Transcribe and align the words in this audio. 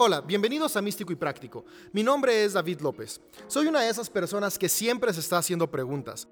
Hola, 0.00 0.20
bienvenidos 0.20 0.76
a 0.76 0.80
Místico 0.80 1.12
y 1.12 1.16
Práctico. 1.16 1.64
Mi 1.92 2.04
nombre 2.04 2.44
es 2.44 2.52
David 2.52 2.82
López. 2.82 3.20
Soy 3.48 3.66
una 3.66 3.80
de 3.80 3.88
esas 3.88 4.08
personas 4.08 4.56
que 4.56 4.68
siempre 4.68 5.12
se 5.12 5.18
está 5.18 5.38
haciendo 5.38 5.68
preguntas. 5.68 6.28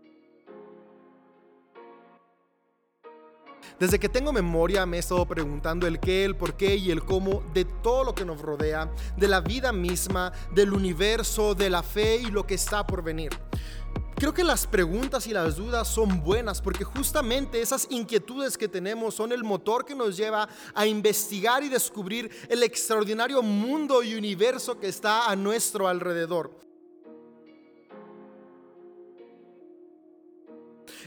Desde 3.80 3.98
que 3.98 4.08
tengo 4.08 4.32
memoria 4.32 4.86
me 4.86 4.98
he 4.98 5.00
estado 5.00 5.26
preguntando 5.26 5.88
el 5.88 5.98
qué, 5.98 6.24
el 6.24 6.36
por 6.36 6.56
qué 6.56 6.76
y 6.76 6.92
el 6.92 7.04
cómo 7.04 7.42
de 7.52 7.64
todo 7.64 8.04
lo 8.04 8.14
que 8.14 8.24
nos 8.24 8.40
rodea, 8.40 8.88
de 9.16 9.26
la 9.26 9.40
vida 9.40 9.72
misma, 9.72 10.32
del 10.54 10.72
universo, 10.72 11.56
de 11.56 11.68
la 11.68 11.82
fe 11.82 12.18
y 12.18 12.26
lo 12.26 12.46
que 12.46 12.54
está 12.54 12.86
por 12.86 13.02
venir. 13.02 13.32
Creo 14.18 14.32
que 14.32 14.44
las 14.44 14.66
preguntas 14.66 15.26
y 15.26 15.34
las 15.34 15.56
dudas 15.56 15.88
son 15.88 16.24
buenas 16.24 16.62
porque 16.62 16.84
justamente 16.84 17.60
esas 17.60 17.86
inquietudes 17.90 18.56
que 18.56 18.66
tenemos 18.66 19.14
son 19.14 19.30
el 19.30 19.44
motor 19.44 19.84
que 19.84 19.94
nos 19.94 20.16
lleva 20.16 20.48
a 20.74 20.86
investigar 20.86 21.62
y 21.62 21.68
descubrir 21.68 22.30
el 22.48 22.62
extraordinario 22.62 23.42
mundo 23.42 24.02
y 24.02 24.14
universo 24.14 24.80
que 24.80 24.88
está 24.88 25.30
a 25.30 25.36
nuestro 25.36 25.86
alrededor. 25.86 26.65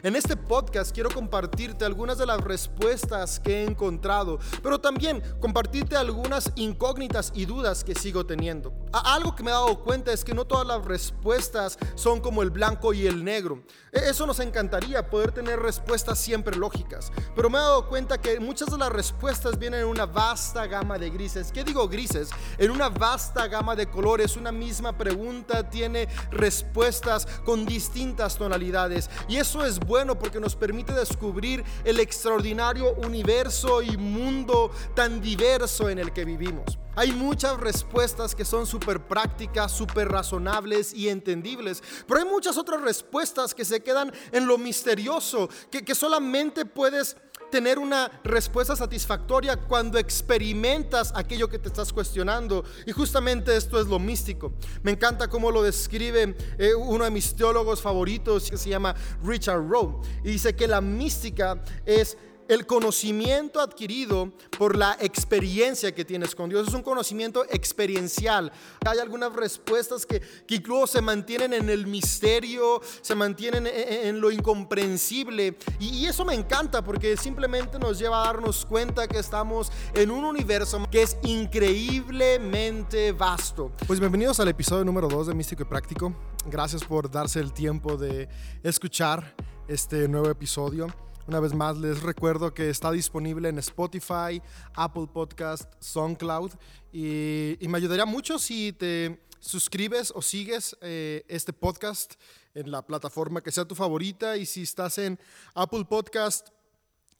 En 0.02 0.16
este 0.16 0.38
podcast 0.38 0.94
quiero 0.94 1.10
compartirte 1.10 1.84
algunas 1.84 2.18
de 2.18 2.26
las 2.26 2.40
respuestas 2.40 3.38
que 3.38 3.58
he 3.58 3.64
encontrado, 3.66 4.40
pero 4.64 4.80
también 4.80 5.22
compartirte 5.42 5.98
algunas 5.98 6.54
incógnitas 6.56 7.34
y 7.36 7.46
dudas 7.46 7.84
que 7.84 7.96
sigo 7.96 8.26
teniendo. 8.26 8.74
Algo 8.94 9.36
que 9.36 9.44
me 9.44 9.52
he 9.52 9.54
dado 9.54 9.84
cuenta 9.84 10.14
es 10.14 10.24
que 10.24 10.34
no 10.34 10.46
todas 10.46 10.66
las 10.66 10.86
respuestas 10.86 11.78
son 11.96 12.22
como 12.22 12.44
el 12.44 12.50
blanco 12.50 12.94
y 12.94 13.08
el 13.08 13.26
negro. 13.26 13.62
E, 13.92 14.10
eso 14.10 14.26
nos 14.26 14.40
encantaría, 14.40 15.10
poder 15.10 15.34
tener 15.34 15.60
respuestas 15.60 16.18
siempre 16.18 16.56
lógicas, 16.56 17.12
pero 17.36 17.50
me 17.50 17.58
he 17.58 17.62
dado 17.62 17.90
cuenta 17.90 18.18
que 18.20 18.40
muchas 18.40 18.70
de 18.70 18.78
las 18.78 18.92
respuestas 18.92 19.60
vienen 19.60 19.82
en 19.82 19.88
una 19.88 20.06
vasta 20.06 20.66
gama 20.66 20.98
de 20.98 21.10
grises. 21.10 21.52
¿Qué 21.52 21.66
digo 21.66 21.90
grises? 21.90 22.30
En 22.58 22.72
una 22.72 22.88
vasta 22.88 23.48
gama 23.48 23.76
de 23.76 23.88
colores, 23.88 24.38
una 24.38 24.52
misma 24.54 24.98
pregunta 24.98 25.70
tiene 25.70 26.08
respuestas 26.32 27.28
con 27.44 27.66
distintas 27.66 28.38
tonalidades 28.38 29.10
y 29.28 29.36
eso 29.38 29.66
es 29.66 29.80
bueno 29.90 30.20
porque 30.20 30.40
nos 30.40 30.56
permite 30.56 30.94
descubrir 30.94 31.64
el 31.84 32.00
extraordinario 32.00 32.94
universo 32.94 33.82
y 33.82 33.98
mundo 33.98 34.70
tan 34.96 35.20
diverso 35.20 35.90
en 35.90 35.98
el 35.98 36.14
que 36.14 36.26
vivimos. 36.26 36.78
Hay 36.96 37.12
muchas 37.12 37.60
respuestas 37.60 38.36
que 38.36 38.46
son 38.46 38.68
súper 38.68 39.00
prácticas, 39.00 39.72
súper 39.72 40.10
razonables 40.10 40.94
y 40.94 41.10
entendibles, 41.10 41.82
pero 42.08 42.20
hay 42.20 42.26
muchas 42.28 42.58
otras 42.58 42.82
respuestas 42.82 43.56
que 43.56 43.66
se 43.66 43.82
quedan 43.82 44.14
en 44.32 44.46
lo 44.46 44.60
misterioso, 44.60 45.50
que, 45.72 45.84
que 45.84 45.96
solamente 45.96 46.66
puedes 46.66 47.18
tener 47.50 47.80
una 47.80 48.10
respuesta 48.24 48.76
satisfactoria 48.76 49.58
cuando 49.58 49.98
experimentas 49.98 51.12
aquello 51.16 51.50
que 51.50 51.60
te 51.60 51.68
estás 51.68 51.92
cuestionando. 51.92 52.64
Y 52.86 52.92
justamente 52.92 53.56
esto 53.56 53.80
es 53.80 53.88
lo 53.88 54.00
místico. 54.00 54.54
Me 54.84 54.92
encanta 54.92 55.28
cómo 55.28 55.52
lo 55.52 55.64
describe 55.64 56.36
eh, 56.58 56.74
uno 56.76 57.04
de 57.04 57.12
mis 57.12 57.36
teólogos 57.36 57.82
favoritos 57.82 58.50
que 58.50 58.58
se 58.58 58.70
llama 58.70 58.96
Richard 59.24 59.68
Rowe. 59.68 60.02
Y 60.24 60.32
dice 60.32 60.56
que 60.56 60.68
la 60.68 60.82
mística 60.82 61.64
es 61.86 62.18
el 62.50 62.66
conocimiento 62.66 63.62
adquirido 63.62 64.34
por 64.58 64.76
la 64.76 64.98
experiencia 65.00 65.94
que 65.94 66.04
tienes 66.04 66.34
con 66.36 66.50
Dios. 66.50 66.68
Es 66.68 66.74
un 66.74 66.82
conocimiento 66.82 67.46
experiencial. 67.46 68.52
Hay 68.86 68.98
algunas 68.98 69.32
respuestas 69.34 70.06
que, 70.06 70.22
incluso 70.50 70.88
se 70.88 71.02
mantienen 71.02 71.54
en 71.54 71.70
el 71.70 71.86
misterio, 71.86 72.82
se 73.02 73.14
mantienen 73.14 73.68
en, 73.68 74.20
lo 74.20 74.32
incomprensible. 74.32 75.58
Y, 75.80 76.08
eso 76.08 76.26
me 76.26 76.34
encanta 76.34 76.84
porque 76.84 77.16
simplemente 77.16 77.78
nos 77.78 78.00
lleva 78.00 78.24
a 78.24 78.26
darnos 78.26 78.66
cuenta 78.66 79.08
que 79.08 79.20
estamos 79.20 79.72
en 79.94 80.10
un 80.10 80.26
universo 80.26 80.84
que 80.90 81.04
es 81.04 81.18
increíblemente 81.24 83.12
vasto. 83.12 83.72
Pues 83.86 84.00
bienvenidos 84.00 84.40
al 84.40 84.48
episodio 84.48 84.84
número 84.84 85.08
2 85.08 85.28
de 85.28 85.36
Místico 85.36 85.62
y 85.62 85.66
Práctico. 85.66 86.16
Gracias 86.48 86.84
por 86.84 87.12
darse 87.12 87.40
el 87.40 87.54
tiempo 87.54 87.96
de 87.96 88.28
escuchar 88.64 89.36
este 89.68 90.08
nuevo 90.08 90.32
episodio. 90.32 90.88
Una 91.30 91.40
vez 91.40 91.54
más 91.54 91.78
les 91.78 92.02
recuerdo 92.02 92.56
que 92.56 92.72
está 92.72 92.92
disponible 92.92 93.50
en 93.50 93.60
Spotify, 93.60 94.42
Apple 94.74 95.06
Podcast, 95.14 95.72
SoundCloud. 95.80 96.54
Y, 96.92 97.56
me 97.68 97.78
ayudaría 97.78 98.08
mucho 98.08 98.40
si 98.40 98.74
te 98.74 99.24
suscribes 99.40 100.12
o 100.16 100.24
sigues 100.24 100.76
eh, 100.82 101.24
este 101.28 101.54
podcast 101.54 102.16
en 102.56 102.72
la 102.72 102.82
plataforma 102.82 103.44
que 103.44 103.52
sea 103.52 103.64
tu 103.64 103.76
favorita. 103.76 104.38
Y 104.38 104.48
si 104.48 104.64
estás 104.64 104.98
en 104.98 105.20
Apple 105.54 105.86
Podcast, 105.86 106.48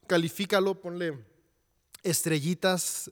califícalo, 0.08 0.82
ponle 0.82 1.24
estrellitas 2.02 3.12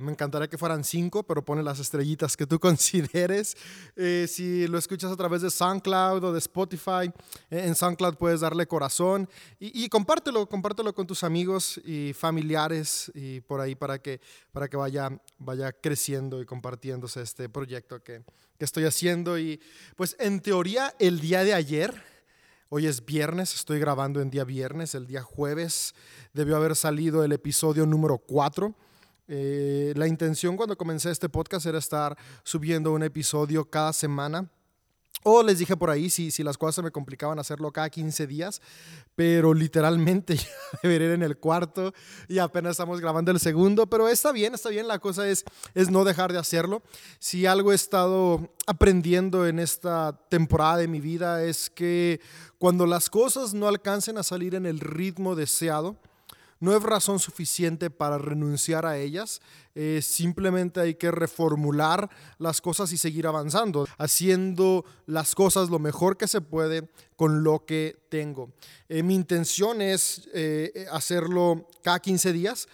me 0.00 0.10
encantaría 0.10 0.48
que 0.48 0.58
fueran 0.58 0.82
cinco, 0.82 1.22
pero 1.22 1.44
pone 1.44 1.62
las 1.62 1.78
estrellitas 1.78 2.36
que 2.36 2.46
tú 2.46 2.58
consideres. 2.60 3.56
Eh, 3.94 4.26
si 4.28 4.66
lo 4.66 4.76
escuchas 4.76 5.12
a 5.12 5.16
través 5.16 5.42
de 5.42 5.50
SoundCloud 5.50 6.24
o 6.24 6.32
de 6.32 6.38
Spotify, 6.38 7.12
eh, 7.50 7.64
en 7.66 7.74
SoundCloud 7.74 8.16
puedes 8.16 8.40
darle 8.40 8.66
corazón 8.66 9.28
y, 9.60 9.88
compártelo, 9.88 10.48
compártelo 10.48 10.92
con 10.94 11.06
tus 11.06 11.22
amigos 11.22 11.80
y 11.84 12.12
familiares 12.12 13.12
y 13.14 13.40
por 13.42 13.60
ahí 13.60 13.74
para 13.74 14.00
que, 14.00 14.20
para 14.52 14.68
que 14.68 14.76
vaya, 14.76 15.10
vaya 15.38 15.72
creciendo 15.72 16.40
y 16.40 16.46
compartiéndose 16.46 17.22
este 17.22 17.48
proyecto 17.48 18.02
que, 18.02 18.24
que 18.58 18.64
estoy 18.64 18.84
haciendo. 18.84 19.38
Y 19.38 19.60
pues 19.94 20.16
en 20.18 20.40
teoría 20.40 20.94
el 20.98 21.20
día 21.20 21.44
de 21.44 21.54
ayer, 21.54 22.14
Hoy 22.70 22.86
es 22.86 23.04
viernes, 23.04 23.54
estoy 23.54 23.78
grabando 23.78 24.20
en 24.20 24.30
día 24.30 24.42
viernes, 24.42 24.96
el 24.96 25.06
día 25.06 25.22
jueves 25.22 25.94
debió 26.32 26.56
haber 26.56 26.74
salido 26.74 27.22
el 27.22 27.30
episodio 27.30 27.86
número 27.86 28.18
4 28.18 28.74
eh, 29.26 29.92
la 29.96 30.06
intención 30.06 30.56
cuando 30.56 30.76
comencé 30.76 31.10
este 31.10 31.28
podcast 31.28 31.66
era 31.66 31.78
estar 31.78 32.16
subiendo 32.42 32.92
un 32.92 33.02
episodio 33.02 33.64
cada 33.64 33.92
semana. 33.92 34.50
O 35.26 35.42
les 35.42 35.58
dije 35.58 35.74
por 35.74 35.88
ahí 35.88 36.10
si, 36.10 36.30
si 36.30 36.42
las 36.42 36.58
cosas 36.58 36.74
se 36.74 36.82
me 36.82 36.90
complicaban 36.90 37.38
hacerlo 37.38 37.72
cada 37.72 37.88
15 37.88 38.26
días, 38.26 38.60
pero 39.14 39.54
literalmente 39.54 40.36
ya 40.36 40.48
debería 40.82 41.08
ir 41.08 41.12
en 41.14 41.22
el 41.22 41.38
cuarto 41.38 41.94
y 42.28 42.40
apenas 42.40 42.72
estamos 42.72 43.00
grabando 43.00 43.30
el 43.30 43.40
segundo, 43.40 43.86
pero 43.86 44.06
está 44.06 44.32
bien, 44.32 44.52
está 44.52 44.68
bien, 44.68 44.86
la 44.86 44.98
cosa 44.98 45.26
es, 45.26 45.44
es 45.74 45.90
no 45.90 46.04
dejar 46.04 46.30
de 46.30 46.38
hacerlo. 46.38 46.82
Si 47.20 47.46
algo 47.46 47.72
he 47.72 47.74
estado 47.74 48.52
aprendiendo 48.66 49.46
en 49.46 49.60
esta 49.60 50.12
temporada 50.28 50.76
de 50.76 50.88
mi 50.88 51.00
vida 51.00 51.42
es 51.42 51.70
que 51.70 52.20
cuando 52.58 52.84
las 52.84 53.08
cosas 53.08 53.54
no 53.54 53.66
alcancen 53.66 54.18
a 54.18 54.22
salir 54.22 54.54
en 54.54 54.66
el 54.66 54.78
ritmo 54.78 55.34
deseado, 55.34 55.96
no 56.64 56.74
es 56.74 56.82
razón 56.82 57.18
suficiente 57.18 57.90
para 57.90 58.16
renunciar 58.16 58.86
a 58.86 58.96
ellas, 58.96 59.42
eh, 59.74 60.00
simplemente 60.02 60.80
hay 60.80 60.94
que 60.94 61.10
reformular 61.10 62.08
las 62.38 62.60
cosas 62.60 62.90
y 62.92 62.96
seguir 62.96 63.26
avanzando, 63.26 63.86
haciendo 63.98 64.84
las 65.06 65.34
cosas 65.34 65.68
lo 65.68 65.78
mejor 65.78 66.16
que 66.16 66.26
se 66.26 66.40
puede 66.40 66.88
con 67.16 67.44
lo 67.44 67.66
que 67.66 68.06
tengo. 68.08 68.52
Eh, 68.88 69.02
mi 69.02 69.14
intención 69.14 69.82
es 69.82 70.28
eh, 70.32 70.86
hacerlo 70.90 71.68
cada 71.82 72.00
15 72.00 72.32
días. 72.32 72.66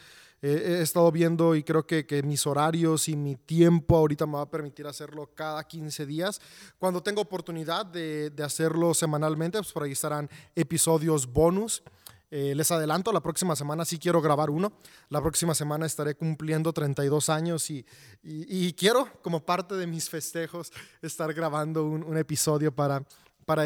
he 0.43 0.81
estado 0.81 1.13
viendo 1.13 1.55
y 1.55 1.63
creo 1.63 1.87
que, 1.87 2.23
mis 2.25 2.47
horarios 2.47 3.09
y 3.09 3.17
mi 3.17 3.37
tiempo 3.37 3.95
ahorita 3.97 4.25
me 4.25 4.35
va 4.35 4.43
a 4.43 4.51
permitir 4.51 4.87
hacerlo 4.87 5.29
cada 5.35 5.63
15 5.65 6.07
días. 6.07 6.41
Cuando 6.79 7.03
tengo 7.03 7.21
oportunidad 7.21 7.85
de, 7.85 8.31
de 8.31 8.43
hacerlo 8.43 8.95
semanalmente, 8.95 9.59
pues 9.59 9.73
por 9.73 9.83
ahí 9.83 9.93
estarán 9.93 10.31
episodios 10.55 11.27
bonus. 11.27 11.83
Eh, 12.33 12.55
les 12.55 12.71
adelanto, 12.71 13.13
la 13.13 13.21
próxima 13.21 13.57
semana 13.57 13.85
sí 13.85 13.99
quiero 13.99 14.23
grabar 14.23 14.51
uno. 14.51 14.73
La 15.09 15.21
próxima 15.21 15.55
semana 15.55 15.87
estaré 15.87 16.15
cumpliendo 16.15 16.73
32 16.73 17.29
años 17.29 17.71
y, 17.71 17.85
quiero, 18.75 19.09
como 19.23 19.45
parte 19.45 19.75
de 19.75 19.87
mis 19.87 20.09
festejos, 20.09 20.73
estar 21.03 21.35
grabando 21.35 21.85
un, 21.85 22.17
episodio 22.17 22.73
para, 22.73 23.05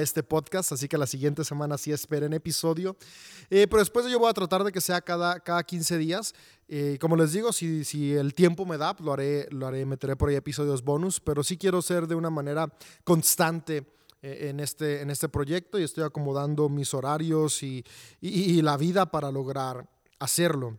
este 0.01 0.23
podcast. 0.23 0.73
Así 0.73 0.89
que 0.89 0.97
la 0.97 1.07
siguiente 1.07 1.45
semana 1.45 1.77
sí 1.77 1.93
esperen 1.93 2.33
episodio. 2.33 2.97
Eh, 3.51 3.67
pero 3.69 3.81
después 3.81 4.07
yo 4.07 4.19
voy 4.19 4.31
a 4.31 4.33
tratar 4.33 4.65
de 4.65 4.73
que 4.73 4.81
sea 4.81 5.03
cada, 5.03 5.41
cada 5.41 5.63
15 5.63 5.99
días. 5.99 6.35
Eh, 6.67 6.97
como 6.99 7.17
les 7.17 7.33
digo, 7.33 7.53
si, 7.53 7.85
si 7.85 8.15
el 8.15 8.33
tiempo 8.33 8.65
me 8.65 8.79
da, 8.79 8.97
lo 8.99 9.13
haré, 9.13 9.47
lo 9.51 9.67
haré, 9.67 9.85
meteré 9.85 10.17
por 10.17 10.31
ahí 10.31 10.37
episodios 10.37 10.83
bonus. 10.83 11.21
Pero 11.21 11.45
sí 11.45 11.59
quiero 11.59 11.83
ser 11.83 12.07
de 12.07 12.15
una 12.15 12.31
manera 12.31 12.75
constante 13.05 13.85
en 14.25 14.61
este, 14.61 15.03
en 15.03 15.11
este 15.11 15.29
proyecto 15.29 15.79
y 15.79 15.83
estoy 15.83 16.03
acomodando 16.03 16.71
mis 16.71 16.95
horarios 16.95 17.63
y, 17.63 17.85
y, 18.21 18.63
la 18.63 18.79
vida 18.79 19.11
para 19.11 19.31
lograr 19.31 19.87
hacerlo. 20.19 20.79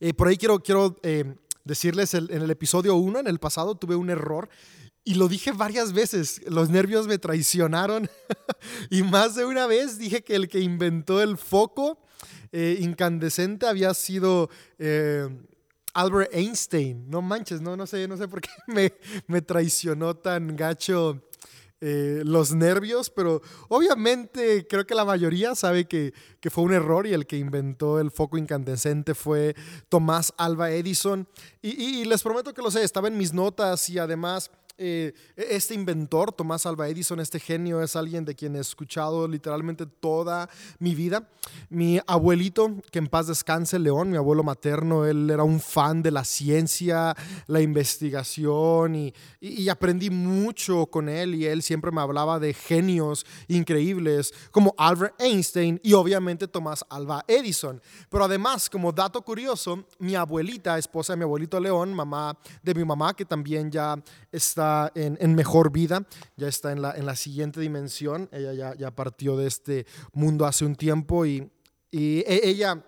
Eh, 0.00 0.12
por 0.12 0.26
ahí 0.26 0.36
quiero, 0.36 0.58
quiero 0.60 0.96
eh, 1.04 1.36
decirles, 1.64 2.14
en 2.14 2.30
el 2.30 2.50
episodio 2.50 2.96
1, 2.96 3.20
en 3.20 3.26
el 3.28 3.38
pasado, 3.38 3.76
tuve 3.76 3.94
un 3.94 4.10
error 4.10 4.48
y 5.04 5.14
lo 5.14 5.28
dije 5.28 5.52
varias 5.52 5.92
veces, 5.92 6.42
los 6.48 6.68
nervios 6.68 7.06
me 7.06 7.18
traicionaron 7.18 8.10
y 8.90 9.04
más 9.04 9.36
de 9.36 9.44
una 9.44 9.66
vez 9.66 9.96
dije 9.96 10.24
que 10.24 10.34
el 10.34 10.48
que 10.48 10.58
inventó 10.58 11.22
el 11.22 11.38
foco 11.38 12.00
incandescente 12.52 13.66
había 13.66 13.94
sido... 13.94 14.50
Albert 15.94 16.32
Einstein, 16.32 17.10
no 17.10 17.22
manches, 17.22 17.60
no, 17.60 17.76
no 17.76 17.84
sé, 17.84 18.06
no 18.06 18.16
sé 18.16 18.28
por 18.28 18.40
qué 18.40 18.50
me, 18.68 18.92
me 19.26 19.42
traicionó 19.42 20.14
tan 20.14 20.54
gacho 20.54 21.27
eh, 21.80 22.22
los 22.24 22.52
nervios, 22.54 23.08
pero 23.10 23.40
obviamente 23.68 24.66
creo 24.66 24.86
que 24.86 24.94
la 24.94 25.04
mayoría 25.04 25.54
sabe 25.54 25.86
que, 25.86 26.12
fue 26.50 26.64
un 26.64 26.72
error 26.72 27.06
y 27.06 27.12
el 27.12 27.26
que 27.26 27.36
inventó 27.36 28.00
el 28.00 28.10
foco 28.10 28.38
incandescente 28.38 29.14
fue 29.14 29.54
Tomás 29.88 30.32
Alba 30.38 30.70
Edison. 30.70 31.28
y 31.62 32.04
les 32.04 32.22
prometo 32.22 32.54
que 32.54 32.62
lo 32.62 32.70
sé, 32.70 32.82
estaba 32.82 33.08
en 33.08 33.18
mis 33.18 33.32
notas 33.32 33.88
y 33.90 33.98
además 33.98 34.50
eh, 34.78 35.12
este 35.36 35.74
inventor, 35.74 36.32
Tomás 36.32 36.64
Alva 36.64 36.88
Edison, 36.88 37.20
este 37.20 37.40
genio, 37.40 37.82
es 37.82 37.96
alguien 37.96 38.24
de 38.24 38.34
quien 38.34 38.56
he 38.56 38.60
escuchado 38.60 39.26
literalmente 39.26 39.86
toda 39.86 40.48
mi 40.78 40.94
vida. 40.94 41.28
Mi 41.68 42.00
abuelito, 42.06 42.76
que 42.90 42.98
en 42.98 43.08
paz 43.08 43.26
descanse, 43.26 43.78
León, 43.78 44.10
mi 44.10 44.16
abuelo 44.16 44.42
materno, 44.42 45.04
él 45.04 45.28
era 45.30 45.42
un 45.42 45.60
fan 45.60 46.02
de 46.02 46.10
la 46.10 46.24
ciencia, 46.24 47.14
la 47.46 47.60
investigación 47.60 48.94
y, 48.94 49.14
y 49.40 49.68
aprendí 49.68 50.10
mucho 50.10 50.86
con 50.86 51.08
él 51.08 51.34
y 51.34 51.46
él 51.46 51.62
siempre 51.62 51.90
me 51.90 52.00
hablaba 52.00 52.38
de 52.38 52.54
genios 52.54 53.26
increíbles 53.48 54.32
como 54.50 54.74
Albert 54.78 55.20
Einstein 55.20 55.80
y 55.82 55.92
obviamente 55.94 56.46
Tomás 56.46 56.84
Alva 56.88 57.24
Edison. 57.26 57.80
Pero 58.08 58.24
además, 58.24 58.70
como 58.70 58.92
dato 58.92 59.22
curioso, 59.22 59.86
mi 59.98 60.14
abuelita, 60.14 60.78
esposa 60.78 61.12
de 61.14 61.18
mi 61.18 61.24
abuelito 61.24 61.58
León, 61.58 61.92
mamá 61.92 62.38
de 62.62 62.74
mi 62.74 62.84
mamá, 62.84 63.14
que 63.14 63.24
también 63.24 63.70
ya 63.70 63.96
está 64.30 64.67
en, 64.94 65.34
mejor 65.34 65.70
vida, 65.72 66.06
ya 66.36 66.48
está 66.48 66.72
en 66.72 66.82
la, 66.82 66.92
en 66.92 67.06
la 67.06 67.16
siguiente 67.16 67.60
dimensión. 67.60 68.28
Ella 68.32 68.52
ya, 68.54 68.74
ya 68.74 68.90
partió 68.90 69.36
de 69.36 69.46
este 69.46 69.86
mundo 70.12 70.46
hace 70.46 70.64
un 70.64 70.74
tiempo 70.74 71.26
y, 71.26 71.50
y 71.90 72.20
e, 72.20 72.40
ella 72.48 72.84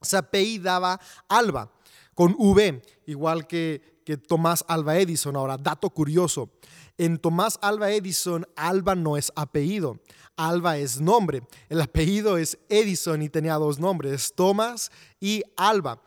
se 0.00 0.16
apellidaba 0.16 1.00
Alba 1.28 1.72
con 2.14 2.34
V, 2.38 2.82
igual 3.06 3.46
que, 3.46 4.02
que 4.04 4.16
Tomás 4.16 4.64
Alba 4.68 4.98
Edison. 4.98 5.36
Ahora, 5.36 5.56
dato 5.56 5.90
curioso. 5.90 6.50
En 6.98 7.18
Tomás 7.18 7.58
Alba 7.62 7.90
Edison, 7.90 8.46
Alba 8.54 8.94
no 8.94 9.16
es 9.16 9.32
apellido, 9.34 9.98
Alba 10.36 10.76
es 10.76 11.00
nombre. 11.00 11.42
El 11.68 11.80
apellido 11.80 12.36
es 12.36 12.58
Edison 12.68 13.22
y 13.22 13.28
tenía 13.28 13.54
dos 13.54 13.78
nombres, 13.78 14.32
Tomás 14.34 14.90
y 15.18 15.42
Alba. 15.56 16.02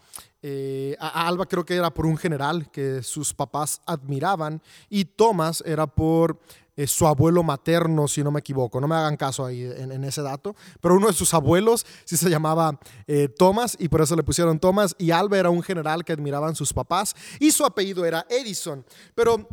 Eh, 0.47 0.95
Alba 0.99 1.47
creo 1.47 1.65
que 1.65 1.73
era 1.73 1.91
por 1.91 2.05
un 2.05 2.17
general 2.17 2.69
que 2.69 3.01
sus 3.01 3.33
papás 3.33 3.81
admiraban 3.83 4.61
y 4.91 5.05
Thomas 5.05 5.63
era 5.65 5.87
por 5.87 6.37
eh, 6.77 6.85
su 6.85 7.07
abuelo 7.07 7.41
materno, 7.41 8.07
si 8.07 8.23
no 8.23 8.29
me 8.29 8.41
equivoco. 8.41 8.79
No 8.79 8.87
me 8.87 8.93
hagan 8.93 9.17
caso 9.17 9.43
ahí 9.43 9.63
en, 9.63 10.03
ese 10.03 10.21
dato. 10.21 10.55
Pero 10.81 10.97
uno 10.97 11.07
de 11.07 11.13
sus 11.13 11.33
abuelos 11.33 11.83
sí 12.03 12.15
se 12.15 12.29
llamaba 12.29 12.79
eh, 13.07 13.27
Thomas 13.27 13.75
y 13.79 13.87
por 13.87 14.01
eso 14.01 14.15
le 14.15 14.21
pusieron 14.21 14.59
Thomas. 14.59 14.95
Y 14.99 15.09
Alba 15.09 15.39
era 15.39 15.49
un 15.49 15.63
general 15.63 16.05
que 16.05 16.13
admiraban 16.13 16.55
sus 16.55 16.71
papás 16.71 17.15
y 17.39 17.49
su 17.49 17.65
apellido 17.65 18.05
era 18.05 18.27
Edison. 18.29 18.85
Pero 19.15 19.47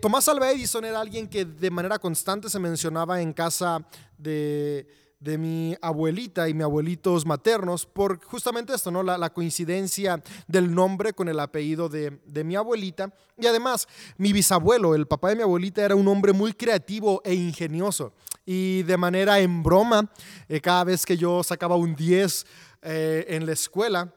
Tomás 0.00 0.28
Alba 0.28 0.52
Edison 0.52 0.84
era 0.84 1.00
alguien 1.00 1.26
que 1.26 1.44
de 1.44 1.70
manera 1.72 1.98
constante 1.98 2.48
se 2.48 2.60
mencionaba 2.60 3.20
en 3.20 3.32
casa 3.32 3.84
de 4.16 4.86
de 5.26 5.38
mi 5.38 5.76
abuelita 5.82 6.48
y 6.48 6.54
mi 6.54 6.62
abuelitos 6.62 7.26
maternos 7.26 7.84
por 7.84 8.22
justamente 8.24 8.72
esto, 8.72 8.92
¿no? 8.92 9.02
La, 9.02 9.30
coincidencia 9.30 10.22
del 10.46 10.72
nombre 10.72 11.12
con 11.12 11.28
el 11.28 11.40
apellido 11.40 11.88
de, 11.88 12.44
mi 12.44 12.54
abuelita. 12.54 13.12
Y 13.36 13.46
además, 13.46 13.88
mi 14.18 14.32
bisabuelo, 14.32 14.94
el 14.94 15.06
papá 15.06 15.30
de 15.30 15.36
mi 15.36 15.42
abuelita, 15.42 15.84
era 15.84 15.96
un 15.96 16.06
hombre 16.06 16.32
muy 16.32 16.52
creativo 16.52 17.20
e 17.24 17.34
ingenioso. 17.34 18.12
Y 18.44 18.84
de 18.84 18.96
manera 18.96 19.40
en 19.40 19.64
broma, 19.64 20.08
eh, 20.48 20.60
cada 20.60 20.84
vez 20.84 21.04
que 21.04 21.16
yo 21.16 21.42
sacaba 21.42 21.74
un 21.74 21.96
10 21.96 22.46
eh, 22.82 23.26
en 23.28 23.46
la 23.46 23.52
escuela, 23.52 24.14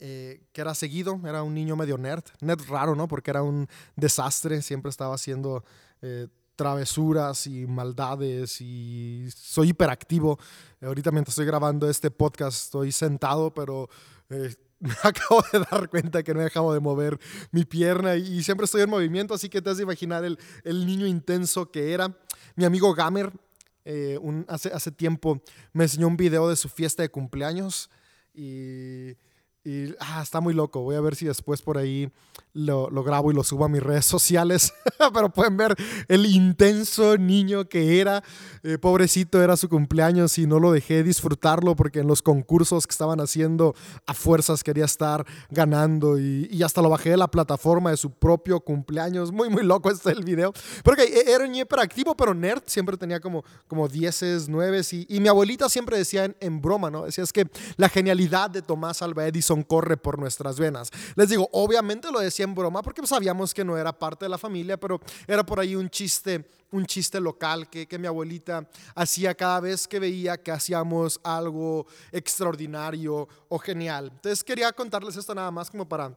eh, 0.00 0.42
que 0.52 0.60
era 0.60 0.74
seguido, 0.74 1.20
era 1.24 1.44
un 1.44 1.54
niño 1.54 1.76
medio 1.76 1.96
nerd, 1.96 2.24
nerd 2.40 2.68
raro, 2.68 2.96
¿no? 2.96 3.06
Porque 3.06 3.30
era 3.30 3.44
un 3.44 3.68
desastre, 3.94 4.60
siempre 4.60 4.90
estaba 4.90 5.14
haciendo 5.14 5.62
travesuras 6.60 7.46
y 7.46 7.66
maldades 7.66 8.60
y 8.60 9.26
soy 9.34 9.70
hiperactivo. 9.70 10.38
Ahorita 10.82 11.10
mientras 11.10 11.32
estoy 11.32 11.46
grabando 11.46 11.88
este 11.88 12.10
podcast 12.10 12.64
estoy 12.64 12.92
sentado, 12.92 13.54
pero 13.54 13.88
eh, 14.28 14.54
me 14.78 14.92
acabo 15.02 15.42
de 15.50 15.60
dar 15.60 15.88
cuenta 15.88 16.22
que 16.22 16.34
no 16.34 16.40
he 16.40 16.44
dejado 16.44 16.74
de 16.74 16.80
mover 16.80 17.18
mi 17.50 17.64
pierna 17.64 18.14
y, 18.16 18.42
siempre 18.42 18.66
estoy 18.66 18.82
en 18.82 18.90
movimiento, 18.90 19.32
así 19.32 19.48
que 19.48 19.62
te 19.62 19.70
has 19.70 19.78
de 19.78 19.84
imaginar 19.84 20.22
el, 20.22 20.38
el 20.62 20.84
niño 20.84 21.06
intenso 21.06 21.70
que 21.70 21.94
era. 21.94 22.14
Mi 22.56 22.66
amigo 22.66 22.92
Gamer 22.92 23.32
eh, 23.86 24.18
un, 24.20 24.44
hace, 24.46 24.68
hace 24.68 24.92
tiempo 24.92 25.40
me 25.72 25.84
enseñó 25.84 26.08
un 26.08 26.18
video 26.18 26.50
de 26.50 26.56
su 26.56 26.68
fiesta 26.68 27.02
de 27.02 27.08
cumpleaños 27.08 27.88
y 28.34 29.16
y 29.64 29.94
ah, 29.98 30.20
está 30.22 30.40
muy 30.40 30.54
loco. 30.54 30.80
Voy 30.80 30.96
a 30.96 31.00
ver 31.00 31.14
si 31.14 31.26
después 31.26 31.60
por 31.60 31.76
ahí 31.76 32.10
lo, 32.52 32.88
grabo 33.02 33.30
y 33.30 33.34
lo 33.34 33.44
subo 33.44 33.64
a 33.64 33.68
mis 33.68 33.82
redes 33.82 34.06
sociales. 34.06 34.72
Pero 35.14 35.30
pueden 35.30 35.56
ver 35.56 35.74
el 36.08 36.26
intenso 36.26 37.16
niño 37.16 37.68
que 37.68 38.00
era. 38.00 38.22
Eh, 38.62 38.78
pobrecito, 38.78 39.42
era 39.42 39.56
su 39.56 39.68
cumpleaños 39.68 40.38
y 40.38 40.46
no 40.46 40.60
lo 40.60 40.72
dejé 40.72 41.02
disfrutarlo 41.02 41.76
porque 41.76 42.00
en 42.00 42.06
los 42.06 42.22
concursos 42.22 42.86
que 42.86 42.92
estaban 42.92 43.20
haciendo 43.20 43.74
a 44.06 44.14
fuerzas 44.14 44.62
quería 44.62 44.84
estar 44.84 45.24
ganando. 45.50 46.18
Y, 46.18 46.48
y 46.50 46.62
hasta 46.62 46.82
lo 46.82 46.90
bajé 46.90 47.10
de 47.10 47.16
la 47.16 47.28
plataforma 47.28 47.90
de 47.90 47.96
su 47.96 48.10
propio 48.10 48.60
cumpleaños. 48.60 49.32
Muy, 49.32 49.48
muy 49.48 49.64
loco 49.64 49.90
este 49.90 50.10
el 50.10 50.24
video. 50.24 50.52
Porque 50.82 51.02
e, 51.02 51.32
era 51.32 51.44
un 51.44 51.54
hiperactivo, 51.54 52.16
pero 52.16 52.34
nerd. 52.34 52.62
Siempre 52.66 52.96
tenía 52.96 53.20
como, 53.20 53.44
como 53.68 53.88
dieces, 53.88 54.48
nueves. 54.48 54.92
Y, 54.92 55.06
y 55.08 55.20
mi 55.20 55.28
abuelita 55.28 55.68
siempre 55.68 55.96
decía 55.96 56.34
en, 56.38 56.60
broma, 56.60 56.90
¿no? 56.90 57.04
Decía 57.04 57.24
es 57.24 57.32
que 57.32 57.48
la 57.76 57.88
genialidad 57.88 58.50
de 58.50 58.62
Tomás 58.62 59.02
Alva 59.02 59.26
Edison 59.26 59.62
corre 59.62 59.96
por 59.96 60.18
nuestras 60.18 60.58
venas. 60.58 60.90
Les 61.16 61.28
digo, 61.28 61.48
obviamente 61.52 62.10
lo 62.10 62.20
decía 62.20 62.39
en 62.42 62.54
broma 62.54 62.82
porque 62.82 63.06
sabíamos 63.06 63.52
que 63.52 63.64
no 63.64 63.76
era 63.76 63.92
parte 63.92 64.24
de 64.24 64.28
la 64.28 64.38
familia, 64.38 64.78
pero 64.78 65.00
era 65.26 65.44
por 65.44 65.60
ahí 65.60 65.74
un 65.74 65.90
chiste, 65.90 66.48
un 66.70 66.86
chiste 66.86 67.20
local 67.20 67.68
que, 67.68 67.86
que 67.86 67.98
mi 67.98 68.06
abuelita 68.06 68.68
hacía 68.94 69.34
cada 69.34 69.60
vez 69.60 69.86
que 69.86 69.98
veía 69.98 70.36
que 70.36 70.50
hacíamos 70.50 71.20
algo 71.22 71.86
extraordinario 72.12 73.28
o 73.48 73.58
genial. 73.58 74.10
Entonces 74.12 74.44
quería 74.44 74.72
contarles 74.72 75.16
esto 75.16 75.34
nada 75.34 75.50
más 75.50 75.70
como 75.70 75.88
para 75.88 76.14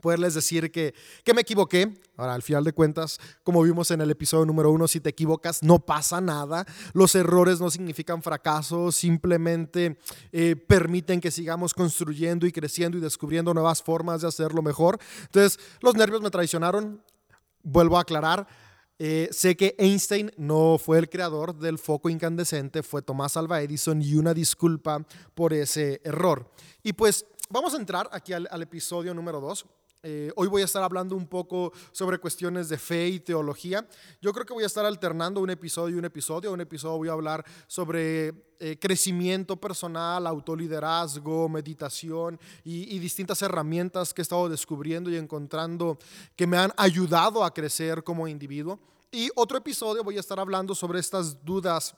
poderles 0.00 0.34
decir 0.34 0.70
que, 0.70 0.94
que, 1.24 1.34
me 1.34 1.42
equivoqué. 1.42 1.94
Ahora, 2.16 2.34
al 2.34 2.42
final 2.42 2.64
de 2.64 2.72
cuentas, 2.72 3.18
como 3.42 3.62
vimos 3.62 3.90
en 3.90 4.00
el 4.00 4.10
episodio 4.10 4.44
número 4.44 4.70
uno, 4.70 4.88
si 4.88 5.00
te 5.00 5.10
equivocas, 5.10 5.62
no 5.62 5.78
pasa 5.78 6.20
nada. 6.20 6.66
Los 6.92 7.14
errores 7.14 7.60
no 7.60 7.70
significan 7.70 8.22
fracaso, 8.22 8.92
simplemente 8.92 9.98
eh, 10.32 10.56
permiten 10.56 11.20
que 11.20 11.30
sigamos 11.30 11.74
construyendo 11.74 12.46
y 12.46 12.52
creciendo 12.52 12.98
y 12.98 13.00
descubriendo 13.00 13.54
nuevas 13.54 13.82
formas 13.82 14.22
de 14.22 14.28
hacerlo 14.28 14.62
mejor. 14.62 14.98
Entonces, 15.22 15.58
los 15.80 15.94
nervios 15.94 16.22
me 16.22 16.30
traicionaron. 16.30 17.02
Vuelvo 17.62 17.98
a 17.98 18.02
aclarar. 18.02 18.46
Eh, 19.02 19.30
sé 19.32 19.56
que 19.56 19.74
Einstein 19.78 20.30
no 20.36 20.76
fue 20.76 20.98
el 20.98 21.08
creador 21.08 21.54
del 21.54 21.78
foco 21.78 22.10
incandescente, 22.10 22.82
fue 22.82 23.00
Tomás 23.00 23.34
Alva 23.38 23.62
Edison 23.62 24.02
y 24.02 24.14
una 24.14 24.34
disculpa 24.34 25.06
por 25.34 25.54
ese 25.54 26.02
error. 26.04 26.50
Y 26.82 26.92
pues 26.92 27.24
vamos 27.48 27.72
a 27.72 27.78
entrar 27.78 28.10
aquí 28.12 28.34
al, 28.34 28.46
al 28.50 28.60
episodio 28.60 29.14
número 29.14 29.40
2. 29.40 29.64
Eh, 30.02 30.32
hoy 30.36 30.48
voy 30.48 30.62
a 30.62 30.64
estar 30.64 30.82
hablando 30.82 31.14
un 31.14 31.26
poco 31.26 31.74
sobre 31.92 32.18
cuestiones 32.18 32.70
de 32.70 32.78
fe 32.78 33.08
y 33.08 33.20
teología. 33.20 33.86
Yo 34.22 34.32
creo 34.32 34.46
que 34.46 34.54
voy 34.54 34.62
a 34.62 34.66
estar 34.66 34.86
alternando 34.86 35.40
un 35.40 35.50
episodio 35.50 35.96
y 35.96 35.98
un 35.98 36.06
episodio. 36.06 36.52
Un 36.52 36.62
episodio 36.62 36.96
voy 36.96 37.08
a 37.10 37.12
hablar 37.12 37.44
sobre 37.66 38.32
eh, 38.58 38.78
crecimiento 38.80 39.56
personal, 39.56 40.26
autoliderazgo, 40.26 41.50
meditación 41.50 42.40
y, 42.64 42.96
y, 42.96 42.98
distintas 42.98 43.42
herramientas 43.42 44.14
que 44.14 44.22
he 44.22 44.24
estado 44.24 44.48
descubriendo 44.48 45.10
y 45.10 45.16
encontrando 45.16 45.98
que 46.34 46.46
me 46.46 46.56
han 46.56 46.72
ayudado 46.78 47.44
a 47.44 47.52
crecer 47.52 48.02
como 48.02 48.26
individuo. 48.26 48.80
Y 49.12 49.28
otro 49.34 49.58
episodio 49.58 50.02
voy 50.02 50.16
a 50.16 50.20
estar 50.20 50.40
hablando 50.40 50.74
sobre 50.74 50.98
estas 50.98 51.44
dudas 51.44 51.94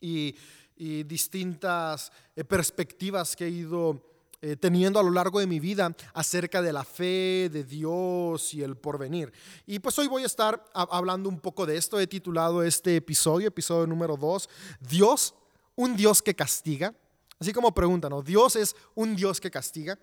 y, 0.00 0.34
y 0.74 1.04
distintas 1.04 2.10
eh, 2.34 2.42
perspectivas 2.42 3.36
que 3.36 3.44
he 3.44 3.50
ido 3.50 4.02
eh, 4.40 4.54
teniendo 4.54 5.00
a 5.00 5.02
lo 5.02 5.10
largo 5.10 5.40
de 5.40 5.48
mi 5.48 5.58
vida 5.58 5.96
acerca 6.14 6.62
de 6.62 6.72
la 6.72 6.84
fe, 6.84 7.50
de 7.50 7.64
Dios 7.64 8.54
y 8.54 8.62
el 8.62 8.76
porvenir. 8.76 9.32
Y 9.66 9.80
pues 9.80 9.98
hoy 9.98 10.06
voy 10.06 10.22
a 10.22 10.26
estar 10.26 10.64
hablando 10.72 11.28
un 11.28 11.40
poco 11.40 11.66
de 11.66 11.76
esto. 11.76 11.98
He 11.98 12.06
titulado 12.06 12.62
este 12.62 12.94
episodio, 12.94 13.48
episodio 13.48 13.88
número 13.88 14.16
2, 14.16 14.48
Dios, 14.78 15.34
un 15.74 15.96
Dios 15.96 16.22
que 16.22 16.36
castiga. 16.36 16.94
Así 17.40 17.52
como 17.52 17.74
pregunta, 17.74 18.08
¿no? 18.08 18.22
Dios 18.22 18.54
es 18.54 18.76
un 18.94 19.16
Dios 19.16 19.40
que 19.40 19.50
castiga. 19.50 19.98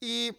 Y 0.00 0.30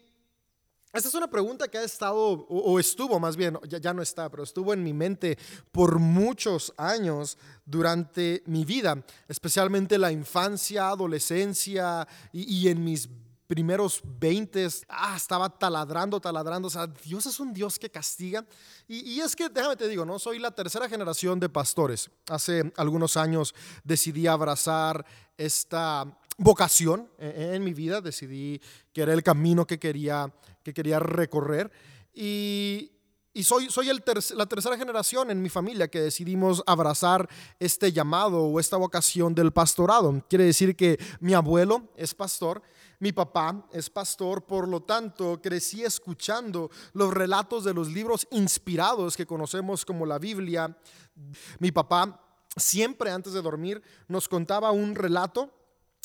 esta 0.93 1.09
es 1.09 1.15
una 1.15 1.29
pregunta 1.29 1.67
que 1.67 1.79
ha 1.79 1.83
estado, 1.83 2.15
o, 2.47 2.79
estuvo 2.79 3.19
más 3.19 3.35
bien, 3.35 3.57
ya, 3.67 3.93
no 3.93 4.01
está, 4.01 4.29
pero 4.29 4.43
estuvo 4.43 4.73
en 4.73 4.83
mi 4.83 4.93
mente 4.93 5.37
por 5.71 5.99
muchos 5.99 6.73
años 6.77 7.37
durante 7.65 8.43
mi 8.45 8.63
vida, 8.63 9.03
especialmente 9.27 9.97
la 9.97 10.11
infancia, 10.11 10.89
adolescencia 10.89 12.07
y, 12.31 12.43
y 12.43 12.69
en 12.69 12.83
mis 12.83 13.09
primeros 13.53 14.01
20, 14.03 14.67
ah, 14.89 15.13
estaba 15.15 15.47
taladrando, 15.47 16.19
taladrando. 16.19 16.67
O 16.69 16.71
sea, 16.71 16.87
Dios 16.87 17.27
es 17.27 17.39
un 17.39 17.53
Dios 17.53 17.77
que 17.77 17.87
castiga. 17.87 18.43
Y, 18.87 19.19
es 19.19 19.35
que, 19.35 19.47
déjame 19.47 19.75
te 19.75 19.87
digo, 19.87 20.05
¿no? 20.05 20.17
Soy 20.17 20.39
la 20.39 20.49
tercera 20.49 20.89
generación 20.89 21.39
de 21.39 21.49
pastores. 21.49 22.09
Hace 22.29 22.73
algunos 22.77 23.15
años 23.15 23.53
decidí 23.83 24.25
abrazar 24.25 25.05
esta 25.37 26.17
vocación 26.39 27.07
en, 27.19 27.53
en 27.53 27.63
mi 27.63 27.75
vida. 27.75 28.01
Decidí 28.01 28.59
que 28.91 29.03
era 29.03 29.13
el 29.13 29.21
camino 29.21 29.67
que 29.67 29.77
quería, 29.77 30.33
que 30.63 30.73
quería 30.73 30.97
recorrer. 30.97 31.71
Y, 32.11 32.92
y 33.33 33.43
soy, 33.43 33.69
soy 33.69 33.89
el 33.89 34.03
la 34.35 34.45
tercera 34.45 34.77
generación 34.77 35.31
en 35.31 35.41
mi 35.41 35.49
familia 35.49 35.87
que 35.87 36.01
decidimos 36.01 36.61
abrazar 36.67 37.27
este 37.59 37.91
llamado 37.91 38.43
o 38.43 38.59
esta 38.59 38.77
vocación 38.77 39.33
del 39.33 39.51
pastorado. 39.51 40.23
Quiere 40.29 40.45
decir 40.45 40.75
que 40.75 40.99
mi 41.19 41.33
abuelo 41.33 41.89
es 41.95 42.13
pastor, 42.13 42.61
mi 42.99 43.11
papá 43.11 43.67
es 43.71 43.89
pastor, 43.89 44.45
por 44.45 44.67
lo 44.67 44.83
tanto 44.83 45.41
crecí 45.41 45.83
escuchando 45.83 46.69
los 46.93 47.11
relatos 47.11 47.63
de 47.63 47.73
los 47.73 47.89
libros 47.89 48.27
inspirados 48.31 49.17
que 49.17 49.25
conocemos 49.25 49.83
como 49.83 50.05
la 50.05 50.19
Biblia. 50.19 50.77
Mi 51.59 51.71
papá 51.71 52.19
siempre 52.55 53.09
antes 53.09 53.33
de 53.33 53.41
dormir 53.41 53.81
nos 54.07 54.29
contaba 54.29 54.71
un 54.71 54.93
relato 54.93 55.51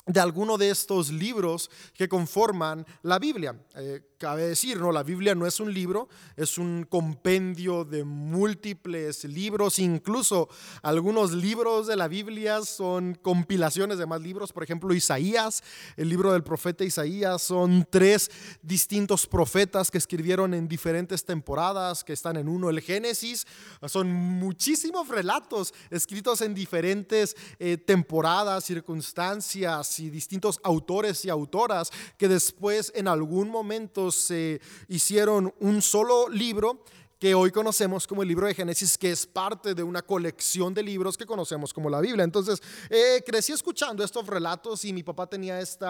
de 0.07 0.21
alguno 0.21 0.57
de 0.57 0.71
estos 0.71 1.11
libros 1.11 1.71
que 1.93 2.09
conforman 2.09 2.87
la 3.03 3.19
Biblia. 3.19 3.55
Eh, 3.77 4.01
cabe 4.19 4.49
decir, 4.49 4.79
no, 4.79 4.91
la 4.91 5.05
Biblia 5.05 5.35
no 5.35 5.47
es 5.47 5.61
un 5.61 5.73
libro, 5.73 6.09
es 6.37 6.59
un 6.59 6.85
compendio 6.85 7.85
de 7.85 8.05
múltiples 8.05 9.25
libros, 9.25 9.79
incluso 9.79 10.49
algunos 10.83 11.33
libros 11.33 11.87
de 11.87 11.97
la 11.97 12.09
Biblia 12.09 12.63
son 12.63 13.15
compilaciones 13.15 13.99
de 13.99 14.07
más 14.07 14.21
libros, 14.21 14.53
por 14.53 14.65
ejemplo, 14.65 14.93
Isaías, 14.93 15.63
el 15.97 16.09
libro 16.09 16.33
del 16.33 16.43
profeta 16.43 16.85
Isaías, 16.85 17.41
son 17.43 17.87
tres 17.89 18.31
distintos 18.61 19.27
profetas 19.27 19.91
que 19.91 19.99
escribieron 19.99 20.53
en 20.53 20.67
diferentes 20.67 21.25
temporadas, 21.25 22.03
que 22.03 22.13
están 22.13 22.37
en 22.37 22.49
uno, 22.49 22.71
el 22.71 22.81
Génesis, 22.81 23.47
son 23.87 24.13
muchísimos 24.13 25.09
relatos 25.09 25.73
escritos 25.91 26.41
en 26.41 26.55
diferentes 26.55 27.37
eh, 27.61 27.77
temporadas, 27.77 28.65
circunstancias 28.65 30.01
y 30.01 30.11
distintos 30.11 30.59
autores 30.65 31.25
y 31.25 31.31
autoras 31.31 31.91
que 32.17 32.27
después 32.27 32.93
en 32.97 33.07
algún 33.07 33.49
momento 33.49 34.08
se 34.11 34.61
hicieron 34.89 35.55
un 35.61 35.83
solo 35.83 36.29
libro 36.29 36.85
que 37.19 37.35
hoy 37.35 37.51
conocemos 37.51 38.07
como 38.07 38.23
el 38.23 38.29
libro 38.29 38.47
de 38.47 38.55
Génesis, 38.55 38.97
que 38.97 39.11
es 39.11 39.27
parte 39.27 39.75
de 39.75 39.83
una 39.83 40.03
colección 40.03 40.73
de 40.73 40.83
libros 40.83 41.17
que 41.17 41.27
conocemos 41.27 41.75
como 41.75 41.91
la 41.91 42.01
Biblia. 42.01 42.25
Entonces, 42.25 42.63
eh, 42.89 43.23
crecí 43.27 43.53
escuchando 43.53 44.05
estos 44.05 44.27
relatos 44.27 44.85
y 44.85 44.93
mi 44.93 45.03
papá 45.03 45.27
tenía 45.27 45.61
este 45.61 45.85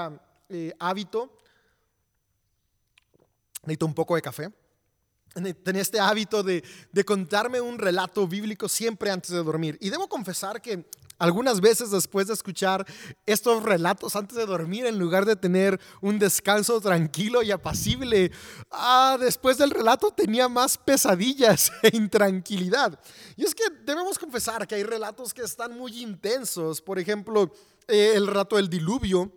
hábito, 0.79 1.31
necesito 3.63 3.87
un 3.87 3.95
poco 3.95 4.15
de 4.15 4.23
café, 4.23 4.51
tenía 5.63 5.83
este 5.83 6.01
hábito 6.01 6.43
de, 6.43 6.65
de 6.91 7.05
contarme 7.05 7.61
un 7.61 7.79
relato 7.79 8.27
bíblico 8.27 8.67
siempre 8.69 9.11
antes 9.11 9.31
de 9.31 9.43
dormir. 9.43 9.77
Y 9.81 9.91
debo 9.91 10.09
confesar 10.09 10.63
que 10.63 10.87
algunas 11.19 11.61
veces 11.61 11.91
después 11.91 12.29
de 12.29 12.35
escuchar 12.35 12.87
estos 13.27 13.63
relatos 13.63 14.17
antes 14.17 14.37
de 14.37 14.47
dormir, 14.47 14.87
en 14.87 14.99
lugar 14.99 15.25
de 15.25 15.37
tener 15.37 15.81
un 16.01 16.19
descanso 16.19 16.81
tranquilo 16.81 17.43
y 17.43 17.51
apacible, 17.51 18.31
ah, 18.71 19.17
después 19.21 19.59
del 19.59 19.71
relato 19.71 20.11
tenía 20.11 20.49
más 20.49 20.79
pesadillas 20.79 21.73
e 21.83 21.97
intranquilidad. 21.97 22.99
Y 23.37 23.45
es 23.45 23.55
que 23.55 23.65
debemos 23.85 24.19
confesar 24.19 24.67
que 24.67 24.77
hay 24.77 24.85
relatos 24.85 25.35
que 25.35 25.43
están 25.43 25.77
muy 25.77 26.03
intensos. 26.03 26.81
Por 26.81 26.99
ejemplo, 26.99 27.53
eh, 27.89 28.13
el 28.15 28.27
relato 28.27 28.57
del 28.57 28.69
diluvio 28.69 29.33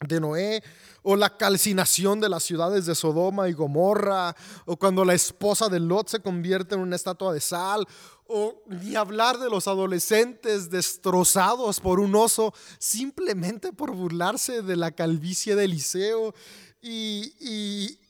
de 0.00 0.20
Noé, 0.20 0.62
o 1.08 1.14
la 1.14 1.36
calcinación 1.36 2.18
de 2.18 2.28
las 2.28 2.42
ciudades 2.42 2.84
de 2.84 2.96
Sodoma 2.96 3.48
y 3.48 3.52
Gomorra, 3.52 4.34
o 4.64 4.76
cuando 4.76 5.04
la 5.04 5.14
esposa 5.14 5.68
de 5.68 5.78
Lot 5.78 6.08
se 6.08 6.18
convierte 6.18 6.74
en 6.74 6.80
una 6.80 6.96
estatua 6.96 7.32
de 7.32 7.40
sal, 7.40 7.86
o 8.26 8.60
ni 8.66 8.96
hablar 8.96 9.38
de 9.38 9.48
los 9.48 9.68
adolescentes 9.68 10.68
destrozados 10.68 11.78
por 11.78 12.00
un 12.00 12.16
oso 12.16 12.52
simplemente 12.80 13.72
por 13.72 13.92
burlarse 13.92 14.62
de 14.62 14.74
la 14.74 14.90
calvicie 14.90 15.54
de 15.54 15.66
Eliseo. 15.66 16.34
Y, 16.82 18.00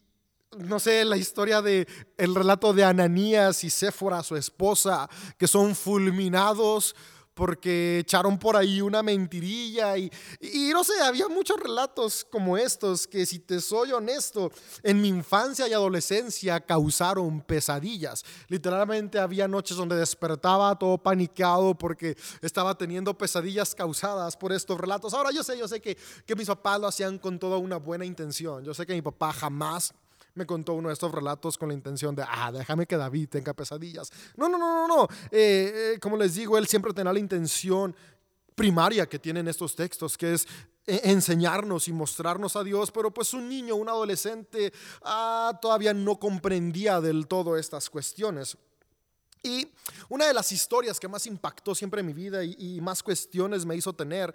no 0.56 0.80
sé, 0.80 1.04
la 1.04 1.18
historia 1.18 1.60
de 1.60 1.86
el 2.16 2.34
relato 2.34 2.72
de 2.72 2.84
Ananías 2.84 3.62
y 3.62 3.68
Séfora, 3.68 4.22
su 4.22 4.36
esposa, 4.36 5.10
que 5.36 5.48
son 5.48 5.74
fulminados 5.74 6.96
porque 7.36 7.98
echaron 7.98 8.38
por 8.38 8.56
ahí 8.56 8.80
una 8.80 9.02
mentirilla 9.02 9.98
y, 9.98 10.10
y, 10.40 10.70
no 10.70 10.82
sé, 10.82 10.98
había 11.02 11.28
muchos 11.28 11.60
relatos 11.60 12.26
como 12.30 12.56
estos 12.56 13.06
que 13.06 13.26
si 13.26 13.40
te 13.40 13.60
soy 13.60 13.92
honesto, 13.92 14.50
en 14.82 15.02
mi 15.02 15.08
infancia 15.08 15.68
y 15.68 15.74
adolescencia 15.74 16.58
causaron 16.60 17.42
pesadillas. 17.42 18.24
Literalmente 18.48 19.18
había 19.18 19.46
noches 19.46 19.76
donde 19.76 19.96
despertaba 19.96 20.78
todo 20.78 20.96
paniqueado 20.96 21.76
porque 21.76 22.16
estaba 22.40 22.74
teniendo 22.78 23.12
pesadillas 23.18 23.74
causadas 23.74 24.34
por 24.34 24.54
estos 24.54 24.80
relatos. 24.80 25.12
Ahora 25.12 25.30
yo 25.30 25.44
sé, 25.44 25.58
yo 25.58 25.68
sé 25.68 25.82
que, 25.82 25.94
que 26.24 26.36
mis 26.36 26.46
papás 26.46 26.80
lo 26.80 26.86
hacían 26.86 27.18
con 27.18 27.38
toda 27.38 27.58
una 27.58 27.76
buena 27.76 28.06
intención. 28.06 28.64
Yo 28.64 28.72
sé 28.72 28.86
que 28.86 28.94
mi 28.94 29.02
papá 29.02 29.34
jamás 29.34 29.92
me 30.36 30.46
contó 30.46 30.74
uno 30.74 30.88
de 30.88 30.94
estos 30.94 31.10
relatos 31.10 31.58
con 31.58 31.68
la 31.68 31.74
intención 31.74 32.14
de, 32.14 32.22
ah, 32.28 32.52
déjame 32.52 32.86
que 32.86 32.96
David 32.96 33.28
tenga 33.28 33.54
pesadillas. 33.54 34.12
No, 34.36 34.48
no, 34.48 34.58
no, 34.58 34.86
no, 34.86 34.86
no. 34.86 35.08
Eh, 35.30 35.94
eh, 35.94 35.98
como 36.00 36.16
les 36.16 36.34
digo, 36.34 36.56
él 36.58 36.66
siempre 36.66 36.92
tenía 36.92 37.12
la 37.12 37.18
intención 37.18 37.96
primaria 38.54 39.06
que 39.06 39.18
tienen 39.18 39.48
estos 39.48 39.74
textos, 39.74 40.16
que 40.16 40.34
es 40.34 40.46
eh, 40.86 41.00
enseñarnos 41.04 41.88
y 41.88 41.92
mostrarnos 41.92 42.54
a 42.54 42.62
Dios, 42.62 42.92
pero 42.92 43.12
pues 43.12 43.34
un 43.34 43.48
niño, 43.48 43.74
un 43.76 43.88
adolescente, 43.88 44.72
ah, 45.02 45.58
todavía 45.60 45.94
no 45.94 46.18
comprendía 46.18 47.00
del 47.00 47.26
todo 47.26 47.56
estas 47.56 47.88
cuestiones. 47.90 48.56
Y 49.42 49.68
una 50.08 50.26
de 50.26 50.34
las 50.34 50.50
historias 50.52 50.98
que 50.98 51.08
más 51.08 51.26
impactó 51.26 51.74
siempre 51.74 52.00
en 52.00 52.06
mi 52.06 52.12
vida 52.12 52.42
y, 52.42 52.80
más 52.80 53.02
cuestiones 53.02 53.64
me 53.64 53.76
hizo 53.76 53.92
tener 53.92 54.34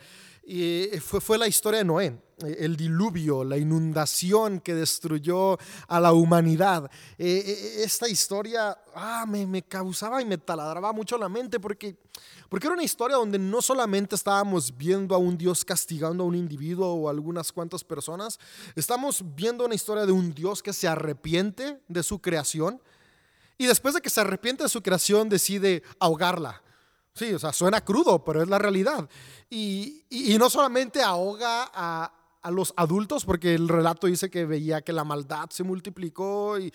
fue, 1.02 1.22
fue, 1.22 1.38
la 1.38 1.48
historia 1.48 1.80
de 1.80 1.86
Noé, 1.86 2.18
el 2.40 2.76
diluvio, 2.76 3.44
la 3.44 3.58
inundación 3.58 4.60
que 4.60 4.74
destruyó 4.74 5.58
a 5.88 6.00
la 6.00 6.14
humanidad. 6.14 6.90
Eh, 7.18 7.44
eh, 7.46 7.84
esta 7.84 8.08
historia 8.08 8.78
ah, 8.96 9.26
me, 9.28 9.46
me, 9.46 9.62
causaba 9.64 10.22
y 10.22 10.26
me 10.26 10.38
taladraba 10.38 10.92
mucho 10.94 11.18
la 11.18 11.30
mente 11.30 11.60
porque, 11.60 11.96
porque 12.50 12.68
era 12.68 12.74
una 12.74 12.84
historia 12.84 13.18
donde 13.18 13.40
no 13.40 13.62
solamente 13.62 14.16
estábamos 14.16 14.76
viendo 14.76 15.16
a 15.16 15.18
un 15.18 15.38
Dios 15.38 15.64
castigando 15.64 16.24
a 16.24 16.28
un 16.28 16.36
individuo 16.36 16.88
o 16.94 17.08
a 17.08 17.12
algunas 17.12 17.52
cuantas 17.52 17.84
personas, 17.84 18.40
estamos 18.76 19.24
viendo 19.36 19.66
una 19.66 19.76
historia 19.76 20.06
de 20.06 20.12
un 20.12 20.34
Dios 20.34 20.64
que 20.64 20.74
se 20.74 20.88
arrepiente 20.88 21.80
de 21.88 22.04
su 22.04 22.20
creación 22.20 22.82
y 23.62 23.68
después 23.68 23.94
de 23.94 24.02
que 24.02 24.10
se 24.10 24.22
arrepiente 24.22 24.64
de 24.64 24.70
su 24.70 24.82
creación, 24.82 25.30
decide 25.30 25.84
ahogarla. 26.00 26.64
Sí, 27.14 27.32
o 27.32 27.38
sea, 27.38 27.54
suena 27.54 27.80
crudo, 27.82 28.24
pero 28.24 28.42
es 28.42 28.50
la 28.50 28.58
realidad. 28.58 29.08
Y, 29.52 30.04
no 30.40 30.50
solamente 30.50 31.04
ahoga 31.04 31.70
a, 31.72 32.12
los 32.50 32.74
adultos, 32.76 33.24
porque 33.24 33.54
el 33.54 33.70
relato 33.70 34.08
dice 34.08 34.32
que 34.32 34.48
veía 34.48 34.82
que 34.82 34.94
la 34.94 35.04
maldad 35.04 35.48
se 35.52 35.64
multiplicó 35.64 36.58
y, 36.58 36.72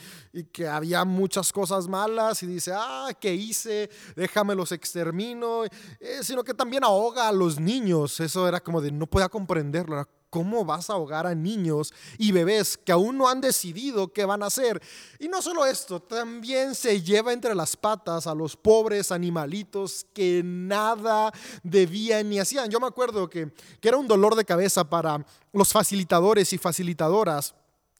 que 0.52 0.68
había 0.68 1.04
muchas 1.04 1.52
cosas 1.52 1.88
malas 1.88 2.44
y 2.44 2.46
dice, 2.46 2.72
ah, 2.72 3.08
¿qué 3.20 3.34
hice? 3.34 3.90
Déjame 4.14 4.54
los 4.54 4.70
extermino, 4.70 5.64
eh, 5.64 6.20
sino 6.22 6.44
que 6.44 6.54
también 6.54 6.84
ahoga 6.84 7.26
a 7.26 7.32
los 7.32 7.58
niños. 7.58 8.20
Eso 8.20 8.46
era 8.46 8.60
como 8.60 8.80
de, 8.80 8.92
no 8.92 9.08
podía 9.08 9.28
comprenderlo, 9.28 10.08
¿Cómo 10.30 10.64
vas 10.64 10.90
a 10.90 10.94
ahogar 10.94 11.26
a 11.26 11.34
niños 11.34 11.94
y 12.18 12.32
bebés 12.32 12.76
que 12.76 12.92
aún 12.92 13.16
no 13.16 13.28
han 13.28 13.40
decidido 13.40 14.12
qué 14.12 14.24
van 14.24 14.42
a 14.42 14.46
hacer? 14.46 14.82
Y 15.18 15.28
no 15.28 15.40
solo 15.40 15.64
esto, 15.64 16.00
también 16.00 16.74
se 16.74 17.00
lleva 17.00 17.32
entre 17.32 17.54
las 17.54 17.76
patas 17.76 18.26
a 18.26 18.34
los 18.34 18.56
pobres 18.56 19.12
animalitos 19.12 20.06
que 20.12 20.42
nada 20.44 21.32
debían 21.62 22.28
ni 22.28 22.38
hacían. 22.38 22.70
Yo 22.70 22.80
me 22.80 22.86
acuerdo 22.86 23.30
que, 23.30 23.52
que 23.80 23.88
era 23.88 23.96
un 23.96 24.08
dolor 24.08 24.34
de 24.34 24.44
cabeza 24.44 24.88
para 24.88 25.24
los 25.52 25.72
facilitadores 25.72 26.52
y 26.52 26.58
facilitadoras 26.58 27.54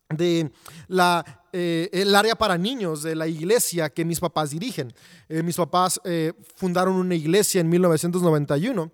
de 0.09 0.53
la, 0.89 1.25
eh, 1.53 1.89
el 1.93 2.15
área 2.15 2.37
para 2.37 2.59
niños 2.59 3.03
de 3.03 3.17
la 3.17 3.27
iglesia 3.27 3.91
que 3.91 4.05
mis 4.05 4.21
papás 4.21 4.51
dirigen. 4.51 4.93
Eh, 5.29 5.43
mis 5.43 5.57
papás 5.57 6.01
eh, 6.05 6.33
fundaron 6.55 6.95
una 6.95 7.15
iglesia 7.15 7.61
en 7.61 7.69
1991 7.69 8.93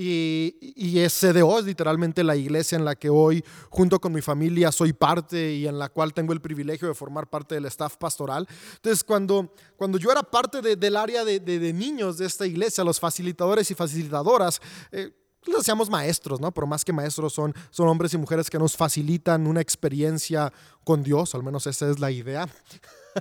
y, 0.00 0.56
y 0.76 1.04
CDO 1.08 1.58
es 1.58 1.64
literalmente 1.64 2.22
la 2.22 2.36
iglesia 2.36 2.76
en 2.76 2.84
la 2.84 2.94
que 2.94 3.10
hoy, 3.10 3.44
junto 3.68 4.00
con 4.00 4.12
mi 4.12 4.20
familia, 4.20 4.70
soy 4.70 4.92
parte 4.92 5.54
y 5.54 5.66
en 5.66 5.76
la 5.76 5.88
cual 5.88 6.14
tengo 6.14 6.32
el 6.32 6.40
privilegio 6.40 6.86
de 6.86 6.94
formar 6.94 7.28
parte 7.28 7.56
del 7.56 7.64
staff 7.64 7.96
pastoral. 7.96 8.46
Entonces, 8.76 9.02
cuando, 9.02 9.52
cuando 9.76 9.98
yo 9.98 10.12
era 10.12 10.22
parte 10.22 10.76
del 10.76 10.96
área 10.96 11.24
de, 11.24 11.40
de, 11.40 11.72
niños 11.72 12.16
de 12.16 12.26
esta 12.26 12.46
iglesia, 12.46 12.84
los 12.84 13.00
facilitadores 13.00 13.72
y 13.72 13.74
facilitadoras, 13.74 14.60
eh, 14.92 15.10
los 15.46 15.62
hacíamos 15.62 15.90
maestros, 15.90 16.40
¿no? 16.40 16.52
Pero 16.52 16.68
más 16.68 16.84
que 16.84 16.92
maestros 16.92 17.32
son, 17.32 17.52
son 17.70 17.88
hombres 17.88 18.14
y 18.14 18.18
mujeres 18.18 18.48
que 18.48 18.58
nos 18.60 18.76
facilitan 18.76 19.48
una 19.48 19.60
experiencia 19.60 20.52
con 20.84 21.02
Dios, 21.02 21.34
al 21.34 21.42
menos 21.42 21.66
esa 21.66 21.90
es 21.90 21.98
la 21.98 22.12
idea. 22.12 22.48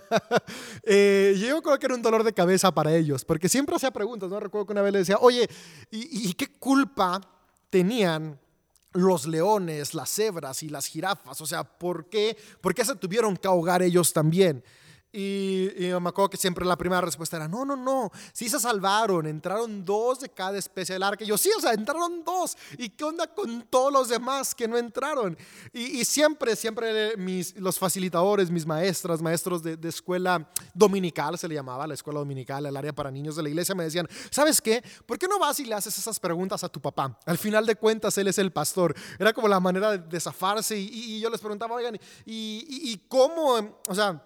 eh, 0.83 1.35
yo 1.39 1.61
creo 1.61 1.79
que 1.79 1.85
era 1.85 1.95
un 1.95 2.01
dolor 2.01 2.23
de 2.23 2.33
cabeza 2.33 2.71
para 2.71 2.95
ellos, 2.95 3.25
porque 3.25 3.49
siempre 3.49 3.75
hacía 3.75 3.91
preguntas, 3.91 4.29
¿no? 4.29 4.39
Recuerdo 4.39 4.67
que 4.67 4.73
una 4.73 4.81
vez 4.81 4.93
le 4.93 4.99
decía, 4.99 5.17
oye, 5.19 5.49
¿y, 5.91 6.33
qué 6.33 6.47
culpa 6.47 7.21
tenían 7.69 8.39
los 8.93 9.27
leones, 9.27 9.93
las 9.93 10.09
cebras 10.09 10.63
y 10.63 10.69
las 10.69 10.87
jirafas? 10.87 11.41
O 11.41 11.45
sea, 11.45 11.63
¿por 11.63 12.09
qué, 12.09 12.37
¿por 12.61 12.73
qué 12.73 12.85
se 12.85 12.95
tuvieron 12.95 13.37
que 13.37 13.47
ahogar 13.47 13.81
ellos 13.81 14.13
también? 14.13 14.63
Y, 15.13 15.69
me 16.01 16.09
acuerdo 16.09 16.29
que 16.29 16.37
siempre 16.37 16.65
la 16.65 16.77
primera 16.77 17.01
respuesta 17.01 17.37
era, 17.37 17.47
no, 17.47 17.63
no, 17.63 17.75
no, 17.75 18.11
sí 18.33 18.49
se 18.49 18.59
salvaron, 18.59 19.25
entraron 19.25 19.85
dos 19.85 20.19
de 20.19 20.29
cada 20.29 20.57
especie 20.57 20.93
del 20.93 21.03
arca. 21.03 21.23
Y 21.23 21.27
yo, 21.27 21.37
sí, 21.37 21.49
o 21.57 21.61
sea, 21.61 21.73
entraron 21.73 22.23
dos. 22.25 22.57
¿Y 22.77 22.89
qué 22.89 23.05
onda 23.05 23.25
con 23.27 23.63
todos 23.63 23.91
los 23.91 24.09
demás 24.09 24.53
que 24.53 24.67
no 24.67 24.77
entraron? 24.77 25.37
Y, 25.73 26.03
siempre, 26.03 26.55
siempre 26.55 27.15
mis, 27.15 27.55
los 27.55 27.79
facilitadores, 27.79 28.51
mis 28.51 28.65
maestras, 28.65 29.21
maestros 29.21 29.63
de, 29.63 29.77
de, 29.77 29.89
escuela 29.89 30.51
dominical, 30.73 31.37
se 31.37 31.47
le 31.47 31.55
llamaba, 31.55 31.87
la 31.87 31.93
escuela 31.93 32.19
dominical, 32.19 32.65
el 32.65 32.75
área 32.75 32.93
para 32.93 33.09
niños 33.09 33.37
de 33.37 33.43
la 33.43 33.49
iglesia, 33.49 33.73
me 33.75 33.85
decían, 33.85 34.07
¿sabes 34.29 34.61
qué? 34.61 34.83
¿Por 35.05 35.17
qué 35.17 35.27
no 35.27 35.39
vas 35.39 35.59
y 35.61 35.65
le 35.65 35.73
haces 35.73 35.97
esas 35.97 36.19
preguntas 36.19 36.63
a 36.65 36.69
tu 36.69 36.81
papá? 36.81 37.17
Al 37.25 37.37
final 37.37 37.65
de 37.65 37.75
cuentas, 37.75 38.17
él 38.17 38.27
es 38.27 38.37
el 38.39 38.51
pastor. 38.51 38.93
Era 39.17 39.31
como 39.31 39.47
la 39.47 39.59
manera 39.61 39.97
de, 39.97 40.19
zafarse. 40.19 40.77
Y, 40.77 41.19
yo 41.21 41.29
les 41.29 41.39
preguntaba, 41.39 41.75
oigan, 41.75 41.95
¿y, 42.25 42.91
y 42.91 42.97
cómo? 43.07 43.81
O 43.87 43.95
sea, 43.95 44.21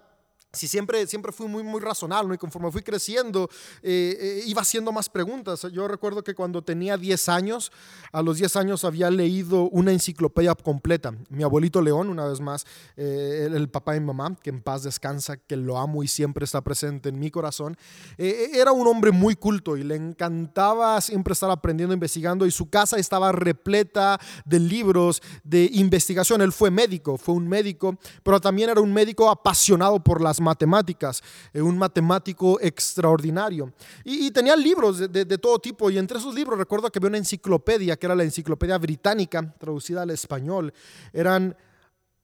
si 0.54 0.68
siempre, 0.68 1.06
siempre 1.06 1.32
fui 1.32 1.48
muy, 1.48 1.62
muy 1.62 1.80
razonable 1.80 2.34
y 2.34 2.38
conforme 2.38 2.70
fui 2.70 2.82
creciendo 2.82 3.48
eh, 3.82 4.16
eh, 4.20 4.42
iba 4.46 4.60
haciendo 4.60 4.92
más 4.92 5.08
preguntas. 5.08 5.66
Yo 5.72 5.88
recuerdo 5.88 6.22
que 6.22 6.34
cuando 6.34 6.60
tenía 6.60 6.98
10 6.98 7.28
años, 7.30 7.72
a 8.12 8.20
los 8.20 8.36
10 8.36 8.56
años 8.56 8.84
había 8.84 9.10
leído 9.10 9.70
una 9.70 9.92
enciclopedia 9.92 10.54
completa. 10.54 11.14
Mi 11.30 11.42
abuelito 11.42 11.80
León, 11.80 12.10
una 12.10 12.26
vez 12.26 12.40
más, 12.40 12.66
eh, 12.98 13.48
el, 13.50 13.70
papá 13.70 13.94
de 13.94 14.00
mi 14.00 14.06
mamá, 14.08 14.36
que 14.42 14.50
en 14.50 14.60
paz 14.60 14.82
descansa, 14.82 15.38
que 15.38 15.56
lo 15.56 15.78
amo 15.78 16.02
y 16.02 16.08
siempre 16.08 16.44
está 16.44 16.60
presente 16.60 17.08
en 17.08 17.18
mi 17.18 17.30
corazón, 17.30 17.78
era 18.18 18.72
un 18.72 18.86
hombre 18.86 19.10
muy 19.10 19.36
culto 19.36 19.78
y 19.78 19.84
le 19.84 19.96
encantaba 19.96 21.00
siempre 21.00 21.32
estar 21.32 21.50
aprendiendo, 21.50 21.94
investigando 21.94 22.44
y 22.44 22.50
su 22.50 22.68
casa 22.68 22.98
estaba 22.98 23.32
repleta 23.32 24.20
de 24.44 24.60
libros 24.60 25.22
de 25.44 25.70
investigación. 25.72 26.42
Él 26.42 26.52
fue 26.52 26.70
médico, 26.70 27.16
fue 27.16 27.34
un 27.34 27.48
médico, 27.48 27.96
pero 28.22 28.40
también 28.40 28.68
era 28.68 28.80
un 28.82 28.92
médico 28.92 29.30
apasionado 29.30 30.02
por 30.02 30.20
las 30.20 30.41
matemáticas, 30.42 31.22
eh, 31.52 31.62
un 31.62 31.78
matemático 31.78 32.58
extraordinario. 32.60 33.72
Y, 34.04 34.30
tenía 34.30 34.56
libros 34.56 34.98
de, 35.10 35.24
todo 35.38 35.58
tipo 35.58 35.90
y 35.90 35.98
entre 35.98 36.18
esos 36.18 36.34
libros 36.34 36.58
recuerdo 36.58 36.90
que 36.90 36.98
había 36.98 37.08
una 37.08 37.18
enciclopedia, 37.18 37.96
que 37.96 38.06
era 38.06 38.14
la 38.14 38.24
enciclopedia 38.24 38.78
británica, 38.78 39.54
traducida 39.58 40.02
al 40.02 40.10
español. 40.10 40.72
Eran, 41.12 41.56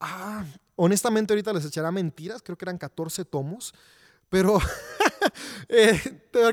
ah, 0.01 0.45
honestamente 0.77 1.33
ahorita 1.33 1.53
les 1.53 1.65
echará 1.65 1.91
mentiras, 1.91 2.43
creo 2.43 2.57
que 2.57 2.65
eran 2.65 2.79
14 2.79 3.25
tomos. 3.25 3.73
Pero 4.29 4.59
eh, 5.69 5.99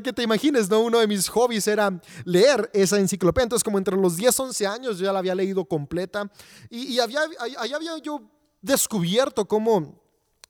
que 0.02 0.12
te 0.12 0.22
imagines, 0.22 0.70
¿no? 0.70 0.80
Uno 0.80 0.98
de 0.98 1.06
mis 1.06 1.28
hobbies 1.28 1.68
era 1.68 2.00
leer 2.24 2.70
esa 2.72 2.98
enciclopedia. 2.98 3.44
Entonces, 3.44 3.64
como 3.64 3.78
entre 3.78 3.96
los 3.96 4.16
10, 4.16 4.40
11 4.40 4.66
años, 4.66 4.98
yo 4.98 5.04
ya 5.04 5.12
la 5.12 5.18
había 5.18 5.34
leído 5.34 5.64
completa. 5.66 6.30
Y, 6.70 6.94
y 6.94 7.00
ahí 7.00 7.72
había 7.74 7.98
yo 7.98 8.22
descubierto 8.62 9.46
cómo 9.46 10.05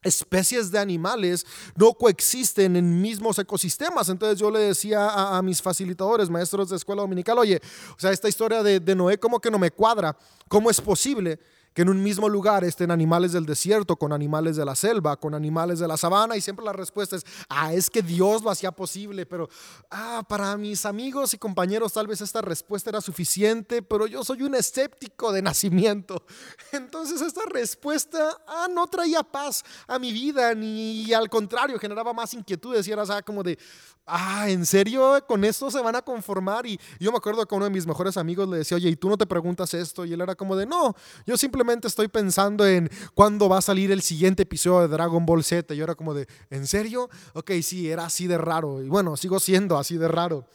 especies 0.07 0.71
de 0.71 0.79
animales 0.79 1.45
no 1.75 1.93
coexisten 1.93 2.77
en 2.77 3.01
mismos 3.01 3.39
ecosistemas. 3.39 4.09
Entonces 4.09 4.39
yo 4.39 4.51
le 4.51 4.61
decía 4.61 5.37
a, 5.37 5.43
mis 5.43 5.61
facilitadores, 5.61 6.31
maestros 6.31 6.71
de 6.71 6.77
escuela 6.77 7.03
dominical, 7.03 7.39
oye, 7.39 7.61
o 7.97 8.01
sea, 8.01 8.13
esta 8.13 8.29
historia 8.29 8.63
de, 8.63 8.81
de 8.81 8.95
Noé 8.95 9.19
como 9.19 9.41
que 9.41 9.51
no 9.51 9.59
me 9.59 9.71
cuadra. 9.71 10.17
¿Cómo 10.49 10.71
es 10.71 10.81
posible 10.81 11.39
que 11.77 11.83
en 11.83 11.91
un 11.91 12.03
mismo 12.03 12.27
lugar 12.31 12.65
estén 12.65 12.91
animales 12.91 13.33
del 13.33 13.45
desierto, 13.45 13.97
con 13.97 14.11
animales 14.15 14.57
de 14.57 14.65
la 14.65 14.75
selva, 14.75 15.15
con 15.19 15.35
animales 15.35 15.79
de 15.79 15.87
la 15.87 15.99
sabana, 15.99 16.35
y 16.35 16.41
siempre 16.41 16.65
la 16.65 16.73
respuesta 16.73 17.17
es, 17.17 17.27
ah, 17.51 17.75
es 17.75 17.91
que 17.91 18.01
Dios 18.01 18.43
lo 18.43 18.49
hacía 18.49 18.73
posible, 18.73 19.27
pero 19.27 19.47
ah, 19.91 20.25
para 20.27 20.57
mis 20.57 20.87
amigos 20.87 21.35
y 21.35 21.39
compañeros 21.39 21.93
tal 21.93 22.07
vez 22.07 22.23
esta 22.23 22.41
respuesta 22.41 22.89
era 22.89 23.03
suficiente, 23.03 23.83
pero 23.83 24.07
yo 24.07 24.25
soy 24.25 24.41
un 24.41 24.55
escéptico 24.55 25.33
de 25.33 25.43
nacimiento. 25.43 26.25
Entonces 26.73 27.21
esta 27.21 27.43
respuesta 27.45 28.39
ah, 28.49 28.69
no 28.73 28.87
traía 28.87 29.23
paz 29.23 29.63
a 29.87 29.99
mi 29.99 30.15
vida, 30.15 30.55
ni 30.55 31.13
al 31.13 31.29
contrario, 31.29 31.79
generaba 31.79 32.15
más 32.15 32.33
inquietudes 32.33 32.89
y 32.89 32.93
era 32.93 33.05
como 33.21 33.43
de, 33.43 33.59
ah, 34.07 34.49
¿en 34.49 34.65
serio? 34.65 35.23
¿Con 35.29 35.45
esto 35.45 35.71
se 35.71 35.83
van 35.83 35.97
a 35.97 36.01
conformar? 36.01 36.65
Y 36.65 36.81
yo 36.99 37.11
me 37.11 37.19
acuerdo 37.19 37.45
que 37.47 37.55
uno 37.55 37.67
de 37.67 37.71
mis 37.71 37.87
mejores 37.87 38.17
amigos 38.17 38.49
le 38.49 38.57
decía, 38.57 38.79
oye, 38.79 38.89
¿y 38.89 38.97
tú 38.97 39.11
no 39.11 39.19
te 39.19 39.27
preguntas 39.27 39.75
esto? 39.75 40.07
Y 40.07 40.15
él 40.15 40.23
era 40.23 40.35
como 40.35 40.57
de, 40.57 40.65
no, 40.65 40.97
yo 41.27 41.37
simplemente 41.37 41.66
estoy 41.85 42.09
pensando 42.09 42.67
en 42.67 42.91
cuándo 43.15 43.49
va 43.49 43.59
a 43.59 43.63
salir 43.63 43.91
el 43.91 44.03
siguiente 44.03 44.45
episodio 44.45 44.83
de 44.83 44.89
Dragon 44.89 45.25
Ball 45.25 45.45
Z. 45.45 45.73
Y 45.75 45.77
yo 45.77 45.85
era 45.85 45.95
como 45.95 46.15
de, 46.15 46.27
¿en 46.51 46.67
serio? 46.67 47.09
Ok, 47.35 47.53
sí, 47.63 47.91
era 47.91 48.05
así 48.05 48.27
de 48.27 48.39
raro. 48.39 48.83
Y 48.83 48.89
bueno, 48.89 49.17
sigo 49.17 49.41
siendo 49.41 49.79
así 49.79 49.97
de 49.97 50.09
raro. 50.09 50.47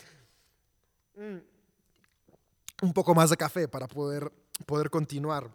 Mm. 1.16 1.38
Un 2.84 2.94
poco 2.94 3.14
más 3.14 3.30
de 3.30 3.38
café 3.38 3.68
para 3.68 3.88
poder, 3.88 4.32
poder 4.66 4.90
continuar. 4.90 5.50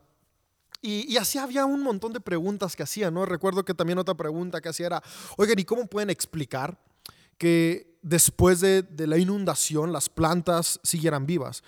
Y, 0.82 1.12
y, 1.12 1.16
así 1.16 1.38
había 1.38 1.64
un 1.64 1.82
montón 1.82 2.12
de 2.12 2.20
preguntas 2.20 2.76
que 2.76 2.82
hacía, 2.82 3.10
¿no? 3.10 3.26
Recuerdo 3.26 3.64
que 3.64 3.74
también 3.74 3.98
otra 3.98 4.14
pregunta 4.14 4.60
que 4.60 4.68
hacía 4.68 4.86
era, 4.86 5.02
oigan, 5.36 5.58
¿y 5.58 5.64
cómo 5.64 5.86
pueden 5.86 6.10
explicar 6.10 6.78
que 7.38 7.98
después 8.02 8.60
de, 8.60 8.86
la 8.98 9.18
inundación 9.18 9.92
las 9.92 10.08
plantas 10.08 10.80
siguieran 10.82 11.26
vivas. 11.26 11.62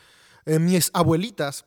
Eh, 0.47 0.59
mis 0.59 0.91
abuelitas, 0.95 1.65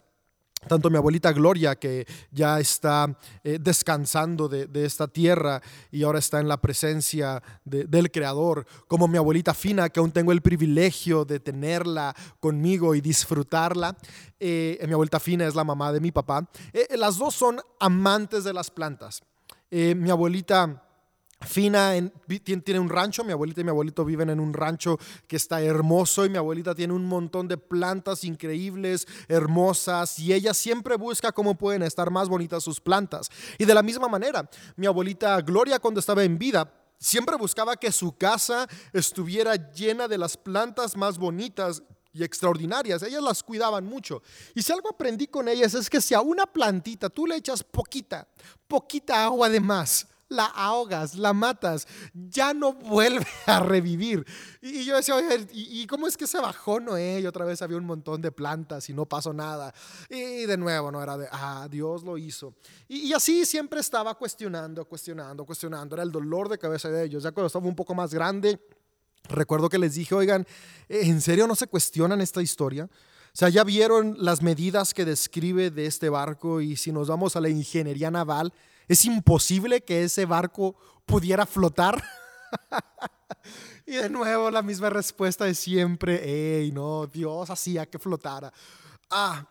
tanto 0.68 0.90
mi 0.90 0.98
abuelita 0.98 1.32
Gloria, 1.32 1.76
que 1.76 2.06
ya 2.32 2.60
está 2.60 3.18
eh, 3.44 3.58
descansando 3.60 4.48
de, 4.48 4.68
esta 4.86 5.08
tierra 5.08 5.62
y 5.92 6.04
ahora 6.04 6.20
está 6.20 6.40
en 6.40 6.48
la 6.48 6.58
presencia 6.58 7.42
del 7.66 8.12
Creador, 8.12 8.66
como 8.88 9.08
mi 9.08 9.18
abuelita 9.18 9.54
Fina, 9.54 9.90
que 9.90 10.00
aún 10.00 10.12
tengo 10.12 10.32
el 10.32 10.42
privilegio 10.42 11.26
de 11.26 11.40
tenerla 11.40 12.16
conmigo 12.40 12.96
y 12.96 13.02
disfrutarla. 13.02 13.96
Eh, 14.40 14.84
mi 14.88 14.94
abuelita 14.94 15.20
Fina 15.20 15.48
es 15.48 15.56
la 15.56 15.64
mamá 15.64 15.92
de 15.92 16.00
mi 16.00 16.12
papá. 16.12 16.48
las 16.92 17.18
dos 17.18 17.36
son 17.36 17.60
amantes 17.80 18.44
de 18.44 18.54
las 18.54 18.70
plantas. 18.70 19.22
mi 19.72 20.10
abuelita 20.10 20.84
Fina 21.42 21.94
tiene 22.44 22.80
un 22.80 22.90
rancho, 22.90 23.24
mi 23.24 23.32
abuelita 23.32 23.62
y 23.62 23.64
mi 23.64 23.72
abuelito 23.72 24.06
viven 24.06 24.30
en 24.30 24.40
un 24.40 24.54
rancho 24.54 25.00
que 25.28 25.36
está 25.36 25.62
hermoso 25.62 26.26
y 26.26 26.30
mi 26.30 26.38
abuelita 26.38 26.76
tiene 26.76 26.94
un 26.94 27.06
montón 27.06 27.48
de 27.48 27.58
plantas 27.58 28.24
increíbles, 28.24 29.08
hermosas 29.28 30.20
y 30.20 30.34
ella 30.34 30.54
siempre 30.54 30.96
busca 30.98 31.32
cómo 31.32 31.56
pueden 31.56 31.82
estar 31.84 32.12
más 32.12 32.30
bonitas 32.30 32.64
sus 32.64 32.80
plantas. 32.80 33.30
Y 33.58 33.66
de 33.66 33.74
la 33.74 33.82
misma 33.84 34.08
manera, 34.08 34.50
mi 34.76 34.86
abuelita 34.86 35.42
Gloria 35.42 35.80
cuando 35.80 36.00
estaba 36.00 36.24
en 36.24 36.38
vida 36.38 36.72
siempre 37.00 37.36
buscaba 37.36 37.76
que 37.76 37.92
su 37.92 38.16
casa 38.16 38.68
estuviera 38.94 39.56
llena 39.72 40.08
de 40.08 40.20
las 40.20 40.38
plantas 40.38 40.96
más 40.96 41.18
bonitas 41.18 41.82
y 42.14 42.24
extraordinarias. 42.24 43.02
Ellas 43.04 43.24
las 43.24 43.42
cuidaban 43.42 43.86
mucho. 43.86 44.22
Y 44.54 44.62
si 44.62 44.72
algo 44.72 44.90
aprendí 44.90 45.28
con 45.28 45.48
ellas 45.48 45.74
es 45.74 45.90
que 45.90 46.02
si 46.02 46.14
a 46.14 46.22
una 46.22 46.46
plantita 46.46 47.10
tú 47.10 47.26
le 47.26 47.36
echas 47.36 47.64
poquita, 47.64 48.28
poquita 48.68 49.24
agua 49.24 49.50
de 49.50 49.60
más, 49.60 50.08
la 50.32 50.46
ahogas, 50.46 51.16
la 51.16 51.34
matas, 51.34 51.88
ya 52.14 52.54
no 52.54 52.74
vuelve 52.74 53.28
a 53.46 53.60
revivir. 53.60 54.26
Y, 54.62 54.86
yo 54.86 54.96
decía, 54.96 55.16
oye, 55.16 55.48
¿y, 55.52 55.86
cómo 55.88 56.08
es 56.08 56.16
que 56.16 56.26
se 56.26 56.40
bajó 56.40 56.80
Noé? 56.80 57.20
Y 57.20 57.28
otra 57.28 57.46
vez 57.46 57.62
había 57.62 57.78
un 57.78 57.86
montón 57.86 58.22
de 58.22 58.32
plantas 58.32 58.90
y 58.90 58.94
no 58.94 59.06
pasó 59.06 59.34
nada. 59.34 59.74
Y 60.10 60.46
de 60.46 60.58
nuevo, 60.58 60.92
no 60.92 61.04
era 61.04 61.18
de, 61.18 61.28
ah, 61.32 61.68
Dios 61.70 62.04
lo 62.04 62.18
hizo. 62.18 62.56
Y, 62.88 63.12
así 63.14 63.46
siempre 63.46 63.82
estaba 63.82 64.16
cuestionando, 64.16 64.86
cuestionando, 64.86 65.46
cuestionando. 65.46 65.96
Era 65.96 66.04
el 66.04 66.12
dolor 66.12 66.50
de 66.50 66.58
cabeza 66.58 66.90
de 66.90 67.04
ellos. 67.04 67.24
Ya 67.24 67.32
cuando 67.32 67.48
estaba 67.48 67.68
un 67.68 67.76
poco 67.76 67.94
más 67.94 68.14
grande, 68.14 68.60
recuerdo 69.30 69.68
que 69.70 69.78
les 69.78 69.96
dije, 69.96 70.16
oigan, 70.16 70.48
¿en 70.88 71.22
serio 71.22 71.46
no 71.46 71.56
se 71.56 71.68
cuestionan 71.68 72.22
esta 72.22 72.42
historia? 72.42 72.86
O 73.34 73.38
sea, 73.38 73.50
ya 73.50 73.64
vieron 73.64 74.16
las 74.20 74.42
medidas 74.42 74.94
que 74.94 75.06
describe 75.06 75.72
de 75.72 75.86
este 75.86 76.10
barco 76.10 76.60
y 76.60 76.76
si 76.76 76.92
nos 76.92 77.08
vamos 77.08 77.36
a 77.36 77.42
la 77.42 77.48
ingeniería 77.48 78.12
naval, 78.12 78.54
es 78.92 79.06
imposible 79.06 79.86
que 79.86 80.04
ese 80.04 80.26
barco 80.26 80.76
pudiera 81.06 81.46
flotar. 81.46 82.04
y 83.86 83.94
de 83.94 84.10
nuevo 84.10 84.52
la 84.52 84.62
misma 84.62 84.90
respuesta 84.90 85.46
de 85.46 85.56
siempre, 85.56 86.20
hey, 86.22 86.74
no, 86.74 87.08
Dios 87.08 87.50
hacía 87.50 87.86
que 87.86 87.98
flotara. 87.98 88.52
Ah, 89.10 89.48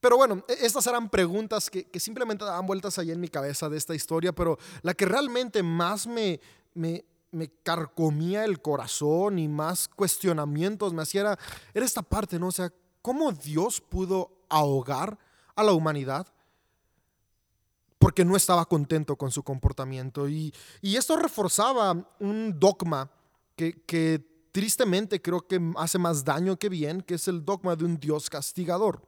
pero 0.00 0.16
bueno, 0.16 0.44
e-, 0.48 0.66
estas 0.66 0.84
eran 0.88 1.08
preguntas 1.08 1.70
que, 1.70 1.86
simplemente 2.00 2.44
daban 2.44 2.66
vueltas 2.66 2.98
ahí 2.98 3.12
en 3.12 3.20
mi 3.20 3.28
cabeza 3.28 3.68
de 3.68 3.76
esta 3.76 3.94
historia, 3.94 4.32
pero 4.32 4.58
la 4.82 4.92
que 4.92 5.06
realmente 5.06 5.62
más 5.62 6.08
me, 6.08 6.40
me, 6.74 7.04
carcomía 7.62 8.44
el 8.44 8.60
corazón 8.60 9.38
y 9.38 9.46
más 9.46 9.86
cuestionamientos 9.86 10.92
me 10.92 11.02
hacía 11.02 11.38
era 11.72 11.86
esta 11.86 12.02
parte, 12.02 12.40
¿no? 12.40 12.48
O 12.48 12.52
sea, 12.52 12.72
¿cómo 13.02 13.30
Dios 13.30 13.80
pudo 13.80 14.32
ahogar 14.48 15.16
a 15.54 15.62
la 15.62 15.70
humanidad? 15.70 16.26
Porque 17.98 18.24
no 18.24 18.36
estaba 18.36 18.64
contento 18.64 19.16
con 19.16 19.30
su 19.30 19.42
comportamiento. 19.42 20.28
Y, 20.28 20.52
esto 20.82 21.16
reforzaba 21.16 22.14
un 22.20 22.58
dogma 22.58 23.10
que, 23.56 24.24
tristemente 24.52 25.20
creo 25.22 25.46
que 25.46 25.60
hace 25.76 25.98
más 25.98 26.24
daño 26.24 26.58
que 26.58 26.68
bien, 26.68 27.02
que 27.02 27.14
es 27.14 27.28
el 27.28 27.44
dogma 27.44 27.76
de 27.76 27.84
un 27.84 28.00
Dios 28.00 28.28
castigador, 28.28 29.02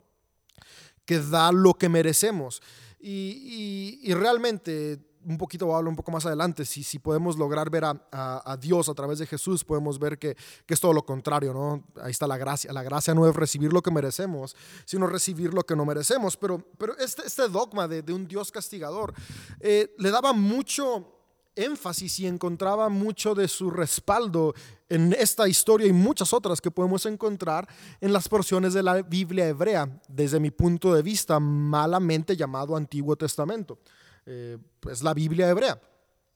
que 1.05 1.19
da 1.19 1.51
lo 1.51 1.75
que 1.75 1.89
merecemos. 1.89 2.63
y 3.01 4.13
realmente 4.13 5.10
un 5.25 5.37
poquito 5.37 5.67
voy 5.67 5.75
a 5.75 5.89
un 5.89 5.97
poco 5.97 6.11
más 6.11 6.25
adelante, 6.27 6.65
si, 6.65 6.83
si 6.83 6.99
podemos 6.99 7.37
lograr 7.37 7.71
ver 7.71 7.85
a, 7.85 8.57
Dios 8.61 8.89
a 8.89 8.95
través 8.95 9.19
de 9.19 9.27
Jesús, 9.27 9.65
podemos 9.65 9.99
ver 9.99 10.19
que, 10.19 10.37
es 10.67 10.81
todo 10.81 10.93
lo 10.93 11.05
contrario, 11.05 11.53
¿no? 11.53 11.85
Ahí 12.03 12.11
está 12.11 12.27
la 12.27 12.39
gracia. 12.39 12.73
La 12.73 12.83
gracia 12.83 13.15
no 13.15 13.29
es 13.29 13.35
recibir 13.35 13.73
lo 13.73 13.83
que 13.83 13.91
merecemos, 13.91 14.57
sino 14.85 15.07
recibir 15.07 15.53
lo 15.53 15.65
que 15.65 15.77
no 15.77 15.85
merecemos. 15.85 16.37
Pero, 16.37 16.65
pero 16.79 16.97
este, 16.99 17.27
este 17.27 17.49
dogma 17.49 17.87
de, 17.89 18.13
un 18.13 18.27
Dios 18.27 18.51
castigador 18.51 19.15
eh, 19.61 19.95
le 19.99 20.11
daba 20.11 20.33
mucho 20.33 21.17
énfasis 21.55 22.21
y 22.21 22.27
encontraba 22.27 22.89
mucho 22.89 23.35
de 23.35 23.49
su 23.49 23.71
respaldo 23.71 24.55
en 24.89 25.13
esta 25.13 25.49
historia 25.49 25.87
y 25.87 25.93
muchas 25.93 26.33
otras 26.33 26.61
que 26.61 26.71
podemos 26.71 27.07
encontrar 27.07 27.69
en 28.01 28.13
las 28.13 28.29
porciones 28.29 28.75
de 28.75 28.83
la 28.83 29.03
Biblia 29.03 29.49
hebrea, 29.49 29.89
desde 30.09 30.41
mi 30.41 30.51
punto 30.51 30.95
de 30.95 31.03
vista, 31.03 31.39
malamente 31.39 32.37
llamado 32.37 32.77
Antiguo 32.77 33.17
Testamento. 33.17 33.79
Eh, 34.27 34.59
pues 34.81 35.03
la 35.03 35.15
Biblia 35.15 35.49
hebrea. 35.49 35.81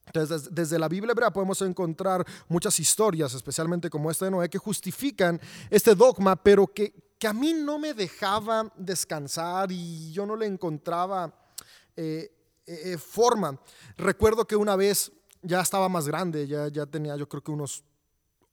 Entonces, 0.07 0.55
desde 0.55 0.79
la 0.79 0.89
Biblia 0.89 1.13
hebrea 1.13 1.33
podemos 1.33 1.61
encontrar 1.63 2.25
muchas 2.49 2.79
historias, 2.79 3.35
especialmente 3.35 3.89
como 3.89 4.11
esta 4.11 4.27
de 4.27 4.31
Noé, 4.31 4.49
que 4.49 4.59
justifican 4.59 5.41
este 5.71 5.95
dogma, 5.95 6.37
pero 6.37 6.67
que, 6.67 7.15
que 7.19 7.27
a 7.27 7.33
mí 7.33 7.55
no 7.55 7.79
me 7.79 7.95
dejaba 7.95 8.71
descansar 8.77 9.73
y 9.73 10.13
yo 10.13 10.27
no 10.27 10.37
le 10.37 10.47
encontraba 10.47 11.33
eh, 11.97 12.31
eh, 12.67 12.99
forma. 12.99 13.59
Recuerdo 13.97 14.47
que 14.47 14.57
una 14.57 14.77
vez 14.77 15.13
ya 15.43 15.61
estaba 15.61 15.89
más 15.89 16.09
grande, 16.09 16.47
ya, 16.47 16.69
ya 16.69 16.87
tenía 16.87 17.17
yo 17.17 17.29
creo 17.29 17.43
que 17.43 17.51
unos 17.51 17.85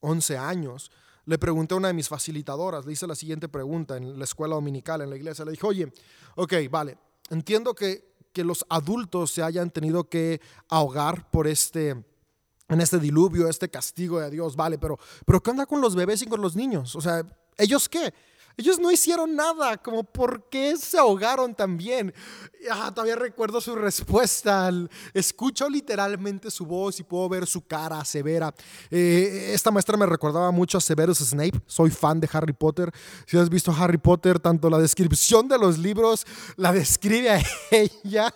11 0.01 0.37
años, 0.37 0.91
le 1.25 1.37
pregunté 1.37 1.73
a 1.73 1.77
una 1.77 1.87
de 1.87 1.93
mis 1.93 2.09
facilitadoras, 2.09 2.85
le 2.85 2.93
hice 2.93 3.07
la 3.07 3.15
siguiente 3.15 3.47
pregunta 3.47 3.95
en 3.95 4.17
la 4.17 4.25
escuela 4.25 4.55
dominical, 4.55 5.01
en 5.01 5.09
la 5.09 5.15
iglesia, 5.15 5.45
le 5.45 5.51
dije, 5.51 5.65
oye, 5.65 5.93
ok, 6.35 6.53
vale, 6.69 6.97
entiendo 7.29 7.73
que, 7.73 8.11
que 8.33 8.43
los 8.43 8.65
adultos 8.69 9.31
se 9.31 9.43
hayan 9.43 9.69
tenido 9.69 10.09
que 10.09 10.41
ahogar 10.69 11.29
por 11.31 11.47
este, 11.47 11.89
en 11.89 12.81
este 12.81 12.99
diluvio, 12.99 13.47
este 13.47 13.69
castigo 13.69 14.19
de 14.19 14.29
Dios, 14.29 14.55
vale, 14.55 14.77
pero, 14.77 14.97
pero 15.25 15.41
¿qué 15.41 15.51
onda 15.51 15.65
con 15.65 15.81
los 15.81 15.95
bebés 15.95 16.21
y 16.21 16.27
con 16.27 16.41
los 16.41 16.55
niños? 16.55 16.95
O 16.95 17.01
sea, 17.01 17.25
¿ellos 17.57 17.89
qué? 17.89 18.13
Ellos 18.57 18.79
no 18.79 18.91
hicieron 18.91 19.35
nada, 19.35 19.77
como 19.77 20.03
por 20.03 20.49
qué 20.49 20.77
se 20.77 20.97
ahogaron 20.97 21.55
también. 21.55 22.13
Ah, 22.69 22.91
todavía 22.93 23.15
recuerdo 23.15 23.59
su 23.59 23.75
respuesta. 23.75 24.69
Escucho 25.13 25.69
literalmente 25.69 26.51
su 26.51 26.65
voz 26.65 26.99
y 26.99 27.03
puedo 27.03 27.27
ver 27.29 27.47
su 27.47 27.65
cara 27.65 28.03
severa. 28.05 28.53
Eh, 28.89 29.51
esta 29.53 29.71
maestra 29.71 29.97
me 29.97 30.05
recordaba 30.05 30.51
mucho 30.51 30.77
a 30.77 30.81
Severus 30.81 31.19
Snape. 31.19 31.59
Soy 31.65 31.89
fan 31.89 32.19
de 32.19 32.29
Harry 32.31 32.53
Potter. 32.53 32.91
Si 33.25 33.37
has 33.37 33.49
visto 33.49 33.71
Harry 33.71 33.97
Potter, 33.97 34.39
tanto 34.39 34.69
la 34.69 34.77
descripción 34.77 35.47
de 35.47 35.57
los 35.57 35.77
libros 35.77 36.25
la 36.55 36.71
describe 36.71 37.31
a 37.31 37.41
ella 37.71 38.33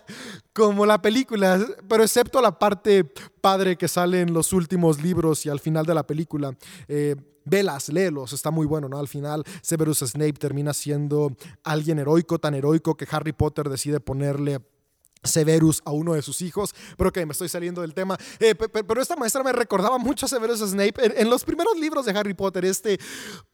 como 0.54 0.86
la 0.86 1.02
película, 1.02 1.60
pero 1.88 2.04
excepto 2.04 2.42
la 2.42 2.58
parte 2.58 3.04
padre 3.04 3.78
que 3.78 3.88
sale 3.88 4.22
en 4.22 4.34
los 4.34 4.54
últimos 4.54 5.02
libros 5.02 5.46
y 5.46 5.50
al 5.50 5.60
final 5.60 5.86
de 5.86 5.94
la 5.94 6.08
película. 6.08 6.56
Eh, 6.88 7.16
velas, 7.46 7.90
léelos, 7.90 8.34
está 8.34 8.52
muy 8.52 8.66
bueno, 8.66 8.90
¿no? 8.90 9.00
Al 9.00 9.08
final 9.08 9.44
Severus 9.62 10.00
Snape 10.00 10.34
termina 10.34 10.74
siendo 10.74 11.36
alguien 11.64 12.00
heroico, 12.00 12.40
tan 12.40 12.56
heroico 12.56 12.96
que 12.98 13.08
Harry 13.10 13.32
Potter 13.32 13.70
decide 13.70 14.00
ponerle 14.00 14.60
Severus 15.24 15.82
a 15.86 15.92
uno 15.92 16.14
de 16.14 16.22
sus 16.22 16.42
hijos, 16.42 16.74
pero 16.98 17.12
que 17.12 17.26
me 17.26 17.32
estoy 17.32 17.50
saliendo 17.50 17.82
del 17.82 17.94
tema. 17.94 18.18
Eh, 18.40 18.56
pero 18.56 19.02
esta 19.02 19.16
maestra 19.16 19.44
me 19.44 19.52
recordaba 19.52 19.98
mucho 19.98 20.26
a 20.26 20.30
Severus 20.30 20.60
Snape 20.60 21.22
en, 21.22 21.30
los 21.30 21.44
primeros 21.44 21.78
libros 21.80 22.06
de 22.06 22.12
Harry 22.12 22.34
Potter, 22.34 22.66
este 22.66 23.00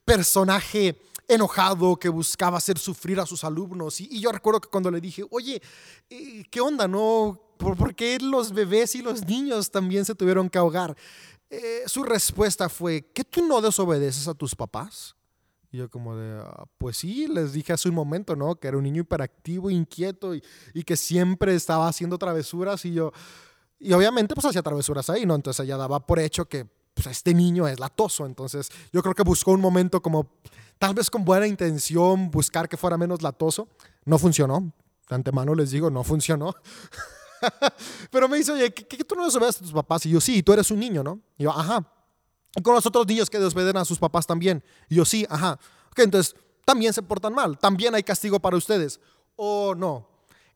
personaje 0.05 0.99
enojado 1.27 1.97
que 1.97 2.09
buscaba 2.09 2.57
hacer 2.57 2.77
sufrir 2.77 3.19
a 3.19 3.25
sus 3.25 3.43
alumnos. 3.43 4.01
Y, 4.01 4.19
yo 4.19 4.31
recuerdo 4.31 4.61
que 4.61 4.69
cuando 4.69 4.91
le 4.91 4.99
dije, 4.99 5.23
oye, 5.29 5.61
eh, 6.09 6.43
¿qué 6.49 6.59
onda? 6.61 6.87
¿No? 6.87 7.39
¿Por, 7.57 7.95
qué 7.95 8.17
los 8.19 8.51
bebés 8.53 8.95
y 8.95 9.01
los 9.01 9.25
niños 9.25 9.71
también 9.71 10.03
se 10.03 10.15
tuvieron 10.15 10.49
que 10.49 10.57
ahogar? 10.57 10.97
Eh, 11.53 11.83
su 11.85 12.03
respuesta 12.03 12.69
fue, 12.69 13.01
¿que 13.13 13.25
tú 13.25 13.45
no 13.45 13.59
desobedeces 13.59 14.27
a 14.29 14.33
tus 14.33 14.55
papás? 14.55 15.15
Y 15.69 15.77
yo 15.77 15.89
como 15.89 16.15
de, 16.15 16.39
ah, 16.41 16.63
pues 16.77 16.97
sí, 16.97 17.27
les 17.27 17.51
dije 17.51 17.73
hace 17.73 17.89
un 17.89 17.95
momento, 17.95 18.37
¿no? 18.37 18.55
Que 18.55 18.69
era 18.69 18.77
un 18.77 18.83
niño 18.83 19.01
hiperactivo, 19.01 19.69
inquieto 19.69 20.33
y, 20.33 20.41
y 20.73 20.83
que 20.83 20.95
siempre 20.95 21.53
estaba 21.53 21.89
haciendo 21.89 22.17
travesuras 22.17 22.85
y 22.85 22.93
yo, 22.93 23.11
y 23.79 23.91
obviamente 23.93 24.33
pues 24.33 24.45
hacía 24.45 24.61
travesuras 24.61 25.09
ahí, 25.09 25.25
¿no? 25.25 25.35
Entonces 25.35 25.65
ella 25.65 25.75
daba 25.75 26.05
por 26.05 26.19
hecho 26.19 26.47
que 26.47 26.65
pues, 26.93 27.07
este 27.07 27.33
niño 27.33 27.67
es 27.67 27.79
latoso, 27.79 28.25
entonces 28.25 28.69
yo 28.93 29.01
creo 29.01 29.15
que 29.15 29.23
buscó 29.23 29.51
un 29.51 29.61
momento 29.61 30.01
como, 30.01 30.29
tal 30.77 30.93
vez 30.93 31.09
con 31.09 31.25
buena 31.25 31.47
intención, 31.47 32.31
buscar 32.31 32.69
que 32.69 32.77
fuera 32.77 32.97
menos 32.97 33.21
latoso, 33.21 33.67
no 34.05 34.17
funcionó, 34.17 34.71
de 35.09 35.15
antemano 35.15 35.55
les 35.55 35.71
digo, 35.71 35.89
no 35.89 36.03
funcionó. 36.03 36.55
Pero 38.11 38.27
me 38.27 38.37
dice, 38.37 38.51
oye, 38.51 38.73
¿qué, 38.73 39.03
tú 39.03 39.15
no 39.15 39.25
desobedeces 39.25 39.61
a 39.61 39.63
tus 39.63 39.73
papás? 39.73 40.05
Y 40.05 40.09
yo, 40.09 40.21
sí, 40.21 40.43
tú 40.43 40.53
eres 40.53 40.69
un 40.71 40.79
niño, 40.79 41.03
¿no? 41.03 41.19
Y 41.37 41.43
yo, 41.43 41.51
ajá. 41.51 41.85
Y 42.55 42.61
con 42.61 42.75
los 42.75 42.85
otros 42.85 43.07
niños 43.07 43.29
que 43.29 43.39
desobedecen 43.39 43.77
a 43.77 43.85
sus 43.85 43.99
papás 43.99 44.27
también. 44.27 44.63
Y 44.89 44.95
yo, 44.95 45.05
sí, 45.05 45.25
ajá. 45.29 45.59
Ok, 45.91 45.99
entonces, 45.99 46.35
también 46.65 46.93
se 46.93 47.01
portan 47.01 47.33
mal. 47.33 47.57
También 47.57 47.95
hay 47.95 48.03
castigo 48.03 48.39
para 48.39 48.57
ustedes. 48.57 48.99
O 49.35 49.73
no. 49.75 50.10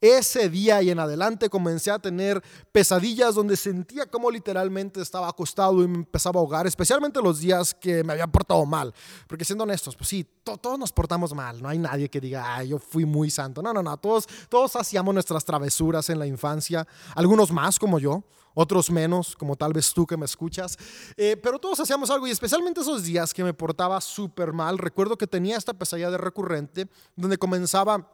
Ese 0.05 0.49
día 0.49 0.83
y 0.83 0.91
en 0.91 0.99
adelante 0.99 1.49
comencé 1.49 1.89
a 1.89 1.97
tener 1.97 2.39
pesadillas 2.71 3.33
donde 3.33 3.57
sentía 3.57 4.05
como 4.05 4.29
literalmente 4.29 5.01
estaba 5.01 5.27
acostado 5.27 5.81
y 5.81 5.87
me 5.87 5.95
empezaba 5.95 6.39
a 6.39 6.41
ahogar, 6.41 6.67
especialmente 6.67 7.19
los 7.23 7.39
días 7.39 7.73
que 7.73 8.03
me 8.03 8.13
había 8.13 8.27
portado 8.27 8.63
mal. 8.67 8.93
Porque 9.27 9.43
siendo 9.43 9.63
honestos, 9.63 9.95
pues 9.95 10.07
sí, 10.07 10.23
todos 10.43 10.77
nos 10.77 10.91
portamos 10.91 11.33
mal. 11.33 11.59
No 11.59 11.69
hay 11.69 11.79
nadie 11.79 12.07
que 12.07 12.21
diga, 12.21 12.55
ay, 12.55 12.67
yo 12.67 12.77
fui 12.77 13.03
muy 13.03 13.31
santo. 13.31 13.63
No, 13.63 13.73
no, 13.73 13.81
no. 13.81 13.97
Todos, 13.97 14.27
todos 14.47 14.75
hacíamos 14.75 15.11
nuestras 15.11 15.43
travesuras 15.43 16.07
en 16.11 16.19
la 16.19 16.27
infancia. 16.27 16.87
Algunos 17.15 17.51
más 17.51 17.79
como 17.79 17.97
yo, 17.97 18.23
otros 18.53 18.91
menos, 18.91 19.35
como 19.35 19.55
tal 19.55 19.73
vez 19.73 19.91
tú 19.91 20.05
que 20.05 20.17
me 20.17 20.25
escuchas. 20.25 20.77
Eh, 21.17 21.35
pero 21.35 21.57
todos 21.57 21.79
hacíamos 21.79 22.11
algo 22.11 22.27
y 22.27 22.31
especialmente 22.31 22.81
esos 22.81 23.01
días 23.01 23.33
que 23.33 23.43
me 23.43 23.55
portaba 23.55 23.99
súper 24.01 24.53
mal. 24.53 24.77
Recuerdo 24.77 25.17
que 25.17 25.25
tenía 25.25 25.57
esta 25.57 25.73
pesadilla 25.73 26.11
de 26.11 26.19
recurrente 26.19 26.87
donde 27.15 27.39
comenzaba 27.39 28.07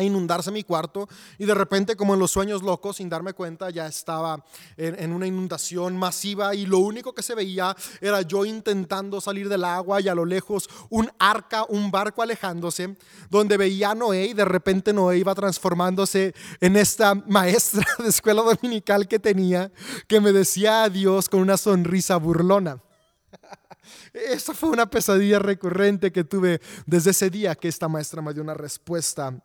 a 0.00 0.02
inundarse 0.02 0.50
mi 0.50 0.64
cuarto 0.64 1.08
y 1.38 1.44
de 1.44 1.54
repente 1.54 1.94
como 1.94 2.14
en 2.14 2.20
los 2.20 2.30
sueños 2.30 2.62
locos 2.62 2.96
sin 2.96 3.08
darme 3.08 3.34
cuenta 3.34 3.70
ya 3.70 3.86
estaba 3.86 4.44
en, 4.76 5.12
una 5.12 5.26
inundación 5.26 5.96
masiva 5.96 6.54
y 6.54 6.66
lo 6.66 6.78
único 6.78 7.14
que 7.14 7.22
se 7.22 7.34
veía 7.34 7.76
era 8.00 8.22
yo 8.22 8.44
intentando 8.44 9.20
salir 9.20 9.48
del 9.48 9.64
agua 9.64 10.00
y 10.00 10.08
a 10.08 10.14
lo 10.14 10.24
lejos 10.24 10.68
un 10.88 11.10
arca, 11.18 11.64
un 11.68 11.90
barco 11.90 12.22
alejándose 12.22 12.96
donde 13.28 13.56
veía 13.56 13.90
a 13.90 13.94
Noé 13.94 14.26
y 14.26 14.34
de 14.34 14.44
repente 14.44 14.92
Noé 14.92 15.18
iba 15.18 15.34
transformándose 15.34 16.34
en 16.60 16.76
esta 16.76 17.14
maestra 17.14 17.86
de 17.98 18.08
escuela 18.08 18.42
dominical 18.42 19.06
que 19.06 19.18
tenía 19.18 19.70
que 20.08 20.20
me 20.20 20.32
decía 20.32 20.84
adiós 20.84 21.28
con 21.28 21.40
una 21.40 21.56
sonrisa 21.56 22.16
burlona. 22.16 22.82
Esa 24.12 24.54
fue 24.54 24.70
una 24.70 24.86
pesadilla 24.88 25.38
recurrente 25.38 26.10
que 26.12 26.24
tuve 26.24 26.60
desde 26.86 27.10
ese 27.10 27.30
día 27.30 27.54
que 27.54 27.68
esta 27.68 27.88
maestra 27.88 28.22
me 28.22 28.32
dio 28.32 28.42
una 28.42 28.54
respuesta 28.54 29.40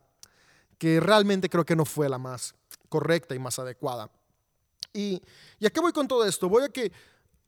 que 0.78 1.00
realmente 1.00 1.50
creo 1.50 1.66
que 1.66 1.76
no 1.76 1.86
fue 1.86 2.10
la 2.10 2.18
más 2.18 2.56
correcta 2.90 3.36
y 3.36 3.40
más 3.40 3.60
adecuada. 3.60 4.10
Y, 4.94 5.22
y 5.60 5.66
a 5.66 5.70
qué 5.70 5.80
voy 5.80 5.92
con 5.92 6.08
todo 6.08 6.26
esto? 6.26 6.48
Voy 6.48 6.64
a 6.64 6.70
que, 6.70 6.92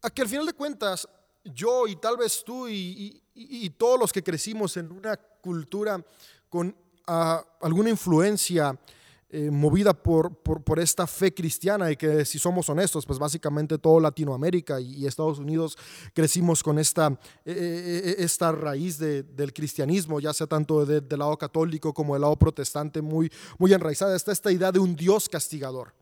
a 0.01 0.09
que 0.09 0.21
al 0.21 0.27
final 0.27 0.45
de 0.45 0.53
cuentas 0.53 1.07
yo 1.43 1.87
y 1.87 1.95
tal 1.95 2.17
vez 2.17 2.43
tú 2.43 2.67
y, 2.67 3.21
y, 3.33 3.69
todos 3.71 3.99
los 3.99 4.11
que 4.11 4.23
crecimos 4.23 4.75
en 4.77 4.91
una 4.91 5.15
cultura 5.15 6.03
con 6.49 6.75
ah, 7.07 7.43
alguna 7.61 7.89
influencia 7.89 8.77
eh, 9.29 9.51
movida 9.51 9.93
por, 9.93 10.33
por, 10.37 10.79
esta 10.79 11.05
fe 11.05 11.33
cristiana 11.33 11.91
y 11.91 11.97
que 11.97 12.23
si 12.23 12.39
somos 12.39 12.69
honestos, 12.69 13.05
pues 13.05 13.19
básicamente 13.19 13.77
todo 13.77 13.99
Latinoamérica 13.99 14.79
y, 14.79 15.05
Estados 15.05 15.39
Unidos 15.39 15.77
crecimos 16.13 16.63
con 16.63 16.79
esta, 16.79 17.07
eh, 17.43 18.05
eh, 18.05 18.15
esta 18.19 18.53
raíz 18.53 18.97
del 18.97 19.51
cristianismo, 19.51 20.21
ya 20.21 20.31
sea 20.31 20.47
tanto 20.47 20.85
del 20.85 21.19
lado 21.19 21.37
católico 21.37 21.93
como 21.93 22.13
del 22.13 22.21
lado 22.21 22.37
protestante, 22.37 23.01
muy, 23.01 23.29
muy 23.57 23.73
enraizada. 23.73 24.15
Está 24.15 24.31
esta 24.31 24.49
idea 24.49 24.71
de 24.71 24.79
un 24.79 24.95
Dios 24.95 25.27
castigador, 25.27 25.93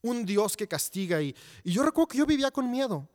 un 0.00 0.24
Dios 0.24 0.56
que 0.56 0.68
castiga. 0.68 1.20
Y, 1.20 1.34
y 1.64 1.72
yo 1.72 1.82
recuerdo 1.82 2.06
que 2.06 2.18
yo 2.18 2.26
vivía 2.26 2.52
con 2.52 2.70
miedo, 2.70 3.08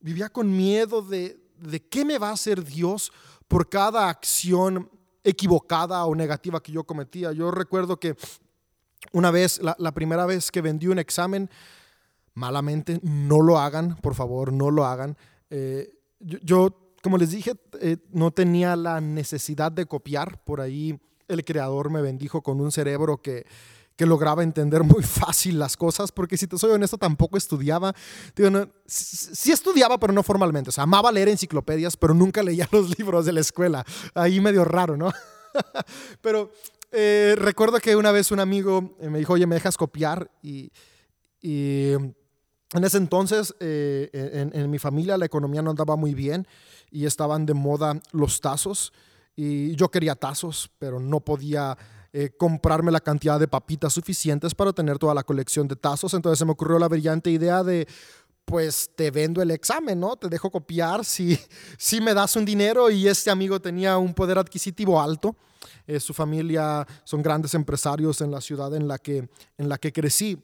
vivía 0.00 0.30
con 0.30 0.50
miedo 0.50 1.02
de, 1.02 1.38
de 1.58 1.86
qué 1.88 2.06
me 2.06 2.16
va 2.16 2.30
a 2.30 2.32
hacer 2.32 2.64
Dios 2.64 3.12
por 3.48 3.68
cada 3.68 4.08
acción 4.08 4.90
equivocada 5.22 6.04
o 6.06 6.14
negativa 6.14 6.62
que 6.62 6.72
yo 6.72 6.84
cometía. 6.84 7.32
Yo 7.32 7.50
recuerdo 7.50 7.98
que 7.98 8.16
una 9.12 9.30
vez, 9.30 9.60
la, 9.62 9.92
primera 9.92 10.26
vez 10.26 10.50
que 10.50 10.60
vendí 10.60 10.88
un 10.88 10.98
examen, 10.98 11.50
malamente, 12.34 13.00
no 13.02 13.40
lo 13.40 13.58
hagan, 13.58 13.96
por 13.96 14.14
favor, 14.14 14.52
no 14.52 14.70
lo 14.70 14.84
hagan. 14.84 15.16
Eh, 15.50 15.90
yo, 16.20 16.92
como 17.02 17.18
les 17.18 17.30
dije, 17.30 17.52
eh, 17.80 17.98
no 18.10 18.30
tenía 18.30 18.76
la 18.76 19.00
necesidad 19.00 19.70
de 19.70 19.86
copiar. 19.86 20.42
Por 20.44 20.60
ahí 20.60 20.98
el 21.28 21.44
creador 21.44 21.90
me 21.90 22.02
bendijo 22.02 22.42
con 22.42 22.60
un 22.60 22.72
cerebro 22.72 23.18
que, 23.22 23.46
que 23.96 24.06
lograba 24.06 24.42
entender 24.42 24.82
muy 24.82 25.02
fácil 25.02 25.58
las 25.58 25.76
cosas, 25.76 26.12
porque 26.12 26.36
si 26.36 26.46
te 26.46 26.58
soy 26.58 26.72
honesto, 26.72 26.98
tampoco 26.98 27.36
estudiaba. 27.36 27.94
sí, 28.86 29.52
estudiaba, 29.52 29.98
pero 29.98 30.12
no 30.12 30.22
formalmente. 30.22 30.70
O 30.70 30.72
sea, 30.72 30.84
amaba 30.84 31.12
leer 31.12 31.28
enciclopedias, 31.28 31.96
pero 31.96 32.14
nunca 32.14 32.42
leía 32.42 32.68
los 32.72 32.98
libros 32.98 33.26
de 33.26 33.32
la 33.32 33.40
escuela. 33.40 33.84
Ahí 34.14 34.40
medio 34.40 34.64
raro, 34.64 34.96
¿no? 34.96 35.12
pero 36.20 36.50
eh, 36.94 37.34
recuerdo 37.36 37.78
que 37.80 37.96
una 37.96 38.12
vez 38.12 38.30
un 38.30 38.40
amigo 38.40 38.96
eh, 39.00 39.10
me 39.10 39.18
dijo, 39.18 39.32
oye, 39.32 39.46
¿me 39.46 39.56
dejas 39.56 39.76
copiar? 39.76 40.30
Y, 40.42 40.70
en 41.42 42.82
ese 42.82 42.96
entonces 42.96 43.54
eh, 43.60 44.50
en, 44.54 44.70
mi 44.70 44.78
familia 44.78 45.18
la 45.18 45.26
economía 45.26 45.60
no 45.60 45.68
andaba 45.70 45.94
muy 45.94 46.14
bien 46.14 46.48
y 46.90 47.04
estaban 47.04 47.44
de 47.44 47.52
moda 47.52 48.00
los 48.12 48.40
tazos. 48.40 48.94
Y 49.36 49.76
yo 49.76 49.90
quería 49.90 50.14
tazos, 50.14 50.70
pero 50.78 50.98
no 51.00 51.20
podía 51.20 51.76
comprarme 52.38 52.92
la 52.92 53.00
cantidad 53.00 53.38
de 53.38 53.48
papitas 53.48 53.92
suficientes 53.92 54.54
para 54.54 54.72
tener 54.72 54.98
toda 54.98 55.12
la 55.12 55.22
colección 55.22 55.68
de 55.68 55.76
tazos. 55.76 56.14
Entonces 56.14 56.38
se 56.38 56.46
me 56.46 56.52
ocurrió 56.52 56.78
la 56.78 56.88
brillante 56.88 57.30
idea 57.30 57.62
de 57.62 57.86
pues 58.44 58.90
te 58.94 59.10
vendo 59.10 59.42
el 59.42 59.50
examen, 59.50 59.98
¿no? 59.98 60.16
Te 60.16 60.28
dejo 60.28 60.50
copiar 60.50 61.04
si, 61.04 61.38
si 61.78 62.00
me 62.00 62.14
das 62.14 62.36
un 62.36 62.44
dinero 62.44 62.90
y 62.90 63.08
este 63.08 63.30
amigo 63.30 63.60
tenía 63.60 63.98
un 63.98 64.14
poder 64.14 64.38
adquisitivo 64.38 65.00
alto. 65.00 65.36
Eh, 65.86 66.00
su 66.00 66.14
familia 66.14 66.86
son 67.04 67.22
grandes 67.22 67.54
empresarios 67.54 68.20
en 68.20 68.30
la 68.30 68.40
ciudad 68.40 68.74
en 68.74 68.88
la 68.88 68.98
que, 68.98 69.28
en 69.58 69.68
la 69.68 69.78
que 69.78 69.92
crecí. 69.92 70.42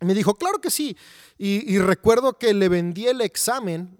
me 0.00 0.14
dijo, 0.14 0.34
claro 0.34 0.60
que 0.60 0.70
sí. 0.70 0.96
Y, 1.38 1.72
y 1.72 1.78
recuerdo 1.78 2.38
que 2.38 2.54
le 2.54 2.68
vendí 2.68 3.06
el 3.06 3.20
examen 3.20 3.98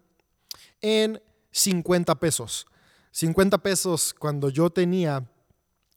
en 0.81 1.23
50 1.51 2.15
pesos. 2.17 2.67
50 3.13 3.59
pesos 3.59 4.15
cuando 4.15 4.49
yo 4.49 4.71
tenía 4.71 5.27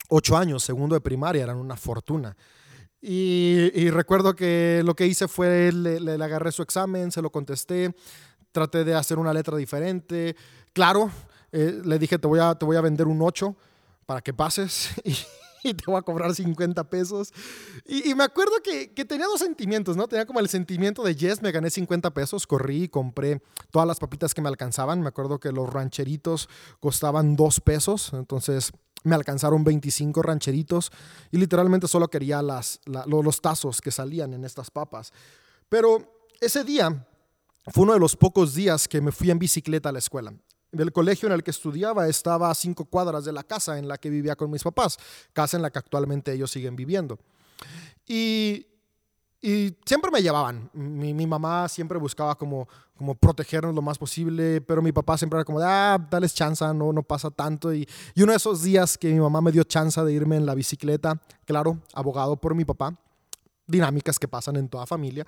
8 0.09 0.37
años, 0.37 0.63
segundo 0.63 0.95
de 0.95 1.01
primaria, 1.01 1.43
eran 1.43 1.57
una 1.57 1.75
fortuna. 1.75 2.35
Y, 3.07 3.91
recuerdo 3.91 4.35
que 4.35 4.81
lo 4.83 4.95
que 4.95 5.05
hice 5.05 5.27
fue, 5.27 5.71
le, 5.71 5.99
le, 5.99 6.23
agarré 6.23 6.51
su 6.51 6.63
examen, 6.63 7.11
se 7.11 7.21
lo 7.21 7.29
contesté, 7.29 7.93
traté 8.51 8.83
de 8.83 8.95
hacer 8.95 9.19
una 9.19 9.31
letra 9.31 9.55
diferente. 9.57 10.35
Claro, 10.73 11.11
eh, 11.51 11.81
le 11.85 11.99
dije, 11.99 12.17
te 12.17 12.27
voy, 12.27 12.39
a, 12.39 12.55
te 12.55 12.65
voy 12.65 12.77
a 12.77 12.81
vender 12.81 13.05
un 13.05 13.21
8 13.21 13.55
para 14.07 14.21
que 14.21 14.33
pases 14.33 14.89
y, 15.63 15.73
te 15.75 15.83
voy 15.85 15.97
a 15.97 16.01
cobrar 16.01 16.33
50 16.33 16.89
pesos. 16.89 17.31
Y, 17.85 18.15
me 18.15 18.23
acuerdo 18.23 18.53
que, 18.63 18.87
tenía 19.05 19.27
dos 19.27 19.39
sentimientos, 19.39 19.95
¿no? 19.95 20.07
Tenía 20.07 20.25
como 20.25 20.39
el 20.39 20.49
sentimiento 20.49 21.03
de, 21.03 21.15
yes, 21.15 21.43
me 21.43 21.51
gané 21.51 21.69
50 21.69 22.11
pesos, 22.11 22.47
corrí 22.47 22.85
y 22.85 22.89
compré 22.89 23.39
todas 23.69 23.87
las 23.87 23.99
papitas 23.99 24.33
que 24.33 24.41
me 24.41 24.49
alcanzaban. 24.49 25.01
Me 25.01 25.09
acuerdo 25.09 25.39
que 25.39 25.51
los 25.51 25.71
rancheritos 25.71 26.49
costaban 26.79 27.35
2 27.35 27.59
pesos, 27.59 28.13
entonces 28.13 28.71
me 29.05 29.15
alcanzaron 29.15 29.63
25 29.63 30.21
rancheritos 30.21 30.91
y 31.31 31.37
literalmente 31.37 31.87
solo 31.87 32.07
quería 32.09 32.41
las, 32.41 32.81
los 33.07 33.41
tazos 33.41 33.79
que 33.81 33.91
salían 33.91 34.33
en 34.33 34.43
estas 34.43 34.71
papas. 34.71 35.13
Pero 35.69 36.27
ese 36.41 36.63
día 36.63 37.07
fue 37.67 37.83
uno 37.83 37.93
de 37.93 37.99
los 37.99 38.15
pocos 38.15 38.53
días 38.53 38.87
que 38.87 39.01
me 39.01 39.11
fui 39.11 39.31
en 39.31 39.39
bicicleta 39.39 39.89
a 39.89 39.91
la 39.91 39.99
escuela. 39.99 40.33
El 40.71 40.91
colegio 40.91 41.27
en 41.27 41.33
el 41.33 41.43
que 41.43 41.51
estudiaba 41.51 42.07
estaba 42.07 42.49
a 42.49 42.55
cinco 42.55 42.85
cuadras 42.85 43.23
de 43.25 43.31
la 43.31 43.43
casa 43.43 43.77
en 43.77 43.87
la 43.87 43.97
que 43.97 44.09
vivía 44.09 44.35
con 44.35 44.51
mis 44.51 44.63
papás, 44.63 44.97
casa 45.33 45.55
en 45.55 45.63
la 45.63 45.69
que 45.69 45.79
actualmente 45.79 46.33
ellos 46.33 46.51
siguen 46.51 46.75
viviendo. 46.75 47.19
Y 48.07 48.67
y 49.45 49.77
siempre 49.85 50.09
me 50.09 50.23
llevaban. 50.23 50.71
Mi, 50.73 51.13
mi, 51.13 51.27
mamá 51.27 51.69
siempre 51.69 51.99
buscaba 51.99 52.33
como, 52.33 52.67
como 52.97 53.13
protegernos 53.13 53.75
lo 53.75 53.81
más 53.83 53.95
posible, 53.95 54.59
pero 54.59 54.81
mi 54.81 54.91
papá 54.91 55.19
siempre 55.19 55.37
era 55.37 55.45
como, 55.45 55.59
ah, 55.61 55.99
dales 56.09 56.33
chance, 56.33 56.65
no, 56.73 56.91
no 56.91 57.03
pasa 57.03 57.29
tanto. 57.29 57.71
Y, 57.71 57.87
y 58.15 58.23
uno 58.23 58.31
de 58.31 58.37
esos 58.37 58.63
días 58.63 58.97
que 58.97 59.13
mi 59.13 59.19
mamá 59.19 59.41
me 59.41 59.51
dio 59.51 59.63
chance 59.63 60.03
de 60.03 60.11
irme 60.11 60.35
en 60.35 60.47
la 60.47 60.55
bicicleta, 60.55 61.21
claro, 61.45 61.77
abogado 61.93 62.37
por 62.37 62.55
mi 62.55 62.65
papá, 62.65 62.97
dinámicas 63.67 64.17
que 64.17 64.27
pasan 64.27 64.55
en 64.55 64.67
toda 64.67 64.87
familia. 64.87 65.27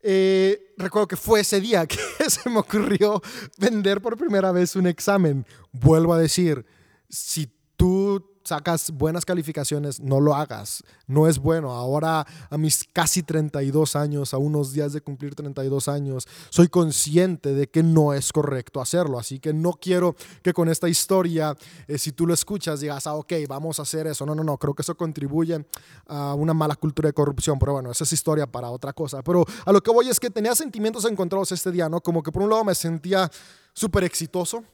Eh, 0.00 0.72
recuerdo 0.78 1.08
que 1.08 1.16
fue 1.16 1.40
ese 1.40 1.60
día 1.60 1.86
que 1.88 1.98
se 2.30 2.48
me 2.48 2.58
ocurrió 2.58 3.20
vender 3.58 4.00
por 4.00 4.16
primera 4.16 4.52
vez 4.52 4.76
un 4.76 4.86
examen. 4.86 5.44
Vuelvo 5.72 6.14
a 6.14 6.20
decir, 6.20 6.64
si 7.08 7.52
tú 7.76 8.35
sacas 8.46 8.90
buenas 8.92 9.24
calificaciones, 9.24 10.00
no 10.00 10.20
lo 10.20 10.34
hagas. 10.34 10.82
No 11.06 11.26
es 11.26 11.38
bueno. 11.38 11.72
Ahora, 11.72 12.26
a 12.48 12.58
mis 12.58 12.84
casi 12.92 13.22
32 13.22 13.96
años, 13.96 14.32
a 14.32 14.38
unos 14.38 14.72
días 14.72 14.92
de 14.92 15.00
cumplir 15.00 15.34
32 15.34 15.88
años, 15.88 16.26
soy 16.50 16.68
consciente 16.68 17.54
de 17.54 17.68
que 17.68 17.82
no 17.82 18.12
es 18.12 18.32
correcto 18.32 18.80
hacerlo. 18.80 19.18
Así 19.18 19.38
que 19.38 19.52
no 19.52 19.72
quiero 19.72 20.14
que 20.42 20.52
con 20.52 20.68
esta 20.68 20.88
historia, 20.88 21.56
eh, 21.88 21.98
si 21.98 22.12
tú 22.12 22.26
lo 22.26 22.34
escuchas, 22.34 22.80
digas, 22.80 23.06
ah, 23.06 23.14
ok, 23.14 23.32
vamos 23.48 23.78
a 23.78 23.82
hacer 23.82 24.06
eso. 24.06 24.24
No, 24.24 24.34
no, 24.34 24.44
no. 24.44 24.56
Creo 24.58 24.74
que 24.74 24.82
eso 24.82 24.96
contribuye 24.96 25.64
a 26.06 26.34
una 26.34 26.54
mala 26.54 26.76
cultura 26.76 27.08
de 27.08 27.12
corrupción. 27.12 27.58
Pero 27.58 27.72
bueno, 27.72 27.90
esa 27.90 28.04
es 28.04 28.12
historia 28.12 28.46
para 28.46 28.70
otra 28.70 28.92
cosa. 28.92 29.22
Pero 29.22 29.44
a 29.64 29.72
lo 29.72 29.82
que 29.82 29.90
voy 29.90 30.08
es 30.08 30.20
que 30.20 30.30
tenía 30.30 30.54
sentimientos 30.54 31.04
encontrados 31.04 31.52
este 31.52 31.72
día, 31.72 31.88
¿no? 31.88 32.00
Como 32.00 32.22
que 32.22 32.32
por 32.32 32.42
un 32.42 32.50
lado 32.50 32.64
me 32.64 32.74
sentía 32.74 33.30
súper 33.72 34.04
exitoso, 34.04 34.64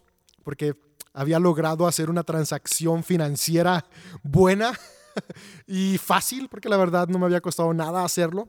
porque 0.44 0.74
había 1.12 1.38
logrado 1.38 1.87
hacer 1.87 2.11
una 2.11 2.22
transacción 2.22 3.03
financiera 3.03 3.85
buena 4.22 4.79
y 5.66 5.98
fácil, 5.98 6.48
porque 6.48 6.68
la 6.68 6.77
verdad 6.77 7.09
no 7.09 7.18
me 7.18 7.27
había 7.27 7.40
costado 7.40 7.72
nada 7.75 8.05
hacerlo. 8.05 8.48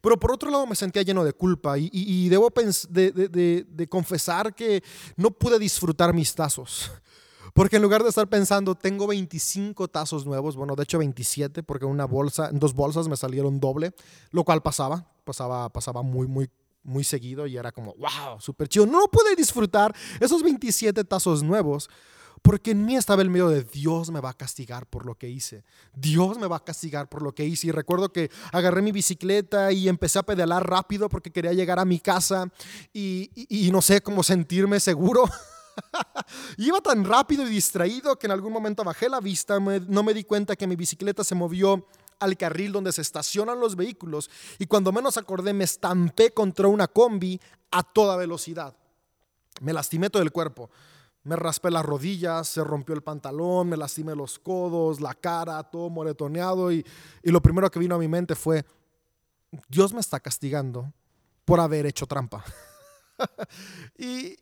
Pero 0.00 0.18
por 0.18 0.32
otro 0.32 0.50
lado 0.50 0.66
me 0.66 0.76
sentía 0.76 1.02
lleno 1.02 1.24
de 1.24 1.32
culpa 1.32 1.76
y, 1.78 2.28
debo 2.28 2.52
de, 2.90 3.88
confesar 3.90 4.54
que 4.54 4.82
no 5.16 5.30
pude 5.30 5.58
disfrutar 5.58 6.14
mis 6.14 6.34
tazos. 6.34 6.92
Porque 7.52 7.76
en 7.76 7.82
lugar 7.82 8.02
de 8.02 8.08
estar 8.08 8.28
pensando, 8.28 8.74
tengo 8.74 9.06
25 9.06 9.86
tazos 9.88 10.26
nuevos, 10.26 10.56
bueno, 10.56 10.74
de 10.74 10.82
hecho 10.82 10.98
27, 10.98 11.62
porque 11.62 11.84
una 11.84 12.04
bolsa, 12.04 12.48
en 12.50 12.58
dos 12.58 12.74
bolsas 12.74 13.06
me 13.06 13.16
salieron 13.16 13.60
doble, 13.60 13.94
lo 14.30 14.42
cual 14.42 14.60
pasaba, 14.60 15.08
pasaba, 15.24 15.68
pasaba 15.68 16.02
muy, 16.02 16.26
muy 16.26 16.50
muy 16.84 17.04
seguido 17.04 17.46
y 17.46 17.56
era 17.56 17.72
como, 17.72 17.94
wow, 17.94 18.40
súper 18.40 18.68
chido. 18.68 18.86
No 18.86 19.06
pude 19.10 19.34
disfrutar 19.36 19.94
esos 20.20 20.42
27 20.42 21.04
tazos 21.04 21.42
nuevos 21.42 21.90
porque 22.44 22.72
en 22.72 22.84
mí 22.84 22.94
estaba 22.94 23.22
el 23.22 23.30
miedo 23.30 23.48
de 23.48 23.62
Dios 23.64 24.10
me 24.10 24.20
va 24.20 24.28
a 24.28 24.34
castigar 24.34 24.86
por 24.86 25.06
lo 25.06 25.14
que 25.14 25.30
hice. 25.30 25.64
Dios 25.94 26.38
me 26.38 26.46
va 26.46 26.56
a 26.56 26.64
castigar 26.64 27.08
por 27.08 27.22
lo 27.22 27.34
que 27.34 27.46
hice. 27.46 27.68
Y 27.68 27.70
recuerdo 27.70 28.12
que 28.12 28.30
agarré 28.52 28.82
mi 28.82 28.92
bicicleta 28.92 29.72
y 29.72 29.88
empecé 29.88 30.18
a 30.18 30.24
pedalar 30.24 30.68
rápido 30.68 31.08
porque 31.08 31.32
quería 31.32 31.54
llegar 31.54 31.78
a 31.78 31.86
mi 31.86 32.00
casa 32.00 32.52
y, 32.92 33.30
y, 33.34 33.70
no 33.70 33.80
sé 33.80 34.02
cómo 34.02 34.22
sentirme 34.22 34.78
seguro. 34.78 35.24
Iba 36.58 36.82
tan 36.82 37.06
rápido 37.06 37.46
y 37.46 37.50
distraído 37.50 38.18
que 38.18 38.26
en 38.26 38.32
algún 38.32 38.52
momento 38.52 38.84
bajé 38.84 39.08
la 39.08 39.20
vista, 39.20 39.58
no 39.58 40.02
me 40.02 40.12
di 40.12 40.24
cuenta 40.24 40.54
que 40.54 40.66
mi 40.66 40.76
bicicleta 40.76 41.24
se 41.24 41.34
movió 41.34 41.86
al 42.20 42.36
carril 42.36 42.72
donde 42.72 42.92
se 42.92 43.02
estacionan 43.02 43.60
los 43.60 43.76
vehículos 43.76 44.30
y 44.58 44.66
cuando 44.66 44.92
menos 44.92 45.16
acordé 45.16 45.52
me 45.52 45.64
estampé 45.64 46.32
contra 46.32 46.68
una 46.68 46.88
combi 46.88 47.40
a 47.70 47.82
toda 47.82 48.16
velocidad. 48.16 48.76
Me 49.60 49.72
lastimé 49.72 50.10
todo 50.10 50.22
el 50.22 50.32
cuerpo. 50.32 50.70
Me 51.22 51.36
raspé 51.36 51.70
las 51.70 51.86
rodillas, 51.86 52.48
se 52.48 52.62
rompió 52.62 52.94
el 52.94 53.02
pantalón, 53.02 53.68
me 53.68 53.78
lastimé 53.78 54.14
los 54.14 54.38
codos, 54.38 55.00
la 55.00 55.14
cara, 55.14 55.62
todo 55.62 55.88
moretoneado 55.88 56.70
y, 56.70 56.84
y 57.22 57.30
lo 57.30 57.40
primero 57.40 57.70
que 57.70 57.78
vino 57.78 57.94
a 57.94 57.98
mi 57.98 58.08
mente 58.08 58.34
fue, 58.34 58.64
Dios 59.68 59.94
me 59.94 60.00
está 60.00 60.20
castigando 60.20 60.92
por 61.44 61.60
haber 61.60 61.86
hecho 61.86 62.06
trampa. 62.06 62.44
y, 63.98 64.36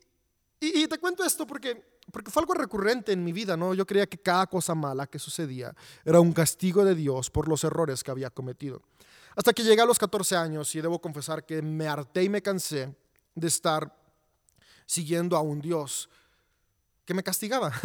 y, 0.59 0.87
te 0.87 0.97
cuento 0.97 1.23
esto 1.23 1.45
porque, 1.45 1.92
porque 2.11 2.31
fue 2.31 2.41
algo 2.41 2.53
recurrente 2.53 3.11
en 3.11 3.23
mi 3.23 3.31
vida, 3.31 3.55
¿no? 3.55 3.73
Yo 3.73 3.85
creía 3.85 4.07
que 4.07 4.17
cada 4.17 4.47
cosa 4.47 4.75
mala 4.75 5.07
que 5.07 5.19
sucedía 5.19 5.73
era 6.03 6.19
un 6.19 6.33
castigo 6.33 6.83
de 6.83 6.95
Dios 6.95 7.29
por 7.29 7.47
los 7.47 7.63
errores 7.63 8.03
que 8.03 8.11
había 8.11 8.29
cometido. 8.29 8.81
Hasta 9.35 9.53
que 9.53 9.63
llegué 9.63 9.81
a 9.81 9.85
los 9.85 9.97
14 9.97 10.35
años 10.35 10.73
y 10.75 10.81
debo 10.81 10.99
confesar 10.99 11.45
que 11.45 11.61
me 11.61 11.87
harté 11.87 12.23
y 12.23 12.29
me 12.29 12.41
cansé 12.41 12.93
de 13.33 13.47
estar 13.47 13.95
siguiendo 14.85 15.35
a 15.35 15.41
un 15.41 15.61
Dios 15.61 16.09
que 17.05 17.13
me 17.13 17.23
castigaba. 17.23 17.71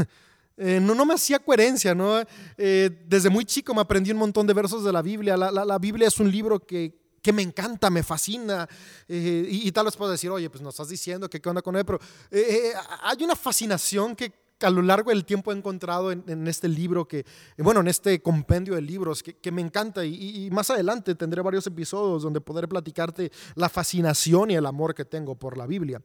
Eh, 0.61 0.81
no, 0.81 0.92
no 0.92 1.07
me 1.07 1.14
hacía 1.14 1.38
coherencia, 1.38 1.94
¿no? 1.94 2.20
Eh, 2.57 3.04
desde 3.07 3.31
muy 3.31 3.44
chico 3.44 3.72
me 3.72 3.81
aprendí 3.81 4.11
un 4.11 4.16
montón 4.16 4.44
de 4.44 4.52
versos 4.52 4.83
de 4.83 4.92
la 4.92 5.02
Biblia. 5.02 5.37
La, 5.37 5.52
la, 5.52 5.64
la 5.64 5.78
Biblia 5.78 6.09
es 6.09 6.18
un 6.18 6.33
libro 6.33 6.59
que, 6.59 6.98
que 7.22 7.33
me 7.33 7.42
encanta, 7.42 7.90
me 7.90 8.02
fascina. 8.02 8.68
Eh, 9.09 9.46
y, 9.48 9.72
tal 9.72 9.87
vez 9.87 9.96
puedo 9.96 10.11
decir, 10.11 10.31
oye, 10.31 10.48
pues 10.50 10.62
nos 10.62 10.74
estás 10.74 10.88
diciendo 10.88 11.28
que 11.28 11.40
qué 11.40 11.48
onda 11.48 11.62
con 11.62 11.76
él, 11.76 11.85
pero 11.85 11.98
eh, 12.31 12.40
eh, 12.40 12.72
hay 13.02 13.22
una 13.22 13.37
fascinación 13.37 14.14
que 14.14 14.33
a 14.61 14.70
lo 14.70 14.83
largo 14.83 15.11
del 15.11 15.24
tiempo 15.24 15.52
he 15.52 15.57
encontrado 15.57 16.11
en, 16.11 16.48
este 16.48 16.66
libro, 16.66 17.07
que, 17.07 17.24
bueno, 17.59 17.81
en 17.81 17.88
este 17.88 18.20
compendio 18.20 18.74
de 18.74 18.83
libros 18.83 19.22
que, 19.22 19.52
me 19.52 19.62
encanta 19.62 20.04
y, 20.04 20.48
más 20.50 20.68
adelante 20.70 21.14
tendré 21.14 21.42
varios 21.42 21.66
episodios 21.68 22.24
donde 22.24 22.40
podré 22.40 22.66
platicarte 22.66 23.31
la 23.54 23.68
fascinación 23.68 24.50
y 24.50 24.54
el 24.57 24.66
amor 24.66 24.94
que 24.94 25.04
tengo 25.04 25.37
por 25.37 25.57
la 25.57 25.66
Biblia. 25.66 26.02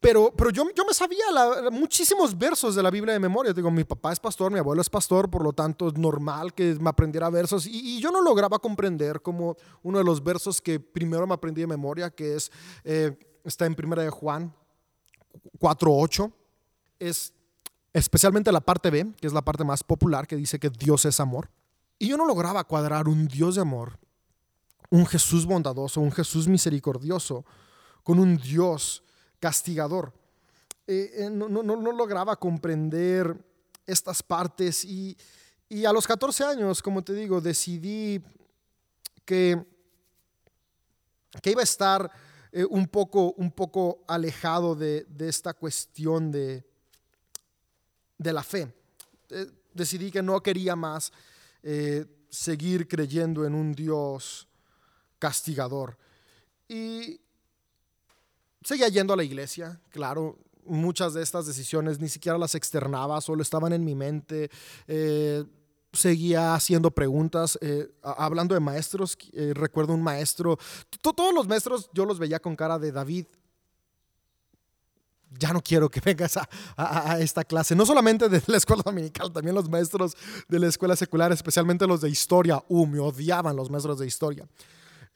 Pero, 0.00 0.32
pero 0.34 0.50
yo, 0.50 0.64
yo 0.74 0.84
me 0.86 0.94
sabía 0.94 1.24
muchísimos 1.70 2.36
versos 2.36 2.74
de 2.74 2.82
la 2.82 2.90
Biblia 2.90 3.12
de 3.12 3.20
memoria. 3.20 3.52
Digo, 3.52 3.70
mi 3.70 3.84
papá 3.84 4.12
es 4.12 4.20
pastor, 4.20 4.50
mi 4.50 4.58
abuelo 4.58 4.80
es 4.80 4.88
pastor, 4.88 5.30
por 5.30 5.42
lo 5.42 5.52
tanto 5.52 5.88
es 5.88 5.98
normal 5.98 6.54
que 6.54 6.74
me 6.80 6.88
aprendiera 6.88 7.28
versos. 7.28 7.66
Y, 7.66 8.00
yo 8.00 8.10
no 8.10 8.22
lograba 8.22 8.58
comprender 8.58 9.20
como 9.20 9.56
uno 9.82 9.98
de 9.98 10.04
los 10.04 10.24
versos 10.24 10.60
que 10.60 10.80
primero 10.80 11.26
me 11.26 11.34
aprendí 11.34 11.60
de 11.60 11.66
memoria, 11.66 12.08
que 12.10 12.36
es, 12.36 12.50
eh, 12.84 13.14
está 13.44 13.66
en 13.66 13.74
Primera 13.74 14.02
de 14.02 14.08
Juan 14.08 14.54
4.8. 15.58 16.32
Es 16.98 17.34
especialmente 17.92 18.52
la 18.52 18.60
parte 18.62 18.90
B, 18.90 19.12
que 19.20 19.26
es 19.26 19.34
la 19.34 19.42
parte 19.42 19.64
más 19.64 19.84
popular, 19.84 20.26
que 20.26 20.36
dice 20.36 20.58
que 20.58 20.70
Dios 20.70 21.04
es 21.04 21.20
amor. 21.20 21.50
Y 21.98 22.08
yo 22.08 22.16
no 22.16 22.26
lograba 22.26 22.64
cuadrar 22.64 23.06
un 23.06 23.28
Dios 23.28 23.56
de 23.56 23.60
amor, 23.60 23.98
un 24.88 25.04
Jesús 25.04 25.44
bondadoso, 25.44 26.00
un 26.00 26.10
Jesús 26.10 26.48
misericordioso, 26.48 27.44
con 28.02 28.18
un 28.18 28.38
Dios 28.38 29.02
castigador. 29.40 30.12
Eh, 30.86 31.10
eh, 31.14 31.30
no, 31.30 31.48
no, 31.48 31.62
no, 31.62 31.92
lograba 31.92 32.36
comprender 32.36 33.36
estas 33.86 34.22
partes 34.22 34.84
y, 34.84 35.16
y, 35.68 35.84
a 35.84 35.92
los 35.92 36.06
14 36.06 36.44
años, 36.44 36.82
como 36.82 37.02
te 37.02 37.14
digo, 37.14 37.40
decidí 37.40 38.22
que, 39.24 39.64
que 41.42 41.50
iba 41.50 41.60
a 41.60 41.64
estar 41.64 42.10
eh, 42.52 42.64
un, 42.64 42.86
poco, 42.86 43.32
un 43.32 43.50
poco 43.50 44.04
alejado 44.06 44.74
de, 44.74 45.04
de 45.08 45.28
esta 45.28 45.54
cuestión 45.54 46.30
de, 46.30 46.64
de 48.18 48.32
la 48.32 48.42
fe. 48.42 48.72
decidí 49.72 50.10
que 50.10 50.22
no 50.22 50.42
quería 50.42 50.74
más 50.76 51.12
seguir 52.30 52.88
creyendo 52.88 53.44
en 53.44 53.54
un 53.54 53.72
Dios 53.74 54.48
castigador. 55.18 55.96
Y 56.68 57.20
seguía 58.62 58.88
yendo 58.88 59.12
a 59.12 59.16
la 59.16 59.24
iglesia, 59.24 59.80
claro. 59.90 60.38
Muchas 60.66 61.14
de 61.14 61.22
estas 61.22 61.46
decisiones 61.46 61.98
ni 61.98 62.08
siquiera 62.08 62.38
las 62.38 62.54
externaba, 62.54 63.20
solo 63.20 63.42
estaban 63.42 63.72
en 63.72 63.84
mi 63.84 63.94
mente. 63.94 64.50
Eh, 64.86 65.44
seguía 65.92 66.54
haciendo 66.54 66.90
preguntas, 66.92 67.58
eh, 67.60 67.90
hablando 68.02 68.54
de 68.54 68.60
maestros, 68.60 69.16
eh, 69.32 69.52
recuerdo 69.54 69.94
un 69.94 70.02
maestro, 70.02 70.58
todos 71.00 71.34
los 71.34 71.48
maestros 71.48 71.90
yo 71.92 72.04
los 72.04 72.20
veía 72.20 72.38
con 72.38 72.54
cara 72.54 72.78
de 72.78 72.92
David, 72.92 73.26
ya 75.36 75.52
no 75.52 75.60
quiero 75.60 75.90
que 75.90 76.00
vengas 76.04 76.38
a, 76.76 77.18
esta 77.18 77.42
clase, 77.42 77.74
no 77.74 77.84
solamente 77.84 78.28
de 78.28 78.40
la 78.46 78.58
escuela 78.58 78.84
dominical, 78.84 79.32
también 79.32 79.54
los 79.54 79.68
maestros 79.68 80.16
de 80.46 80.58
la 80.60 80.68
escuela 80.68 80.94
secular, 80.94 81.32
especialmente 81.32 81.86
los 81.88 82.02
de 82.02 82.10
historia, 82.10 82.62
uh, 82.68 82.86
me 82.86 83.00
odiaban 83.00 83.56
los 83.56 83.68
maestros 83.70 83.98
de 83.98 84.06
historia. 84.06 84.46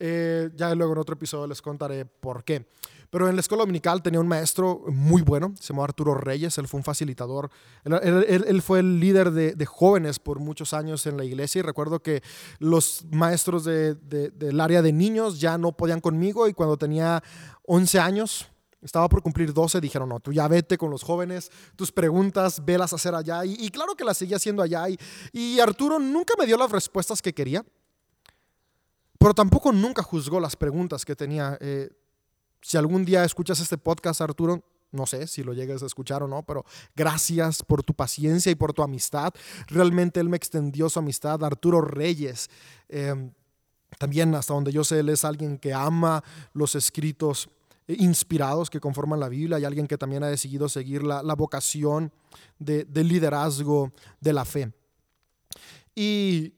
Ya 0.01 0.75
luego 0.75 0.93
en 0.93 0.99
otro 0.99 1.15
episodio 1.15 1.47
les 1.47 1.63
contaré 1.63 2.05
por 2.05 2.43
qué. 2.43 2.67
Pero 3.15 3.29
en 3.29 3.37
la 3.37 3.41
escuela 3.43 3.63
dominical 3.63 4.03
tenía 4.03 4.19
un 4.19 4.27
maestro 4.27 4.83
muy 4.89 5.23
bueno, 5.23 5.55
se 5.61 5.69
llamaba 5.69 5.85
Arturo 5.85 6.17
Reyes, 6.17 6.59
él 6.59 6.67
fue 6.67 6.79
un 6.79 6.85
facilitador, 6.85 7.49
él, 7.85 8.61
fue 8.61 8.81
el 8.81 8.99
líder 8.99 9.31
de, 9.31 9.67
jóvenes 9.67 10.19
por 10.19 10.41
muchos 10.41 10.75
años 10.75 11.07
en 11.07 11.17
la 11.17 11.25
iglesia 11.25 11.61
y 11.61 11.63
recuerdo 11.63 12.03
que 12.03 12.25
los 12.59 13.07
maestros 13.13 13.63
del 13.67 14.61
área 14.61 14.83
de 14.83 14.93
niños 14.93 15.39
ya 15.39 15.57
no 15.59 15.71
podían 15.71 16.01
conmigo 16.01 16.49
y 16.49 16.55
cuando 16.55 16.77
tenía 16.77 17.23
11 17.67 18.01
años, 18.01 18.49
estaba 18.83 19.09
por 19.09 19.23
cumplir 19.23 19.55
12, 19.55 19.81
dijeron, 19.81 20.09
no, 20.09 20.19
tú 20.19 20.33
ya 20.33 20.49
vete 20.49 20.77
con 20.77 20.91
los 20.91 21.05
jóvenes, 21.05 21.53
tus 21.77 21.93
preguntas, 21.93 22.65
velas 22.65 22.95
hacer 22.95 23.15
allá. 23.15 23.45
Y, 23.45 23.69
claro 23.69 23.95
que 23.95 24.03
las 24.03 24.17
seguía 24.19 24.39
haciendo 24.39 24.61
allá. 24.61 24.89
Y, 24.89 24.99
y 25.33 25.61
Arturo 25.61 26.01
nunca 26.01 26.35
me 26.37 26.47
dio 26.47 26.57
las 26.57 26.73
respuestas 26.73 27.23
que 27.23 27.33
quería, 27.33 27.65
pero 29.21 29.35
tampoco 29.35 29.71
nunca 29.71 30.03
juzgó 30.03 30.41
las 30.41 30.57
preguntas 30.57 31.05
que 31.05 31.15
tenía. 31.15 31.57
Eh, 31.61 31.91
si 32.65 32.79
algún 32.79 33.05
día 33.05 33.23
escuchas 33.25 33.61
este 33.61 33.77
podcast, 33.77 34.23
Arturo, 34.23 34.65
no 34.91 35.05
sé 35.05 35.27
si 35.27 35.43
lo 35.43 35.53
llegues 35.53 35.83
a 35.83 35.87
escuchar 35.87 36.23
o 36.23 36.29
no, 36.29 36.43
pero 36.45 36.65
gracias 36.97 37.63
por 37.63 37.83
tu 37.83 37.93
paciencia 37.93 38.51
y 38.51 38.55
por 38.55 38.73
tu 38.73 38.83
amistad. 38.83 39.35
Realmente 39.67 40.19
él 40.19 40.31
me 40.31 40.39
extendió 40.39 40.89
su 40.89 40.99
amistad. 40.99 41.45
Arturo 41.45 41.83
Reyes, 41.83 42.49
em, 42.89 43.33
también 43.99 44.35
hasta 44.35 44.55
donde 44.55 44.73
yo 44.73 44.83
sé, 44.83 45.01
él 45.01 45.11
es 45.11 45.27
alguien 45.27 45.59
que 45.59 45.75
ama 45.75 46.25
los 46.55 46.75
escritos 46.75 47.51
inspirados 47.87 48.71
que 48.71 48.81
conforman 48.81 49.21
la 49.21 49.29
Biblia. 49.29 49.59
Hay 49.59 49.67
alguien 49.67 49.87
que 49.87 49.99
también 49.99 50.23
ha 50.23 50.29
decidido 50.29 50.71
seguir 50.71 51.03
la, 51.03 51.35
vocación 51.35 52.13
de, 52.59 52.85
de 52.85 53.05
liderazgo 53.05 53.93
de 54.23 54.33
la 54.33 54.47
fe. 54.47 54.73
Y 55.95 56.55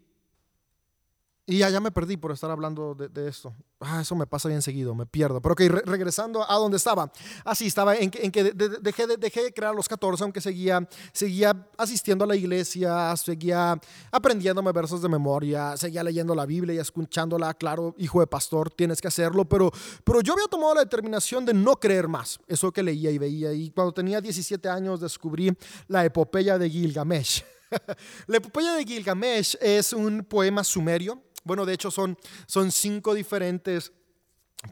y 1.47 1.59
ya, 1.59 1.81
me 1.81 1.93
perdí 1.93 2.17
por 2.17 2.33
estar 2.33 2.51
hablando 2.51 2.97
de, 2.97 3.29
esto. 3.29 3.55
Ah, 3.81 4.01
eso 4.01 4.17
me 4.17 4.27
pasa 4.27 4.49
bien 4.49 4.63
seguido, 4.63 4.95
me 4.95 5.05
pierdo. 5.05 5.43
Pero 5.43 5.53
ok, 5.53 5.61
regresando 5.85 6.51
a 6.51 6.55
donde 6.55 6.79
estaba. 6.79 7.13
Así 7.45 7.67
estaba 7.67 7.95
en 7.95 8.11
que, 8.11 8.25
en 8.25 8.33
que 8.33 8.45
dejé, 8.45 9.07
de, 9.07 9.19
dejé, 9.19 9.43
de, 9.43 9.53
crear 9.53 9.75
los 9.75 9.87
14, 9.87 10.25
aunque 10.25 10.41
seguía, 10.41 10.89
seguía 11.13 11.69
asistiendo 11.77 12.25
a 12.25 12.27
la 12.27 12.37
iglesia, 12.37 13.15
seguía 13.19 13.79
aprendiéndome 14.11 14.73
versos 14.73 15.03
de 15.03 15.11
memoria, 15.11 15.77
seguía 15.77 16.03
leyendo 16.03 16.35
la 16.35 16.47
Biblia 16.47 16.75
y 16.75 16.79
escuchándola. 16.79 17.53
Claro, 17.53 17.95
hijo 17.99 18.21
de 18.21 18.27
pastor, 18.27 18.71
tienes 18.71 18.99
que 18.99 19.09
hacerlo. 19.09 19.45
Pero, 19.45 19.71
pero 20.05 20.23
yo 20.23 20.33
había 20.33 20.47
tomado 20.47 20.75
la 20.75 20.81
determinación 20.81 21.45
de 21.45 21.53
no 21.53 21.77
creer 21.77 22.09
más. 22.09 22.39
Eso 22.47 22.73
que 22.73 22.83
leía 22.83 23.11
y 23.11 23.19
veía. 23.19 23.53
Y 23.53 23.71
cuando 23.73 23.93
tenía 23.93 24.23
17 24.23 24.71
años 24.71 25.01
descubrí 25.01 25.55
la 25.87 26.03
epopeya 26.03 26.57
de 26.57 26.71
Gilgamesh. 26.71 27.45
la 28.27 28.39
epopeya 28.39 28.73
de 28.73 28.85
Gilgamesh 28.85 29.59
es 29.61 29.93
un 29.93 30.25
poema 30.25 30.65
sumerio 30.65 31.21
bueno, 31.47 31.65
de 31.65 31.75
hecho 31.75 31.91
son, 31.91 32.19
son 32.47 32.73
cinco 32.73 33.15
diferentes 33.15 33.93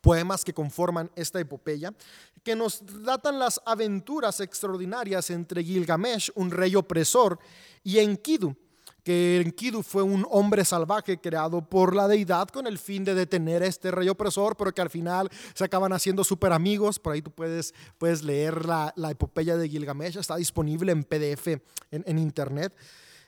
poemas 0.03 0.45
que 0.45 0.53
conforman 0.53 1.11
esta 1.15 1.41
epopeya, 1.41 1.95
que 2.43 2.57
nos 2.57 2.83
datan 3.05 3.39
las 3.39 3.61
aventuras 3.65 4.41
extraordinarias 4.41 5.31
entre 5.31 5.63
Gilgamesh, 5.63 6.31
un 6.35 6.51
rey 6.51 6.75
opresor, 6.75 7.39
y 7.83 7.99
Enkidu, 7.99 8.57
que 9.05 9.43
Enkidu 9.45 9.83
fue 9.83 10.03
un 10.03 10.27
hombre 10.31 10.65
salvaje 10.65 11.21
creado 11.21 11.69
por 11.69 11.95
la 11.95 12.09
deidad 12.09 12.49
con 12.49 12.67
el 12.67 12.79
fin 12.79 13.05
de 13.05 13.15
detener 13.15 13.63
a 13.63 13.67
este 13.67 13.91
rey 13.91 14.09
opresor, 14.09 14.57
pero 14.57 14.73
que 14.73 14.81
al 14.81 14.91
final 14.91 15.29
se 15.55 15.65
acaban 15.65 15.93
haciendo 15.93 16.25
súper 16.25 16.53
amigos. 16.53 16.99
Por 16.99 17.13
ahí 17.13 17.21
tú 17.21 17.31
puedes, 17.31 17.75
puedes 17.99 18.23
leer 18.23 18.65
la, 18.65 18.93
epopeya 19.11 19.57
de 19.57 19.69
Gilgamesh, 19.69 20.17
está 20.17 20.37
disponible 20.37 20.91
en 20.91 21.05
PDF 21.05 21.49
en, 21.91 22.19
internet. 22.19 22.75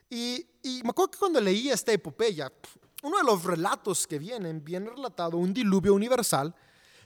Y, 0.08 0.46
y, 0.62 0.82
me 0.82 0.90
acuerdo 0.90 1.10
que 1.10 1.18
cuando 1.18 1.40
leí 1.42 1.68
esta 1.68 1.92
epopeya, 1.92 2.50
uno 3.06 3.18
de 3.18 3.24
los 3.24 3.44
relatos 3.44 4.04
que 4.04 4.18
vienen, 4.18 4.64
viene 4.64 4.90
relatado 4.90 5.36
un 5.36 5.54
diluvio 5.54 5.94
universal 5.94 6.52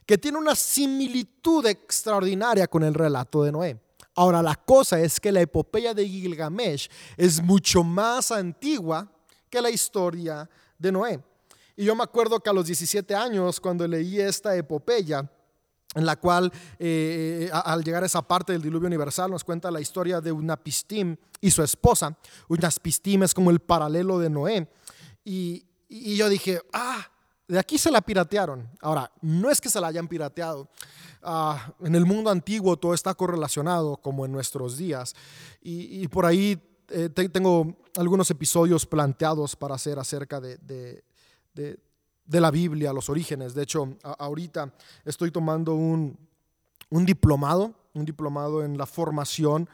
que 0.06 0.16
tiene 0.16 0.38
una 0.38 0.54
similitud 0.54 1.66
extraordinaria 1.66 2.66
con 2.66 2.82
el 2.82 2.94
relato 2.94 3.42
de 3.42 3.52
Noé. 3.52 3.78
Ahora, 4.14 4.42
la 4.42 4.54
cosa 4.54 4.98
es 4.98 5.20
que 5.20 5.30
la 5.30 5.42
epopeya 5.42 5.92
de 5.92 6.08
Gilgamesh 6.08 6.88
es 7.18 7.42
mucho 7.42 7.84
más 7.84 8.32
antigua 8.32 9.12
que 9.50 9.60
la 9.60 9.68
historia 9.68 10.48
de 10.78 10.90
Noé. 10.90 11.22
Y 11.76 11.84
yo 11.84 11.94
me 11.94 12.02
acuerdo 12.02 12.40
que 12.40 12.48
a 12.48 12.54
los 12.54 12.64
17 12.64 13.14
años, 13.14 13.60
cuando 13.60 13.86
leí 13.86 14.18
esta 14.18 14.56
epopeya, 14.56 15.30
en 15.94 16.06
la 16.06 16.16
cual 16.16 16.50
eh, 16.78 17.50
al 17.52 17.84
llegar 17.84 18.04
a 18.04 18.06
esa 18.06 18.22
parte 18.22 18.52
del 18.52 18.62
diluvio 18.62 18.86
universal 18.86 19.30
nos 19.30 19.44
cuenta 19.44 19.70
la 19.70 19.82
historia 19.82 20.22
de 20.22 20.32
Unapistim 20.32 21.14
y 21.42 21.50
su 21.50 21.62
esposa. 21.62 22.16
Unapistim 22.48 23.22
es 23.22 23.34
como 23.34 23.50
el 23.50 23.60
paralelo 23.60 24.18
de 24.18 24.30
Noé. 24.30 24.68
Y, 25.24 25.66
y 25.90 26.16
yo 26.16 26.28
dije, 26.28 26.62
ah, 26.72 27.04
de 27.48 27.58
aquí 27.58 27.76
se 27.76 27.90
la 27.90 28.00
piratearon. 28.00 28.70
Ahora, 28.80 29.10
no 29.22 29.50
es 29.50 29.60
que 29.60 29.68
se 29.68 29.80
la 29.80 29.88
hayan 29.88 30.06
pirateado. 30.06 30.68
Ah, 31.20 31.74
en 31.80 31.96
el 31.96 32.06
mundo 32.06 32.30
antiguo 32.30 32.76
todo 32.76 32.94
está 32.94 33.12
correlacionado 33.14 33.96
como 33.96 34.24
en 34.24 34.30
nuestros 34.30 34.76
días. 34.76 35.16
Y, 35.60 36.06
por 36.08 36.26
ahí 36.26 36.62
eh, 36.90 37.08
tengo 37.08 37.76
algunos 37.96 38.30
episodios 38.30 38.86
planteados 38.86 39.56
para 39.56 39.74
hacer 39.74 39.98
acerca 39.98 40.40
de, 40.40 40.58
de, 40.58 41.02
de, 42.24 42.40
la 42.40 42.52
Biblia, 42.52 42.92
los 42.92 43.10
orígenes. 43.10 43.52
De 43.52 43.64
hecho, 43.64 43.96
ahorita 44.04 44.72
estoy 45.04 45.32
tomando 45.32 45.74
un, 45.74 46.16
un 46.88 47.04
diplomado, 47.04 47.74
un 47.94 48.04
diplomado 48.04 48.64
en 48.64 48.78
la 48.78 48.86
formación 48.86 49.68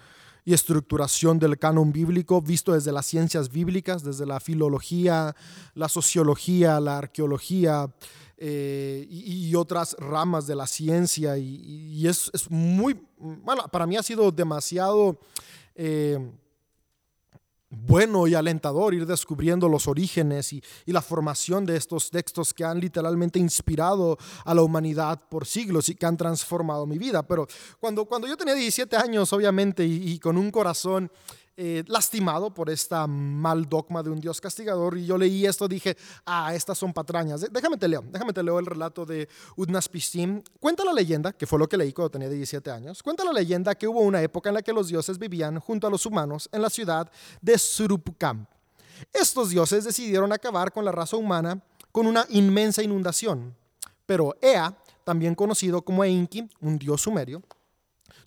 y 0.46 0.54
estructuración 0.54 1.40
del 1.40 1.58
canon 1.58 1.92
bíblico 1.92 2.40
visto 2.40 2.72
desde 2.72 2.92
las 2.92 3.04
ciencias 3.04 3.50
bíblicas, 3.50 4.04
desde 4.04 4.24
la 4.24 4.38
filología, 4.38 5.34
la 5.74 5.88
sociología, 5.88 6.78
la 6.78 6.98
arqueología 6.98 7.92
eh, 8.38 9.06
y, 9.10 9.52
otras 9.56 9.96
ramas 9.98 10.46
de 10.46 10.54
la 10.54 10.68
ciencia. 10.68 11.36
Y, 11.36 12.06
es, 12.06 12.30
muy, 12.48 12.96
bueno, 13.18 13.64
para 13.70 13.86
mí 13.86 13.96
ha 13.96 14.02
sido 14.02 14.30
demasiado... 14.30 15.18
Eh, 15.74 16.18
bueno 17.84 18.26
y 18.26 18.34
alentador 18.34 18.94
ir 18.94 19.06
descubriendo 19.06 19.68
los 19.68 19.86
orígenes 19.88 20.52
y, 20.52 20.62
la 20.86 21.02
formación 21.02 21.66
de 21.66 21.76
estos 21.76 22.10
textos 22.10 22.54
que 22.54 22.64
han 22.64 22.80
literalmente 22.80 23.38
inspirado 23.38 24.16
a 24.44 24.54
la 24.54 24.62
humanidad 24.62 25.20
por 25.28 25.46
siglos 25.46 25.88
y 25.88 25.94
que 25.94 26.06
han 26.06 26.16
transformado 26.16 26.86
mi 26.86 26.96
vida. 26.96 27.22
Pero 27.22 27.46
cuando, 27.78 28.06
cuando 28.06 28.26
yo 28.26 28.36
tenía 28.36 28.54
17 28.54 28.96
años, 28.96 29.32
obviamente, 29.32 29.84
y 29.84 30.18
con 30.18 30.38
un 30.38 30.50
corazón 30.50 31.10
eh, 31.58 31.84
lastimado 31.86 32.52
por 32.52 32.68
esta 32.68 33.06
mal 33.06 33.66
dogma 33.66 34.02
de 34.02 34.10
un 34.10 34.20
Dios 34.20 34.40
castigador. 34.40 34.98
Y 34.98 35.06
yo 35.06 35.16
leí 35.16 35.46
esto, 35.46 35.66
dije, 35.66 35.96
ah, 36.26 36.54
estas 36.54 36.76
son 36.76 36.92
patrañas. 36.92 37.46
Déjame 37.50 37.78
te 37.78 37.88
leo, 37.88 38.04
déjame 38.10 38.34
te 38.34 38.42
leo 38.42 38.58
el 38.58 38.66
relato 38.66 39.06
de 39.06 39.26
Udnapishtim. 39.56 40.42
Cuenta 40.60 40.84
la 40.84 40.92
leyenda, 40.92 41.32
que 41.32 41.46
fue 41.46 41.58
lo 41.58 41.66
que 41.66 41.78
leí 41.78 41.94
cuando 41.94 42.10
tenía 42.10 42.28
17 42.28 42.70
años, 42.70 43.02
cuenta 43.02 43.24
la 43.24 43.32
leyenda 43.32 43.74
que 43.74 43.88
hubo 43.88 44.00
una 44.00 44.20
época 44.20 44.50
en 44.50 44.54
la 44.56 44.62
que 44.62 44.72
los 44.72 44.88
dioses 44.88 45.18
vivían 45.18 45.58
junto 45.58 45.86
a 45.86 45.90
los 45.90 46.04
humanos 46.04 46.48
en 46.52 46.60
la 46.60 46.68
ciudad 46.68 47.10
de 47.40 47.56
Surupkam. 47.56 48.46
Estos 49.12 49.50
dioses 49.50 49.84
decidieron 49.84 50.32
acabar 50.32 50.72
con 50.72 50.84
la 50.84 50.92
raza 50.92 51.16
humana 51.16 51.62
con 51.90 52.06
una 52.06 52.26
inmensa 52.28 52.82
inundación. 52.82 53.56
Pero 54.04 54.36
Ea, 54.42 54.76
también 55.04 55.34
conocido 55.34 55.80
como 55.80 56.04
Enki, 56.04 56.48
un 56.60 56.78
dios 56.78 57.00
sumerio, 57.00 57.42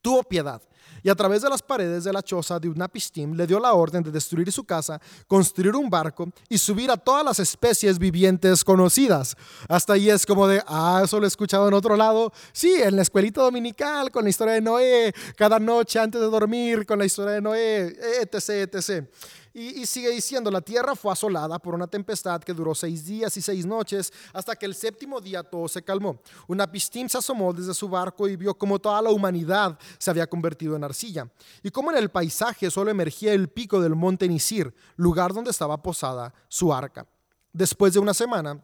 tuvo 0.02 0.24
piedad 0.24 0.62
y 1.04 1.10
a 1.10 1.16
través 1.16 1.42
de 1.42 1.50
las 1.50 1.62
paredes 1.62 2.04
de 2.04 2.14
la 2.14 2.22
choza 2.22 2.60
de 2.60 2.70
Unapistim 2.70 3.34
le 3.34 3.48
dio 3.48 3.60
la 3.60 3.74
orden 3.74 4.04
de 4.04 4.12
destruir 4.12 4.52
su 4.52 4.64
casa, 4.64 5.00
construir 5.28 5.76
un 5.76 5.90
barco 5.90 6.30
y 6.48 6.58
subir 6.58 6.92
a 6.92 6.98
todas 6.98 7.24
las 7.24 7.40
especies 7.40 7.98
vivientes 7.98 8.64
conocidas. 8.64 9.36
Hasta 9.68 9.94
ahí 9.94 10.10
es 10.10 10.26
como 10.26 10.48
de, 10.48 10.62
ah, 10.68 11.02
eso 11.04 11.20
lo 11.20 11.26
he 11.26 11.28
escuchado 11.28 11.68
en 11.68 11.74
otro 11.74 11.96
lado. 11.96 12.32
Sí, 12.52 12.74
en 12.82 12.96
la 12.96 13.02
escuelita 13.02 13.42
dominical, 13.42 14.12
con 14.12 14.24
la 14.24 14.30
historia 14.30 14.54
de 14.54 14.62
Noé, 14.62 15.14
cada 15.36 15.60
noche 15.60 16.00
antes 16.00 16.20
de 16.20 16.28
dormir, 16.28 16.86
con 16.86 17.00
la 17.00 17.06
historia 17.06 17.34
de 17.34 17.42
Noé, 17.42 17.96
etc., 18.22 18.74
etc. 18.74 19.08
Y, 19.54 19.86
sigue 19.88 20.12
diciendo, 20.12 20.52
la 20.52 20.62
tierra 20.62 20.96
fue 20.96 21.12
asolada 21.12 21.58
por 21.58 21.74
una 21.74 21.88
tempestad 21.88 22.42
que 22.42 22.54
duró 22.54 22.76
seis 22.76 23.06
días 23.06 23.36
y 23.36 23.42
seis 23.42 23.66
noches, 23.66 24.14
hasta 24.32 24.56
que 24.56 24.66
el 24.66 24.76
séptimo 24.76 25.20
día 25.20 25.44
todo 25.44 25.68
se 25.68 25.82
calmó. 25.82 26.22
Una 26.48 26.72
pistín 26.72 27.10
se 27.10 27.18
asomó 27.18 27.52
desde 27.52 27.74
su 27.74 27.90
barco 27.90 28.28
y 28.28 28.36
vio 28.36 28.54
cómo 28.54 28.78
toda 28.78 29.02
la 29.02 29.10
humanidad 29.10 29.78
se 29.98 30.12
había 30.12 30.28
convertido 30.28 30.76
en 30.76 30.84
arcilla, 30.84 31.28
y 31.64 31.72
cómo 31.72 31.92
en 31.92 31.98
el 31.98 32.10
paisaje 32.10 32.70
solo 32.70 32.92
emergía 32.92 33.34
el 33.34 33.50
pico 33.50 33.82
del 33.82 33.96
monte 33.96 34.28
Nisir, 34.28 34.74
lugar 34.96 35.34
donde 35.34 35.52
estaba 35.52 35.82
posada 35.82 36.34
su 36.48 36.72
arca. 36.72 37.08
Después 37.52 37.94
de 37.94 38.00
una 38.00 38.14
semana, 38.14 38.64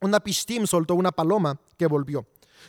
una 0.00 0.20
pistim 0.20 0.66
soltó 0.66 0.94
una 0.94 1.12
paloma 1.12 1.60
que 1.76 1.86
volvió. 1.86 2.26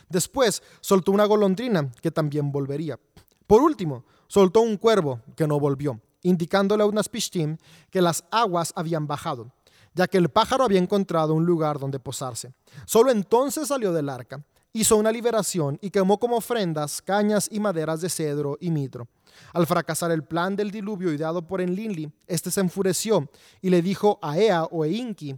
Después 0.08 0.62
soltó 0.80 1.12
una 1.12 1.24
golondrina 1.24 1.90
que 2.02 2.10
también 2.10 2.52
volvería. 2.52 2.98
Por 3.46 3.62
último, 3.62 4.04
soltó 4.26 4.60
un 4.60 4.76
cuervo 4.76 5.20
que 5.36 5.46
no 5.46 5.58
volvió, 5.58 6.00
indicándole 6.24 6.82
a 6.82 6.86
unas 6.86 7.08
pishtim 7.08 7.56
que 7.90 8.02
las 8.02 8.24
aguas 8.32 8.72
habían 8.74 9.06
bajado, 9.06 9.52
ya 9.94 10.08
que 10.08 10.18
el 10.18 10.28
pájaro 10.28 10.64
había 10.64 10.80
encontrado 10.80 11.34
un 11.34 11.46
lugar 11.46 11.78
donde 11.78 12.00
posarse. 12.00 12.52
Solo 12.84 13.12
entonces 13.12 13.68
salió 13.68 13.92
del 13.92 14.08
arca, 14.08 14.42
hizo 14.72 14.96
una 14.96 15.12
liberación 15.12 15.78
y 15.80 15.90
quemó 15.90 16.18
como 16.18 16.36
ofrendas 16.36 17.00
cañas 17.00 17.48
y 17.52 17.60
maderas 17.60 18.00
de 18.00 18.10
cedro 18.10 18.58
y 18.60 18.70
mitro. 18.70 19.06
Al 19.52 19.66
fracasar 19.66 20.10
el 20.10 20.24
plan 20.24 20.56
del 20.56 20.70
diluvio 20.70 21.12
ideado 21.12 21.46
por 21.46 21.60
Enlili, 21.60 22.10
este 22.26 22.50
se 22.50 22.60
enfureció 22.60 23.30
y 23.60 23.70
le 23.70 23.82
dijo 23.82 24.18
a 24.20 24.36
Ea 24.38 24.64
o 24.64 24.84
Einki, 24.84 25.36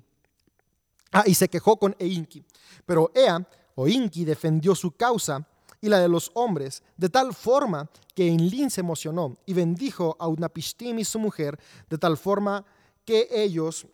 ah, 1.13 1.25
y 1.27 1.35
se 1.35 1.49
quejó 1.49 1.79
con 1.79 1.95
Einki. 1.99 2.45
Pero 2.87 3.11
Ea 3.15 3.47
o 3.75 3.89
Inki 3.89 4.25
defendió 4.25 4.75
su 4.75 4.93
causa 4.93 5.47
y 5.81 5.89
la 5.89 6.01
de 6.01 6.09
los 6.09 6.31
hombres, 6.35 6.83
de 6.97 7.09
tal 7.09 7.35
forma 7.35 7.89
que 8.15 8.29
Enlin 8.29 8.71
se 8.71 8.81
emocionó 8.81 9.39
y 9.47 9.53
bendijo 9.53 10.17
a 10.19 10.29
Unapishtim 10.29 10.99
y 10.99 11.05
su 11.05 11.19
mujer, 11.19 11.59
de 11.89 11.99
tal 11.99 12.17
forma 12.17 12.65
que 13.05 13.29
ellos 13.31 13.87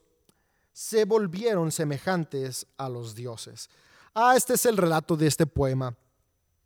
se 0.72 1.04
volvieron 1.04 1.70
semejantes 1.70 2.66
a 2.76 2.88
los 2.88 3.14
dioses. 3.14 3.68
Ah, 4.14 4.34
este 4.36 4.54
es 4.54 4.66
el 4.66 4.76
relato 4.76 5.16
de 5.16 5.26
este 5.26 5.46
poema 5.46 5.94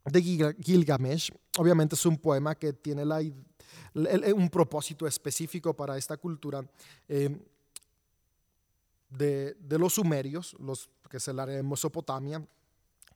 de 0.05 0.23
Gilgamesh. 0.23 1.33
Obviamente 1.59 1.95
es 1.95 2.07
un 2.07 2.17
poema 2.17 2.55
que 2.55 2.73
tiene 2.73 3.03
un 4.33 4.49
propósito 4.49 5.07
específico 5.07 5.75
para 5.75 5.97
esta 5.97 6.17
cultura 6.17 6.65
eh, 7.09 7.37
de, 9.11 9.57
los 9.79 9.95
sumerios, 9.95 10.55
los, 10.59 10.89
que 11.11 11.17
es 11.17 11.29
el 11.29 11.41
área 11.41 11.57
de 11.57 11.63
Mesopotamia, 11.63 12.47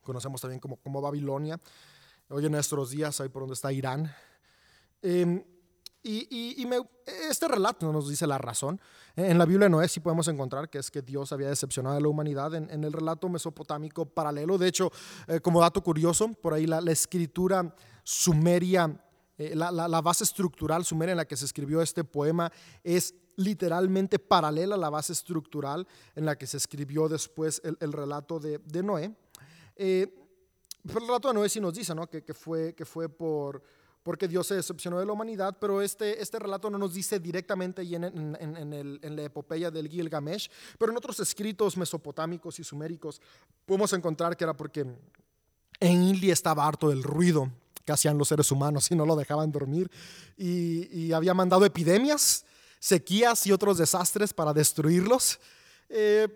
conocemos 0.02 0.40
también 0.40 0.60
como, 0.60 0.76
como 0.76 1.00
Babilonia. 1.00 1.60
Hoy 2.32 2.46
en 2.46 2.52
nuestros 2.52 2.90
días, 2.90 3.20
ahí 3.20 3.28
por 3.28 3.42
donde 3.42 3.54
está 3.54 3.72
Irán. 3.72 4.14
Em, 5.02 5.42
y, 6.00 6.64
este 7.28 7.48
relato 7.48 7.92
nos 7.92 8.08
dice 8.08 8.24
la 8.24 8.38
razón. 8.38 8.80
En 9.16 9.36
la 9.36 9.44
Biblia 9.44 9.64
de 9.64 9.70
Noé 9.70 9.88
sí 9.88 9.98
podemos 9.98 10.28
encontrar 10.28 10.70
que 10.70 10.78
es 10.78 10.92
que 10.92 11.02
Dios 11.02 11.32
había 11.32 11.48
decepcionado 11.48 11.96
a 11.96 12.00
la 12.00 12.06
humanidad 12.06 12.54
en, 12.54 12.84
el 12.84 12.92
relato 12.92 13.28
mesopotámico 13.28 14.06
paralelo. 14.06 14.58
De 14.58 14.68
hecho, 14.68 14.92
eh, 15.26 15.40
como 15.40 15.60
dato 15.60 15.82
curioso, 15.82 16.32
por 16.34 16.54
ahí 16.54 16.68
la, 16.68 16.78
escritura 16.92 17.74
sumeria, 18.04 18.96
eh, 19.36 19.56
la, 19.56 20.00
base 20.00 20.22
estructural 20.22 20.84
sumeria 20.84 21.14
en 21.14 21.18
la 21.18 21.24
que 21.24 21.36
se 21.36 21.46
escribió 21.46 21.82
este 21.82 22.04
poema 22.04 22.52
es 22.84 23.12
literalmente 23.34 24.20
paralela 24.20 24.76
a 24.76 24.78
la 24.78 24.88
base 24.88 25.14
estructural 25.14 25.84
en 26.14 26.26
la 26.26 26.38
que 26.38 26.46
se 26.46 26.58
escribió 26.58 27.08
después 27.08 27.60
el, 27.64 27.92
relato 27.92 28.38
de, 28.38 28.82
Noé. 28.84 29.16
Eh, 29.74 30.19
el 30.84 30.94
relato 30.94 31.28
de 31.28 31.34
Noé 31.34 31.48
sí 31.48 31.60
nos 31.60 31.74
dice 31.74 31.94
¿no? 31.94 32.08
que, 32.08 32.22
que, 32.22 32.34
fue, 32.34 32.74
que 32.74 32.84
fue 32.84 33.08
por 33.08 33.62
porque 34.02 34.26
Dios 34.26 34.46
se 34.46 34.54
decepcionó 34.54 34.98
de 34.98 35.06
la 35.06 35.12
humanidad, 35.12 35.56
pero 35.60 35.82
este, 35.82 36.22
este 36.22 36.38
relato 36.38 36.70
no 36.70 36.78
nos 36.78 36.94
dice 36.94 37.18
directamente 37.18 37.82
en, 37.82 38.04
en, 38.04 38.98
en, 39.02 39.16
la 39.16 39.22
epopeya 39.22 39.70
del 39.70 39.88
Gilgamesh, 39.88 40.50
pero 40.78 40.90
en 40.90 40.96
otros 40.96 41.20
escritos 41.20 41.76
mesopotámicos 41.76 42.58
y 42.58 42.64
suméricos 42.64 43.20
podemos 43.66 43.92
encontrar 43.92 44.36
que 44.36 44.44
era 44.44 44.56
porque 44.56 44.86
Enlil 45.80 46.30
estaba 46.30 46.66
harto 46.66 46.88
del 46.88 47.02
ruido 47.02 47.50
que 47.84 47.92
hacían 47.92 48.16
los 48.16 48.28
seres 48.28 48.50
humanos 48.50 48.90
y 48.90 48.94
no 48.94 49.04
lo 49.04 49.16
dejaban 49.16 49.52
dormir 49.52 49.90
y, 50.36 51.12
había 51.12 51.34
mandado 51.34 51.64
epidemias, 51.64 52.44
sequías 52.78 53.46
y 53.46 53.52
otros 53.52 53.78
desastres 53.78 54.32
para 54.32 54.54
destruirlos. 54.54 55.40
Eh, 55.88 56.28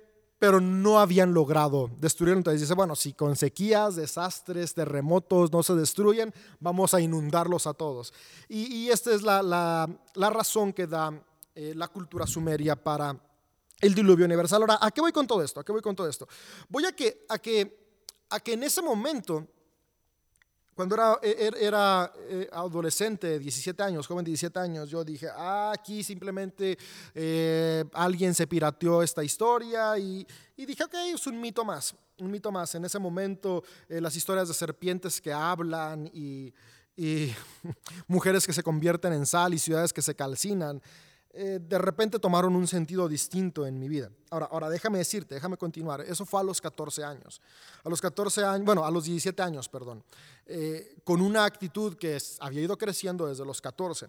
pero 0.45 0.61
no 0.61 1.01
habían 1.01 1.33
logrado 1.33 1.91
destruirlo. 2.01 2.37
Entonces 2.37 2.61
dice, 2.61 2.75
bueno, 2.75 2.95
si 2.95 3.15
con 3.15 3.35
sequías, 3.35 3.97
desastres, 3.97 4.75
terremotos 4.75 5.51
no 5.51 5.63
se 5.63 5.75
destruyen, 5.75 6.35
vamos 6.61 6.93
a 6.93 7.01
inundarlos 7.01 7.67
a 7.67 7.73
todos. 7.73 8.13
Y, 8.47 8.91
esta 8.91 9.15
es 9.15 9.23
la, 9.23 9.89
razón 10.15 10.75
que 10.75 10.87
da 10.87 11.19
eh, 11.55 11.73
la 11.75 11.89
cultura 11.89 12.27
sumeria 12.27 12.77
para 12.77 13.19
el 13.81 13.95
diluvio 13.95 14.27
universal. 14.27 14.61
Ahora, 14.61 14.79
¿a 14.83 14.91
qué 14.91 15.01
voy 15.01 15.13
con 15.13 15.27
todo 15.27 15.43
esto? 15.43 15.61
¿A 15.61 15.65
qué 15.65 15.73
voy 15.73 15.81
con 15.81 15.97
todo 15.97 16.11
esto? 16.11 16.29
Voy 16.69 16.85
a 16.85 16.93
que, 16.93 17.25
a 17.31 17.39
que, 17.39 17.97
a 18.29 18.39
que 18.39 18.53
en 18.53 18.65
ese 18.65 18.83
momento 18.83 19.49
cuando 20.75 20.95
era, 20.97 21.19
e, 21.23 21.47
er, 21.47 21.57
era, 21.61 22.13
eh, 22.29 22.49
adolescente, 22.53 23.39
17 23.39 23.83
años, 23.83 24.07
joven 24.07 24.25
de 24.25 24.31
17 24.31 24.59
años, 24.59 24.91
yo 24.91 25.05
dije, 25.05 25.29
ah, 25.31 25.73
aquí 25.75 26.03
simplemente 26.03 26.77
eh, 27.15 27.85
alguien 27.93 28.35
se 28.35 28.47
pirateó 28.47 29.03
esta 29.03 29.23
historia 29.23 29.97
y, 29.99 30.27
dije, 30.57 30.85
ok, 30.85 30.95
es 31.15 31.27
un 31.27 31.41
mito 31.41 31.65
más, 31.65 31.95
un 32.19 32.31
mito 32.31 32.51
más. 32.51 32.75
En 32.75 32.85
ese 32.85 32.99
momento, 32.99 33.63
eh, 33.89 34.01
las 34.01 34.17
historias 34.17 34.49
de 34.49 34.55
serpientes 34.55 35.21
que 35.21 35.33
hablan 35.33 36.11
y, 36.13 36.53
y 36.97 37.33
mujeres 38.09 38.47
que 38.47 38.53
se 38.53 38.63
convierten 38.63 39.13
en 39.13 39.27
sal 39.27 39.55
y 39.55 39.59
ciudades 39.59 39.93
que 39.93 40.03
se 40.03 40.15
calcinan, 40.15 40.83
eh, 41.37 41.59
de 41.61 41.79
repente 41.79 42.21
tomaron 42.21 42.55
un 42.55 42.69
sentido 42.69 43.09
distinto 43.09 43.67
en 43.67 43.79
mi 43.79 43.89
vida. 43.89 44.09
Ahora, 44.31 44.47
ahora 44.53 44.71
déjame 44.71 44.99
decirte, 44.99 45.35
déjame 45.35 45.57
continuar. 45.57 46.01
Eso 46.03 46.25
fue 46.25 46.41
a 46.41 46.45
los 46.45 46.61
14 46.61 47.03
años. 47.03 47.41
A 47.83 47.89
los 47.89 48.01
14 48.01 48.45
años, 48.45 48.65
bueno, 48.65 48.85
a 48.85 48.91
los 48.91 49.05
17 49.05 49.43
años, 49.43 49.69
perdón. 49.69 50.05
Eh, 50.47 50.97
con 51.03 51.21
una 51.21 51.45
actitud 51.45 51.97
que 51.97 52.19
había 52.39 52.63
ido 52.63 52.79
creciendo 52.79 53.27
desde 53.27 53.45
los 53.45 53.61
14. 53.61 54.09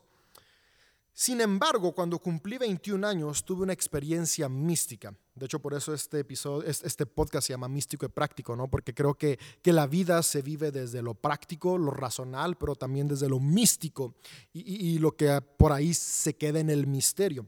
Sin 1.17 1.39
embargo, 1.39 1.93
cuando 1.93 2.19
cumplí 2.19 2.57
21 2.57 3.07
años, 3.07 3.45
tuve 3.45 3.63
una 3.63 3.71
experiencia 3.71 4.49
mística. 4.49 5.15
De 5.33 5.45
hecho, 5.45 5.59
por 5.59 5.73
eso 5.73 5.93
este, 5.93 6.19
episodio, 6.19 6.67
este 6.67 7.05
podcast 7.05 7.47
se 7.47 7.53
llama 7.53 7.69
Místico 7.69 8.05
y 8.05 8.09
Práctico, 8.09 8.53
¿no? 8.53 8.67
Porque 8.67 8.93
creo 8.93 9.13
que, 9.13 9.39
que 9.61 9.71
la 9.71 9.87
vida 9.87 10.21
se 10.23 10.41
vive 10.41 10.73
desde 10.73 11.01
lo 11.01 11.13
práctico, 11.13 11.77
lo 11.77 11.91
racional, 11.91 12.57
pero 12.57 12.75
también 12.75 13.07
desde 13.07 13.29
lo 13.29 13.39
místico 13.39 14.15
y, 14.51 14.99
lo 14.99 15.15
que 15.15 15.39
por 15.39 15.71
ahí 15.71 15.93
se 15.93 16.35
queda 16.35 16.59
en 16.59 16.69
el 16.69 16.85
misterio. 16.85 17.47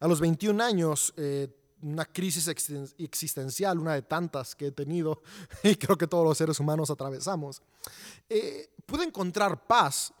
A 0.00 0.08
los 0.08 0.18
21 0.20 0.64
años, 0.64 1.12
eh, 1.18 1.48
una 1.82 2.06
crisis 2.06 2.48
existencial, 2.48 3.78
una 3.78 3.92
de 3.92 4.02
tantas 4.02 4.54
que 4.54 4.68
he 4.68 4.72
tenido 4.72 5.20
y 5.62 5.74
creo 5.74 5.98
que 5.98 6.06
todos 6.06 6.24
los 6.24 6.38
seres 6.38 6.58
humanos 6.58 6.88
atravesamos, 6.88 7.60
eh, 8.30 8.70
pude 8.86 9.04
encontrar 9.04 9.66
paz 9.66 10.14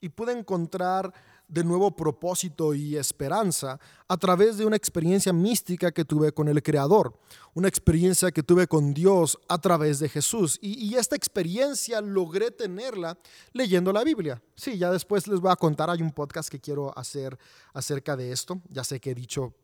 y 0.00 0.08
pude 0.08 0.32
encontrar 0.32 1.14
de 1.48 1.64
nuevo 1.64 1.94
propósito 1.94 2.74
y 2.74 2.96
esperanza 2.96 3.78
a 4.08 4.16
través 4.16 4.56
de 4.56 4.66
una 4.66 4.76
experiencia 4.76 5.32
mística 5.32 5.92
que 5.92 6.04
tuve 6.04 6.32
con 6.32 6.48
el 6.48 6.62
Creador, 6.62 7.18
una 7.54 7.68
experiencia 7.68 8.30
que 8.30 8.42
tuve 8.42 8.66
con 8.66 8.94
Dios 8.94 9.38
a 9.48 9.58
través 9.58 9.98
de 9.98 10.08
Jesús. 10.08 10.58
Y, 10.60 10.94
esta 10.94 11.16
experiencia 11.16 12.00
logré 12.00 12.50
tenerla 12.50 13.18
leyendo 13.52 13.92
la 13.92 14.04
Biblia. 14.04 14.42
Sí, 14.54 14.78
ya 14.78 14.90
después 14.90 15.26
les 15.26 15.40
voy 15.40 15.50
a 15.50 15.56
contar, 15.56 15.90
hay 15.90 16.02
un 16.02 16.12
podcast 16.12 16.48
que 16.48 16.60
quiero 16.60 16.96
hacer 16.96 17.36
acerca 17.72 18.16
de 18.16 18.32
esto. 18.32 18.60
Ya 18.68 18.84
sé 18.84 19.00
que 19.00 19.10
he 19.10 19.14
dicho 19.14 19.54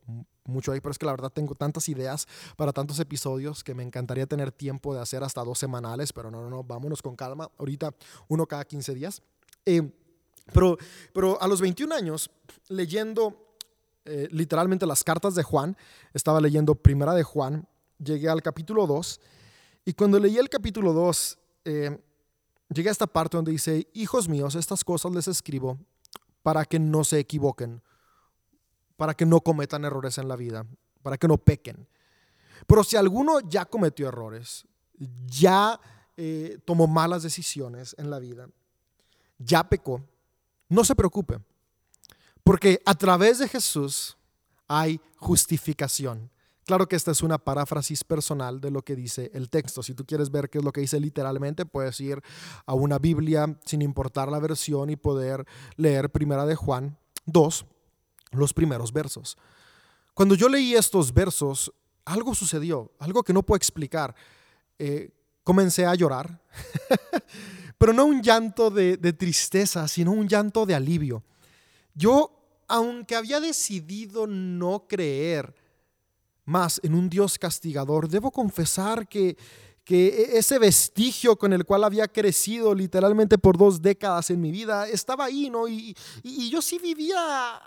mucho 0.45 0.73
ahí, 0.73 0.81
pero 0.81 0.91
es 0.91 0.99
que 0.99 1.07
la 1.07 1.13
verdad 1.13 1.31
tengo 1.31 1.55
tantas 1.55 1.89
ideas 1.89 2.27
para 2.57 2.73
tantos 2.73 2.99
episodios 2.99 3.63
que 3.63 3.75
me 3.75 3.83
encantaría 3.83 4.27
tener 4.27 4.53
tiempo 4.53 4.95
de 4.95 5.01
hacer 5.01 5.23
hasta 5.23 5.45
dos 5.45 5.59
semanales, 5.59 6.13
pero 6.13 6.31
no, 6.31 6.43
no, 6.43 6.51
no, 6.51 6.65
vámonos 6.65 7.01
con 7.03 7.17
calma. 7.17 7.49
Ahorita 7.59 7.95
uno 8.29 8.47
cada 8.47 8.65
15 8.65 8.95
días. 8.95 9.23
Eh, 9.65 9.93
pero, 10.53 10.79
pero 11.13 11.41
a 11.41 11.49
los 11.49 11.61
21 11.61 11.95
años, 11.95 12.31
leyendo 12.69 13.57
eh, 14.05 14.29
literalmente 14.31 14.87
las 14.87 15.05
cartas 15.05 15.35
de 15.35 15.43
Juan, 15.43 15.77
estaba 16.15 16.41
leyendo 16.41 16.75
Primera 16.75 17.15
de 17.15 17.23
Juan, 17.23 17.69
llegué 17.99 18.29
al 18.29 18.43
capítulo 18.43 18.87
2, 18.87 19.21
y 19.85 19.93
cuando 19.95 20.19
leí 20.19 20.39
el 20.39 20.49
capítulo 20.49 20.93
2, 20.93 21.39
eh, 21.65 21.99
llegué 22.69 22.89
a 22.89 22.93
esta 22.93 23.07
parte 23.07 23.37
donde 23.37 23.53
dice, 23.53 23.89
hijos 23.95 24.29
míos, 24.29 24.55
estas 24.55 24.85
cosas 24.85 25.13
les 25.13 25.29
escribo 25.29 25.79
para 26.43 26.65
que 26.65 26.79
no 26.79 27.05
se 27.05 27.19
equivoquen, 27.19 27.83
para 28.97 29.15
que 29.15 29.27
no 29.27 29.41
cometan 29.41 29.85
errores 29.85 30.19
en 30.19 30.29
la 30.29 30.37
vida, 30.37 30.67
para 31.03 31.17
que 31.17 31.29
no 31.29 31.39
pequen. 31.39 31.87
Pero 32.67 32.85
si 32.85 32.97
alguno 32.97 33.41
ya 33.41 33.65
cometió 33.65 34.09
errores, 34.09 34.67
ya 35.27 35.81
eh, 36.17 36.59
tomó 36.65 36.87
malas 36.87 37.23
decisiones 37.23 37.95
en 37.99 38.11
la 38.11 38.19
vida, 38.19 38.49
ya 39.39 39.69
pecó, 39.69 40.03
no 40.71 40.85
se 40.85 40.95
preocupe, 40.95 41.39
porque 42.43 42.81
a 42.87 42.95
través 42.95 43.39
de 43.39 43.49
Jesús 43.49 44.17
hay 44.67 45.01
justificación. 45.17 46.31
Claro 46.65 46.87
que 46.87 46.95
esta 46.95 47.11
es 47.11 47.23
una 47.23 47.37
paráfrasis 47.37 48.05
personal 48.05 48.61
de 48.61 48.71
lo 48.71 48.83
que 48.83 48.95
dice 48.95 49.31
el 49.35 49.51
texto. 49.51 49.83
Si 49.83 49.93
tú 49.95 50.07
quieres 50.07 50.31
ver 50.31 50.49
qué 50.49 50.59
es 50.59 50.65
lo 50.65 50.73
que 50.73 50.81
dice 50.81 51.01
literalmente, 51.01 51.67
puedes 51.67 52.01
ir 52.01 52.23
a 52.65 52.75
una 52.75 52.99
Biblia 52.99 53.59
sin 53.65 53.83
importar 53.83 54.31
la 54.31 54.39
versión 54.39 54.89
y 54.89 54.97
poder 54.97 55.45
leer 55.77 56.11
Primera 56.11 56.47
de 56.47 56.55
Juan 56.55 56.97
2, 57.27 57.67
los 58.31 58.55
primeros 58.55 58.93
versos. 58.93 59.37
Cuando 60.15 60.37
yo 60.37 60.49
leí 60.49 60.75
estos 60.75 61.13
versos, 61.13 61.73
algo 62.05 62.35
sucedió, 62.35 62.93
algo 63.01 63.25
que 63.25 63.33
no 63.33 63.43
puedo 63.43 63.57
explicar. 63.57 64.15
Eh, 64.79 65.11
comencé 65.43 65.85
a 65.85 65.95
llorar. 65.97 66.41
pero 67.81 67.95
no 67.95 68.05
un 68.05 68.21
llanto 68.21 68.69
de, 68.69 68.99
tristeza, 69.15 69.89
sino 69.89 70.13
un 70.13 70.29
llanto 70.29 70.67
de 70.67 70.75
alivio. 70.75 71.25
Yo, 71.95 72.31
aunque 72.69 73.17
había 73.17 73.41
decidido 73.41 74.27
no 74.27 74.87
creer 74.87 75.55
más 76.45 76.79
en 76.85 76.95
un 76.95 77.09
Dios 77.09 77.39
castigador, 77.39 78.07
debo 78.07 78.33
confesar 78.33 79.09
que, 79.09 79.35
que 79.83 80.09
e, 80.09 80.39
ese 80.39 80.59
vestigio 80.59 81.37
con 81.37 81.55
el 81.55 81.65
cual 81.65 81.85
había 81.85 82.07
crecido 82.07 82.75
literalmente 82.75 83.39
por 83.39 83.57
dos 83.57 83.81
décadas 83.81 84.29
en 84.29 84.43
mi 84.43 84.51
vida 84.51 84.87
estaba 84.87 85.25
ahí, 85.25 85.49
¿no? 85.49 85.67
Y, 85.67 85.97
y 86.23 86.51
yo 86.51 86.61
sí 86.61 86.79
vivía 86.79 87.63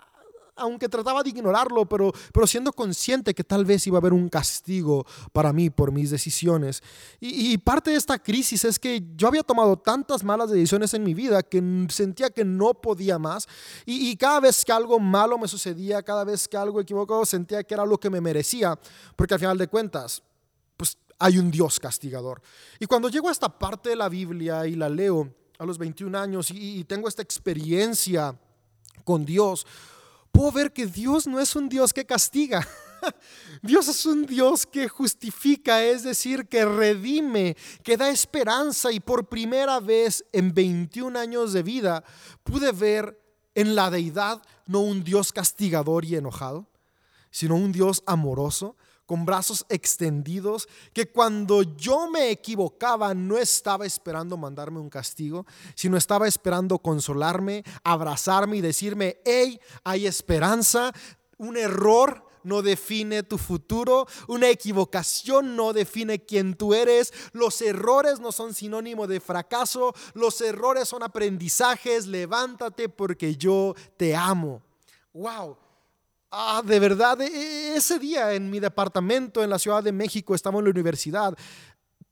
aunque 0.56 0.88
trataba 0.88 1.22
de 1.22 1.30
ignorarlo, 1.30 1.86
pero, 1.86 2.12
pero 2.32 2.46
siendo 2.46 2.72
consciente 2.72 3.34
que 3.34 3.44
tal 3.44 3.64
vez 3.64 3.86
iba 3.86 3.98
a 3.98 4.00
haber 4.00 4.12
un 4.12 4.28
castigo 4.28 5.04
para 5.32 5.52
mí 5.52 5.70
por 5.70 5.92
mis 5.92 6.10
decisiones. 6.10 6.82
Y, 7.20 7.58
parte 7.58 7.90
de 7.90 7.96
esta 7.96 8.18
crisis 8.18 8.64
es 8.64 8.78
que 8.78 9.02
yo 9.16 9.28
había 9.28 9.42
tomado 9.42 9.76
tantas 9.76 10.22
malas 10.22 10.50
decisiones 10.50 10.94
en 10.94 11.02
mi 11.02 11.14
vida 11.14 11.42
que 11.42 11.62
sentía 11.88 12.30
que 12.30 12.44
no 12.44 12.74
podía 12.74 13.18
más. 13.18 13.48
Y, 13.84 14.16
cada 14.16 14.40
vez 14.40 14.64
que 14.64 14.72
algo 14.72 14.98
malo 15.00 15.38
me 15.38 15.48
sucedía, 15.48 16.02
cada 16.02 16.24
vez 16.24 16.46
que 16.46 16.56
algo 16.56 16.80
equivocado, 16.80 17.24
sentía 17.26 17.62
que 17.64 17.74
era 17.74 17.84
lo 17.84 17.98
que 17.98 18.10
me 18.10 18.20
merecía, 18.20 18.78
porque 19.16 19.34
al 19.34 19.40
final 19.40 19.58
de 19.58 19.68
cuentas, 19.68 20.22
pues 20.76 20.96
hay 21.18 21.38
un 21.38 21.50
Dios 21.50 21.80
castigador. 21.80 22.40
Y 22.78 22.86
cuando 22.86 23.08
llego 23.08 23.28
a 23.28 23.32
esta 23.32 23.48
parte 23.48 23.90
de 23.90 23.96
la 23.96 24.08
Biblia 24.08 24.66
y 24.66 24.76
la 24.76 24.88
leo 24.88 25.32
a 25.58 25.64
los 25.64 25.78
21 25.78 26.18
años 26.18 26.50
y 26.50 26.82
tengo 26.84 27.08
esta 27.08 27.22
experiencia 27.22 28.36
con 29.04 29.24
Dios, 29.24 29.66
puedo 30.34 30.50
ver 30.50 30.72
que 30.72 30.86
Dios 30.86 31.28
no 31.28 31.38
es 31.38 31.54
un 31.54 31.68
Dios 31.68 31.92
que 31.92 32.04
castiga. 32.04 32.66
Dios 33.62 33.86
es 33.86 34.04
un 34.04 34.26
Dios 34.26 34.66
que 34.66 34.88
justifica, 34.88 35.84
es 35.84 36.02
decir, 36.02 36.48
que 36.48 36.64
redime, 36.64 37.56
que 37.84 37.96
da 37.96 38.10
esperanza 38.10 38.90
y 38.90 38.98
por 38.98 39.28
primera 39.28 39.78
vez 39.78 40.24
en 40.32 40.52
21 40.52 41.16
años 41.16 41.52
de 41.52 41.62
vida 41.62 42.02
pude 42.42 42.72
ver 42.72 43.16
en 43.54 43.76
la 43.76 43.90
deidad 43.90 44.42
no 44.66 44.80
un 44.80 45.04
Dios 45.04 45.32
castigador 45.32 46.04
y 46.04 46.16
enojado, 46.16 46.66
sino 47.30 47.54
un 47.54 47.70
Dios 47.70 48.02
amoroso, 48.04 48.76
con 49.06 49.24
brazos 49.24 49.66
extendidos, 49.68 50.68
que 50.92 51.10
cuando 51.10 51.62
yo 51.62 52.08
me 52.10 52.30
equivocaba 52.30 53.14
no 53.14 53.36
estaba 53.36 53.86
esperando 53.86 54.36
mandarme 54.36 54.80
un 54.80 54.90
castigo, 54.90 55.46
sino 55.74 55.96
estaba 55.96 56.26
esperando 56.28 56.78
consolarme, 56.78 57.64
abrazarme 57.82 58.56
y 58.56 58.60
decirme, 58.60 59.18
hey, 59.24 59.60
hay 59.82 60.06
esperanza, 60.06 60.92
un 61.36 61.56
error 61.56 62.24
no 62.44 62.62
define 62.62 63.22
tu 63.22 63.38
futuro, 63.38 64.06
una 64.28 64.48
equivocación 64.48 65.56
no 65.56 65.72
define 65.72 66.24
quién 66.24 66.54
tú 66.54 66.74
eres, 66.74 67.12
los 67.32 67.60
errores 67.62 68.20
no 68.20 68.30
son 68.32 68.54
sinónimo 68.54 69.06
de 69.06 69.20
fracaso, 69.20 69.94
los 70.12 70.40
errores 70.40 70.88
son 70.88 71.02
aprendizajes, 71.02 72.06
levántate 72.06 72.88
porque 72.88 73.36
yo 73.36 73.74
te 73.96 74.14
amo. 74.14 74.62
Wow, 75.14 75.56
Ah, 76.36 76.62
de 76.64 76.80
verdad, 76.80 77.20
e, 77.20 77.26
e, 77.26 77.76
ese 77.76 77.96
día 78.00 78.32
en 78.32 78.50
mi 78.50 78.58
departamento 78.58 79.44
en 79.44 79.50
la 79.50 79.58
Ciudad 79.60 79.84
de 79.84 79.92
México, 79.92 80.34
estaba 80.34 80.58
en 80.58 80.64
la 80.64 80.70
universidad, 80.72 81.32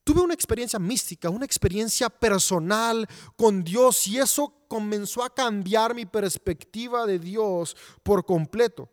tuve 0.05 0.21
una 0.21 0.33
experiencia 0.33 0.79
mística, 0.79 1.29
una 1.29 1.45
experiencia 1.45 2.09
personal 2.09 3.09
con 3.37 3.65
Dios 3.65 4.07
y 4.07 4.19
eso 4.19 4.65
comenzó 4.69 5.25
a 5.25 5.35
cambiar 5.35 5.97
mi 5.97 6.07
perspectiva 6.07 7.05
de 7.05 7.19
Dios 7.19 7.77
por 8.05 8.25
completo 8.25 8.89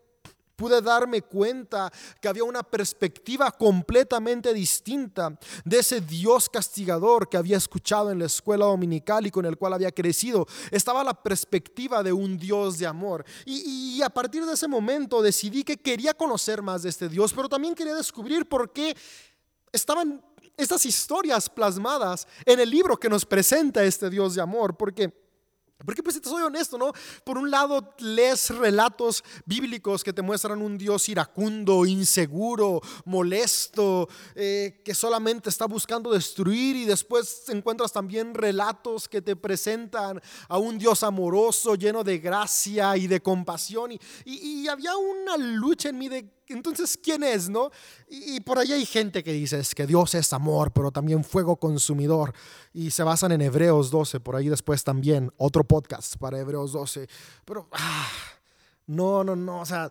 pude 0.60 0.82
darme 0.82 1.22
cuenta 1.22 1.90
que 2.20 2.28
había 2.28 2.44
una 2.44 2.62
perspectiva 2.62 3.50
completamente 3.50 4.52
distinta 4.52 5.34
de 5.64 5.78
ese 5.78 6.02
Dios 6.02 6.50
castigador 6.50 7.30
que 7.30 7.38
había 7.38 7.56
escuchado 7.56 8.10
en 8.10 8.18
la 8.18 8.26
escuela 8.26 8.66
dominical 8.66 9.26
y 9.26 9.30
con 9.30 9.46
el 9.46 9.56
cual 9.56 9.72
había 9.72 9.90
crecido. 9.90 10.46
Estaba 10.70 11.02
la 11.02 11.14
perspectiva 11.14 12.02
de 12.02 12.12
un 12.12 12.36
Dios 12.36 12.76
de 12.76 12.86
amor. 12.86 13.24
Y, 13.46 14.02
a 14.02 14.10
partir 14.10 14.44
de 14.44 14.52
ese 14.52 14.68
momento 14.68 15.22
decidí 15.22 15.64
que 15.64 15.78
quería 15.78 16.12
conocer 16.12 16.60
más 16.60 16.82
de 16.82 16.90
este 16.90 17.08
Dios, 17.08 17.32
pero 17.32 17.48
también 17.48 17.74
quería 17.74 17.94
descubrir 17.94 18.46
por 18.46 18.70
qué 18.70 18.94
estaban 19.72 20.22
estas 20.58 20.84
historias 20.84 21.48
plasmadas 21.48 22.28
en 22.44 22.60
el 22.60 22.68
libro 22.68 22.98
que 22.98 23.08
nos 23.08 23.24
presenta 23.24 23.82
este 23.82 24.10
Dios 24.10 24.34
de 24.34 24.42
amor, 24.42 24.76
porque 24.76 25.19
porque 25.84 26.02
pues 26.02 26.20
te 26.20 26.28
soy 26.28 26.42
honesto, 26.42 26.76
¿no? 26.76 26.92
Por 27.24 27.38
un 27.38 27.50
lado 27.50 27.94
lees 27.98 28.50
relatos 28.50 29.24
bíblicos 29.46 30.04
que 30.04 30.12
te 30.12 30.22
muestran 30.22 30.60
un 30.60 30.76
Dios 30.76 31.08
iracundo, 31.08 31.86
inseguro, 31.86 32.80
molesto, 33.04 34.08
eh, 34.34 34.80
que 34.84 34.94
solamente 34.94 35.48
está 35.48 35.66
buscando 35.66 36.12
destruir 36.12 36.76
y 36.76 36.84
después 36.84 37.48
encuentras 37.48 37.92
también 37.92 38.34
relatos 38.34 39.08
que 39.08 39.22
te 39.22 39.36
presentan 39.36 40.20
a 40.48 40.58
un 40.58 40.78
Dios 40.78 41.02
amoroso, 41.02 41.74
lleno 41.74 42.04
de 42.04 42.18
gracia 42.18 42.96
y 42.96 43.06
de 43.06 43.20
compasión. 43.20 43.92
Y, 43.92 43.98
y 44.24 44.68
había 44.68 44.96
una 44.96 45.36
lucha 45.36 45.88
en 45.88 45.98
mí 45.98 46.08
de 46.08 46.39
entonces, 46.52 46.98
¿quién 47.00 47.22
es, 47.22 47.48
no? 47.48 47.70
Y, 48.08 48.40
por 48.40 48.58
ahí 48.58 48.72
hay 48.72 48.84
gente 48.84 49.22
que 49.22 49.32
dice 49.32 49.62
que 49.74 49.86
Dios 49.86 50.14
es 50.14 50.32
amor, 50.32 50.72
pero 50.72 50.90
también 50.90 51.24
fuego 51.24 51.56
consumidor. 51.56 52.32
Y 52.72 52.90
se 52.90 53.02
basan 53.02 53.32
en 53.32 53.40
Hebreos 53.40 53.90
12, 53.90 54.20
por 54.20 54.36
ahí 54.36 54.48
después 54.48 54.84
también 54.84 55.32
otro 55.36 55.64
podcast 55.64 56.16
para 56.16 56.38
Hebreos 56.38 56.72
12. 56.72 57.08
Pero, 57.44 57.68
ah, 57.72 58.08
no, 58.86 59.24
no, 59.24 59.36
no, 59.36 59.60
o 59.60 59.66
sea, 59.66 59.90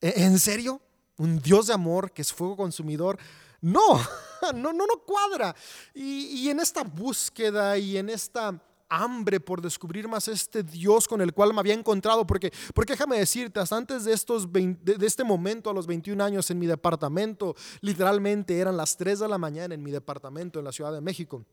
¿e-, 0.00 0.24
¿en 0.24 0.38
serio? 0.38 0.80
¿Un 1.16 1.40
Dios 1.40 1.66
de 1.68 1.74
amor 1.74 2.12
que 2.12 2.22
es 2.22 2.32
fuego 2.32 2.56
consumidor? 2.56 3.18
No, 3.60 4.00
no, 4.54 4.72
no, 4.72 4.86
no 4.86 5.02
cuadra. 5.06 5.54
Y 5.94 6.48
en 6.48 6.60
esta 6.60 6.82
búsqueda 6.82 7.76
y 7.78 7.96
en 7.96 8.08
esta 8.08 8.60
hambre 8.88 9.40
por 9.40 9.60
descubrir 9.60 10.08
más 10.08 10.28
este 10.28 10.62
Dios 10.62 11.06
con 11.06 11.20
el 11.20 11.32
cual 11.32 11.52
me 11.52 11.60
había 11.60 11.74
encontrado, 11.74 12.26
porque, 12.26 12.52
porque 12.74 12.94
déjame 12.94 13.18
decirte, 13.18 13.60
hasta 13.60 13.76
antes 13.76 14.04
de, 14.04 14.12
estos 14.12 14.50
de, 14.52 14.96
este 15.00 15.24
momento, 15.24 15.70
a 15.70 15.74
los 15.74 15.86
21 15.86 16.22
años 16.22 16.50
en 16.50 16.58
mi 16.58 16.66
departamento, 16.66 17.54
literalmente 17.80 18.58
eran 18.58 18.76
las 18.76 18.96
3 18.96 19.20
de 19.20 19.28
la 19.28 19.38
mañana 19.38 19.74
en 19.74 19.82
mi 19.82 19.90
departamento 19.90 20.58
en 20.58 20.64
la 20.64 20.72
Ciudad 20.72 20.92
de 20.92 21.00
México. 21.00 21.44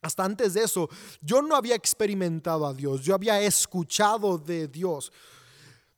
Hasta 0.00 0.24
antes 0.24 0.54
de 0.54 0.62
eso, 0.62 0.88
yo 1.20 1.42
no 1.42 1.56
había 1.56 1.74
experimentado 1.74 2.66
a 2.66 2.72
Dios, 2.74 3.02
yo 3.02 3.14
había 3.14 3.40
escuchado 3.40 4.38
de 4.38 4.68
Dios. 4.68 5.12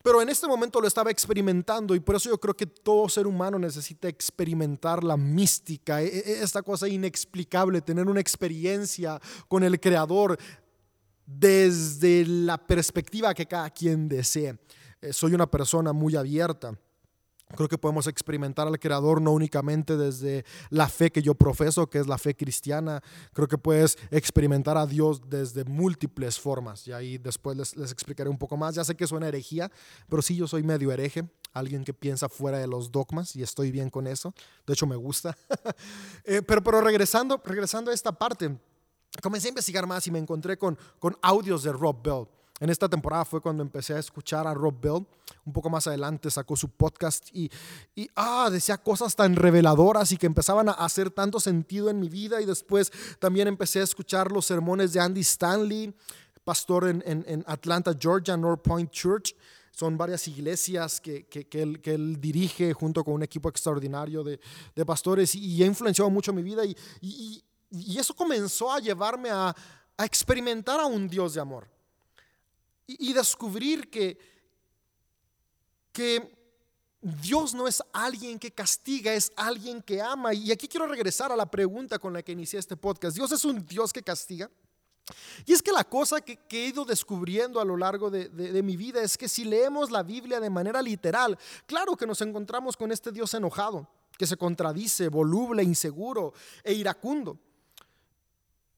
Pero 0.02 0.22
en 0.22 0.30
este 0.30 0.46
momento 0.46 0.80
lo 0.80 0.88
estaba 0.88 1.10
experimentando 1.10 1.94
y 1.94 2.00
por 2.00 2.16
eso 2.16 2.30
yo 2.30 2.40
creo 2.40 2.56
que 2.56 2.64
todo 2.64 3.06
ser 3.10 3.26
humano 3.26 3.58
necesita 3.58 4.08
experimentar 4.08 5.04
la 5.04 5.18
mística, 5.18 6.00
e, 6.00 6.06
e, 6.06 6.42
esta 6.42 6.62
cosa 6.62 6.88
inexplicable, 6.88 7.82
tener 7.82 8.06
una 8.06 8.20
experiencia 8.20 9.20
con 9.46 9.62
el 9.62 9.78
Creador, 9.78 10.38
desde 11.38 12.24
la 12.26 12.58
perspectiva 12.58 13.34
que 13.34 13.46
cada 13.46 13.70
quien 13.70 14.08
desee. 14.08 14.58
Eh, 15.00 15.12
soy 15.12 15.34
una 15.34 15.50
persona 15.50 15.92
muy 15.92 16.16
abierta. 16.16 16.74
Creo 17.56 17.68
que 17.68 17.78
podemos 17.78 18.06
experimentar 18.06 18.68
al 18.68 18.78
Creador 18.78 19.20
no 19.20 19.32
únicamente 19.32 19.96
desde 19.96 20.44
la 20.68 20.88
fe 20.88 21.10
que 21.10 21.20
yo 21.20 21.34
profeso, 21.34 21.88
que 21.88 21.98
es 21.98 22.06
la 22.06 22.16
fe 22.16 22.36
cristiana. 22.36 23.02
Creo 23.32 23.48
que 23.48 23.58
puedes 23.58 23.98
experimentar 24.12 24.76
a 24.76 24.86
Dios 24.86 25.20
desde 25.28 25.64
múltiples 25.64 26.38
formas. 26.38 26.86
Y 26.86 26.92
ahí 26.92 27.18
después 27.18 27.56
les, 27.56 27.90
explicaré 27.90 28.30
un 28.30 28.38
poco 28.38 28.56
más. 28.56 28.76
Ya 28.76 28.84
sé 28.84 28.94
que 28.94 29.06
suena 29.06 29.26
herejía, 29.26 29.70
pero 30.08 30.22
sí 30.22 30.36
yo 30.36 30.46
soy 30.46 30.62
medio 30.62 30.92
hereje, 30.92 31.28
alguien 31.52 31.82
que 31.82 31.92
piensa 31.92 32.28
fuera 32.28 32.58
de 32.58 32.68
los 32.68 32.92
dogmas 32.92 33.34
y 33.34 33.42
estoy 33.42 33.72
bien 33.72 33.90
con 33.90 34.06
eso. 34.06 34.32
De 34.64 34.74
hecho 34.74 34.86
me 34.86 34.96
gusta. 34.96 35.36
Eh, 36.24 36.42
pero, 36.42 36.62
pero 36.62 36.80
regresando, 36.80 37.40
regresando 37.44 37.90
a 37.90 37.94
esta 37.94 38.12
parte 38.12 38.56
comencé 39.22 39.48
a 39.48 39.50
investigar 39.50 39.86
más 39.86 40.06
y 40.06 40.10
me 40.10 40.18
encontré 40.18 40.56
con, 40.56 40.78
con 40.98 41.16
audios 41.22 41.62
de 41.62 41.72
Rob 41.72 42.02
Bell. 42.02 42.26
En 42.60 42.68
esta 42.68 42.88
temporada 42.90 43.24
fue 43.24 43.40
cuando 43.40 43.62
empecé 43.62 43.94
a 43.94 43.98
escuchar 43.98 44.46
a 44.46 44.52
Rob 44.52 44.78
Bell. 44.78 45.06
Un 45.46 45.52
poco 45.52 45.70
más 45.70 45.86
adelante 45.86 46.30
sacó 46.30 46.56
su 46.56 46.68
podcast 46.68 47.28
y, 47.32 47.50
y 47.94 48.08
ah, 48.14 48.50
decía 48.52 48.76
cosas 48.76 49.16
tan 49.16 49.34
reveladoras 49.34 50.12
y 50.12 50.18
que 50.18 50.26
empezaban 50.26 50.68
a 50.68 50.72
hacer 50.72 51.10
tanto 51.10 51.40
sentido 51.40 51.88
en 51.88 51.98
mi 51.98 52.10
vida. 52.10 52.40
Y 52.42 52.44
después 52.44 52.92
también 53.18 53.48
empecé 53.48 53.80
a 53.80 53.84
escuchar 53.84 54.30
los 54.30 54.44
sermones 54.44 54.92
de 54.92 55.00
Andy 55.00 55.22
Stanley, 55.22 55.94
pastor 56.44 56.88
en, 56.88 57.02
en, 57.06 57.44
Atlanta, 57.46 57.96
Georgia, 57.98 58.36
North 58.36 58.60
Point 58.62 58.90
Church. 58.90 59.34
Son 59.70 59.96
varias 59.96 60.28
iglesias 60.28 61.00
que, 61.00 61.24
que, 61.28 61.48
que, 61.48 61.62
él, 61.62 61.80
que, 61.80 61.94
él, 61.94 62.20
dirige 62.20 62.74
junto 62.74 63.02
con 63.02 63.14
un 63.14 63.22
equipo 63.22 63.48
extraordinario 63.48 64.22
de, 64.22 64.38
de 64.76 64.84
pastores 64.84 65.34
y, 65.34 65.38
y, 65.38 65.62
ha 65.62 65.66
influenciado 65.66 66.10
mucho 66.10 66.34
mi 66.34 66.42
vida. 66.42 66.66
y, 66.66 66.76
y 67.00 67.42
y 67.70 67.98
eso 67.98 68.14
comenzó 68.14 68.72
a 68.72 68.80
llevarme 68.80 69.30
a, 69.30 69.54
experimentar 70.02 70.80
a 70.80 70.86
un 70.86 71.06
Dios 71.06 71.34
de 71.34 71.42
amor 71.42 71.68
y, 72.86 73.12
descubrir 73.12 73.90
que, 73.90 74.18
que 75.92 76.34
Dios 77.02 77.52
no 77.52 77.68
es 77.68 77.82
alguien 77.92 78.38
que 78.38 78.50
castiga, 78.50 79.12
es 79.12 79.30
alguien 79.36 79.82
que 79.82 80.00
ama. 80.00 80.32
Y 80.32 80.50
aquí 80.50 80.66
quiero 80.66 80.86
regresar 80.86 81.30
a 81.30 81.36
la 81.36 81.50
pregunta 81.50 81.98
con 81.98 82.14
la 82.14 82.22
que 82.22 82.32
inicié 82.32 82.58
este 82.58 82.78
podcast. 82.78 83.14
¿Dios 83.14 83.30
es 83.30 83.44
un 83.44 83.64
Dios 83.66 83.92
que 83.92 84.02
castiga? 84.02 84.50
Y 85.44 85.52
es 85.52 85.62
que 85.62 85.70
la 85.70 85.84
cosa 85.84 86.20
que, 86.20 86.38
he 86.50 86.68
ido 86.68 86.84
descubriendo 86.84 87.60
a 87.60 87.64
lo 87.64 87.76
largo 87.76 88.10
de, 88.10 88.28
de, 88.30 88.62
mi 88.62 88.76
vida 88.76 89.02
es 89.02 89.18
que 89.18 89.28
si 89.28 89.44
leemos 89.44 89.90
la 89.90 90.02
Biblia 90.02 90.40
de 90.40 90.50
manera 90.50 90.80
literal, 90.80 91.38
claro 91.66 91.96
que 91.96 92.06
nos 92.06 92.22
encontramos 92.22 92.76
con 92.76 92.90
este 92.90 93.12
Dios 93.12 93.34
enojado, 93.34 93.86
que 94.16 94.26
se 94.26 94.36
contradice, 94.36 95.08
voluble, 95.08 95.62
inseguro 95.62 96.32
e 96.64 96.72
iracundo. 96.72 97.38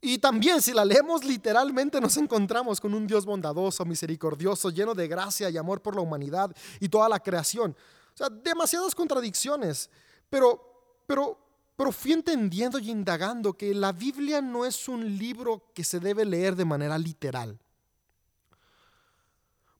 Y 0.03 0.19
también 0.19 0.61
si 0.61 0.73
la 0.73 0.85
leemos 0.85 1.25
literalmente 1.25 2.01
nos 2.01 2.17
encontramos 2.19 2.81
con 2.81 2.93
un 2.93 3.07
Dios 3.07 3.25
bondadoso, 3.25 3.85
misericordioso, 3.87 4.69
lleno 4.69 4.95
de 4.95 5.09
gracia 5.09 5.49
y 5.49 5.57
amor 5.57 5.81
por 5.81 5.95
la 5.95 6.03
humanidad 6.03 6.55
y 6.81 6.89
toda 6.89 7.09
la 7.09 7.21
creación. 7.21 7.75
O 8.13 8.17
sea, 8.17 8.29
demasiadas 8.29 8.95
contradicciones. 8.95 9.89
Pero, 10.29 11.05
pero 11.07 11.39
pero 11.77 11.91
fui 11.91 12.13
entendiendo 12.13 12.79
y 12.79 12.91
indagando 12.91 13.55
que 13.55 13.75
la 13.75 13.93
Biblia 13.93 14.41
no 14.41 14.65
es 14.65 14.89
un 14.89 15.19
libro 15.19 15.73
que 15.75 15.85
se 15.85 15.99
debe 15.99 16.25
leer 16.25 16.55
de 16.55 16.65
manera 16.65 16.99
literal. 16.99 17.59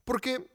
Porque 0.05 0.51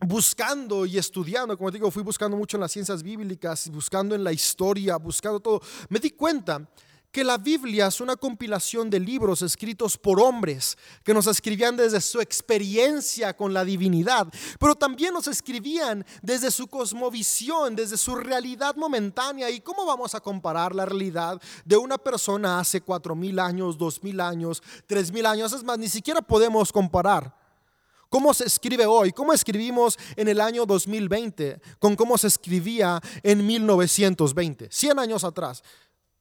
buscando 0.00 0.86
y 0.86 0.98
estudiando, 0.98 1.56
como 1.56 1.70
digo, 1.70 1.90
fui 1.90 2.02
buscando 2.02 2.36
mucho 2.36 2.56
en 2.56 2.60
las 2.60 2.72
ciencias 2.72 3.02
bíblicas, 3.02 3.68
buscando 3.70 4.14
en 4.14 4.22
la 4.22 4.32
historia, 4.32 4.96
buscando 4.96 5.40
todo, 5.40 5.60
me 5.88 5.98
di 5.98 6.10
cuenta 6.10 6.68
que 7.16 7.24
la 7.24 7.38
Biblia 7.38 7.86
es 7.86 8.02
una 8.02 8.14
compilación 8.14 8.90
de 8.90 9.00
libros 9.00 9.40
escritos 9.40 9.96
por 9.96 10.20
hombres 10.20 10.76
que 11.02 11.14
nos 11.14 11.26
escribían 11.26 11.74
desde 11.74 11.98
su 12.02 12.20
experiencia 12.20 13.34
con 13.34 13.54
la 13.54 13.64
divinidad, 13.64 14.28
pero 14.60 14.74
también 14.74 15.14
nos 15.14 15.26
escribían 15.26 16.04
desde 16.20 16.50
su 16.50 16.66
cosmovisión, 16.66 17.74
desde 17.74 17.96
su 17.96 18.16
realidad 18.16 18.76
momentánea. 18.76 19.48
¿Y 19.48 19.62
cómo 19.62 19.86
vamos 19.86 20.14
a 20.14 20.20
comparar 20.20 20.74
la 20.74 20.84
realidad 20.84 21.40
de 21.64 21.78
una 21.78 21.96
persona 21.96 22.60
hace 22.60 22.82
cuatro 22.82 23.14
mil 23.14 23.38
años, 23.38 23.78
dos 23.78 24.02
mil 24.02 24.20
años, 24.20 24.62
tres 24.86 25.10
mil 25.10 25.24
años? 25.24 25.54
Es 25.54 25.64
más, 25.64 25.78
ni 25.78 25.88
siquiera 25.88 26.20
podemos 26.20 26.70
comparar. 26.70 27.34
¿Cómo 28.10 28.34
se 28.34 28.44
escribe 28.44 28.84
hoy? 28.84 29.12
¿Cómo 29.12 29.32
escribimos 29.32 29.98
en 30.16 30.28
el 30.28 30.40
año 30.40 30.66
2020 30.66 31.62
con 31.78 31.96
cómo 31.96 32.16
se 32.18 32.26
escribía 32.26 33.00
en 33.22 33.44
1920, 33.44 34.68
100 34.70 34.98
años 34.98 35.24
atrás? 35.24 35.62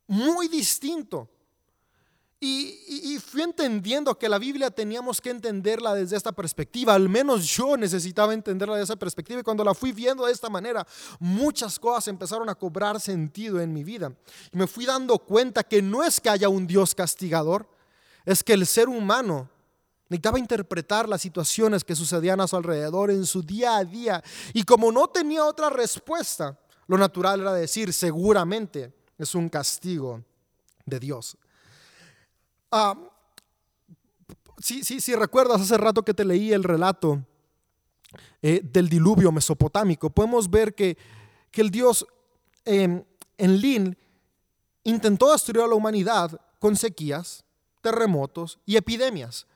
Muy 0.07 0.47
distinto. 0.47 1.29
Y, 2.39 3.17
fui 3.25 3.41
entendiendo 3.41 4.17
que 4.19 4.29
la 4.29 4.37
Biblia 4.37 4.69
teníamos 4.69 5.19
que 5.19 5.29
entenderla 5.31 5.95
desde 5.95 6.17
esta 6.17 6.31
perspectiva, 6.31 6.93
al 6.93 7.09
menos 7.09 7.47
yo 7.47 7.75
necesitaba 7.75 8.33
entenderla 8.33 8.75
desde 8.75 8.93
esa 8.93 8.95
perspectiva 8.97 9.39
y 9.39 9.43
cuando 9.43 9.63
la 9.63 9.73
fui 9.73 9.91
viendo 9.91 10.25
de 10.25 10.31
esta 10.31 10.49
manera, 10.49 10.85
muchas 11.19 11.79
cosas 11.79 12.07
empezaron 12.09 12.47
a 12.49 12.55
cobrar 12.55 12.99
sentido 12.99 13.59
en 13.61 13.73
mi 13.73 13.83
vida. 13.83 14.13
Y 14.51 14.57
me 14.57 14.67
fui 14.67 14.85
dando 14.85 15.17
cuenta 15.17 15.63
que 15.63 15.81
no 15.81 16.03
es 16.03 16.19
que 16.19 16.29
haya 16.29 16.49
un 16.49 16.67
Dios 16.67 16.93
castigador, 16.93 17.67
es 18.25 18.43
que 18.43 18.53
el 18.53 18.67
ser 18.67 18.89
humano 18.89 19.49
necesitaba 20.09 20.37
interpretar 20.37 21.09
las 21.09 21.21
situaciones 21.21 21.83
que 21.83 21.95
sucedían 21.95 22.41
a 22.41 22.47
su 22.47 22.55
alrededor 22.55 23.09
en 23.09 23.25
su 23.25 23.41
día 23.41 23.77
a 23.77 23.85
día 23.85 24.23
y 24.53 24.63
como 24.63 24.91
no 24.91 25.07
tenía 25.07 25.43
otra 25.45 25.69
respuesta, 25.69 26.59
lo 26.87 26.97
natural 26.97 27.41
era 27.41 27.53
decir 27.53 27.91
seguramente 27.91 28.93
es 29.17 29.35
un 29.35 29.49
castigo 29.49 30.23
de 30.85 30.99
Dios. 30.99 31.37
Ah, 32.71 32.95
si, 34.59 35.15
recuerdas 35.15 35.61
hace 35.61 35.77
rato 35.77 36.03
que 36.03 36.13
te 36.13 36.25
leí 36.25 36.51
el 36.51 36.63
relato 36.63 37.23
eh, 38.41 38.61
del 38.63 38.89
diluvio 38.89 39.31
mesopotámico, 39.31 40.09
podemos 40.09 40.49
ver 40.49 40.73
que, 40.73 40.97
el 41.53 41.71
Dios 41.71 42.05
em, 42.65 43.01
en 43.37 43.57
Lin 43.57 43.97
intentó 44.83 45.31
destruir 45.31 45.63
a 45.63 45.67
la 45.67 45.75
humanidad 45.75 46.39
con 46.59 46.75
sequías, 46.75 47.45
terremotos 47.81 48.59
y 48.65 48.75
epidemias. 48.75 49.47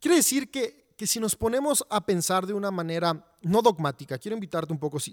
Quiere 0.00 0.16
decir 0.16 0.50
que, 0.50 0.86
si 0.98 1.20
nos 1.20 1.36
ponemos 1.36 1.84
a 1.88 2.04
pensar 2.04 2.46
de 2.46 2.52
una 2.52 2.70
manera 2.70 3.24
no 3.42 3.62
dogmática, 3.62 4.18
quiero 4.18 4.36
invitarte 4.36 4.72
un 4.72 4.78
poco, 4.78 4.98
si, 5.00 5.12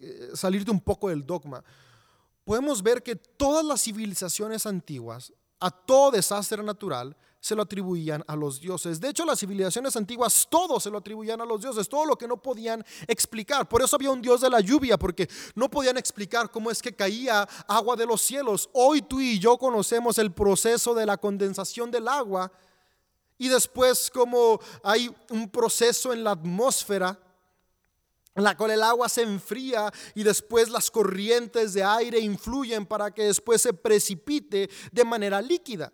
eh, 0.00 0.30
salirte 0.34 0.70
un 0.70 0.80
poco 0.80 1.08
del 1.08 1.24
dogma, 1.24 1.62
podemos 2.44 2.82
ver 2.82 3.02
que 3.02 3.16
todas 3.16 3.64
las 3.64 3.82
civilizaciones 3.82 4.66
antiguas, 4.66 5.32
a 5.60 5.70
todo 5.70 6.10
desastre 6.10 6.62
natural, 6.62 7.16
se 7.44 7.54
lo 7.54 7.60
atribuían 7.60 8.24
a 8.26 8.36
los 8.36 8.58
dioses. 8.58 8.98
De 8.98 9.10
hecho, 9.10 9.26
las 9.26 9.38
civilizaciones 9.38 9.94
antiguas 9.96 10.46
todo 10.48 10.80
se 10.80 10.88
lo 10.88 10.96
atribuían 10.96 11.42
a 11.42 11.44
los 11.44 11.60
dioses, 11.60 11.86
todo 11.90 12.06
lo 12.06 12.16
que 12.16 12.26
no 12.26 12.38
podían 12.38 12.82
explicar. 13.06 13.68
Por 13.68 13.82
eso 13.82 13.96
había 13.96 14.10
un 14.10 14.22
dios 14.22 14.40
de 14.40 14.48
la 14.48 14.60
lluvia, 14.60 14.98
porque 14.98 15.28
no 15.54 15.70
podían 15.70 15.98
explicar 15.98 16.50
cómo 16.50 16.70
es 16.70 16.80
que 16.80 16.96
caía 16.96 17.46
agua 17.68 17.96
de 17.96 18.06
los 18.06 18.22
cielos. 18.22 18.70
Hoy 18.72 19.02
tú 19.02 19.20
y 19.20 19.38
yo 19.38 19.58
conocemos 19.58 20.16
el 20.16 20.32
proceso 20.32 20.94
de 20.94 21.04
la 21.04 21.18
condensación 21.18 21.90
del 21.90 22.08
agua 22.08 22.50
y 23.36 23.48
después 23.48 24.10
como 24.10 24.58
hay 24.82 25.14
un 25.28 25.50
proceso 25.50 26.14
en 26.14 26.24
la 26.24 26.30
atmósfera 26.30 27.18
la 28.42 28.56
cual 28.56 28.72
el 28.72 28.82
agua 28.82 29.08
se 29.08 29.22
enfría 29.22 29.92
y 30.14 30.24
después 30.24 30.68
las 30.68 30.90
corrientes 30.90 31.72
de 31.74 31.84
aire 31.84 32.18
influyen 32.18 32.84
para 32.84 33.12
que 33.12 33.24
después 33.24 33.62
se 33.62 33.72
precipite 33.72 34.68
de 34.90 35.04
manera 35.04 35.40
líquida. 35.40 35.92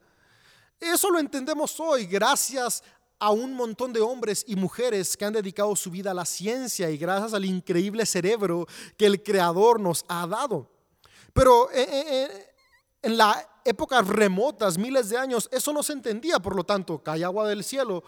Eso 0.79 1.11
lo 1.11 1.19
entendemos 1.19 1.79
hoy 1.79 2.07
gracias 2.07 2.83
a 3.19 3.31
un 3.31 3.53
montón 3.53 3.93
de 3.93 4.01
hombres 4.01 4.45
y 4.49 4.57
mujeres 4.57 5.15
que 5.15 5.27
han 5.27 5.35
dedicado 5.35 5.77
su 5.77 5.91
vida 5.91 6.13
a 6.13 6.15
la 6.15 6.25
ciencia 6.25 6.91
y 6.91 6.97
gracias 6.97 7.35
al 7.35 7.45
increíble 7.45 8.07
cerebro 8.07 8.67
que 8.97 9.05
el 9.05 9.23
Creador 9.23 9.79
nos 9.79 10.07
ha 10.09 10.27
dado. 10.27 10.71
Pero 11.35 11.71
eh, 11.71 11.83
eh, 11.83 12.05
eh, 12.09 12.55
en 13.03 13.19
la 13.19 13.47
épocas 13.63 14.09
remotas, 14.09 14.79
miles 14.79 15.11
de 15.11 15.19
años, 15.19 15.51
eso 15.53 15.73
no 15.75 15.83
se 15.83 15.93
entendía, 15.93 16.39
por 16.39 16.57
lo 16.57 16.65
tanto, 16.65 17.03
cae 17.03 17.23
agua 17.23 17.47
del 17.47 17.63
cielo 17.63 18.03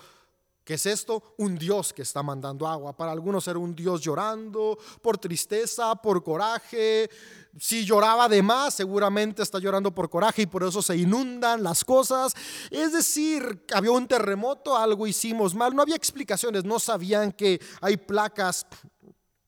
¿Qué 0.64 0.74
es 0.74 0.86
esto? 0.86 1.34
Un 1.38 1.56
Dios 1.56 1.92
que 1.92 2.02
está 2.02 2.22
mandando 2.22 2.68
agua. 2.68 2.96
Para 2.96 3.10
algunos 3.10 3.48
era 3.48 3.58
un 3.58 3.74
Dios 3.74 4.00
llorando 4.00 4.78
por 5.00 5.18
tristeza, 5.18 5.96
por 5.96 6.22
coraje. 6.22 7.10
Si 7.58 7.84
lloraba 7.84 8.28
de 8.28 8.42
más, 8.42 8.74
seguramente 8.74 9.42
está 9.42 9.58
llorando 9.58 9.92
por 9.92 10.08
coraje 10.08 10.42
y 10.42 10.46
por 10.46 10.62
eso 10.62 10.80
se 10.80 10.96
inundan 10.96 11.64
las 11.64 11.84
cosas. 11.84 12.32
Es 12.70 12.92
decir, 12.92 13.64
había 13.74 13.90
un 13.90 14.06
terremoto, 14.06 14.76
algo 14.76 15.08
hicimos 15.08 15.52
mal. 15.54 15.74
No 15.74 15.82
había 15.82 15.96
explicaciones, 15.96 16.64
no 16.64 16.78
sabían 16.78 17.32
que 17.32 17.60
hay 17.80 17.96
placas 17.96 18.64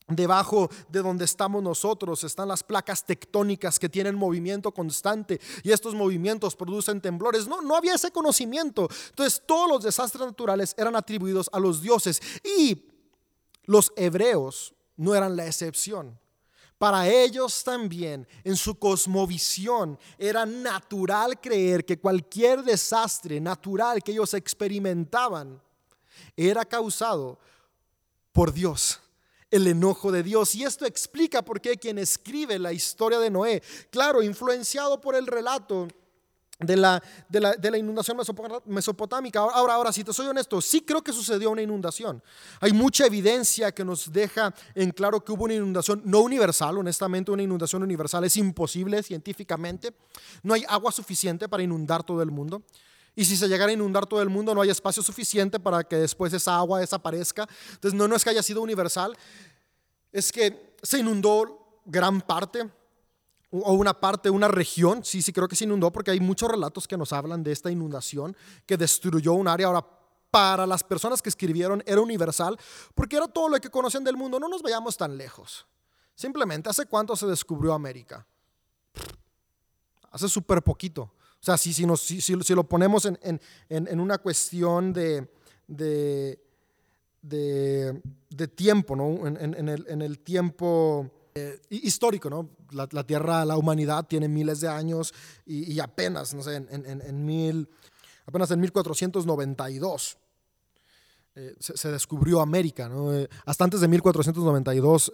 Debajo 0.06 0.68
de 0.90 1.00
donde 1.00 1.24
estamos 1.24 1.62
nosotros 1.62 2.24
están 2.24 2.48
las 2.48 2.62
placas 2.62 3.06
tectónicas 3.06 3.78
que 3.78 3.88
tienen 3.88 4.14
movimiento 4.14 4.70
constante 4.70 5.40
y 5.62 5.72
estos 5.72 5.94
movimientos 5.94 6.54
producen 6.54 7.00
temblores. 7.00 7.48
No, 7.48 7.62
no 7.62 7.74
había 7.74 7.94
ese 7.94 8.10
conocimiento. 8.10 8.86
Entonces 9.08 9.42
todos 9.46 9.66
los 9.66 9.82
desastres 9.82 10.26
naturales 10.26 10.74
eran 10.76 10.94
atribuidos 10.94 11.48
a 11.54 11.58
los 11.58 11.80
dioses 11.80 12.20
y 12.58 12.84
los 13.64 13.94
hebreos 13.96 14.74
no 14.98 15.14
eran 15.14 15.36
la 15.36 15.46
excepción. 15.46 16.20
Para 16.76 17.08
ellos 17.08 17.64
también, 17.64 18.28
en 18.42 18.56
su 18.56 18.78
cosmovisión, 18.78 19.98
era 20.18 20.44
natural 20.44 21.40
creer 21.40 21.86
que 21.86 21.98
cualquier 21.98 22.62
desastre 22.62 23.40
natural 23.40 24.02
que 24.02 24.12
ellos 24.12 24.34
experimentaban 24.34 25.62
era 26.36 26.62
causado 26.66 27.38
por 28.32 28.52
Dios 28.52 29.00
el 29.54 29.66
enojo 29.68 30.10
de 30.10 30.22
Dios. 30.22 30.54
Y 30.54 30.64
esto 30.64 30.84
explica 30.84 31.42
por 31.42 31.60
qué 31.60 31.76
quien 31.76 31.98
escribe 31.98 32.58
la 32.58 32.72
historia 32.72 33.18
de 33.18 33.30
Noé, 33.30 33.62
claro, 33.90 34.22
influenciado 34.22 35.00
por 35.00 35.14
el 35.14 35.26
relato 35.26 35.88
de 36.60 36.76
la, 36.76 37.02
de 37.28 37.70
la, 37.70 37.78
inundación 37.78 38.16
mesopotámica. 38.66 39.40
Ahora, 39.40 39.74
ahora, 39.74 39.92
si 39.92 40.04
te 40.04 40.12
soy 40.12 40.26
honesto, 40.26 40.60
sí 40.60 40.82
creo 40.82 41.02
que 41.02 41.12
sucedió 41.12 41.50
una 41.50 41.62
inundación. 41.62 42.22
Hay 42.60 42.72
mucha 42.72 43.06
evidencia 43.06 43.72
que 43.72 43.84
nos 43.84 44.12
deja 44.12 44.54
en 44.74 44.90
claro 44.90 45.24
que 45.24 45.32
hubo 45.32 45.44
una 45.44 45.54
inundación 45.54 46.02
no 46.04 46.20
universal, 46.20 46.78
honestamente 46.78 47.32
una 47.32 47.42
inundación 47.42 47.82
universal 47.82 48.24
es 48.24 48.36
imposible 48.36 49.02
científicamente. 49.02 49.94
No 50.42 50.54
hay 50.54 50.64
agua 50.68 50.92
suficiente 50.92 51.48
para 51.48 51.62
inundar 51.62 52.04
todo 52.04 52.22
el 52.22 52.30
mundo. 52.30 52.62
Y 53.16 53.24
si 53.24 53.36
se 53.36 53.48
llegara 53.48 53.70
a 53.70 53.74
inundar 53.74 54.06
todo 54.06 54.20
el 54.22 54.28
mundo, 54.28 54.54
no 54.54 54.60
hay 54.60 54.70
espacio 54.70 55.02
suficiente 55.02 55.60
para 55.60 55.84
que 55.84 55.96
después 55.96 56.32
esa 56.32 56.56
agua 56.56 56.80
desaparezca. 56.80 57.46
Entonces, 57.72 57.94
no, 57.94 58.08
no 58.08 58.16
es 58.16 58.24
que 58.24 58.30
haya 58.30 58.42
sido 58.42 58.60
universal, 58.62 59.16
es 60.12 60.32
que 60.32 60.76
se 60.82 60.98
inundó 60.98 61.80
gran 61.84 62.20
parte 62.20 62.68
o 63.50 63.72
una 63.72 63.94
parte, 63.94 64.30
una 64.30 64.48
región, 64.48 65.04
sí, 65.04 65.22
sí 65.22 65.32
creo 65.32 65.46
que 65.46 65.54
se 65.54 65.64
inundó 65.64 65.92
porque 65.92 66.10
hay 66.10 66.18
muchos 66.18 66.50
relatos 66.50 66.88
que 66.88 66.96
nos 66.96 67.12
hablan 67.12 67.44
de 67.44 67.52
esta 67.52 67.70
inundación 67.70 68.36
que 68.66 68.76
destruyó 68.76 69.34
un 69.34 69.46
área. 69.46 69.68
Ahora, 69.68 69.86
para 70.34 70.66
las 70.66 70.82
personas 70.82 71.22
que 71.22 71.28
escribieron 71.28 71.80
era 71.86 72.00
universal 72.00 72.58
porque 72.96 73.14
era 73.14 73.28
todo 73.28 73.48
lo 73.48 73.60
que 73.60 73.70
conocen 73.70 74.02
del 74.02 74.16
mundo. 74.16 74.40
No 74.40 74.48
nos 74.48 74.62
vayamos 74.62 74.96
tan 74.96 75.16
lejos. 75.16 75.64
Simplemente, 76.16 76.68
¿hace 76.68 76.86
cuánto 76.86 77.14
se 77.14 77.26
descubrió 77.26 77.72
América? 77.72 78.26
Hace 80.10 80.28
súper 80.28 80.62
poquito. 80.62 81.12
O 81.44 81.46
sea, 81.46 81.58
si, 81.58 81.74
si, 81.74 81.84
nos, 81.84 82.00
si, 82.00 82.22
si 82.22 82.54
lo 82.54 82.64
ponemos 82.64 83.04
en, 83.04 83.18
en, 83.20 83.38
en, 83.68 84.00
una 84.00 84.16
cuestión 84.16 84.94
de, 84.94 85.28
de, 85.68 86.40
de, 87.20 88.48
tiempo, 88.48 88.96
¿no? 88.96 89.26
en, 89.26 89.68
el, 89.68 89.84
en 89.86 90.00
el 90.00 90.20
tiempo 90.20 91.10
eh, 91.34 91.60
histórico, 91.68 92.30
¿no? 92.30 92.48
La, 92.70 92.88
la, 92.92 93.04
Tierra, 93.04 93.44
la 93.44 93.58
humanidad 93.58 94.06
tiene 94.06 94.26
miles 94.26 94.60
de 94.60 94.68
años 94.68 95.12
y, 95.44 95.78
apenas, 95.80 96.32
no 96.32 96.42
sé, 96.42 96.56
en, 96.56 97.26
mil, 97.26 97.68
apenas 98.24 98.50
en 98.50 98.60
1492 98.60 100.16
eh, 101.34 101.54
se, 101.58 101.90
descubrió 101.90 102.40
América. 102.40 102.88
¿no? 102.88 103.12
Eh, 103.12 103.28
hasta 103.44 103.64
antes 103.64 103.82
de 103.82 103.88
1492 103.88 105.12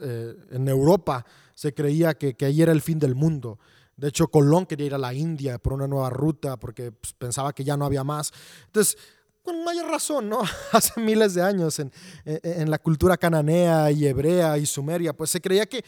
en 0.53 0.69
Europa 0.69 1.27
se 1.57 1.75
creía 1.75 2.15
que, 2.15 2.35
que 2.35 2.45
ahí 2.45 2.63
era 2.63 2.71
el 2.71 2.83
fin 2.83 3.01
del 3.01 3.17
mundo. 3.17 3.59
De 4.01 4.09
hecho, 4.09 4.29
Colón 4.29 4.65
quería 4.65 4.87
ir 4.87 4.95
a 4.95 4.99
la 4.99 5.13
India 5.13 5.59
por 5.59 5.75
una 5.75 5.87
nueva 5.87 6.09
ruta 6.09 6.57
porque 6.57 6.91
pues, 6.91 7.13
pensaba 7.13 7.53
que 7.53 7.63
ya 7.63 7.77
no 7.77 7.85
había 7.85 8.03
más. 8.03 8.33
Entonces, 8.65 8.97
con 9.43 9.63
mayor 9.63 9.89
razón, 9.91 10.27
¿no? 10.27 10.41
Hace 10.73 10.99
miles 10.99 11.35
de 11.35 11.43
años 11.43 11.79
en, 11.79 11.93
en, 12.25 12.71
la 12.71 12.79
cultura 12.79 13.19
cananea 13.19 13.91
y 13.91 14.07
hebrea 14.07 14.57
y 14.57 14.65
sumeria, 14.65 15.13
pues 15.13 15.29
se 15.29 15.43
creía 15.43 15.67
que, 15.67 15.85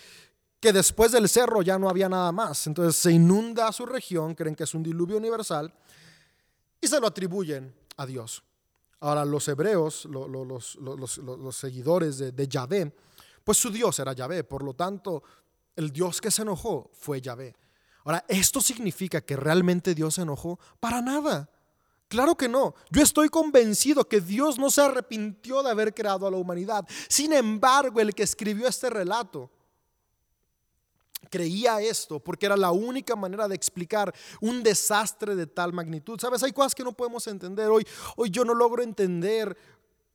que 0.61 0.75
después 0.75 1.11
del 1.13 1.27
cerro 1.27 1.63
ya 1.63 1.79
no 1.79 1.89
había 1.89 2.07
nada 2.07 2.31
más. 2.33 2.67
Entonces 2.67 2.97
se 2.97 3.13
inunda 3.13 3.73
su 3.73 3.87
región, 3.87 4.35
creen 4.35 4.55
que 4.55 4.65
es 4.65 4.75
un 4.75 4.83
diluvio 4.83 5.17
universal 5.17 5.73
y 6.83 6.87
se 6.89 7.01
lo 7.01 7.07
atribuyen 7.07 7.75
a 7.97 8.05
Dios. 8.05 8.43
Ahora 9.01 9.25
los 9.25 9.49
hebreos, 9.49 10.05
los, 10.05 11.57
seguidores 11.57 12.19
de, 12.19 12.33
de 12.33 12.47
Yahvé, 12.47 12.95
pues 13.43 13.57
su 13.57 13.71
Dios 13.71 13.99
era 13.99 14.13
Yahvé, 14.13 14.45
por 14.45 14.63
lo 14.63 14.75
tanto 14.75 15.23
el 15.77 15.91
Dios 15.91 16.21
que 16.21 16.31
se 16.31 16.43
enojó 16.43 16.91
fue 16.93 17.23
Yahvé. 17.23 17.57
Ahora, 18.05 18.25
¿esto 18.29 18.61
significa 18.61 19.21
que 19.21 19.37
realmente 19.37 19.95
Dios 19.95 20.15
se 20.15 20.23
enojó? 20.23 20.59
Para 20.81 21.01
nada. 21.01 21.49
Claro 22.09 22.37
que 22.37 22.49
no. 22.49 22.75
Yo 22.91 23.03
estoy 23.03 23.29
convencido 23.29 24.07
que 24.07 24.21
Dios 24.21 24.59
no 24.59 24.71
se 24.71 24.83
arrepintió 24.83 25.63
de 25.63 25.71
haber 25.71 25.95
creado 25.95 26.27
a 26.27 26.31
la 26.31 26.37
humanidad. 26.37 26.87
Sin 27.09 27.33
embargo, 27.33 28.01
el 28.01 28.15
que 28.15 28.23
escribió 28.23 28.69
este 28.69 28.91
relato 28.91 29.51
creía 31.31 31.81
esto 31.81 32.21
porque 32.21 32.45
era 32.45 32.57
la 32.59 32.71
única 32.71 33.17
manera 33.17 33.49
de 33.49 33.55
explicar 33.55 34.15
un 34.43 34.63
desastre 34.63 35.35
de 35.35 35.47
tal 35.47 35.73
magnitud. 35.73 36.21
Sabes, 36.21 36.43
hay 36.43 36.53
cosas 36.53 36.75
que 36.75 36.85
no 36.85 36.93
podemos 36.93 37.27
entender. 37.27 37.69
Hoy, 37.71 37.87
hoy 38.17 38.29
yo 38.29 38.45
no 38.45 38.53
logro 38.53 38.83
entender 38.83 39.57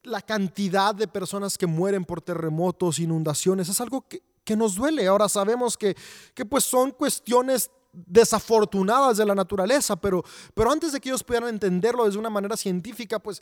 la 0.04 0.22
cantidad 0.22 0.94
de 0.94 1.08
personas 1.08 1.58
que 1.58 1.66
mueren 1.66 2.06
por 2.06 2.22
terremotos, 2.22 3.00
inundaciones. 3.00 3.70
Es 3.70 3.82
algo 3.82 4.06
que, 4.08 4.22
nos 4.56 4.76
duele. 4.76 5.08
Ahora 5.08 5.28
sabemos 5.28 5.76
que, 5.76 5.98
que 6.34 6.46
pues 6.46 6.64
son 6.64 6.92
cuestiones 6.92 7.70
desafortunadas 8.06 9.18
de 9.18 9.26
la 9.26 9.36
naturaleza, 9.36 9.96
pero, 9.96 10.24
pero 10.54 10.72
antes 10.72 10.92
de 10.92 11.00
que 11.00 11.10
ellos 11.10 11.24
pudieran 11.24 11.50
entenderlo 11.50 12.10
de 12.10 12.18
una 12.18 12.30
manera 12.30 12.56
científica, 12.56 13.20
pues 13.20 13.42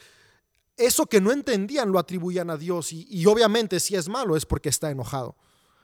eso 0.77 1.05
que 1.05 1.21
no 1.21 1.31
entendían 1.31 1.91
lo 1.91 1.99
atribuían 1.99 2.49
a 2.49 2.57
Dios 2.57 2.93
y, 2.93 3.07
y 3.09 3.25
obviamente 3.25 3.79
si 3.79 3.95
es 3.95 4.07
malo 4.07 4.35
es 4.35 4.45
porque 4.45 4.69
está 4.69 4.89
enojado. 4.89 5.35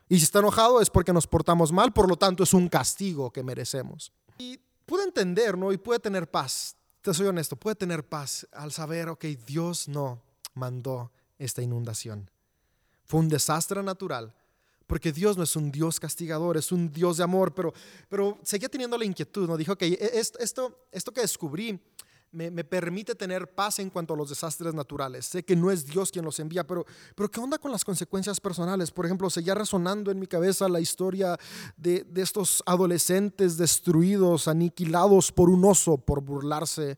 Y 0.07 0.17
si 0.17 0.25
está 0.25 0.39
enojado 0.39 0.81
es 0.81 0.89
porque 0.89 1.13
nos 1.13 1.27
portamos 1.27 1.71
mal, 1.71 1.93
por 1.93 2.09
lo 2.09 2.17
tanto 2.17 2.43
es 2.43 2.53
un 2.53 2.67
castigo 2.67 3.31
que 3.31 3.43
merecemos. 3.43 4.11
Y 4.37 4.59
puede 4.85 5.05
entender, 5.05 5.57
¿no? 5.57 5.71
Y 5.71 5.77
puede 5.77 5.99
tener 5.99 6.29
paz. 6.29 6.75
Te 7.01 7.13
soy 7.13 7.27
honesto, 7.27 7.55
puede 7.55 7.75
tener 7.75 8.07
paz 8.07 8.47
al 8.51 8.71
saber, 8.71 9.09
ok, 9.09 9.23
Dios 9.45 9.87
no 9.87 10.21
mandó 10.53 11.11
esta 11.39 11.61
inundación. 11.61 12.29
Fue 13.05 13.19
un 13.19 13.29
desastre 13.29 13.81
natural 13.83 14.35
porque 14.91 15.13
Dios 15.13 15.37
no 15.37 15.43
es 15.43 15.55
un 15.55 15.71
Dios 15.71 16.01
castigador, 16.01 16.57
es 16.57 16.69
un 16.69 16.91
Dios 16.91 17.15
de 17.15 17.23
amor, 17.23 17.53
pero, 17.53 17.73
pero 18.09 18.37
seguía 18.43 18.67
teniendo 18.67 18.97
la 18.97 19.05
inquietud, 19.05 19.47
¿no? 19.47 19.55
Dijo, 19.55 19.77
que 19.77 19.97
esto, 20.11 20.37
esto 20.91 21.13
que 21.13 21.21
descubrí 21.21 21.79
me, 22.29 22.51
me, 22.51 22.65
permite 22.65 23.15
tener 23.15 23.55
paz 23.55 23.79
en 23.79 23.89
cuanto 23.89 24.13
a 24.13 24.17
los 24.17 24.27
desastres 24.27 24.73
naturales. 24.73 25.27
Sé 25.27 25.45
que 25.45 25.55
no 25.55 25.71
es 25.71 25.85
Dios 25.85 26.11
quien 26.11 26.25
los 26.25 26.37
envía, 26.41 26.67
pero, 26.67 26.85
pero 27.15 27.31
¿qué 27.31 27.39
onda 27.39 27.57
con 27.57 27.71
las 27.71 27.85
consecuencias 27.85 28.41
personales? 28.41 28.91
Por 28.91 29.05
ejemplo, 29.05 29.29
seguía 29.29 29.55
resonando 29.55 30.11
en 30.11 30.19
mi 30.19 30.27
cabeza 30.27 30.67
la 30.67 30.81
historia 30.81 31.37
de, 31.77 32.03
de 32.03 32.21
estos 32.21 32.61
adolescentes 32.65 33.55
destruidos, 33.55 34.49
aniquilados 34.49 35.31
por 35.31 35.49
un 35.49 35.63
oso 35.63 35.99
por 35.99 36.21
burlarse 36.21 36.97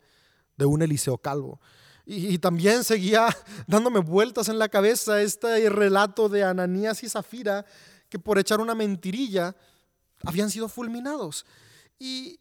de 0.58 0.66
un 0.66 0.82
Eliseo 0.82 1.20
calvo. 1.20 1.60
Y, 2.06 2.38
también 2.38 2.84
seguía 2.84 3.28
dándome 3.68 3.99
vueltas 3.99 4.49
en 4.49 4.60
la 4.60 4.70
cabeza 4.70 5.22
este 5.22 5.70
relato 5.70 6.28
de 6.30 6.43
Ananías 6.43 7.04
y 7.04 7.10
Zafira, 7.10 7.66
que 8.10 8.20
por 8.20 8.38
echar 8.38 8.60
una 8.60 8.76
mentirilla 8.76 9.56
habían 10.24 10.49
sido 10.49 10.68
fulminados. 10.68 11.45
Y, 11.97 12.39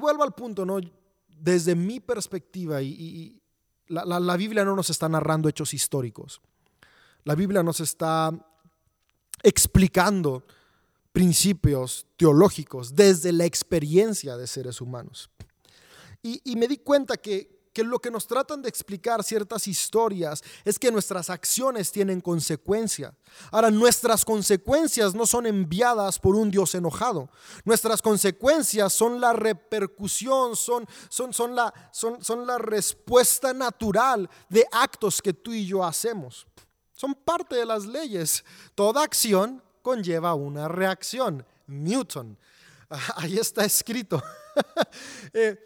vuelvo 0.00 0.22
al 0.22 0.32
punto, 0.32 0.64
¿no? 0.64 0.80
Desde 1.28 1.74
mi 1.74 2.00
perspectiva, 2.00 2.82
y, 2.82 3.40
la, 3.88 4.04
la 4.04 4.36
Biblia 4.36 4.64
no 4.64 4.76
nos 4.76 4.90
está 4.90 5.08
narrando 5.08 5.48
hechos 5.48 5.72
históricos. 5.72 6.40
La 7.24 7.34
Biblia 7.34 7.62
nos 7.62 7.80
está 7.80 8.30
explicando 9.42 10.44
principios 11.12 12.06
teológicos 12.16 12.94
desde 12.94 13.32
la 13.32 13.44
experiencia 13.44 14.36
de 14.36 14.46
seres 14.46 14.80
humanos. 14.80 15.30
Y, 16.22 16.56
me 16.56 16.68
di 16.68 16.78
cuenta 16.78 17.16
que, 17.16 17.57
que 17.78 17.84
lo 17.84 18.00
que 18.00 18.10
nos 18.10 18.26
tratan 18.26 18.60
de 18.60 18.68
explicar 18.68 19.22
ciertas 19.22 19.68
historias 19.68 20.42
es 20.64 20.80
que 20.80 20.90
nuestras 20.90 21.30
acciones 21.30 21.92
tienen 21.92 22.20
consecuencia. 22.20 23.14
Ahora, 23.52 23.70
nuestras 23.70 24.24
consecuencias 24.24 25.14
no 25.14 25.24
son 25.26 25.46
enviadas 25.46 26.18
por 26.18 26.34
un 26.34 26.50
Dios 26.50 26.74
enojado. 26.74 27.30
Nuestras 27.64 28.02
consecuencias 28.02 28.92
son 28.92 29.20
la 29.20 29.32
repercusión, 29.32 30.56
son, 30.56 30.88
son, 31.08 31.32
son, 31.32 31.54
la, 31.54 31.72
son, 31.92 32.20
son 32.20 32.48
la 32.48 32.58
respuesta 32.58 33.54
natural 33.54 34.28
de 34.48 34.66
actos 34.72 35.22
que 35.22 35.32
tú 35.32 35.52
y 35.52 35.64
yo 35.64 35.84
hacemos. 35.84 36.48
Son 36.94 37.14
parte 37.14 37.54
de 37.54 37.64
las 37.64 37.86
leyes. 37.86 38.44
Toda 38.74 39.04
acción 39.04 39.62
conlleva 39.82 40.34
una 40.34 40.66
reacción. 40.66 41.46
Newton. 41.68 42.36
Ahí 43.14 43.38
está 43.38 43.64
escrito. 43.64 44.20
eh, 45.32 45.56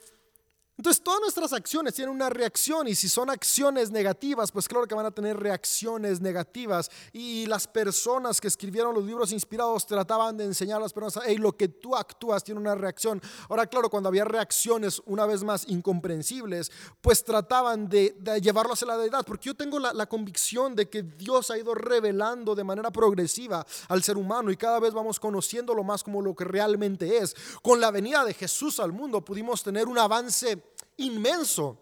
entonces 0.78 1.04
todas 1.04 1.20
nuestras 1.20 1.52
acciones 1.52 1.94
tienen 1.94 2.14
una 2.14 2.30
reacción 2.30 2.88
y 2.88 2.94
si 2.94 3.06
son 3.08 3.28
acciones 3.28 3.90
negativas, 3.90 4.50
pues 4.50 4.66
claro 4.66 4.86
que 4.86 4.94
van 4.94 5.04
a 5.04 5.10
tener 5.10 5.36
reacciones 5.36 6.20
negativas. 6.22 6.90
Y 7.12 7.44
las 7.46 7.66
personas 7.68 8.40
que 8.40 8.48
escribieron 8.48 8.94
los 8.94 9.04
libros 9.04 9.32
inspirados 9.32 9.86
trataban 9.86 10.38
de 10.38 10.44
enseñar 10.44 10.78
a 10.78 10.80
las 10.80 10.94
personas, 10.94 11.28
hey, 11.28 11.36
lo 11.36 11.52
que 11.52 11.68
tú 11.68 11.94
actúas 11.94 12.42
tiene 12.42 12.58
una 12.58 12.74
reacción. 12.74 13.20
Ahora 13.50 13.66
claro, 13.66 13.90
cuando 13.90 14.08
había 14.08 14.24
reacciones 14.24 15.02
una 15.04 15.26
vez 15.26 15.44
más 15.44 15.68
incomprensibles, 15.68 16.72
pues 17.02 17.22
trataban 17.22 17.88
de, 17.88 18.16
llevarlo 18.40 18.72
hacia 18.72 18.86
la 18.86 18.96
deidad. 18.96 19.26
Porque 19.26 19.48
yo 19.50 19.54
tengo 19.54 19.78
la, 19.78 19.92
la 19.92 20.06
convicción 20.06 20.74
de 20.74 20.88
que 20.88 21.02
Dios 21.02 21.50
ha 21.50 21.58
ido 21.58 21.74
revelando 21.74 22.54
de 22.54 22.64
manera 22.64 22.90
progresiva 22.90 23.64
al 23.88 24.02
ser 24.02 24.16
humano 24.16 24.50
y 24.50 24.56
cada 24.56 24.80
vez 24.80 24.94
vamos 24.94 25.20
conociéndolo 25.20 25.84
más 25.84 26.02
como 26.02 26.22
lo 26.22 26.34
que 26.34 26.44
realmente 26.44 27.18
es. 27.18 27.36
Con 27.60 27.78
la 27.78 27.90
venida 27.90 28.24
de 28.24 28.32
Jesús 28.32 28.80
al 28.80 28.92
mundo 28.92 29.22
pudimos 29.22 29.62
tener 29.62 29.86
un 29.86 29.98
avance 29.98 30.61
inmenso 30.96 31.78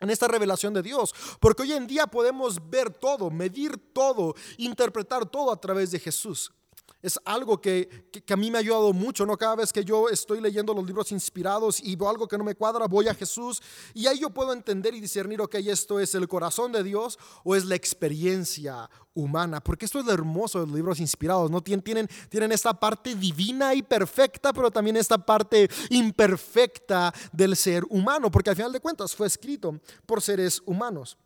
en 0.00 0.10
esta 0.10 0.28
revelación 0.28 0.74
de 0.74 0.82
Dios, 0.82 1.14
porque 1.40 1.62
hoy 1.62 1.72
en 1.72 1.86
día 1.86 2.06
podemos 2.06 2.70
ver 2.70 2.90
todo, 2.90 3.30
medir 3.30 3.76
todo, 3.92 4.34
interpretar 4.56 5.28
todo 5.28 5.50
a 5.50 5.60
través 5.60 5.90
de 5.90 5.98
Jesús 5.98 6.52
es 7.00 7.18
algo 7.24 7.60
que, 7.60 8.10
a 8.28 8.36
mí 8.36 8.50
me 8.50 8.58
ha 8.58 8.60
ayudado 8.60 8.92
mucho, 8.92 9.24
¿no? 9.24 9.36
Cada 9.36 9.56
vez 9.56 9.72
que 9.72 9.84
yo 9.84 10.08
estoy 10.08 10.40
leyendo 10.40 10.74
los 10.74 10.84
libros 10.84 11.12
inspirados 11.12 11.80
y 11.80 11.94
veo 11.94 12.08
algo 12.08 12.26
que 12.26 12.36
no 12.36 12.42
me 12.42 12.56
cuadra, 12.56 12.86
voy 12.86 13.06
a 13.06 13.14
Jesús 13.14 13.62
y 13.94 14.06
ahí 14.08 14.18
yo 14.18 14.30
puedo 14.30 14.52
entender 14.52 14.94
y 14.94 15.00
discernir, 15.00 15.40
ok, 15.40 15.54
esto 15.56 16.00
es 16.00 16.14
el 16.16 16.26
corazón 16.26 16.72
de 16.72 16.82
Dios 16.82 17.18
o 17.44 17.54
es 17.54 17.64
la 17.64 17.76
experiencia 17.76 18.90
humana, 19.14 19.60
porque 19.60 19.84
esto 19.84 20.00
es 20.00 20.08
hermoso 20.08 20.58
los 20.60 20.72
libros 20.72 20.98
inspirados, 20.98 21.50
¿no? 21.50 21.60
Tienen, 21.60 22.08
tienen 22.28 22.52
esta 22.52 22.74
parte 22.74 23.14
divina 23.14 23.74
y 23.74 23.82
perfecta, 23.82 24.52
pero 24.52 24.70
también 24.70 24.96
esta 24.96 25.18
parte 25.18 25.68
imperfecta 25.90 27.14
del 27.32 27.56
ser 27.56 27.84
humano, 27.90 28.28
porque 28.28 28.50
al 28.50 28.56
final 28.56 28.72
de 28.72 28.80
cuentas 28.80 29.14
fue 29.14 29.28
escrito 29.28 29.80
por 30.04 30.20
seres 30.20 30.60
humanos. 30.66 31.16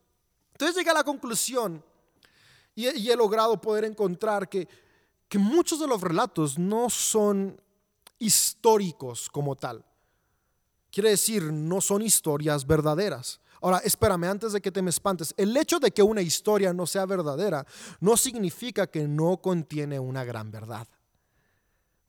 Entonces 0.52 0.76
llegué 0.76 0.90
a 0.90 0.94
la 0.94 1.04
conclusión 1.04 1.82
y 2.74 3.10
he 3.10 3.16
logrado 3.16 3.60
poder 3.60 3.84
encontrar 3.84 4.48
que 4.48 4.66
que 5.32 5.38
muchos 5.38 5.80
de 5.80 5.86
los 5.86 6.02
relatos 6.02 6.58
no 6.58 6.90
son 6.90 7.58
históricos 8.18 9.30
como 9.30 9.56
tal. 9.56 9.82
Quiere 10.90 11.08
decir, 11.08 11.44
no 11.44 11.80
son 11.80 12.02
historias 12.02 12.66
verdaderas. 12.66 13.40
Ahora, 13.62 13.78
espérame, 13.78 14.24
antes 14.24 14.52
de 14.52 14.60
que 14.60 14.70
te 14.70 14.82
me 14.82 14.90
espantes, 14.90 15.32
el 15.38 15.56
hecho 15.56 15.80
de 15.80 15.90
que 15.90 16.02
una 16.02 16.20
historia 16.20 16.74
no 16.74 16.86
sea 16.86 17.06
verdadera 17.06 17.66
no 18.00 18.18
significa 18.18 18.86
que 18.86 19.08
no 19.08 19.38
contiene 19.38 19.98
una 19.98 20.22
gran 20.22 20.50
verdad. 20.50 20.86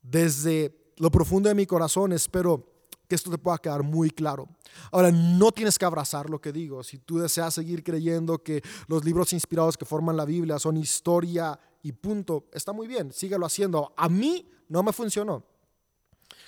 Desde 0.02 0.92
lo 0.98 1.10
profundo 1.10 1.48
de 1.48 1.56
mi 1.56 1.66
corazón 1.66 2.12
espero 2.12 2.74
que 3.08 3.16
esto 3.16 3.32
te 3.32 3.38
pueda 3.38 3.58
quedar 3.58 3.84
muy 3.84 4.12
claro. 4.12 4.50
Ahora, 4.92 5.12
no 5.12 5.54
tienes 5.54 5.80
que 5.80 5.86
abrazar 5.86 6.30
lo 6.30 6.42
que 6.42 6.52
digo. 6.52 6.84
Si 6.84 6.98
tú 6.98 7.20
deseas 7.20 7.54
seguir 7.54 7.86
creyendo 7.86 8.44
que 8.44 8.62
los 8.88 9.06
libros 9.06 9.32
inspirados 9.32 9.78
que 9.78 9.86
forman 9.86 10.18
la 10.18 10.26
Biblia 10.26 10.60
son 10.60 10.76
historia 10.76 11.58
y 11.84 11.92
punto. 11.92 12.46
Está 12.52 12.74
muy 12.74 12.88
bien, 12.88 13.14
síguelo 13.14 13.46
haciendo. 13.46 13.94
A 13.96 14.10
mí 14.10 14.50
no 14.70 14.82
me 14.82 14.92
funcionó. 14.92 15.44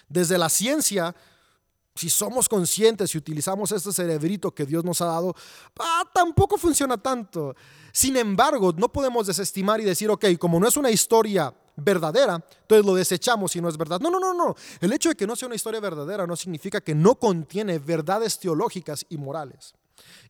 Desde 0.07 0.37
la 0.37 0.49
ciencia, 0.49 1.15
si 1.93 2.09
somos 2.09 2.49
conscientes 2.49 3.13
y 3.13 3.17
utilizamos 3.17 3.71
este 3.71 3.91
cerebrito 3.91 4.51
que 4.51 4.65
Dios 4.65 4.83
nos 4.83 5.01
ha 5.01 5.05
dado, 5.05 5.35
ah, 5.79 6.03
tampoco 6.13 6.57
funciona 6.57 6.97
tanto. 6.97 7.55
Sin 7.91 8.17
embargo, 8.17 8.73
no 8.75 8.91
podemos 8.91 9.27
desestimar 9.27 9.79
y 9.81 9.83
decir, 9.83 10.09
ok, 10.09 10.25
como 10.39 10.59
no 10.59 10.67
es 10.67 10.77
una 10.77 10.89
historia 10.89 11.53
verdadera, 11.77 12.35
entonces 12.61 12.85
lo 12.85 12.95
desechamos 12.95 13.51
si 13.51 13.61
no 13.61 13.67
es 13.67 13.77
verdad. 13.77 13.99
No, 13.99 14.09
no, 14.09 14.19
no, 14.19 14.33
no. 14.33 14.55
El 14.79 14.93
hecho 14.93 15.09
de 15.09 15.15
que 15.15 15.27
no 15.27 15.35
sea 15.35 15.47
una 15.47 15.55
historia 15.55 15.79
verdadera 15.79 16.25
no 16.25 16.35
significa 16.35 16.81
que 16.81 16.95
no 16.95 17.15
contiene 17.15 17.79
verdades 17.79 18.39
teológicas 18.39 19.05
y 19.09 19.17
morales. 19.17 19.73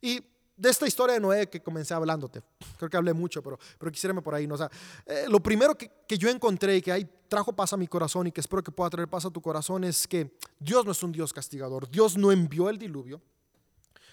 Y 0.00 0.22
de 0.56 0.70
esta 0.70 0.86
historia 0.86 1.14
de 1.14 1.20
Noé 1.20 1.48
que 1.48 1.60
comencé 1.60 1.94
hablándote. 1.94 2.42
Creo 2.78 2.88
que 2.88 2.96
hablé 2.96 3.12
mucho, 3.12 3.42
pero, 3.42 3.58
pero 3.78 3.92
quisiera 3.92 4.14
por 4.20 4.34
ahí. 4.34 4.46
¿no? 4.46 4.54
O 4.54 4.68
eh, 5.06 5.26
lo 5.28 5.40
primero 5.40 5.76
que, 5.76 5.90
que, 6.08 6.16
yo 6.16 6.28
encontré 6.28 6.76
y 6.76 6.82
que 6.82 6.92
ahí 6.92 7.08
trajo 7.28 7.52
paz 7.52 7.72
a 7.72 7.76
mi 7.76 7.86
corazón 7.86 8.26
y 8.26 8.32
que 8.32 8.40
espero 8.40 8.62
que 8.62 8.72
pueda 8.72 8.90
traer 8.90 9.08
paz 9.08 9.26
a 9.26 9.30
tu 9.30 9.40
corazón 9.40 9.84
es 9.84 10.06
que 10.06 10.36
Dios 10.58 10.84
no 10.84 10.92
es 10.92 11.02
un 11.02 11.12
Dios 11.12 11.32
castigador. 11.32 11.90
Dios 11.90 12.16
no 12.16 12.32
envió 12.32 12.70
el 12.70 12.78
diluvio. 12.78 13.20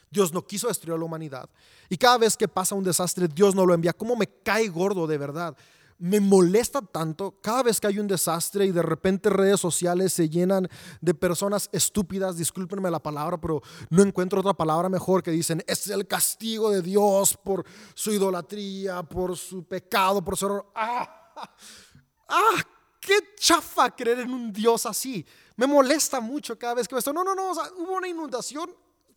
Dios 0.09 0.31
no 0.31 0.45
quiso 0.45 0.67
destruir 0.67 0.93
a 0.93 0.97
la 0.97 1.05
humanidad. 1.05 1.49
Y 1.89 1.97
cada 1.97 2.19
vez 2.19 2.37
que 2.37 2.47
pasa 2.47 2.75
un 2.75 2.83
desastre, 2.83 3.27
Dios 3.27 3.55
no 3.55 3.65
lo 3.65 3.73
envía. 3.73 3.93
¿Cómo 3.93 4.15
me 4.15 4.27
cae 4.27 4.67
gordo 4.67 5.07
de 5.07 5.17
verdad? 5.17 5.57
Me 6.03 6.19
molesta 6.19 6.81
tanto 6.81 7.39
cada 7.39 7.63
vez 7.63 7.79
que 7.79 7.87
hay 7.87 7.97
un 7.97 8.09
desastre 8.09 8.65
y 8.65 8.73
de 8.73 8.81
repente 8.81 9.29
redes 9.29 9.61
sociales 9.61 10.11
se 10.11 10.27
llenan 10.27 10.67
de 10.99 11.13
personas 11.13 11.69
estúpidas, 11.71 12.35
discúlpenme 12.35 12.91
la 12.91 13.01
palabra, 13.01 13.39
pero 13.39 13.61
no 13.89 14.01
encuentro 14.01 14.41
otra 14.41 14.53
palabra 14.53 14.89
mejor 14.89 15.23
que 15.23 15.31
dicen, 15.31 15.59
este 15.65 15.91
es 15.91 15.95
el 15.95 16.05
castigo 16.05 16.69
de 16.71 16.81
Dios 16.81 17.37
por 17.41 17.65
su 17.93 18.11
idolatría, 18.11 19.01
por 19.03 19.37
su 19.37 19.63
pecado, 19.63 20.21
por 20.21 20.35
su 20.35 20.47
error. 20.47 20.71
¡Ah! 20.75 21.31
¡Ah! 22.27 22.63
¡Qué 22.99 23.33
chafa 23.37 23.95
creer 23.95 24.19
en 24.19 24.33
un 24.33 24.51
Dios 24.51 24.85
así! 24.85 25.25
Me 25.55 25.67
molesta 25.67 26.19
mucho 26.19 26.59
cada 26.59 26.73
vez 26.73 26.85
que 26.85 26.97
esto. 26.97 27.13
No, 27.13 27.23
no, 27.23 27.33
no, 27.33 27.51
hubo 27.51 27.93
una 27.93 28.09
inundación 28.09 28.69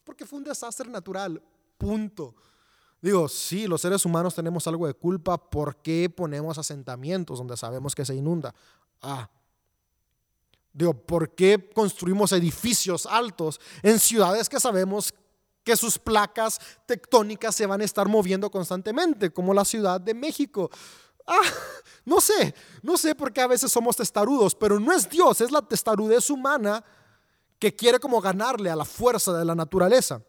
porque 0.05 0.24
fue 0.24 0.39
un 0.39 0.45
desastre 0.45 0.89
natural. 0.89 1.43
Punto. 1.76 2.37
Digo, 3.01 3.28
sí, 3.28 3.66
los 3.66 3.80
seres 3.80 4.05
humanos 4.05 4.34
tenemos 4.34 4.66
algo 4.66 4.86
de 4.86 4.94
culpa. 4.94 5.38
¿Por 5.38 5.76
qué 5.76 6.11
ponemos 6.11 6.59
asentamientos 6.59 7.38
donde 7.38 7.57
sabemos 7.57 7.94
que 7.94 8.05
se 8.05 8.14
inunda? 8.14 8.55
Ah. 9.03 9.28
Digo, 10.72 10.92
¿por 10.92 11.34
qué 11.34 11.70
construimos 11.74 12.32
edificios 12.32 13.07
altos 13.07 13.61
en 13.82 13.99
ciudades 13.99 14.49
que 14.49 14.61
sabemos 14.61 15.14
que 15.64 15.76
sus 15.76 15.99
placas 15.99 16.61
tectónicas 16.86 17.55
se 17.55 17.66
van 17.66 17.80
a 17.80 17.84
estar 17.84 18.09
moviendo 18.09 18.51
constantemente, 18.51 19.32
como 19.32 19.55
la 19.55 19.64
Ciudad 19.64 20.01
de 20.01 20.14
México? 20.14 20.70
Ah, 21.26 21.40
no 22.05 22.20
sé, 22.20 22.55
no 22.82 22.97
sé 22.97 23.14
por 23.14 23.32
qué 23.32 23.40
a 23.40 23.47
veces 23.47 23.72
somos 23.72 23.97
testarudos, 23.97 24.55
pero 24.55 24.78
no 24.78 24.92
es 24.92 25.09
Dios, 25.09 25.40
es 25.40 25.51
la 25.51 25.62
testarudez 25.62 26.30
humana 26.30 26.84
que 27.59 27.74
quiere 27.74 27.99
como 27.99 28.20
ganarle 28.20 28.70
a 28.70 28.76
la 28.76 28.84
fuerza 28.84 29.32
de 29.32 29.44
la 29.44 29.55
naturaleza. 29.55 30.20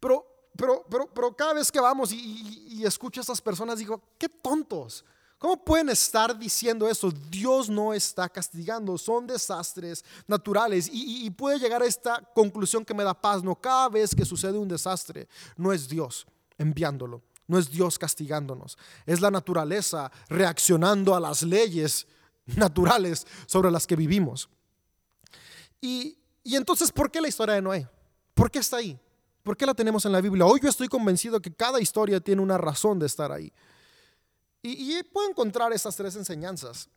Pero 0.00 0.35
pero, 0.56 0.84
pero, 0.88 1.06
pero 1.12 1.34
cada 1.34 1.54
vez 1.54 1.70
que 1.70 1.80
vamos 1.80 2.12
y, 2.12 2.82
escucho 2.84 3.20
a 3.20 3.22
estas 3.22 3.40
personas, 3.40 3.78
digo, 3.78 4.02
qué 4.18 4.28
tontos. 4.28 5.04
¿Cómo 5.38 5.62
pueden 5.62 5.90
estar 5.90 6.38
diciendo 6.38 6.88
eso? 6.88 7.10
Dios 7.10 7.68
no 7.68 7.92
está 7.92 8.28
castigando, 8.28 8.96
son 8.96 9.26
desastres 9.26 10.04
naturales. 10.26 10.88
Y, 10.90 11.26
y, 11.26 11.30
puede 11.30 11.58
llegar 11.58 11.82
a 11.82 11.86
esta 11.86 12.22
conclusión 12.34 12.84
que 12.84 12.94
me 12.94 13.04
da 13.04 13.12
paz. 13.12 13.42
No, 13.42 13.54
cada 13.54 13.88
vez 13.88 14.14
que 14.14 14.24
sucede 14.24 14.56
un 14.56 14.68
desastre, 14.68 15.28
no 15.56 15.72
es 15.72 15.88
Dios 15.88 16.26
enviándolo, 16.56 17.22
no 17.46 17.58
es 17.58 17.70
Dios 17.70 17.98
castigándonos, 17.98 18.78
es 19.04 19.20
la 19.20 19.30
naturaleza 19.30 20.10
reaccionando 20.28 21.14
a 21.14 21.20
las 21.20 21.42
leyes 21.42 22.06
naturales 22.46 23.26
sobre 23.46 23.70
las 23.70 23.86
que 23.86 23.96
vivimos. 23.96 24.48
Y, 25.80 26.18
y 26.42 26.56
entonces, 26.56 26.90
¿por 26.90 27.10
qué 27.10 27.20
la 27.20 27.28
historia 27.28 27.56
de 27.56 27.62
Noé? 27.62 27.88
¿Por 28.32 28.50
qué 28.50 28.60
está 28.60 28.78
ahí? 28.78 28.98
¿Por 29.46 29.56
qué 29.56 29.64
la 29.64 29.74
tenemos 29.74 30.04
en 30.04 30.10
la 30.10 30.20
Biblia? 30.20 30.44
Hoy 30.44 30.58
yo 30.60 30.68
estoy 30.68 30.88
convencido 30.88 31.40
que 31.40 31.54
cada 31.54 31.80
historia 31.80 32.18
tiene 32.18 32.42
una 32.42 32.58
razón 32.58 32.98
de 32.98 33.06
estar 33.06 33.30
ahí. 33.30 33.52
Y, 34.60 35.00
puedo 35.04 35.30
encontrar 35.30 35.72
estas 35.72 35.94
tres 35.94 36.16
enseñanzas. 36.16 36.88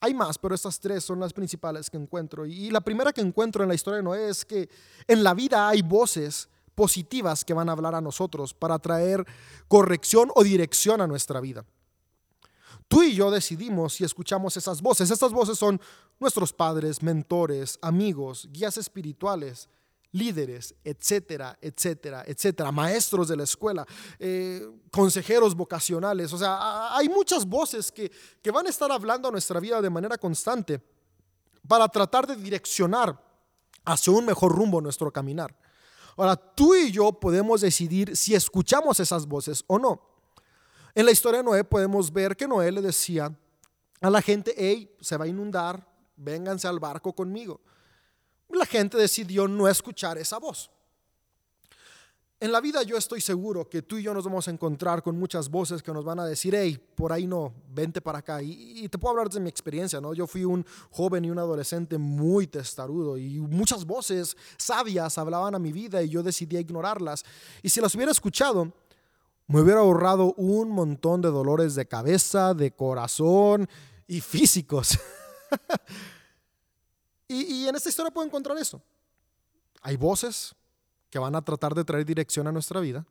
Hay 0.00 0.12
más, 0.12 0.36
pero 0.36 0.54
estas 0.54 0.78
tres 0.78 1.02
son 1.02 1.18
las 1.18 1.32
principales 1.32 1.88
que 1.88 1.96
encuentro. 1.96 2.44
Y, 2.44 2.68
la 2.68 2.82
primera 2.82 3.10
que 3.10 3.22
encuentro 3.22 3.62
en 3.62 3.70
la 3.70 3.74
historia 3.74 3.96
de 3.96 4.02
Noé 4.02 4.28
es 4.28 4.44
que 4.44 4.68
en 5.08 5.24
la 5.24 5.32
vida 5.32 5.66
hay 5.66 5.80
voces 5.80 6.50
positivas 6.74 7.42
que 7.42 7.54
van 7.54 7.70
a 7.70 7.72
hablar 7.72 7.94
a 7.94 8.02
nosotros 8.02 8.52
para 8.52 8.78
traer 8.78 9.24
corrección 9.66 10.30
o 10.34 10.44
dirección 10.44 11.00
a 11.00 11.06
nuestra 11.06 11.40
vida. 11.40 11.64
Tú 12.86 13.02
y 13.02 13.14
yo 13.14 13.30
decidimos 13.30 13.94
si 13.94 14.04
escuchamos 14.04 14.58
esas 14.58 14.82
voces. 14.82 15.10
Estas 15.10 15.32
voces 15.32 15.58
son 15.58 15.80
nuestros 16.20 16.52
padres, 16.52 17.02
mentores, 17.02 17.78
amigos, 17.80 18.46
guías 18.52 18.76
espirituales, 18.76 19.70
líderes, 20.14 20.74
etcétera, 20.84 21.58
etcétera, 21.60 22.24
etcétera, 22.26 22.70
maestros 22.70 23.28
de 23.28 23.36
la 23.36 23.42
escuela, 23.42 23.84
eh, 24.18 24.64
consejeros 24.90 25.56
vocacionales. 25.56 26.32
O 26.32 26.38
sea, 26.38 26.96
hay 26.96 27.08
muchas 27.08 27.44
voces 27.44 27.90
que, 27.90 28.10
que 28.40 28.50
van 28.52 28.66
a 28.66 28.70
estar 28.70 28.90
hablando 28.92 29.28
a 29.28 29.32
nuestra 29.32 29.58
vida 29.58 29.82
de 29.82 29.90
manera 29.90 30.16
constante 30.16 30.80
para 31.66 31.88
tratar 31.88 32.28
de 32.28 32.36
direccionar 32.36 33.20
hacia 33.84 34.12
un 34.12 34.24
mejor 34.24 34.52
rumbo 34.52 34.80
nuestro 34.80 35.12
caminar. 35.12 35.54
Ahora, 36.16 36.36
tú 36.36 36.76
y 36.76 36.92
yo 36.92 37.12
podemos 37.12 37.60
decidir 37.60 38.16
si 38.16 38.36
escuchamos 38.36 39.00
esas 39.00 39.26
voces 39.26 39.64
o 39.66 39.80
no. 39.80 40.00
En 40.94 41.06
la 41.06 41.10
historia 41.10 41.38
de 41.38 41.44
Noé 41.44 41.64
podemos 41.64 42.12
ver 42.12 42.36
que 42.36 42.46
Noé 42.46 42.70
le 42.70 42.82
decía 42.82 43.36
a 44.00 44.10
la 44.10 44.22
gente, 44.22 44.54
hey, 44.56 44.94
se 45.00 45.16
va 45.16 45.24
a 45.24 45.28
inundar, 45.28 45.84
vénganse 46.16 46.68
al 46.68 46.78
barco 46.78 47.12
conmigo 47.12 47.60
la 48.50 48.66
gente 48.66 48.96
decidió 48.96 49.48
no 49.48 49.68
escuchar 49.68 50.18
esa 50.18 50.38
voz. 50.38 50.70
En 52.40 52.52
la 52.52 52.60
vida 52.60 52.82
yo 52.82 52.98
estoy 52.98 53.22
seguro 53.22 53.68
que 53.70 53.80
tú 53.80 53.96
y 53.96 54.02
yo 54.02 54.12
nos 54.12 54.24
vamos 54.24 54.46
a 54.48 54.50
encontrar 54.50 55.02
con 55.02 55.18
muchas 55.18 55.48
voces 55.48 55.82
que 55.82 55.92
nos 55.92 56.04
van 56.04 56.20
a 56.20 56.26
decir, 56.26 56.54
hey, 56.54 56.78
por 56.94 57.10
ahí 57.10 57.26
no, 57.26 57.54
vente 57.70 58.02
para 58.02 58.18
acá. 58.18 58.42
Y, 58.42 58.86
te 58.88 58.98
puedo 58.98 59.12
hablar 59.12 59.30
de 59.30 59.40
mi 59.40 59.48
experiencia, 59.48 60.00
¿no? 60.00 60.12
Yo 60.12 60.26
fui 60.26 60.44
un 60.44 60.66
joven 60.90 61.24
y 61.24 61.30
un 61.30 61.38
adolescente 61.38 61.96
muy 61.96 62.46
testarudo 62.46 63.16
y 63.16 63.38
muchas 63.38 63.86
voces 63.86 64.36
sabias 64.58 65.16
hablaban 65.16 65.54
a 65.54 65.58
mi 65.58 65.72
vida 65.72 66.02
y 66.02 66.10
yo 66.10 66.22
decidí 66.22 66.58
ignorarlas. 66.58 67.24
Y 67.62 67.70
si 67.70 67.80
las 67.80 67.94
hubiera 67.94 68.12
escuchado, 68.12 68.72
me 69.46 69.60
hubiera 69.60 69.80
ahorrado 69.80 70.34
un 70.34 70.68
montón 70.70 71.22
de 71.22 71.30
dolores 71.30 71.74
de 71.74 71.86
cabeza, 71.86 72.52
de 72.52 72.72
corazón 72.72 73.68
y 74.06 74.20
físicos. 74.20 74.98
Y, 77.28 77.66
en 77.66 77.74
esta 77.74 77.88
historia 77.88 78.10
puedo 78.10 78.26
encontrar 78.26 78.56
eso. 78.58 78.82
Hay 79.82 79.96
voces 79.96 80.54
que 81.10 81.18
van 81.18 81.34
a 81.34 81.42
tratar 81.42 81.74
de 81.74 81.84
traer 81.84 82.04
dirección 82.04 82.46
a 82.46 82.52
nuestra 82.52 82.80
vida 82.80 83.06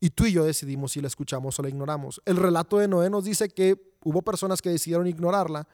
y 0.00 0.10
tú 0.10 0.26
y 0.26 0.32
yo 0.32 0.44
decidimos 0.44 0.92
si 0.92 1.00
la 1.00 1.06
escuchamos 1.06 1.58
o 1.58 1.62
la 1.62 1.68
ignoramos. 1.68 2.20
El 2.24 2.36
relato 2.36 2.78
de 2.78 2.88
Noé 2.88 3.10
nos 3.10 3.24
dice 3.24 3.48
que 3.48 3.96
hubo 4.04 4.22
personas 4.22 4.60
que 4.60 4.70
decidieron 4.70 5.06
ignorarla. 5.06 5.68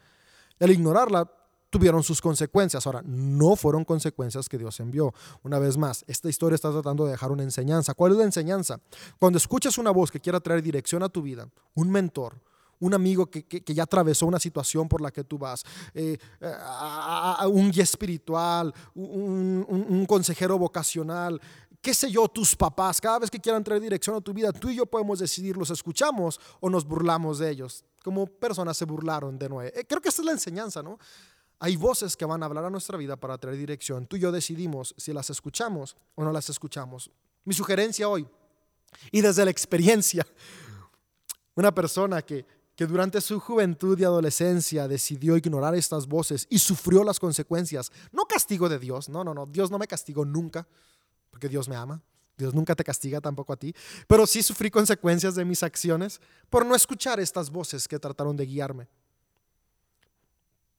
Al 0.61 0.70
ignorarla 0.70 1.31
tuvieron 1.70 2.03
sus 2.03 2.20
consecuencias. 2.20 2.87
Ahora, 2.87 3.03
no 3.05 3.57
fueron 3.57 3.85
consecuencias 3.85 4.49
que 4.49 4.59
Dios 4.59 4.81
envió. 4.81 5.14
Una 5.43 5.59
vez 5.59 5.76
más, 5.76 6.05
esta 6.09 6.29
historia 6.29 6.57
está 6.57 6.70
tratando 6.70 7.05
de 7.05 7.12
dejar 7.12 7.31
una 7.31 7.43
enseñanza. 7.43 7.95
¿Cuál 7.95 8.12
es 8.12 8.18
la 8.18 8.24
enseñanza? 8.24 8.81
Cuando 9.18 9.39
escuchas 9.39 9.79
una 9.79 9.91
voz 9.91 10.11
que 10.11 10.20
quiera 10.20 10.41
traer 10.41 10.62
dirección 10.62 11.03
a 11.03 11.09
tu 11.09 11.22
vida, 11.22 11.49
un 11.74 11.91
mentor, 11.91 12.41
un 12.81 12.95
amigo 12.95 13.26
que, 13.26 13.62
ya 13.66 13.83
atravesó 13.83 14.26
una 14.26 14.39
situación 14.39 14.89
por 14.89 15.01
la 15.01 15.11
que 15.11 15.24
tú 15.24 15.39
vas, 15.39 15.64
eh, 15.95 16.18
un 17.51 17.70
guía 17.70 17.83
espiritual, 17.83 18.72
un, 18.95 20.07
consejero 20.09 20.59
vocacional, 20.59 21.41
qué 21.81 21.95
sé 21.95 22.11
yo, 22.11 22.29
tus 22.29 22.57
papás, 22.57 23.01
cada 23.01 23.18
vez 23.18 23.31
que 23.31 23.39
quieran 23.39 23.62
traer 23.62 23.81
dirección 23.81 24.16
a 24.16 24.20
tu 24.20 24.33
vida, 24.33 24.53
tú 24.53 24.70
y 24.70 24.76
yo 24.76 24.87
podemos 24.87 25.18
decidir, 25.18 25.57
¿los 25.57 25.70
escuchamos 25.70 26.41
o 26.61 26.70
nos 26.70 26.85
burlamos 26.85 27.39
de 27.39 27.51
ellos? 27.51 27.85
Como 28.03 28.26
personas 28.26 28.76
se 28.76 28.85
burlaron 28.85 29.39
de 29.39 29.49
Noé. 29.49 29.72
Eh, 29.74 29.85
creo 29.87 30.01
que 30.01 30.09
esta 30.09 30.22
es 30.22 30.26
la 30.26 30.33
enseñanza, 30.33 30.83
¿no? 30.83 30.99
Hay 31.61 31.76
voces 31.76 32.16
que 32.16 32.24
van 32.24 32.43
a 32.43 32.47
hablar 32.47 32.64
a 32.64 32.70
nuestra 32.70 32.97
vida 32.97 33.16
para 33.16 33.37
traer 33.37 33.57
dirección. 33.57 34.07
Tú 34.07 34.16
y 34.16 34.20
yo 34.20 34.31
decidimos 34.31 34.95
si 34.97 35.12
las 35.12 35.29
escuchamos 35.31 35.97
o 36.14 36.22
no 36.22 36.33
las 36.33 36.49
escuchamos. 36.51 37.11
Mi 37.45 37.53
sugerencia 37.53 38.09
hoy, 38.09 38.26
y 39.11 39.20
desde 39.20 39.45
la 39.45 39.51
experiencia, 39.51 40.26
una 41.55 41.74
persona 41.74 42.22
que 42.22 42.47
que 42.79 42.87
durante 42.87 43.20
su 43.20 43.41
juventud 43.41 43.99
y 43.99 44.05
adolescencia 44.05 44.87
decidió 44.87 45.37
ignorar 45.37 45.74
estas 45.74 46.07
voces 46.07 46.47
y 46.49 46.61
sufrió 46.61 47.03
las 47.03 47.18
consecuencias. 47.18 47.91
No 48.12 48.24
castigo 48.24 48.68
de 48.68 48.79
Dios, 48.79 49.09
no, 49.09 49.24
no, 49.24 49.35
no, 49.35 49.47
Dios 49.47 49.68
no 49.72 49.81
me 49.81 49.89
castigó 49.89 50.24
nunca, 50.24 50.64
porque 51.29 51.49
Dios 51.49 51.68
me 51.68 51.74
ama. 51.74 52.01
Dios 52.37 52.55
nunca 52.55 52.76
te 52.76 52.85
castiga 52.85 53.20
tampoco 53.20 53.53
a 53.53 53.57
ti, 53.57 53.74
pero 54.07 54.29
sí 54.29 54.45
sufrí 54.45 54.70
consecuencias 54.70 55.35
de 55.35 55.45
mis 55.45 55.64
acciones 55.64 56.20
por 56.49 56.64
no 56.64 56.76
escuchar 56.76 57.18
estas 57.18 57.51
voces 57.51 57.89
que 57.89 57.99
trataron 57.99 58.37
de 58.37 58.47
guiarme. 58.47 58.87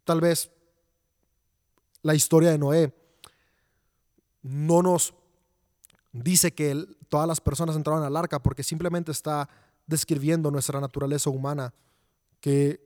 Tal 0.05 0.21
vez 0.21 0.49
la 2.01 2.15
historia 2.15 2.51
de 2.51 2.57
Noé 2.57 2.93
no 4.41 4.81
nos 4.81 5.13
dice 6.13 6.53
que 6.53 6.87
todas 7.09 7.27
las 7.27 7.41
personas 7.41 7.75
entraron 7.75 8.05
al 8.05 8.15
arca 8.15 8.41
porque 8.41 8.63
simplemente 8.63 9.11
está 9.11 9.49
describiendo 9.85 10.49
nuestra 10.49 10.79
naturaleza 10.79 11.29
humana 11.29 11.73
que 12.41 12.79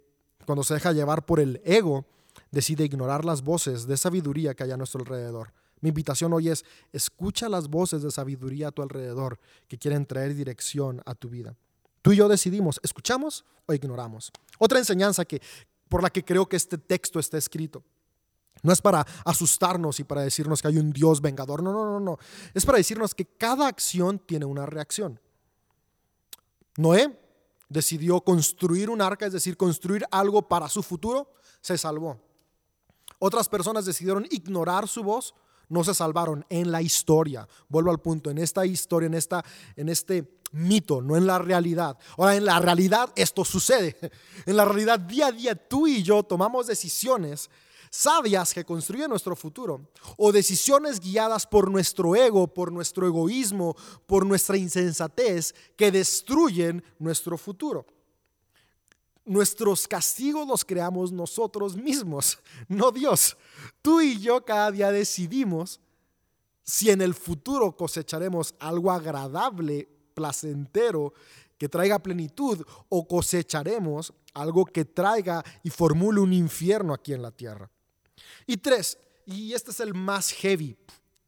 cuando 0.46 0.64
se 0.64 0.74
deja 0.74 0.92
llevar 0.92 1.26
por 1.26 1.40
el 1.40 1.62
ego, 1.64 2.06
decide 2.52 2.84
ignorar 2.84 3.26
las 3.26 3.42
voces 3.42 3.88
de 3.88 3.98
sabiduría 3.98 4.54
que 4.54 4.64
hay 4.64 4.72
a 4.72 4.78
nuestro 4.78 5.02
alrededor. 5.02 5.54
Mi 5.82 5.90
invitación 5.90 6.32
hoy 6.34 6.50
es, 6.50 6.64
escucha 6.92 7.50
las 7.50 7.68
voces 7.68 8.04
de 8.04 8.12
sabiduría 8.12 8.70
a 8.70 8.72
tu 8.72 8.82
alrededor 8.82 9.40
que 9.68 9.78
quieren 9.78 10.06
traer 10.06 10.34
dirección 10.34 11.02
a 11.06 11.16
tu 11.16 11.30
vida. 11.30 11.56
Tú 12.02 12.12
y 12.12 12.18
yo 12.18 12.28
decidimos, 12.28 12.80
¿escuchamos 12.84 13.44
o 13.66 13.74
ignoramos? 13.74 14.32
Otra 14.60 14.80
enseñanza 14.80 15.26
que, 15.26 15.42
por 15.90 16.02
la 16.02 16.10
que 16.10 16.24
creo 16.24 16.48
que 16.48 16.56
este 16.56 16.78
texto 16.78 17.20
está 17.20 17.38
escrito. 17.38 17.84
No 18.62 18.72
es 18.72 18.82
para 18.82 19.06
asustarnos 19.26 20.00
y 20.00 20.04
para 20.04 20.22
decirnos 20.22 20.62
que 20.62 20.70
hay 20.70 20.78
un 20.78 20.94
Dios 20.94 21.22
vengador. 21.22 21.62
No, 21.62 21.74
no, 21.74 21.86
no, 21.86 22.00
no. 22.00 22.18
Es 22.54 22.66
para 22.66 22.78
decirnos 22.78 23.14
que 23.14 23.26
cada 23.26 23.68
acción 23.68 24.20
tiene 24.20 24.46
una 24.46 24.66
reacción. 24.66 25.20
Noé 26.78 27.20
decidió 27.74 28.22
construir 28.22 28.90
un 28.90 29.02
arca, 29.02 29.26
es 29.26 29.34
decir, 29.34 29.58
construir 29.58 30.06
algo 30.12 30.48
para 30.48 30.70
su 30.70 30.84
futuro, 30.84 31.34
se 31.60 31.78
salvó. 31.78 32.20
Otras 33.20 33.50
personas 33.50 33.86
decidieron 33.86 34.28
ignorar 34.30 34.88
su 34.88 35.04
voz, 35.04 35.34
no 35.70 35.84
se 35.84 35.94
salvaron 35.94 36.46
en 36.50 36.72
la 36.72 36.82
historia. 36.82 37.48
Vuelvo 37.68 37.90
al 37.90 38.00
punto, 38.00 38.30
en 38.30 38.38
esta 38.38 38.66
historia, 38.66 39.08
en, 39.08 39.16
esta, 39.16 39.44
en 39.76 39.90
este 39.90 40.40
mito, 40.52 41.02
no 41.02 41.18
en 41.18 41.26
la 41.26 41.40
realidad. 41.40 41.98
Ahora, 42.18 42.36
en 42.36 42.46
la 42.46 42.60
realidad 42.60 43.12
esto 43.16 43.44
sucede. 43.44 43.98
En 44.46 44.58
la 44.58 44.66
realidad 44.66 45.00
día 45.00 45.28
a 45.28 45.32
día 45.32 45.56
tú 45.56 45.88
y 45.88 46.04
yo 46.04 46.22
tomamos 46.22 46.68
decisiones 46.68 47.50
sabias 47.94 48.56
que 48.56 48.66
construyen 48.66 49.08
nuestro 49.08 49.36
futuro 49.36 49.88
o 50.18 50.32
decisiones 50.32 51.00
guiadas 51.00 51.46
por 51.46 51.70
nuestro 51.70 52.16
ego, 52.16 52.48
por 52.52 52.72
nuestro 52.72 53.06
egoísmo, 53.06 53.76
por 54.08 54.26
nuestra 54.26 54.58
insensatez 54.58 55.54
que 55.78 55.92
destruyen 55.92 56.84
nuestro 56.98 57.38
futuro. 57.38 57.86
Nuestros 59.26 59.88
castigos 59.88 60.48
los 60.48 60.66
creamos 60.66 61.12
nosotros 61.12 61.78
mismos, 61.78 62.40
no 62.68 62.92
Dios. 62.92 63.38
Tú 63.84 64.02
y 64.02 64.20
yo 64.20 64.44
cada 64.44 64.72
día 64.72 64.92
decidimos 64.92 65.80
si 66.64 66.90
en 66.90 67.00
el 67.00 67.14
futuro 67.14 67.78
cosecharemos 67.78 68.56
algo 68.58 68.90
agradable, 68.90 69.88
placentero, 70.16 71.14
que 71.60 71.70
traiga 71.70 72.00
plenitud, 72.00 72.66
o 72.90 73.08
cosecharemos 73.08 74.14
algo 74.34 74.66
que 74.66 74.84
traiga 74.84 75.44
y 75.62 75.70
formule 75.70 76.22
un 76.22 76.34
infierno 76.34 76.92
aquí 76.92 77.14
en 77.14 77.22
la 77.22 77.32
tierra. 77.32 77.70
Y 78.48 78.58
tres, 78.58 78.98
y 79.26 79.54
este 79.54 79.72
es 79.72 79.80
el 79.80 79.94
más 79.94 80.32
heavy, 80.32 80.78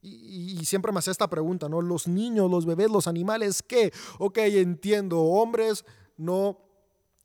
y, 0.06 0.64
siempre 0.64 0.92
me 0.92 0.98
hace 0.98 1.10
esta 1.10 1.28
pregunta, 1.28 1.68
¿no? 1.68 1.82
Los 1.82 2.06
niños, 2.06 2.50
los 2.50 2.64
bebés, 2.64 2.90
los 2.90 3.08
animales, 3.08 3.62
¿qué? 3.62 3.92
Ok, 4.18 4.38
entiendo, 4.38 5.20
hombres 5.20 5.84
no, 6.16 6.58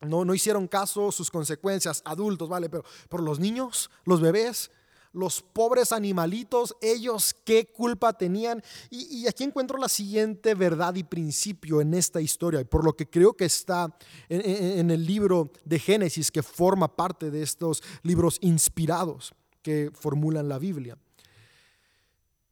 no, 0.01 0.25
no 0.25 0.33
hicieron 0.33 0.67
caso, 0.67 1.11
sus 1.11 1.29
consecuencias, 1.29 2.01
adultos, 2.05 2.49
¿vale? 2.49 2.69
Pero, 2.69 2.83
por 3.07 3.21
los 3.21 3.39
niños, 3.39 3.91
los 4.05 4.19
bebés, 4.19 4.71
los 5.13 5.41
pobres 5.41 5.91
animalitos, 5.91 6.75
ellos 6.81 7.35
qué 7.43 7.71
culpa 7.71 8.13
tenían. 8.13 8.63
Y, 8.89 9.27
aquí 9.27 9.43
encuentro 9.43 9.77
la 9.77 9.89
siguiente 9.89 10.55
verdad 10.55 10.95
y 10.95 11.03
principio 11.03 11.81
en 11.81 11.93
esta 11.93 12.19
historia, 12.19 12.61
y 12.61 12.65
por 12.65 12.83
lo 12.83 12.95
que 12.95 13.09
creo 13.09 13.33
que 13.33 13.45
está 13.45 13.95
en, 14.27 14.41
en 14.79 14.91
el 14.91 15.05
libro 15.05 15.51
de 15.65 15.77
Génesis, 15.77 16.31
que 16.31 16.41
forma 16.41 16.95
parte 16.95 17.29
de 17.29 17.43
estos 17.43 17.83
libros 18.01 18.37
inspirados 18.41 19.33
que 19.61 19.91
formulan 19.93 20.49
la 20.49 20.59
Biblia. 20.59 20.97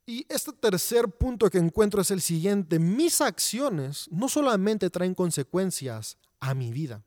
Y 0.06 0.26
este 0.28 0.52
tercer 0.54 1.08
punto 1.08 1.50
que 1.50 1.60
encuentro 1.60 2.02
es 2.02 2.10
el 2.10 2.22
siguiente. 2.22 2.80
Mis 2.80 3.22
acciones 3.22 4.08
no 4.10 4.28
solamente 4.28 4.90
traen 4.90 5.14
consecuencias 5.14 6.18
a 6.40 6.56
mi 6.56 6.72
vida, 6.72 7.04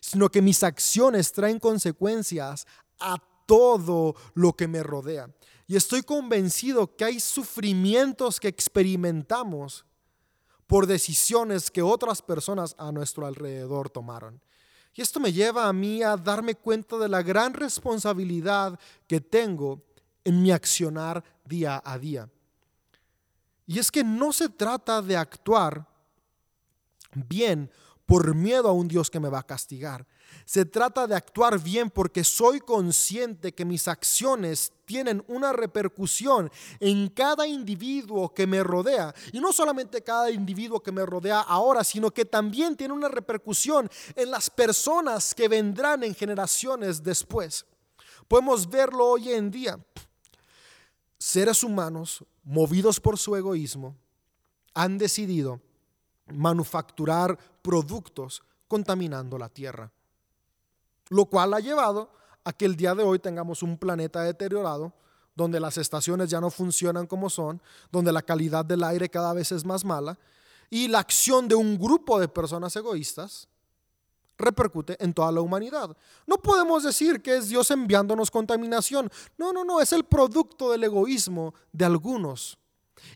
sino 0.00 0.28
que 0.28 0.40
mis 0.40 0.62
acciones 0.62 1.32
traen 1.32 1.58
consecuencias 1.58 2.66
a 3.00 3.16
todo 3.46 4.14
lo 4.34 4.52
que 4.52 4.68
me 4.68 4.84
rodea. 4.84 5.28
Y 5.66 5.74
estoy 5.74 6.02
convencido 6.02 6.94
que 6.94 7.04
hay 7.04 7.20
sufrimientos 7.20 8.38
que 8.38 8.48
experimentamos 8.48 9.84
por 10.68 10.86
decisiones 10.86 11.68
que 11.68 11.82
otras 11.82 12.22
personas 12.22 12.76
a 12.78 12.92
nuestro 12.92 13.26
alrededor 13.26 13.90
tomaron. 13.90 14.40
Y 14.94 15.02
esto 15.02 15.20
me 15.20 15.32
lleva 15.32 15.68
a 15.68 15.72
mí 15.72 16.02
a 16.02 16.16
darme 16.16 16.54
cuenta 16.54 16.98
de 16.98 17.08
la 17.08 17.22
gran 17.22 17.54
responsabilidad 17.54 18.78
que 19.06 19.20
tengo 19.20 19.82
en 20.24 20.42
mi 20.42 20.50
accionar 20.50 21.22
día 21.44 21.80
a 21.84 21.98
día. 21.98 22.28
Y 23.66 23.78
es 23.78 23.90
que 23.90 24.02
no 24.02 24.32
se 24.32 24.48
trata 24.48 25.00
de 25.00 25.16
actuar 25.16 25.86
bien 27.14 27.70
por 28.04 28.34
miedo 28.34 28.68
a 28.68 28.72
un 28.72 28.88
Dios 28.88 29.08
que 29.08 29.20
me 29.20 29.28
va 29.28 29.38
a 29.38 29.46
castigar. 29.46 30.06
Se 30.44 30.64
trata 30.64 31.06
de 31.06 31.14
actuar 31.14 31.62
bien 31.62 31.90
porque 31.90 32.24
soy 32.24 32.60
consciente 32.60 33.52
que 33.52 33.64
mis 33.64 33.86
acciones 33.88 34.72
tienen 34.84 35.24
una 35.28 35.52
repercusión 35.52 36.50
en 36.80 37.08
cada 37.10 37.46
individuo 37.46 38.34
que 38.34 38.46
me 38.46 38.64
rodea. 38.64 39.14
Y 39.32 39.40
no 39.40 39.52
solamente 39.52 40.02
cada 40.02 40.30
individuo 40.30 40.80
que 40.80 40.90
me 40.90 41.06
rodea 41.06 41.40
ahora, 41.40 41.84
sino 41.84 42.10
que 42.10 42.24
también 42.24 42.76
tiene 42.76 42.94
una 42.94 43.08
repercusión 43.08 43.88
en 44.16 44.30
las 44.30 44.50
personas 44.50 45.34
que 45.34 45.46
vendrán 45.46 46.02
en 46.02 46.14
generaciones 46.14 47.02
después. 47.02 47.64
Podemos 48.26 48.68
verlo 48.68 49.06
hoy 49.06 49.32
en 49.32 49.50
día. 49.50 49.78
Seres 51.18 51.62
humanos, 51.62 52.24
movidos 52.42 52.98
por 52.98 53.18
su 53.18 53.36
egoísmo, 53.36 53.96
han 54.74 54.98
decidido 54.98 55.60
manufacturar 56.26 57.38
productos 57.62 58.42
contaminando 58.68 59.36
la 59.36 59.48
tierra. 59.48 59.92
Lo 61.10 61.26
cual 61.26 61.52
ha 61.52 61.60
llevado 61.60 62.10
a 62.44 62.52
que 62.52 62.64
el 62.64 62.76
día 62.76 62.94
de 62.94 63.02
hoy 63.02 63.18
tengamos 63.18 63.62
un 63.62 63.76
planeta 63.76 64.22
deteriorado, 64.22 64.94
donde 65.36 65.60
las 65.60 65.76
estaciones 65.76 66.30
ya 66.30 66.40
no 66.40 66.50
funcionan 66.50 67.06
como 67.06 67.28
son, 67.28 67.60
donde 67.92 68.12
la 68.12 68.22
calidad 68.22 68.64
del 68.64 68.82
aire 68.82 69.10
cada 69.10 69.34
vez 69.34 69.52
es 69.52 69.64
más 69.64 69.84
mala, 69.84 70.18
y 70.70 70.88
la 70.88 71.00
acción 71.00 71.48
de 71.48 71.54
un 71.54 71.78
grupo 71.78 72.18
de 72.18 72.28
personas 72.28 72.74
egoístas 72.76 73.48
repercute 74.38 74.96
en 75.02 75.12
toda 75.12 75.30
la 75.32 75.40
humanidad. 75.40 75.94
No 76.26 76.38
podemos 76.38 76.82
decir 76.82 77.20
que 77.20 77.36
es 77.36 77.48
Dios 77.48 77.70
enviándonos 77.70 78.30
contaminación. 78.30 79.10
No, 79.36 79.52
no, 79.52 79.64
no, 79.64 79.80
es 79.80 79.92
el 79.92 80.04
producto 80.04 80.70
del 80.70 80.84
egoísmo 80.84 81.54
de 81.72 81.84
algunos 81.84 82.59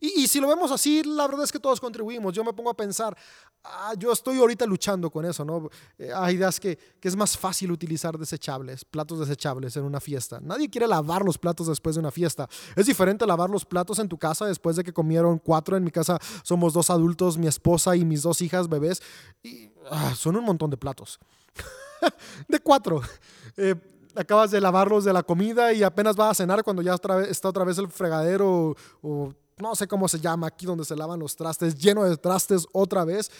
y, 0.00 0.26
si 0.26 0.40
lo 0.40 0.48
vemos 0.48 0.70
así, 0.70 1.02
la 1.02 1.26
verdad 1.26 1.44
es 1.44 1.52
que 1.52 1.58
todos 1.58 1.80
contribuimos. 1.80 2.32
Yo 2.32 2.44
me 2.44 2.52
pongo 2.52 2.70
a 2.70 2.76
pensar, 2.76 3.16
ah, 3.62 3.94
yo 3.98 4.12
estoy 4.12 4.38
ahorita 4.38 4.66
luchando 4.66 5.10
con 5.10 5.24
eso, 5.24 5.44
¿no? 5.44 5.68
Eh, 5.98 6.10
hay 6.14 6.36
ideas 6.36 6.58
que, 6.60 6.76
que, 7.00 7.08
es 7.08 7.16
más 7.16 7.36
fácil 7.36 7.72
utilizar 7.72 8.18
desechables, 8.18 8.84
platos 8.84 9.20
desechables 9.20 9.76
en 9.76 9.84
una 9.84 10.00
fiesta. 10.00 10.40
Nadie 10.40 10.68
quiere 10.68 10.86
lavar 10.86 11.24
los 11.24 11.38
platos 11.38 11.66
después 11.66 11.94
de 11.96 12.00
una 12.00 12.10
fiesta. 12.10 12.48
Es 12.76 12.86
diferente 12.86 13.26
lavar 13.26 13.50
los 13.50 13.64
platos 13.64 13.98
en 13.98 14.08
tu 14.08 14.18
casa 14.18 14.46
después 14.46 14.76
de 14.76 14.84
que 14.84 14.92
comieron 14.92 15.38
cuatro. 15.38 15.76
En 15.76 15.84
mi 15.84 15.90
casa 15.90 16.18
somos 16.42 16.72
dos 16.72 16.90
adultos, 16.90 17.38
mi 17.38 17.46
esposa 17.46 17.96
y 17.96 18.04
mis 18.04 18.22
dos 18.22 18.40
hijas 18.42 18.68
bebés. 18.68 19.02
Y 19.42 19.70
ah, 19.90 20.14
son 20.16 20.36
un 20.36 20.44
montón 20.44 20.70
de 20.70 20.76
platos. 20.76 21.18
de 22.48 22.58
cuatro. 22.60 23.00
Eh, 23.56 23.74
acabas 24.16 24.50
de 24.50 24.60
lavarlos 24.60 25.04
de 25.04 25.12
la 25.12 25.22
comida 25.22 25.72
y 25.72 25.82
apenas 25.82 26.16
vas 26.16 26.32
a 26.32 26.34
cenar 26.34 26.62
cuando 26.62 26.82
ya 26.82 26.94
está 26.94 27.48
otra 27.48 27.64
vez 27.64 27.78
el 27.78 27.88
fregadero 27.88 28.76
o 29.02 29.34
no 29.58 29.74
sé 29.74 29.86
cómo 29.86 30.08
se 30.08 30.18
llama 30.20 30.46
aquí 30.46 30.66
donde 30.66 30.84
se 30.84 30.96
lavan 30.96 31.20
los 31.20 31.36
trastes, 31.36 31.76
lleno 31.76 32.04
de 32.04 32.16
trastes 32.16 32.66
otra 32.72 33.04
vez. 33.04 33.30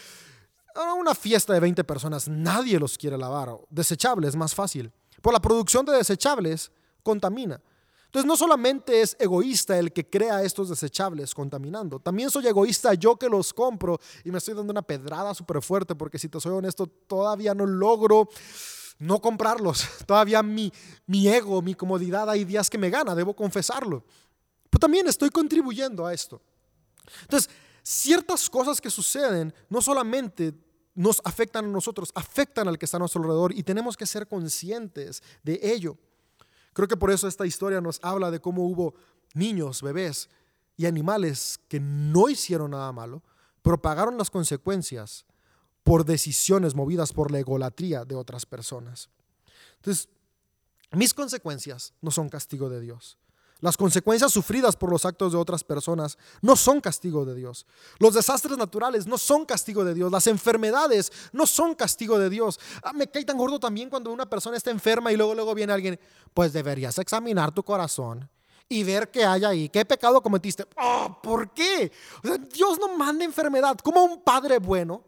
Una 0.99 1.15
fiesta 1.15 1.53
de 1.53 1.61
20 1.61 1.85
personas, 1.85 2.29
nadie 2.29 2.79
los 2.79 2.99
quiere 2.99 3.17
lavar. 3.17 3.57
Desechables, 3.71 4.35
más 4.35 4.55
fácil. 4.55 4.93
Por 5.23 5.33
la 5.33 5.41
producción 5.41 5.85
de 5.87 5.93
desechables, 5.93 6.71
contamina. 7.03 7.61
Entonces 8.07 8.29
no 8.29 8.37
solamente 8.37 9.01
es 9.01 9.17
egoísta 9.19 9.77
el 9.77 9.93
que 9.93 10.09
crea 10.09 10.43
estos 10.43 10.69
desechables 10.69 11.35
contaminando, 11.35 11.99
también 11.99 12.31
soy 12.31 12.47
egoísta 12.47 12.95
yo 12.95 13.17
que 13.17 13.29
los 13.29 13.53
compro 13.53 13.99
y 14.23 14.31
me 14.31 14.39
estoy 14.39 14.55
dando 14.55 14.71
una 14.71 14.83
pedrada 14.83 15.35
súper 15.35 15.61
fuerte 15.61 15.97
porque 15.97 16.17
si 16.21 16.29
te 16.29 16.41
soy 16.41 16.53
honesto 16.53 16.87
todavía 16.87 17.55
no 17.55 17.67
logro 17.67 18.29
no 18.99 19.21
comprarlos. 19.21 19.85
Todavía 20.07 20.43
mi, 20.43 20.73
mi 21.07 21.29
ego, 21.29 21.62
mi 21.62 21.75
comodidad 21.75 22.31
hay 22.31 22.45
días 22.45 22.71
que 22.71 22.79
me 22.79 22.91
gana, 22.91 23.15
debo 23.15 23.35
confesarlo. 23.35 24.05
Pero 24.75 24.81
también 24.81 25.07
estoy 25.07 25.31
contribuyendo 25.31 26.05
a 26.05 26.12
esto. 26.12 26.43
Entonces, 27.22 27.49
ciertas 27.81 28.51
cosas 28.51 28.81
que 28.81 28.91
suceden 28.91 29.55
no 29.70 29.81
solamente 29.81 30.53
nos 30.97 31.22
afectan 31.25 31.66
a 31.66 31.68
nosotros, 31.68 32.11
afectan 32.12 32.66
al 32.66 32.77
que 32.77 32.87
está 32.87 32.97
a 32.97 32.99
nuestro 32.99 33.22
alrededor 33.22 33.57
y 33.57 33.62
tenemos 33.62 33.97
que 33.97 34.05
ser 34.05 34.27
conscientes 34.27 35.22
de 35.45 35.61
ello. 35.62 35.97
Creo 36.72 36.89
que 36.89 36.97
por 36.97 37.12
eso 37.12 37.29
esta 37.29 37.47
historia 37.47 37.81
nos 37.81 38.01
habla 38.03 38.33
de 38.33 38.41
cómo 38.41 38.66
hubo 38.66 38.95
niños, 39.35 39.81
bebés 39.81 40.29
y 40.77 40.87
animales 40.87 41.61
que 41.68 41.79
no 41.79 42.29
hicieron 42.29 42.72
nada 42.72 42.91
malo, 42.91 43.22
pero 43.62 43.81
pagaron 43.81 44.18
las 44.18 44.29
consecuencias 44.29 45.25
por 45.85 46.05
decisiones 46.05 46.75
movidas 46.75 47.12
por 47.12 47.31
la 47.31 47.39
egolatría 47.39 48.05
de 48.05 48.16
otras 48.16 48.45
personas. 48.45 49.09
Entonces, 49.77 50.09
mis 50.91 51.14
consecuencias 51.14 51.93
no 52.01 52.11
son 52.11 52.29
castigo 52.29 52.68
de 52.68 52.81
Dios. 52.81 53.18
Las 53.65 53.79
consecuencias 53.79 54.31
sufridas 54.31 54.77
por 54.77 54.91
los 54.91 55.07
actos 55.07 55.33
de 55.33 55.39
otras 55.39 55.65
personas 55.65 56.19
no 56.43 56.55
son 56.55 56.83
castigo 56.83 57.25
de 57.25 57.35
Dios. 57.35 57.65
Los 57.99 58.12
desastres 58.12 58.59
naturales 58.59 59.07
no 59.07 59.17
son 59.17 59.47
castigo 59.47 59.87
de 59.87 59.95
Dios. 59.95 60.12
Las 60.12 60.27
enfermedades 60.27 61.11
no 61.33 61.47
son 61.47 61.75
castigo 61.75 62.19
de 62.19 62.29
Dios. 62.29 62.61
Ah, 62.83 62.93
me 62.93 63.07
cae 63.07 63.25
tan 63.25 63.39
gordo 63.39 63.59
también 63.59 63.89
cuando 63.89 64.12
una 64.12 64.29
persona 64.29 64.59
está 64.59 64.71
enferma 64.71 65.12
y 65.12 65.17
luego, 65.17 65.35
luego 65.35 65.55
viene 65.55 65.73
alguien, 65.73 65.99
pues 66.35 66.53
deberías 66.53 66.99
examinar 66.99 67.53
tu 67.53 67.62
corazón 67.62 68.29
y 68.69 68.85
ver 68.85 69.11
qué 69.11 69.25
hay 69.25 69.47
ahí, 69.47 69.69
qué 69.71 69.87
pecado 69.87 70.21
cometiste. 70.21 70.67
Oh, 70.77 71.19
¿Por 71.23 71.51
qué? 71.55 71.91
Dios 72.53 72.79
no 72.79 72.95
manda 72.99 73.25
enfermedad. 73.25 73.79
Como 73.83 74.05
un 74.05 74.21
padre 74.21 74.59
bueno, 74.59 75.03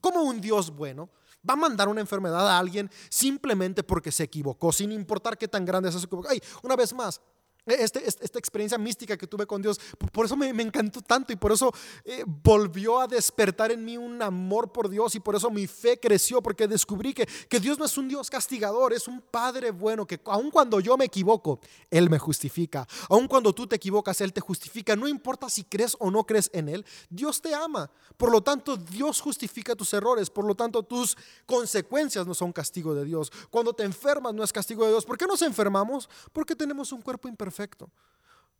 como 0.00 0.22
un 0.22 0.40
Dios 0.40 0.74
bueno, 0.74 1.10
va 1.46 1.52
a 1.52 1.56
mandar 1.56 1.90
una 1.90 2.00
enfermedad 2.00 2.48
a 2.48 2.58
alguien 2.58 2.90
simplemente 3.10 3.82
porque 3.82 4.10
se 4.10 4.22
equivocó, 4.22 4.72
sin 4.72 4.90
importar 4.90 5.36
qué 5.36 5.48
tan 5.48 5.66
grande 5.66 5.90
es 5.90 5.96
eso. 5.96 6.08
Ay, 6.30 6.40
una 6.62 6.76
vez 6.76 6.94
más, 6.94 7.20
este, 7.66 8.06
este, 8.06 8.24
esta 8.24 8.38
experiencia 8.38 8.76
mística 8.76 9.16
que 9.16 9.26
tuve 9.26 9.46
con 9.46 9.62
Dios. 9.62 9.80
Por, 10.12 10.26
eso 10.26 10.36
me, 10.36 10.48
encantó 10.48 11.00
tanto 11.00 11.32
y 11.32 11.36
por 11.36 11.50
eso 11.50 11.72
eh, 12.04 12.22
volvió 12.26 13.00
a 13.00 13.06
despertar 13.06 13.72
en 13.72 13.84
mí 13.84 13.96
un 13.96 14.20
amor 14.20 14.70
por 14.70 14.90
Dios 14.90 15.14
y 15.14 15.20
por 15.20 15.34
eso 15.34 15.50
mi 15.50 15.66
fe 15.66 15.98
creció 15.98 16.42
porque 16.42 16.68
descubrí 16.68 17.14
que, 17.14 17.26
que 17.48 17.60
Dios 17.60 17.78
no 17.78 17.86
es 17.86 17.96
un 17.96 18.08
Dios 18.08 18.28
castigador, 18.28 18.92
es 18.92 19.08
un 19.08 19.22
Padre 19.22 19.70
bueno 19.70 20.06
que 20.06 20.20
aun 20.26 20.50
cuando 20.50 20.78
yo 20.78 20.96
me 20.98 21.06
equivoco, 21.06 21.60
Él 21.90 22.10
me 22.10 22.18
justifica. 22.18 22.86
Aun 23.08 23.26
cuando 23.26 23.54
tú 23.54 23.66
te 23.66 23.76
equivocas, 23.76 24.20
Él 24.20 24.32
te 24.32 24.42
justifica. 24.42 24.94
No 24.94 25.08
importa 25.08 25.48
si 25.48 25.64
crees 25.64 25.96
o 25.98 26.10
no 26.10 26.24
crees 26.24 26.50
en 26.52 26.68
Él, 26.68 26.84
Dios 27.08 27.40
te 27.40 27.54
ama. 27.54 27.90
Por 28.18 28.30
lo 28.30 28.42
tanto, 28.42 28.76
Dios 28.76 29.20
justifica 29.20 29.74
tus 29.74 29.92
errores. 29.94 30.28
Por 30.28 30.44
lo 30.44 30.54
tanto, 30.54 30.82
tus 30.82 31.16
consecuencias 31.46 32.26
no 32.26 32.34
son 32.34 32.52
castigo 32.52 32.94
de 32.94 33.04
Dios. 33.04 33.32
Cuando 33.50 33.72
te 33.72 33.84
enfermas 33.84 34.34
no 34.34 34.44
es 34.44 34.52
castigo 34.52 34.84
de 34.84 34.90
Dios. 34.90 35.04
¿Por 35.06 35.16
qué 35.16 35.26
nos 35.26 35.40
enfermamos? 35.42 36.08
Porque 36.32 36.54
tenemos 36.54 36.92
un 36.92 37.00
cuerpo 37.00 37.26
imperfecto 37.26 37.53
perfecto. 37.54 37.88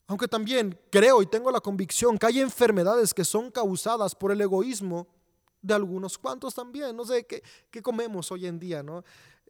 Aunque 0.06 0.28
también 0.28 0.78
creo 0.90 1.20
y 1.22 1.26
tengo 1.26 1.50
la 1.50 1.60
convicción 1.60 2.16
que 2.16 2.26
hay 2.26 2.40
enfermedades 2.40 3.12
que 3.12 3.24
son 3.24 3.50
causadas 3.50 4.14
por 4.14 4.30
el 4.30 4.40
egoísmo 4.40 5.08
de 5.62 5.74
algunos 5.74 6.18
cuantos 6.18 6.54
también. 6.54 6.94
No 6.94 7.04
sé 7.04 7.26
qué, 7.26 7.42
qué 7.70 7.82
comemos 7.82 8.30
hoy 8.30 8.46
en 8.46 8.58
día, 8.58 8.82
¿no? 8.82 9.02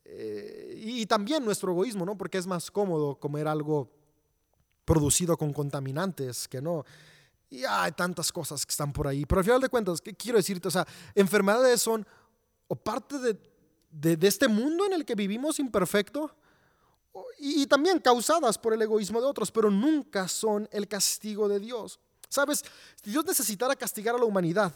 Eh, 0.04 0.74
y 0.76 1.06
también 1.06 1.44
nuestro 1.44 1.72
egoísmo, 1.72 2.06
¿no? 2.06 2.16
Porque 2.16 2.38
es 2.38 2.46
más 2.46 2.70
cómodo 2.70 3.16
comer 3.16 3.48
algo 3.48 3.90
producido 4.84 5.36
con 5.36 5.52
contaminantes 5.52 6.46
que 6.48 6.62
no. 6.62 6.84
Y 7.50 7.64
hay 7.64 7.92
tantas 7.92 8.32
cosas 8.32 8.64
que 8.64 8.70
están 8.70 8.92
por 8.92 9.08
ahí. 9.08 9.26
Pero 9.26 9.40
al 9.40 9.44
final 9.44 9.60
de 9.60 9.68
cuentas, 9.68 10.00
¿qué 10.00 10.14
quiero 10.14 10.38
decirte? 10.38 10.68
O 10.68 10.70
sea, 10.70 10.86
enfermedades 11.14 11.82
son 11.82 12.06
o 12.68 12.76
parte 12.76 13.18
de, 13.18 13.36
de, 13.90 14.16
de 14.16 14.26
este 14.28 14.48
mundo 14.48 14.86
en 14.86 14.94
el 14.94 15.04
que 15.04 15.14
vivimos 15.14 15.58
imperfecto 15.58 16.34
y, 17.38 17.66
también 17.66 17.98
causadas 18.00 18.58
por 18.58 18.72
el 18.72 18.82
egoísmo 18.82 19.20
de 19.20 19.26
otros, 19.26 19.50
pero 19.50 19.70
nunca 19.70 20.28
son 20.28 20.68
el 20.72 20.88
castigo 20.88 21.48
de 21.48 21.60
Dios. 21.60 22.00
¿Sabes? 22.28 22.64
Si 23.02 23.10
Dios 23.10 23.24
necesitara 23.24 23.76
castigar 23.76 24.14
a 24.14 24.18
la 24.18 24.24
humanidad 24.24 24.72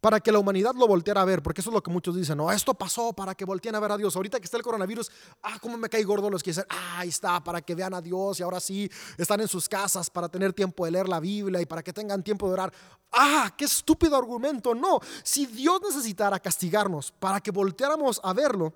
para 0.00 0.20
que 0.20 0.30
la 0.30 0.38
humanidad 0.38 0.74
lo 0.74 0.86
volteara 0.86 1.22
a 1.22 1.24
ver, 1.24 1.42
porque 1.42 1.62
eso 1.62 1.70
es 1.70 1.74
lo 1.74 1.82
que 1.82 1.90
muchos 1.90 2.14
dicen, 2.14 2.36
no, 2.36 2.52
esto 2.52 2.74
pasó 2.74 3.14
para 3.14 3.34
que 3.34 3.46
volteen 3.46 3.74
a 3.74 3.80
ver 3.80 3.90
a 3.90 3.96
Dios. 3.96 4.14
Ahorita 4.14 4.38
que 4.38 4.44
está 4.44 4.58
el 4.58 4.62
coronavirus, 4.62 5.10
ah, 5.42 5.58
cómo 5.58 5.78
me 5.78 5.88
cae 5.88 6.04
gordo 6.04 6.28
los 6.28 6.42
que 6.42 6.50
dicen, 6.50 6.66
ah, 6.68 6.98
ahí 6.98 7.08
está, 7.08 7.42
para 7.42 7.62
que 7.62 7.74
vean 7.74 7.94
a 7.94 8.02
Dios 8.02 8.38
y 8.38 8.42
ahora 8.42 8.60
sí 8.60 8.90
están 9.16 9.40
en 9.40 9.48
sus 9.48 9.66
casas 9.66 10.10
para 10.10 10.28
tener 10.28 10.52
tiempo 10.52 10.84
de 10.84 10.90
leer 10.90 11.08
la 11.08 11.20
Biblia 11.20 11.58
y 11.62 11.64
para 11.64 11.82
que 11.82 11.92
tengan 11.92 12.22
tiempo 12.22 12.46
de 12.48 12.52
orar. 12.52 12.72
Ah, 13.12 13.52
qué 13.56 13.64
estúpido 13.64 14.14
argumento. 14.14 14.74
No, 14.74 15.00
si 15.22 15.46
Dios 15.46 15.80
necesitara 15.80 16.38
castigarnos 16.38 17.10
para 17.10 17.40
que 17.40 17.50
volteáramos 17.50 18.20
a 18.22 18.34
verlo, 18.34 18.74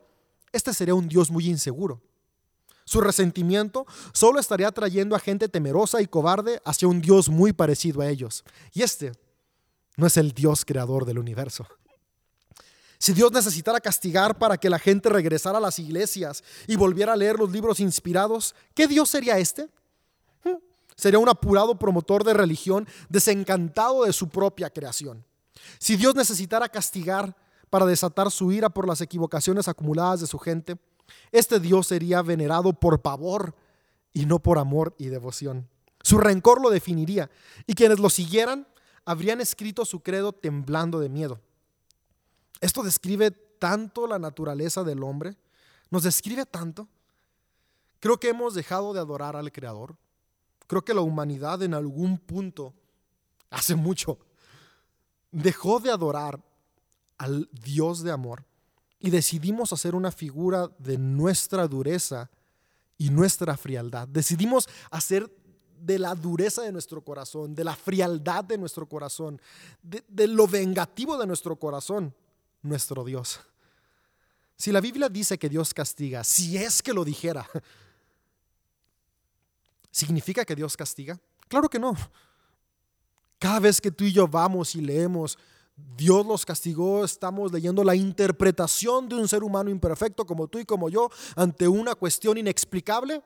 este 0.51 0.73
sería 0.73 0.95
un 0.95 1.09
Dios 1.09 1.31
muy 1.31 1.47
inseguro. 1.47 2.01
Su 2.89 3.03
resentimiento 3.03 3.87
solo 4.15 4.41
estaría 4.41 4.73
trayendo 4.73 5.15
a 5.15 5.19
gente 5.19 5.47
temerosa 5.51 6.01
y 6.01 6.07
cobarde 6.07 6.63
hacia 6.65 6.89
un 6.89 7.03
Dios 7.03 7.29
muy 7.29 7.53
parecido 7.53 8.01
a 8.01 8.09
ellos. 8.09 8.45
Y 8.73 8.81
este 8.81 9.13
no 9.99 10.07
es 10.07 10.17
el 10.17 10.33
Dios 10.33 10.65
creador 10.65 11.05
del 11.05 11.19
universo. 11.19 11.67
Si 12.97 13.13
Dios 13.13 13.31
necesitara 13.31 13.79
castigar 13.79 14.39
para 14.39 14.57
que 14.57 14.71
la 14.71 14.79
gente 14.79 15.11
regresara 15.11 15.59
a 15.59 15.61
las 15.61 15.79
iglesias 15.79 16.43
y 16.67 16.77
volviera 16.77 17.13
a 17.13 17.17
leer 17.17 17.39
los 17.39 17.51
libros 17.51 17.79
inspirados, 17.79 18.55
¿qué 18.73 18.87
Dios 18.87 19.11
sería 19.11 19.37
este? 19.37 19.69
Hmm. 20.43 20.57
Sería 20.97 21.19
un 21.19 21.29
apurado 21.29 21.79
promotor 21.79 22.25
de 22.25 22.33
religión 22.33 22.89
desencantado 23.11 24.05
de 24.05 24.15
su 24.15 24.31
propia 24.31 24.71
creación. 24.71 25.27
Si 25.79 25.95
Dios 25.97 26.15
necesitara 26.15 26.71
castigar 26.71 27.37
para 27.69 27.85
desatar 27.85 28.31
su 28.31 28.51
ira 28.51 28.71
por 28.71 28.89
las 28.89 29.03
equivocaciones 29.03 29.69
acumuladas 29.69 30.23
de 30.23 30.27
su 30.27 30.39
gente, 30.39 30.79
este 31.33 31.61
Dios 31.61 31.87
sería 31.87 32.23
venerado 32.23 32.73
por 32.73 33.03
pavor 33.03 33.55
y 34.13 34.27
no 34.27 34.39
por 34.39 34.59
amor 34.59 34.95
y 34.99 35.07
devoción. 35.07 35.69
Su 36.03 36.19
rencor 36.19 36.61
lo 36.61 36.71
definiría 36.71 37.31
y 37.67 37.75
quienes 37.75 37.99
lo 37.99 38.11
siguieran 38.11 38.67
habrían 39.05 39.41
escrito 39.41 39.85
su 39.85 40.01
credo 40.01 40.33
temblando 40.33 41.01
de 41.01 41.09
miedo. 41.09 41.41
Esto 42.61 42.83
describe 42.83 43.31
tanto 43.31 44.07
la 44.07 44.19
naturaleza 44.19 44.85
del 44.85 45.03
hombre, 45.03 45.37
nos 45.91 46.03
describe 46.03 46.47
tanto. 46.47 46.89
Creo 48.01 48.19
que 48.19 48.29
hemos 48.29 48.55
dejado 48.55 48.93
de 48.93 49.01
adorar 49.01 49.37
al 49.37 49.53
Creador. 49.53 49.97
Creo 50.67 50.85
que 50.85 50.95
la 50.95 51.01
humanidad 51.01 51.63
en 51.63 51.75
algún 51.75 52.19
punto, 52.19 52.75
hace 53.51 53.75
mucho, 53.75 54.19
dejó 55.33 55.81
de 55.81 55.91
adorar 55.91 56.41
al 57.17 57.49
Dios 57.53 58.03
de 58.03 58.13
amor 58.13 58.48
y 59.01 59.11
decidimos 59.11 59.73
hacer 59.73 59.95
una 59.95 60.11
figura 60.11 60.69
de 60.79 60.99
nuestra 60.99 61.69
dureza 61.69 62.31
y 62.97 63.11
nuestra 63.11 63.57
frialdad. 63.57 64.09
Decidimos 64.09 64.69
hacer 64.91 65.31
de 65.81 65.99
la 65.99 66.15
dureza 66.15 66.63
de 66.63 66.73
nuestro 66.73 67.03
corazón, 67.03 67.55
de 67.55 67.65
la 67.65 67.77
frialdad 67.77 68.45
de 68.45 68.59
nuestro 68.59 68.89
corazón, 68.89 69.41
de, 69.83 70.27
lo 70.27 70.49
vengativo 70.49 71.17
de 71.17 71.27
nuestro 71.27 71.57
corazón, 71.57 72.13
nuestro 72.63 73.05
Dios. 73.05 73.41
Si 74.57 74.73
la 74.73 74.81
Biblia 74.81 75.09
dice 75.09 75.39
que 75.39 75.49
Dios 75.49 75.73
castiga, 75.73 76.25
si 76.25 76.57
es 76.57 76.83
que 76.83 76.93
lo 76.93 77.05
dijera, 77.05 77.49
¿significa 79.93 80.45
que 80.45 80.57
Dios 80.57 80.77
castiga? 80.77 81.19
Claro 81.47 81.69
que 81.69 81.79
no. 81.79 81.97
Cada 83.39 83.61
vez 83.61 83.81
que 83.81 83.93
tú 83.93 84.03
y 84.03 84.13
yo 84.13 84.27
vamos 84.27 84.75
y 84.75 84.81
leemos 84.81 85.39
Dios 85.97 86.25
los 86.25 86.47
castigó, 86.47 87.05
estamos 87.05 87.53
leyendo 87.53 87.83
la 87.83 87.95
interpretación 87.95 89.09
de 89.09 89.17
un 89.17 89.27
ser 89.29 89.43
humano 89.43 89.71
imperfecto 89.71 90.25
como 90.25 90.47
tú 90.47 90.59
y 90.59 90.65
como 90.65 90.89
yo 90.89 91.11
ante 91.35 91.67
una 91.67 91.95
cuestión 91.95 92.39
inexplicable 92.39 93.23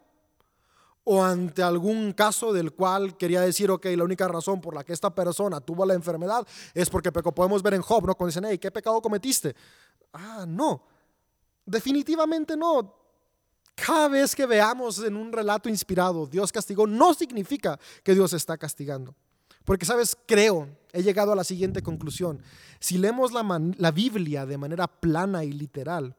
o 1.04 1.22
ante 1.22 1.62
algún 1.62 2.12
caso 2.12 2.52
del 2.52 2.72
cual 2.72 3.16
quería 3.16 3.40
decir, 3.40 3.70
ok, 3.70 3.86
la 3.96 4.04
única 4.04 4.28
razón 4.28 4.60
por 4.60 4.74
la 4.74 4.84
que 4.84 4.92
esta 4.92 5.14
persona 5.14 5.60
tuvo 5.60 5.84
la 5.84 5.94
enfermedad 5.94 6.46
es 6.74 6.88
porque 6.88 7.10
pecó. 7.10 7.32
Podemos 7.32 7.62
ver 7.62 7.74
en 7.74 7.82
Job, 7.82 8.06
¿no? 8.06 8.14
Cuando 8.14 8.28
dicen, 8.28 8.44
hey, 8.46 8.58
¿qué 8.58 8.70
pecado 8.70 9.02
cometiste? 9.02 9.54
Ah, 10.12 10.44
no, 10.46 10.84
definitivamente 11.66 12.56
no. 12.56 12.96
Cada 13.74 14.08
vez 14.08 14.36
que 14.36 14.46
veamos 14.46 14.98
en 15.02 15.16
un 15.16 15.32
relato 15.32 15.68
inspirado, 15.68 16.26
Dios 16.26 16.52
castigó, 16.52 16.86
no 16.86 17.14
significa 17.14 17.78
que 18.04 18.14
Dios 18.14 18.32
está 18.32 18.56
castigando. 18.56 19.14
Porque, 19.64 19.86
sabes, 19.86 20.16
creo, 20.26 20.68
he 20.92 21.02
llegado 21.02 21.32
a 21.32 21.36
la 21.36 21.44
siguiente 21.44 21.82
conclusión. 21.82 22.42
Si 22.78 22.98
leemos 22.98 23.32
la, 23.32 23.90
Biblia 23.90 24.46
de 24.46 24.58
manera 24.58 24.86
plana 24.86 25.44
y 25.44 25.52
literal, 25.52 26.16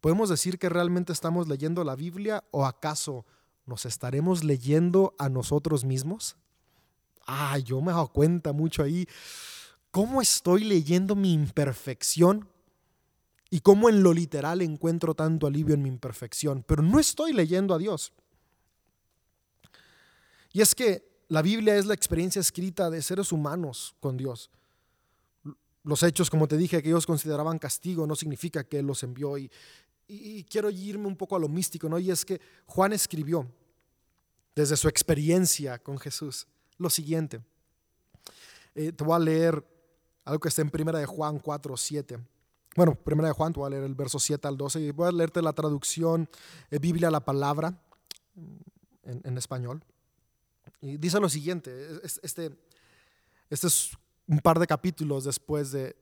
¿podemos 0.00 0.28
decir 0.28 0.58
que 0.58 0.68
realmente 0.68 1.12
estamos 1.12 1.48
leyendo 1.48 1.82
la 1.82 1.96
Biblia 1.96 2.44
o 2.50 2.66
acaso 2.66 3.24
nos 3.66 3.86
estaremos 3.86 4.44
leyendo 4.44 5.14
a 5.18 5.28
nosotros 5.28 5.84
mismos? 5.84 6.36
Ah, 7.26 7.58
yo 7.58 7.80
me 7.80 7.90
he 7.90 7.94
dado 7.94 8.08
cuenta 8.08 8.52
mucho 8.52 8.82
ahí. 8.82 9.06
¿Cómo 9.90 10.20
estoy 10.20 10.64
leyendo 10.64 11.16
mi 11.16 11.32
imperfección? 11.32 12.48
Y 13.50 13.60
cómo 13.60 13.88
en 13.88 14.02
lo 14.02 14.12
literal 14.12 14.62
encuentro 14.62 15.14
tanto 15.14 15.46
alivio 15.46 15.74
en 15.74 15.82
mi 15.82 15.88
imperfección. 15.88 16.62
Pero 16.66 16.82
no 16.82 17.00
estoy 17.00 17.32
leyendo 17.32 17.74
a 17.74 17.78
Dios. 17.78 18.12
Y 20.52 20.60
es 20.60 20.74
que 20.74 21.09
la 21.30 21.42
Biblia 21.42 21.76
es 21.76 21.86
la 21.86 21.94
experiencia 21.94 22.40
escrita 22.40 22.90
de 22.90 23.00
seres 23.00 23.30
humanos 23.30 23.94
con 24.00 24.16
Dios. 24.16 24.50
Los 25.84 26.02
hechos, 26.02 26.28
como 26.28 26.48
te 26.48 26.56
dije, 26.56 26.82
que 26.82 26.88
ellos 26.88 27.06
consideraban 27.06 27.56
castigo, 27.60 28.04
no 28.04 28.16
significa 28.16 28.64
que 28.64 28.80
Él 28.80 28.86
los 28.86 29.04
envió. 29.04 29.38
Y, 29.38 29.48
quiero 30.50 30.70
irme 30.70 31.06
un 31.06 31.14
poco 31.14 31.36
a 31.36 31.38
lo 31.38 31.48
místico, 31.48 31.88
¿no? 31.88 32.00
Y 32.00 32.10
es 32.10 32.24
que 32.24 32.40
Juan 32.66 32.92
escribió 32.92 33.46
desde 34.56 34.76
su 34.76 34.88
experiencia 34.88 35.78
con 35.78 35.98
Jesús 35.98 36.48
lo 36.78 36.90
siguiente. 36.90 37.40
Eh, 38.74 38.90
te 38.90 39.04
voy 39.04 39.14
a 39.14 39.20
leer 39.20 39.64
algo 40.24 40.40
que 40.40 40.48
está 40.48 40.62
en 40.62 40.70
primera 40.70 40.98
de 40.98 41.06
Juan 41.06 41.38
4, 41.38 41.76
7. 41.76 42.18
Bueno, 42.74 42.96
primera 42.96 43.28
de 43.28 43.34
Juan, 43.34 43.52
te 43.52 43.60
voy 43.60 43.68
a 43.68 43.70
leer 43.70 43.84
el 43.84 43.94
verso 43.94 44.18
7 44.18 44.48
al 44.48 44.56
12 44.56 44.80
y 44.80 44.90
voy 44.90 45.06
a 45.06 45.12
leerte 45.12 45.40
la 45.42 45.52
traducción 45.52 46.28
eh, 46.72 46.80
Biblia 46.80 47.06
a 47.06 47.12
la 47.12 47.24
palabra 47.24 47.80
en 49.04 49.38
español. 49.38 49.84
Y 50.80 50.96
dice 50.96 51.20
lo 51.20 51.28
siguiente, 51.28 52.00
este, 52.02 52.50
este 53.48 53.66
es 53.66 53.90
un 54.26 54.38
par 54.38 54.58
de 54.58 54.66
capítulos 54.66 55.24
después 55.24 55.72
de, 55.72 55.96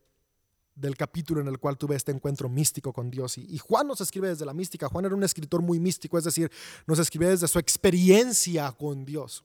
del 0.75 0.97
capítulo 0.97 1.41
en 1.41 1.49
el 1.49 1.59
cual 1.59 1.77
tuve 1.77 1.97
este 1.97 2.13
encuentro 2.13 2.49
místico 2.49 2.93
con 2.93 3.11
Dios. 3.11 3.39
Y, 3.39 3.59
Juan 3.59 3.87
nos 3.89 4.01
escribe 4.01 4.29
desde 4.29 4.47
la 4.47 4.55
mística. 4.55 4.89
Juan 4.89 5.05
era 5.05 5.15
un 5.15 5.25
escritor 5.25 5.61
muy 5.63 5.81
místico, 5.81 6.19
es 6.19 6.25
decir, 6.25 6.51
nos 6.87 6.99
escribe 6.99 7.29
desde 7.29 7.49
su 7.49 7.59
experiencia 7.59 8.71
con 8.73 9.05
Dios. 9.05 9.45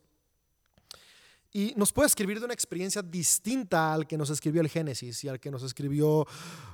Y 1.56 1.74
nos 1.78 1.94
puede 1.94 2.08
escribir 2.08 2.40
de 2.40 2.46
una 2.46 2.54
experiencia 2.56 3.04
distinta 3.04 3.94
al 3.94 4.08
que 4.08 4.18
nos 4.18 4.32
escribió 4.32 4.60
el 4.60 4.70
Génesis 4.70 5.24
y 5.24 5.28
al 5.28 5.40
que 5.40 5.52
nos 5.52 5.62
escribió 5.62 6.26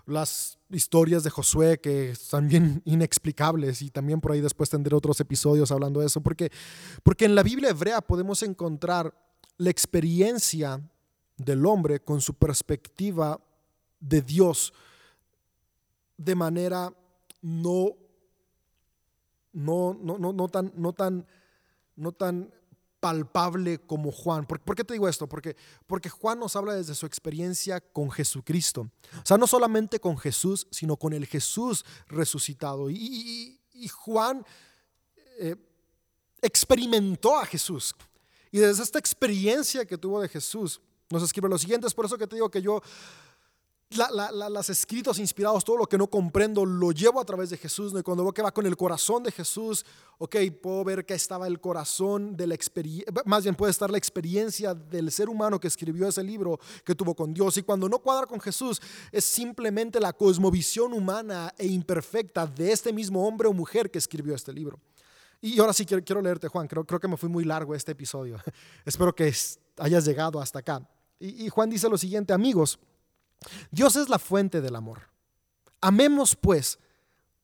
las 0.06 0.57
historias 0.69 1.23
de 1.26 1.30
Josué, 1.30 1.81
que 1.81 2.11
están 2.11 2.47
bien 2.47 2.81
inexplicables. 2.85 3.81
Y 3.81 3.89
también 3.89 4.22
por 4.22 4.31
ahí 4.31 4.39
después 4.39 4.69
tendré 4.69 4.95
otros 4.95 5.19
episodios 5.19 5.69
hablando 5.72 5.99
de 5.99 6.06
eso. 6.06 6.22
Porque, 6.22 6.49
porque 7.03 7.26
en 7.26 7.35
la 7.35 7.43
Biblia 7.43 7.72
hebrea 7.72 7.99
podemos 7.99 8.41
encontrar 8.41 9.14
la 9.57 9.69
experiencia 9.69 10.81
del 11.35 11.65
hombre 11.65 11.99
con 11.99 12.22
su 12.22 12.35
perspectiva 12.35 13.38
de 13.99 14.22
Dios 14.22 14.73
de 16.15 16.35
manera 16.35 16.93
no, 17.41 17.97
no, 19.51 19.93
no, 20.01 20.18
no, 20.18 20.31
no 20.31 20.47
tan, 20.47 20.72
no 20.76 20.93
tan 20.93 21.26
no 21.99 22.14
tan 22.14 22.49
palpable 22.99 23.80
como 23.80 24.11
Juan. 24.11 24.45
¿Por, 24.45 24.76
qué 24.76 24.84
te 24.84 24.93
digo 24.93 25.07
esto? 25.07 25.27
Porque, 25.27 25.55
porque 25.88 26.09
Juan 26.09 26.39
nos 26.39 26.55
habla 26.55 26.73
desde 26.73 26.95
su 26.95 27.05
experiencia 27.05 27.80
con 27.80 28.11
Jesucristo. 28.11 28.89
O 29.13 29.26
sea, 29.26 29.38
no 29.38 29.47
solamente 29.47 29.99
con 29.99 30.17
Jesús, 30.17 30.67
sino 30.71 30.97
con 30.97 31.13
el 31.13 31.26
Jesús 31.26 31.85
resucitado. 32.07 32.89
Y, 32.89 33.57
Juan 33.93 34.45
eh, 35.38 35.55
experimentó 36.41 37.38
a 37.38 37.45
Jesús. 37.45 37.95
Y 38.51 38.59
desde 38.59 38.84
esta 38.84 38.99
experiencia 38.99 39.85
que 39.85 39.97
tuvo 39.97 40.21
de 40.21 40.27
Jesús, 40.27 40.81
nos 41.09 41.23
escribe 41.23 41.47
lo 41.47 41.57
siguiente. 41.57 41.88
Es 41.88 41.93
por 41.93 42.05
eso 42.05 42.17
que 42.17 42.27
te 42.27 42.35
digo 42.35 42.49
que 42.49 42.61
yo 42.61 42.81
las 43.91 44.70
escritos 44.70 45.18
inspirados, 45.18 45.66
todo 45.66 45.78
lo 45.78 45.88
que 45.88 45.98
no 45.98 46.07
comprendo, 46.07 46.64
lo 46.64 46.91
llevo 46.91 47.20
a 47.20 47.26
través 47.26 47.49
de 47.49 47.57
Jesús. 47.57 47.91
Y 47.98 48.03
cuando 48.03 48.24
veo 48.24 48.34
que 48.34 48.44
va 48.44 48.52
con 48.52 48.68
el 48.68 48.78
corazón 48.78 49.24
de 49.24 49.32
Jesús, 49.32 49.84
ok, 50.20 50.36
puedo 50.61 50.84
ver 50.84 51.06
que 51.06 51.16
estaba 51.16 51.48
el 51.48 51.60
corazón 51.60 52.38
de 52.38 52.45
la 52.45 52.53
experiencia, 52.53 53.11
más 53.26 53.44
bien 53.44 53.56
puede 53.56 53.72
estar 53.72 53.90
la 53.90 53.98
experiencia 53.98 54.76
del 54.76 55.11
ser 55.11 55.28
humano 55.28 55.60
que 55.60 55.68
escribió 55.68 56.07
ese 56.07 56.24
libro 56.24 56.60
que 56.86 56.94
tuvo 56.94 57.16
con 57.16 57.34
Dios. 57.34 57.57
Y 57.57 57.64
cuando 57.64 57.90
no 57.90 57.98
cuadra 57.98 58.28
con 58.28 58.40
Jesús, 58.40 58.80
es 59.11 59.26
simplemente 59.26 59.99
la 59.99 60.14
cosmovisión 60.14 60.94
humana 60.94 61.52
e 61.57 61.66
imperfecta 61.66 62.45
de 62.45 62.72
este 62.72 62.94
mismo 62.94 63.28
hombre 63.28 63.48
o 63.48 63.53
mujer 63.53 63.90
que 63.90 63.98
escribió 63.98 64.36
este 64.36 64.53
libro. 64.53 64.80
Y 65.41 65.60
ahora 65.60 65.74
sí 65.74 65.86
quiero, 65.86 66.03
quiero 66.03 66.22
leerte, 66.22 66.48
Juan, 66.48 66.68
creo, 66.68 66.86
creo 66.86 66.99
que 66.99 67.07
me 67.07 67.18
fui 67.18 67.30
muy 67.30 67.44
largo 67.44 67.74
este 67.74 67.94
episodio. 67.94 68.38
Espero 68.86 69.16
que 69.16 69.34
hayas 69.78 70.06
llegado 70.06 70.40
hasta 70.40 70.60
acá. 70.60 70.88
y 71.18 71.49
Juan 71.49 71.72
dice 71.72 71.90
lo 71.90 71.98
siguiente, 71.98 72.34
amigos. 72.34 72.78
Dios 73.72 73.95
es 73.95 74.10
la 74.10 74.20
fuente 74.20 74.61
del 74.61 74.76
amor. 74.76 75.10
Amemos 75.82 76.36
pues 76.36 76.80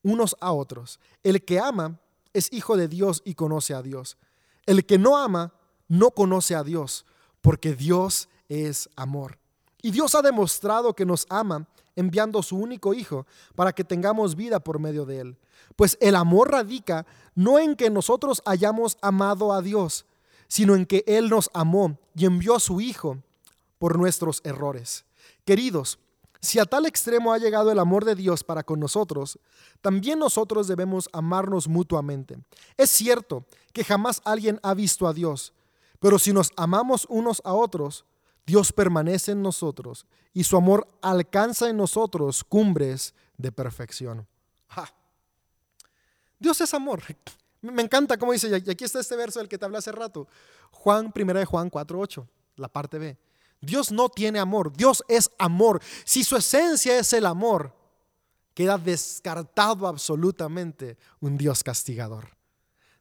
unos 0.04 0.36
a 0.40 0.52
otros. 0.52 1.00
El 1.24 1.44
que 1.44 1.60
ama 1.60 2.00
es 2.34 2.52
hijo 2.52 2.78
de 2.78 2.88
Dios 2.88 3.22
y 3.26 3.36
conoce 3.36 3.74
a 3.74 3.82
Dios. 3.82 4.18
El 4.66 4.86
que 4.86 4.98
no 4.98 5.18
ama 5.18 5.54
no 5.88 6.12
conoce 6.12 6.56
a 6.56 6.64
Dios, 6.64 7.06
porque 7.42 7.76
Dios 7.76 8.28
es 8.50 8.90
amor. 8.96 9.38
Y 9.82 9.92
Dios 9.92 10.16
ha 10.16 10.22
demostrado 10.22 10.94
que 10.94 11.06
nos 11.06 11.26
ama 11.30 11.68
enviando 11.96 12.44
su 12.44 12.58
único 12.58 12.94
Hijo 12.94 13.26
para 13.56 13.72
que 13.74 13.84
tengamos 13.84 14.36
vida 14.36 14.60
por 14.60 14.80
medio 14.80 15.06
de 15.06 15.20
él. 15.20 15.38
Pues 15.76 15.98
el 16.02 16.16
amor 16.16 16.52
radica 16.52 17.06
no 17.36 17.60
en 17.60 17.76
que 17.76 17.90
nosotros 17.90 18.42
hayamos 18.46 18.98
amado 19.02 19.54
a 19.54 19.62
Dios, 19.62 20.06
sino 20.48 20.76
en 20.76 20.86
que 20.86 21.04
Él 21.08 21.30
nos 21.30 21.50
amó 21.54 21.98
y 22.16 22.26
envió 22.26 22.56
a 22.56 22.60
su 22.60 22.82
Hijo 22.82 23.18
por 23.78 23.98
nuestros 23.98 24.42
errores. 24.44 25.05
Queridos, 25.46 26.00
si 26.42 26.60
a 26.60 26.66
tal 26.66 26.86
extremo 26.86 27.34
ha 27.34 27.38
llegado 27.38 27.72
el 27.72 27.80
amor 27.80 28.06
de 28.06 28.16
Dios 28.16 28.44
para 28.44 28.64
con 28.64 28.80
nosotros, 28.80 29.40
también 29.82 30.20
nosotros 30.20 30.68
debemos 30.68 31.10
amarnos 31.14 31.68
mutuamente. 31.68 32.38
Es 32.78 32.90
cierto 32.90 33.46
que 33.74 33.84
jamás 33.84 34.22
alguien 34.26 34.60
ha 34.64 34.74
visto 34.74 35.08
a 35.08 35.14
Dios, 35.14 35.54
pero 36.00 36.20
si 36.20 36.34
nos 36.34 36.52
amamos 36.56 37.08
unos 37.10 37.42
a 37.46 37.54
otros, 37.54 38.06
Dios 38.46 38.72
permanece 38.72 39.32
en 39.32 39.42
nosotros 39.42 40.06
y 40.34 40.44
su 40.44 40.56
amor 40.58 40.88
alcanza 41.02 41.70
en 41.70 41.78
nosotros 41.78 42.44
cumbres 42.44 43.14
de 43.38 43.52
perfección. 43.52 44.28
Dios 46.38 46.62
es 46.62 46.74
amor. 46.74 47.02
Me 47.62 47.82
encanta 47.82 48.18
cómo 48.18 48.34
dice, 48.34 48.50
y 48.50 48.70
aquí 48.70 48.84
está 48.84 49.00
este 49.00 49.16
verso 49.16 49.40
del 49.40 49.48
que 49.48 49.58
te 49.58 49.66
hablé 49.66 49.78
hace 49.78 49.92
rato, 49.92 50.28
Juan, 50.72 51.12
1 51.16 51.34
de 51.34 51.46
Juan 51.46 51.72
4.8, 51.72 52.28
la 52.58 52.68
parte 52.68 53.00
B. 53.00 53.18
Dios 53.66 53.92
no 53.92 54.10
tiene 54.10 54.40
amor, 54.40 54.72
Dios 54.72 55.04
es 55.08 55.30
amor. 55.38 55.82
Si 56.04 56.24
su 56.24 56.36
esencia 56.36 56.98
es 56.98 57.12
el 57.14 57.26
amor, 57.26 57.74
queda 58.54 58.78
descartado 58.78 59.88
absolutamente 59.88 60.98
un 61.20 61.38
Dios 61.38 61.64
castigador. 61.64 62.30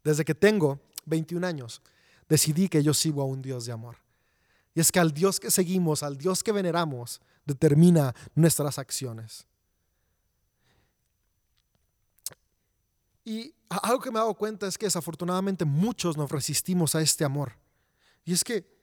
Desde 0.02 0.24
que 0.24 0.34
tengo 0.34 0.80
21 1.06 1.46
años, 1.46 1.82
decidí 2.28 2.68
que 2.68 2.82
yo 2.82 2.92
sigo 2.92 3.22
a 3.22 3.26
un 3.26 3.42
Dios 3.42 3.66
de 3.66 3.72
amor. 3.72 3.96
Y 4.74 4.80
es 4.80 4.90
que 4.90 4.98
al 4.98 5.12
Dios 5.12 5.38
que 5.38 5.50
seguimos, 5.50 6.02
al 6.02 6.18
Dios 6.18 6.42
que 6.42 6.52
veneramos, 6.52 7.20
determina 7.44 8.14
nuestras 8.34 8.78
acciones. 8.78 9.46
Y 13.24 13.54
algo 13.68 14.00
que 14.00 14.10
me 14.10 14.18
he 14.18 14.20
dado 14.20 14.34
cuenta 14.34 14.66
es 14.66 14.76
que 14.76 14.86
desafortunadamente 14.86 15.64
muchos 15.64 16.16
nos 16.16 16.30
resistimos 16.30 16.94
a 16.94 17.00
este 17.00 17.24
amor. 17.24 17.52
Y 18.24 18.32
es 18.32 18.44
que 18.44 18.73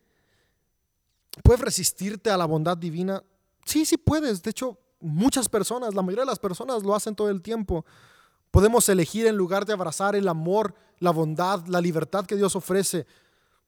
¿Puedes 1.44 1.62
resistirte 1.62 2.30
a 2.30 2.38
la 2.38 2.46
bondad 2.46 2.78
divina? 2.78 3.24
Sí, 3.66 3.86
sí 3.86 3.98
puedes. 3.98 4.42
De 4.44 4.52
hecho, 4.52 4.78
muchas 5.00 5.48
personas, 5.48 5.94
la 5.94 6.02
mayoría 6.02 6.24
de 6.24 6.32
las 6.32 6.40
personas 6.40 6.84
lo 6.84 6.96
hacen 6.96 7.16
todo 7.16 7.30
el 7.30 7.42
tiempo. 7.42 7.86
Podemos 8.52 8.88
elegir 8.90 9.28
en 9.28 9.38
lugar 9.38 9.66
de 9.66 9.74
abrazar 9.74 10.16
el 10.16 10.28
amor, 10.28 10.76
la 11.00 11.12
bondad, 11.12 11.66
la 11.68 11.80
libertad 11.80 12.26
que 12.26 12.36
Dios 12.36 12.56
ofrece, 12.56 13.08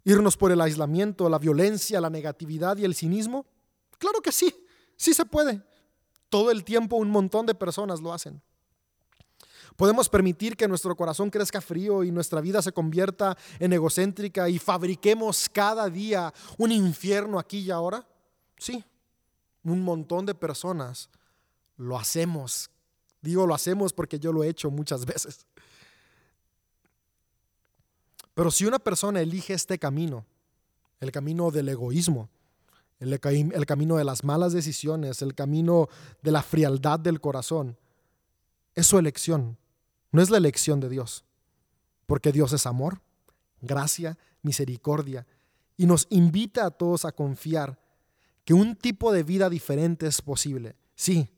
irnos 0.03 0.35
por 0.35 0.51
el 0.51 0.59
aislamiento, 0.59 1.29
la 1.29 1.39
violencia, 1.39 2.01
la 2.01 2.09
negatividad 2.09 2.77
y 2.77 2.85
el 2.85 2.95
cinismo. 2.95 3.45
Claro 3.97 4.21
que 4.21 4.31
sí, 4.31 4.53
sí 4.97 5.13
se 5.13 5.25
puede. 5.25 5.61
Todo 6.29 6.51
el 6.51 6.63
tiempo 6.63 6.97
un 6.97 7.09
montón 7.09 7.45
de 7.45 7.55
personas 7.55 8.01
lo 8.01 8.11
hacen. 8.13 8.41
Podemos 9.75 10.09
permitir 10.09 10.55
que 10.55 10.67
nuestro 10.67 10.95
corazón 10.95 11.29
crezca 11.29 11.61
frío 11.61 12.03
y 12.03 12.11
nuestra 12.11 12.41
vida 12.41 12.61
se 12.61 12.71
convierta 12.71 13.37
en 13.59 13.73
egocéntrica 13.73 14.49
y 14.49 14.59
fabriquemos 14.59 15.49
cada 15.49 15.89
día 15.89 16.33
un 16.57 16.71
infierno 16.71 17.39
aquí 17.39 17.59
y 17.59 17.71
ahora. 17.71 18.07
Sí, 18.57 18.83
un 19.63 19.81
montón 19.83 20.25
de 20.25 20.35
personas 20.35 21.09
lo 21.77 21.97
hacemos. 21.97 22.69
Digo 23.21 23.47
lo 23.47 23.55
hacemos 23.55 23.93
porque 23.93 24.19
yo 24.19 24.31
lo 24.31 24.43
he 24.43 24.49
hecho 24.49 24.69
muchas 24.69 25.05
veces. 25.05 25.45
Pero 28.33 28.51
si 28.51 28.65
una 28.65 28.79
persona 28.79 29.21
elige 29.21 29.53
este 29.53 29.77
camino, 29.77 30.25
el 30.99 31.11
camino 31.11 31.51
del 31.51 31.69
egoísmo, 31.69 32.29
el, 32.99 33.13
el, 33.13 33.65
camino 33.65 33.97
de 33.97 34.03
las 34.03 34.23
malas 34.23 34.53
decisiones, 34.53 35.21
el 35.21 35.35
camino 35.35 35.89
de 36.21 36.31
la 36.31 36.41
frialdad 36.41 36.99
del 36.99 37.19
corazón, 37.19 37.77
es 38.75 38.87
su 38.87 38.97
elección. 38.97 39.57
No 40.11 40.21
es 40.21 40.29
la 40.29 40.37
elección 40.37 40.79
de 40.79 40.89
Dios, 40.89 41.25
porque 42.05 42.31
Dios 42.31 42.53
es 42.53 42.65
amor, 42.65 43.01
gracia, 43.61 44.17
misericordia, 44.41 45.25
y 45.75 45.85
nos 45.85 46.07
invita 46.09 46.65
a 46.65 46.71
todos 46.71 47.05
a 47.05 47.11
confiar 47.11 47.79
que 48.45 48.53
un 48.53 48.75
tipo 48.75 49.11
de 49.11 49.23
vida 49.23 49.49
diferente 49.49 50.05
es 50.05 50.21
posible. 50.21 50.75
Sí, 50.95 51.29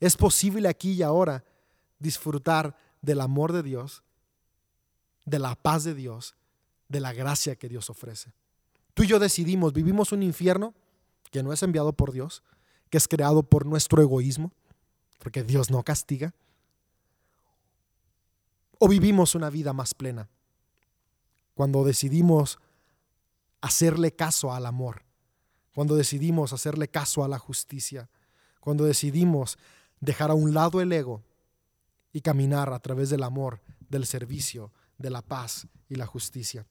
es 0.00 0.16
posible 0.16 0.68
aquí 0.68 0.92
y 0.92 1.02
ahora 1.02 1.44
disfrutar 1.98 2.76
del 3.02 3.20
amor 3.20 3.52
de 3.52 3.62
Dios, 3.62 4.02
de 5.24 5.38
la 5.38 5.54
paz 5.54 5.84
de 5.84 5.94
Dios, 5.94 6.34
de 6.88 7.00
la 7.00 7.12
gracia 7.12 7.56
que 7.56 7.68
Dios 7.68 7.90
ofrece. 7.90 8.32
Tú 8.94 9.02
y 9.02 9.06
yo 9.06 9.18
decidimos, 9.18 9.72
vivimos 9.72 10.12
un 10.12 10.22
infierno 10.22 10.74
que 11.30 11.42
no 11.42 11.52
es 11.52 11.62
enviado 11.62 11.92
por 11.92 12.12
Dios, 12.12 12.42
que 12.90 12.96
es 12.96 13.06
creado 13.06 13.42
por 13.42 13.66
nuestro 13.66 14.00
egoísmo, 14.00 14.52
porque 15.18 15.42
Dios 15.42 15.70
no 15.70 15.82
castiga, 15.82 16.34
o 18.78 18.88
vivimos 18.88 19.34
una 19.34 19.50
vida 19.50 19.72
más 19.72 19.94
plena 19.94 20.28
cuando 21.54 21.82
decidimos 21.82 22.60
hacerle 23.60 24.14
caso 24.14 24.52
al 24.52 24.64
amor, 24.64 25.02
cuando 25.74 25.96
decidimos 25.96 26.52
hacerle 26.52 26.86
caso 26.86 27.24
a 27.24 27.28
la 27.28 27.40
justicia, 27.40 28.08
cuando 28.60 28.84
decidimos 28.84 29.58
dejar 29.98 30.30
a 30.30 30.34
un 30.34 30.54
lado 30.54 30.80
el 30.80 30.92
ego 30.92 31.24
y 32.12 32.20
caminar 32.20 32.72
a 32.72 32.78
través 32.78 33.10
del 33.10 33.24
amor, 33.24 33.60
del 33.88 34.06
servicio, 34.06 34.72
de 34.98 35.10
la 35.10 35.20
paz 35.20 35.66
y 35.88 35.96
la 35.96 36.06
justicia. 36.06 36.64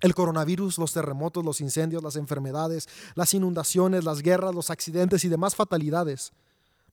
El 0.00 0.14
coronavirus, 0.16 0.78
los 0.78 0.92
terremotos, 0.92 1.44
los 1.44 1.60
incendios, 1.60 2.02
las 2.02 2.16
enfermedades, 2.16 2.88
las 3.14 3.34
inundaciones, 3.34 4.02
las 4.02 4.22
guerras, 4.22 4.52
los 4.52 4.70
accidentes 4.70 5.24
y 5.24 5.28
demás 5.28 5.54
fatalidades 5.54 6.32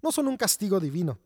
no 0.04 0.12
son 0.12 0.28
un 0.28 0.38
castigo 0.38 0.80
divino 0.80 1.18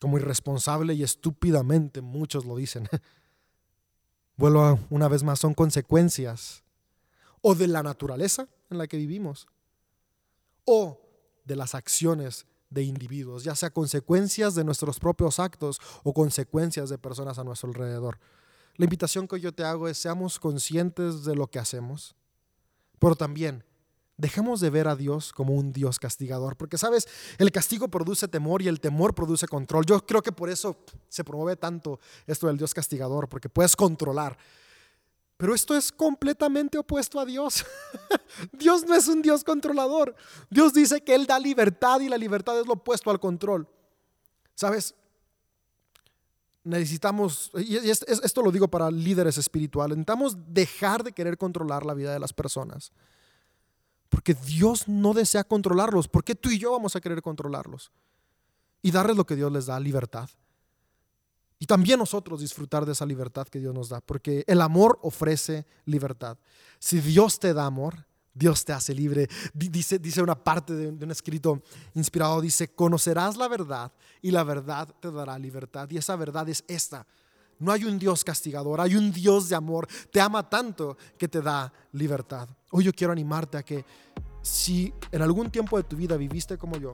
como 0.00 0.18
irresponsable 0.18 0.94
y 0.94 1.02
estúpidamente 1.02 2.00
muchos 2.00 2.44
lo 2.44 2.56
dicen. 2.56 2.88
Vuelvo 4.36 4.78
una 4.90 5.08
vez 5.08 5.22
más, 5.22 5.38
son 5.38 5.54
consecuencias 5.54 6.62
o 7.40 7.54
de 7.54 7.68
la 7.68 7.82
naturaleza 7.82 8.48
en 8.70 8.78
la 8.78 8.86
que 8.86 8.96
vivimos 8.96 9.46
o 10.64 11.00
de 11.44 11.56
las 11.56 11.74
acciones 11.74 12.46
de 12.70 12.82
individuos, 12.82 13.44
ya 13.44 13.54
sea 13.54 13.70
consecuencias 13.70 14.54
de 14.54 14.64
nuestros 14.64 14.98
propios 14.98 15.38
actos 15.38 15.80
o 16.02 16.12
consecuencias 16.12 16.88
de 16.88 16.98
personas 16.98 17.38
a 17.38 17.44
nuestro 17.44 17.68
alrededor. 17.68 18.18
La 18.76 18.84
invitación 18.84 19.28
que 19.28 19.38
yo 19.38 19.52
te 19.52 19.62
hago 19.62 19.86
es 19.86 19.98
seamos 19.98 20.40
conscientes 20.40 21.24
de 21.24 21.36
lo 21.36 21.46
que 21.46 21.60
hacemos, 21.60 22.16
pero 22.98 23.14
también 23.14 23.62
Dejemos 24.16 24.60
de 24.60 24.70
ver 24.70 24.86
a 24.86 24.94
Dios 24.94 25.32
como 25.32 25.54
un 25.54 25.72
Dios 25.72 25.98
castigador, 25.98 26.56
porque 26.56 26.78
sabes, 26.78 27.08
el 27.38 27.50
castigo 27.50 27.88
produce 27.88 28.28
temor 28.28 28.62
y 28.62 28.68
el 28.68 28.80
temor 28.80 29.14
produce 29.14 29.48
control. 29.48 29.84
Yo 29.86 30.06
creo 30.06 30.22
que 30.22 30.30
por 30.30 30.48
eso 30.48 30.76
se 31.08 31.24
promueve 31.24 31.56
tanto 31.56 31.98
esto 32.26 32.46
del 32.46 32.56
Dios 32.56 32.72
castigador, 32.72 33.28
porque 33.28 33.48
puedes 33.48 33.74
controlar. 33.74 34.36
Pero 35.36 35.52
esto 35.52 35.76
es 35.76 35.90
completamente 35.90 36.78
opuesto 36.78 37.18
a 37.18 37.24
Dios. 37.24 37.64
Dios 38.52 38.84
no 38.86 38.94
es 38.94 39.08
un 39.08 39.20
Dios 39.20 39.42
controlador. 39.42 40.14
Dios 40.48 40.72
dice 40.72 41.02
que 41.02 41.14
Él 41.14 41.26
da 41.26 41.40
libertad 41.40 41.98
y 42.00 42.08
la 42.08 42.16
libertad 42.16 42.58
es 42.60 42.66
lo 42.66 42.74
opuesto 42.74 43.10
al 43.10 43.18
control. 43.18 43.68
¿Sabes? 44.54 44.94
necesitamos, 46.64 47.50
y 47.54 47.76
esto 47.76 48.42
lo 48.42 48.50
digo 48.50 48.68
para 48.68 48.90
líderes 48.90 49.36
espirituales, 49.36 49.96
necesitamos 49.96 50.36
dejar 50.48 51.04
de 51.04 51.12
querer 51.12 51.36
controlar 51.36 51.84
la 51.84 51.94
vida 51.94 52.12
de 52.12 52.18
las 52.18 52.32
personas. 52.32 52.90
Porque 54.14 54.34
Dios 54.34 54.86
no 54.86 55.12
desea 55.12 55.42
controlarlos. 55.42 56.06
¿Por 56.06 56.22
qué 56.22 56.36
tú 56.36 56.48
y 56.48 56.56
yo 56.56 56.70
vamos 56.70 56.94
a 56.94 57.00
querer 57.00 57.20
controlarlos? 57.20 57.90
Y 58.80 58.92
darles 58.92 59.16
lo 59.16 59.26
que 59.26 59.34
Dios 59.34 59.50
les 59.50 59.66
da, 59.66 59.80
libertad. 59.80 60.30
Y 61.58 61.66
también 61.66 61.98
nosotros 61.98 62.38
disfrutar 62.38 62.86
de 62.86 62.92
esa 62.92 63.04
libertad 63.06 63.48
que 63.48 63.58
Dios 63.58 63.74
nos 63.74 63.88
da, 63.88 64.00
porque 64.00 64.44
el 64.46 64.60
amor 64.60 65.00
ofrece 65.02 65.66
libertad. 65.84 66.38
Si 66.78 67.00
Dios 67.00 67.40
te 67.40 67.52
da 67.52 67.66
amor, 67.66 68.06
Dios 68.32 68.64
te 68.64 68.72
hace 68.72 68.94
libre. 68.94 69.28
Dice, 69.52 69.98
dice 69.98 70.22
una 70.22 70.36
parte 70.36 70.74
de, 70.74 70.90
un 70.90 71.10
escrito 71.10 71.64
inspirado, 71.94 72.40
dice, 72.40 72.72
conocerás 72.72 73.36
la 73.36 73.48
verdad 73.48 73.90
y 74.22 74.30
la 74.30 74.44
verdad 74.44 74.94
te 75.00 75.10
dará 75.10 75.36
libertad. 75.40 75.90
Y 75.90 75.96
esa 75.96 76.14
verdad 76.14 76.48
es 76.48 76.62
esta. 76.68 77.04
No 77.58 77.72
hay 77.72 77.84
un 77.84 77.98
Dios 77.98 78.24
castigador, 78.24 78.80
hay 78.80 78.96
un 78.96 79.12
Dios 79.12 79.48
de 79.48 79.54
amor. 79.54 79.86
Te 80.10 80.20
ama 80.20 80.48
tanto 80.48 80.96
que 81.18 81.28
te 81.28 81.40
da 81.40 81.72
libertad. 81.92 82.48
Hoy 82.70 82.84
yo 82.84 82.92
quiero 82.92 83.12
animarte 83.12 83.56
a 83.58 83.62
que 83.62 83.84
si 84.42 84.92
en 85.10 85.22
algún 85.22 85.50
tiempo 85.50 85.76
de 85.76 85.84
tu 85.84 85.96
vida 85.96 86.16
viviste 86.16 86.58
como 86.58 86.76
yo, 86.76 86.92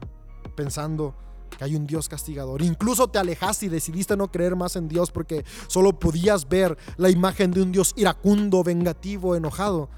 pensando 0.55 1.15
que 1.57 1.63
hay 1.65 1.75
un 1.75 1.85
Dios 1.85 2.07
castigador, 2.07 2.61
incluso 2.61 3.09
te 3.09 3.19
alejaste 3.19 3.65
y 3.65 3.69
decidiste 3.69 4.15
no 4.15 4.31
creer 4.31 4.55
más 4.55 4.75
en 4.75 4.87
Dios 4.87 5.11
porque 5.11 5.43
solo 5.67 5.99
podías 5.99 6.47
ver 6.47 6.77
la 6.97 7.09
imagen 7.09 7.51
de 7.51 7.61
un 7.61 7.71
Dios 7.71 7.93
iracundo, 7.97 8.63
vengativo, 8.63 9.35
enojado 9.35 9.89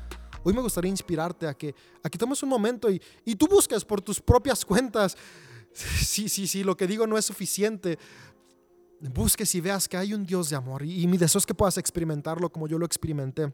Hoy 0.43 0.53
me 0.53 0.61
gustaría 0.61 0.91
inspirarte 0.91 1.47
a 1.47 1.53
que, 1.53 1.73
a 2.03 2.09
que 2.09 2.17
tomes 2.17 2.43
un 2.43 2.49
momento 2.49 2.91
y, 2.91 3.01
y 3.23 3.35
tú 3.35 3.47
busques 3.47 3.85
por 3.85 4.01
tus 4.01 4.19
propias 4.19 4.63
cuentas. 4.65 5.15
Sí, 5.75 6.29
sí, 6.29 6.45
sí, 6.45 6.63
lo 6.63 6.77
que 6.77 6.85
digo 6.85 7.07
no 7.07 7.17
es 7.17 7.25
suficiente. 7.25 7.97
Busques 9.09 9.53
y 9.55 9.61
veas 9.61 9.87
que 9.87 9.97
hay 9.97 10.13
un 10.13 10.25
Dios 10.25 10.49
de 10.49 10.55
amor. 10.55 10.83
Y, 10.83 11.03
y 11.03 11.07
mi 11.07 11.17
deseo 11.17 11.39
es 11.39 11.45
que 11.45 11.53
puedas 11.53 11.77
experimentarlo 11.77 12.51
como 12.51 12.67
yo 12.67 12.77
lo 12.77 12.85
experimenté 12.85 13.53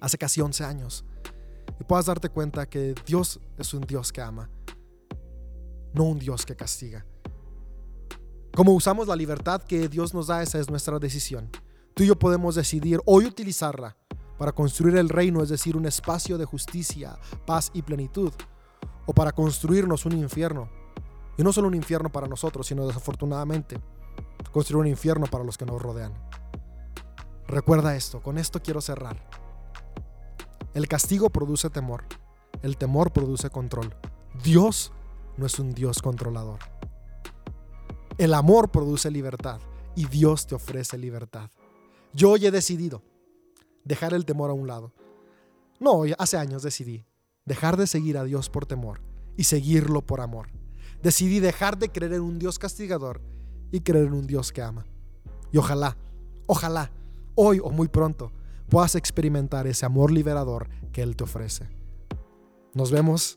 hace 0.00 0.18
casi 0.18 0.40
11 0.40 0.64
años. 0.64 1.04
Y 1.80 1.84
puedas 1.84 2.06
darte 2.06 2.28
cuenta 2.28 2.66
que 2.66 2.94
Dios 3.06 3.40
es 3.58 3.74
un 3.74 3.82
Dios 3.82 4.12
que 4.12 4.20
ama, 4.20 4.50
no 5.92 6.04
un 6.04 6.18
Dios 6.18 6.44
que 6.44 6.54
castiga. 6.54 7.04
Como 8.54 8.72
usamos 8.72 9.08
la 9.08 9.16
libertad 9.16 9.62
que 9.62 9.88
Dios 9.88 10.14
nos 10.14 10.28
da, 10.28 10.42
esa 10.42 10.60
es 10.60 10.70
nuestra 10.70 10.98
decisión. 10.98 11.50
Tú 11.94 12.04
y 12.04 12.06
yo 12.06 12.16
podemos 12.16 12.54
decidir 12.54 13.00
hoy 13.04 13.26
utilizarla 13.26 13.96
para 14.38 14.52
construir 14.52 14.96
el 14.96 15.08
reino, 15.08 15.42
es 15.42 15.48
decir, 15.48 15.76
un 15.76 15.86
espacio 15.86 16.38
de 16.38 16.44
justicia, 16.44 17.18
paz 17.46 17.70
y 17.74 17.82
plenitud, 17.82 18.32
o 19.06 19.12
para 19.12 19.32
construirnos 19.32 20.06
un 20.06 20.12
infierno. 20.12 20.68
Y 21.36 21.42
no 21.42 21.52
solo 21.52 21.66
un 21.66 21.74
infierno 21.74 22.10
para 22.10 22.28
nosotros, 22.28 22.66
sino 22.66 22.86
desafortunadamente, 22.86 23.80
construir 24.52 24.80
un 24.80 24.86
infierno 24.86 25.26
para 25.26 25.44
los 25.44 25.58
que 25.58 25.66
nos 25.66 25.80
rodean. 25.80 26.12
Recuerda 27.46 27.96
esto, 27.96 28.22
con 28.22 28.38
esto 28.38 28.62
quiero 28.62 28.80
cerrar. 28.80 29.16
El 30.72 30.88
castigo 30.88 31.30
produce 31.30 31.70
temor, 31.70 32.04
el 32.62 32.76
temor 32.76 33.12
produce 33.12 33.50
control. 33.50 33.94
Dios 34.42 34.92
no 35.36 35.46
es 35.46 35.58
un 35.58 35.72
Dios 35.72 36.02
controlador. 36.02 36.58
El 38.18 38.34
amor 38.34 38.70
produce 38.70 39.10
libertad 39.10 39.60
y 39.94 40.06
Dios 40.06 40.46
te 40.46 40.54
ofrece 40.54 40.98
libertad. 40.98 41.50
Yo 42.12 42.30
hoy 42.30 42.46
he 42.46 42.50
decidido 42.50 43.02
dejar 43.84 44.14
el 44.14 44.24
temor 44.24 44.50
a 44.50 44.54
un 44.54 44.66
lado. 44.66 44.92
No, 45.80 46.02
hace 46.18 46.36
años 46.36 46.62
decidí 46.62 47.04
dejar 47.44 47.76
de 47.76 47.86
seguir 47.86 48.16
a 48.16 48.24
Dios 48.24 48.48
por 48.48 48.66
temor 48.66 49.02
y 49.36 49.44
seguirlo 49.44 50.02
por 50.02 50.20
amor. 50.20 50.48
Decidí 51.02 51.40
dejar 51.40 51.78
de 51.78 51.90
creer 51.90 52.14
en 52.14 52.22
un 52.22 52.38
Dios 52.38 52.58
castigador 52.58 53.20
y 53.74 53.80
creer 53.80 54.06
en 54.06 54.12
un 54.12 54.24
Dios 54.28 54.52
que 54.52 54.62
ama. 54.62 54.86
Y 55.50 55.58
ojalá, 55.58 55.96
ojalá, 56.46 56.92
hoy 57.34 57.60
o 57.60 57.70
muy 57.70 57.88
pronto, 57.88 58.30
puedas 58.68 58.94
experimentar 58.94 59.66
ese 59.66 59.84
amor 59.84 60.12
liberador 60.12 60.68
que 60.92 61.02
Él 61.02 61.16
te 61.16 61.24
ofrece. 61.24 61.68
Nos 62.72 62.92
vemos 62.92 63.36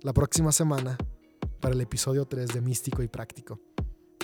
la 0.00 0.14
próxima 0.14 0.52
semana 0.52 0.96
para 1.60 1.74
el 1.74 1.82
episodio 1.82 2.24
3 2.24 2.54
de 2.54 2.62
Místico 2.62 3.02
y 3.02 3.08
Práctico. 3.08 3.60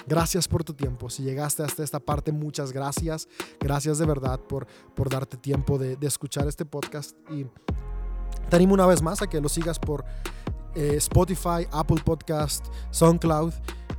Gracias 0.06 0.48
por 0.48 0.64
tu 0.64 0.72
tiempo. 0.72 1.10
Si 1.10 1.24
llegaste 1.24 1.62
hasta 1.62 1.84
esta 1.84 2.00
parte, 2.00 2.32
muchas 2.32 2.72
gracias. 2.72 3.28
Gracias 3.60 3.98
de 3.98 4.06
verdad 4.06 4.40
por, 4.40 4.66
por 4.96 5.10
darte 5.10 5.36
tiempo 5.36 5.76
de, 5.76 5.98
escuchar 6.00 6.48
este 6.48 6.64
podcast. 6.64 7.14
Y 7.30 7.44
te 8.48 8.56
animo 8.56 8.72
una 8.72 8.86
vez 8.86 9.02
más 9.02 9.20
a 9.20 9.26
que 9.26 9.42
lo 9.42 9.50
sigas 9.50 9.78
por 9.78 10.06
eh, 10.74 10.94
Spotify, 10.96 11.66
Apple 11.70 12.00
Podcast, 12.02 12.64
SoundCloud. 12.92 13.52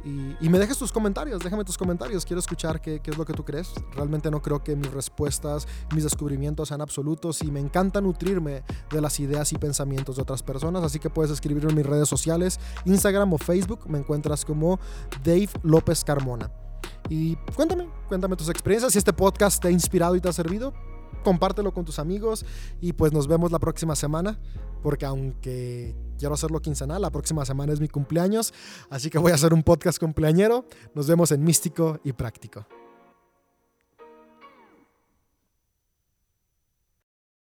Y, 0.03 0.49
me 0.49 0.57
dejes 0.57 0.77
tus 0.77 0.91
comentarios, 0.91 1.41
déjame 1.43 1.63
tus 1.63 1.77
comentarios, 1.77 2.25
quiero 2.25 2.39
escuchar 2.39 2.81
qué, 2.81 2.99
qué, 3.01 3.11
es 3.11 3.17
lo 3.17 3.25
que 3.25 3.33
tú 3.33 3.45
crees. 3.45 3.73
Realmente 3.95 4.31
no 4.31 4.41
creo 4.41 4.63
que 4.63 4.75
mis 4.75 4.91
respuestas, 4.91 5.67
mis 5.93 6.03
descubrimientos 6.03 6.69
sean 6.69 6.81
absolutos 6.81 7.41
y 7.43 7.51
me 7.51 7.59
encanta 7.59 8.01
nutrirme 8.01 8.63
de 8.89 9.01
las 9.01 9.19
ideas 9.19 9.51
y 9.53 9.57
pensamientos 9.57 10.15
de 10.15 10.23
otras 10.23 10.41
personas, 10.43 10.83
así 10.83 10.99
que 10.99 11.09
puedes 11.09 11.31
escribirme 11.31 11.69
en 11.69 11.77
mis 11.77 11.85
redes 11.85 12.09
sociales, 12.09 12.59
Instagram 12.85 13.31
o 13.33 13.37
Facebook, 13.37 13.87
me 13.87 13.99
encuentras 13.99 14.43
como 14.43 14.79
Dave 15.23 15.49
López 15.63 16.03
Carmona. 16.03 16.51
Y 17.09 17.35
cuéntame, 17.55 17.89
cuéntame 18.07 18.35
tus 18.35 18.49
experiencias, 18.49 18.93
si 18.93 18.97
este 18.97 19.13
podcast 19.13 19.61
te 19.61 19.67
ha 19.67 19.71
inspirado 19.71 20.15
y 20.15 20.21
te 20.21 20.29
ha 20.29 20.33
servido, 20.33 20.73
compártelo 21.23 21.73
con 21.73 21.85
tus 21.85 21.99
amigos 21.99 22.45
y 22.79 22.93
pues 22.93 23.13
nos 23.13 23.27
vemos 23.27 23.51
la 23.51 23.59
próxima 23.59 23.95
semana, 23.95 24.39
porque 24.81 25.05
aunque 25.05 25.95
quiero 26.17 26.33
hacerlo 26.33 26.61
quincenal, 26.61 27.01
la 27.01 27.11
próxima 27.11 27.45
semana 27.45 27.73
es 27.73 27.79
mi 27.79 27.87
cumpleaños, 27.87 28.53
así 28.89 29.09
que 29.09 29.17
voy 29.17 29.31
a 29.31 29.35
hacer 29.35 29.53
un 29.53 29.63
podcast 29.63 29.99
cumpleañero. 29.99 30.65
Nos 30.93 31.07
vemos 31.07 31.31
en 31.31 31.43
Místico 31.43 31.99
y 32.03 32.13
Práctico. 32.13 32.65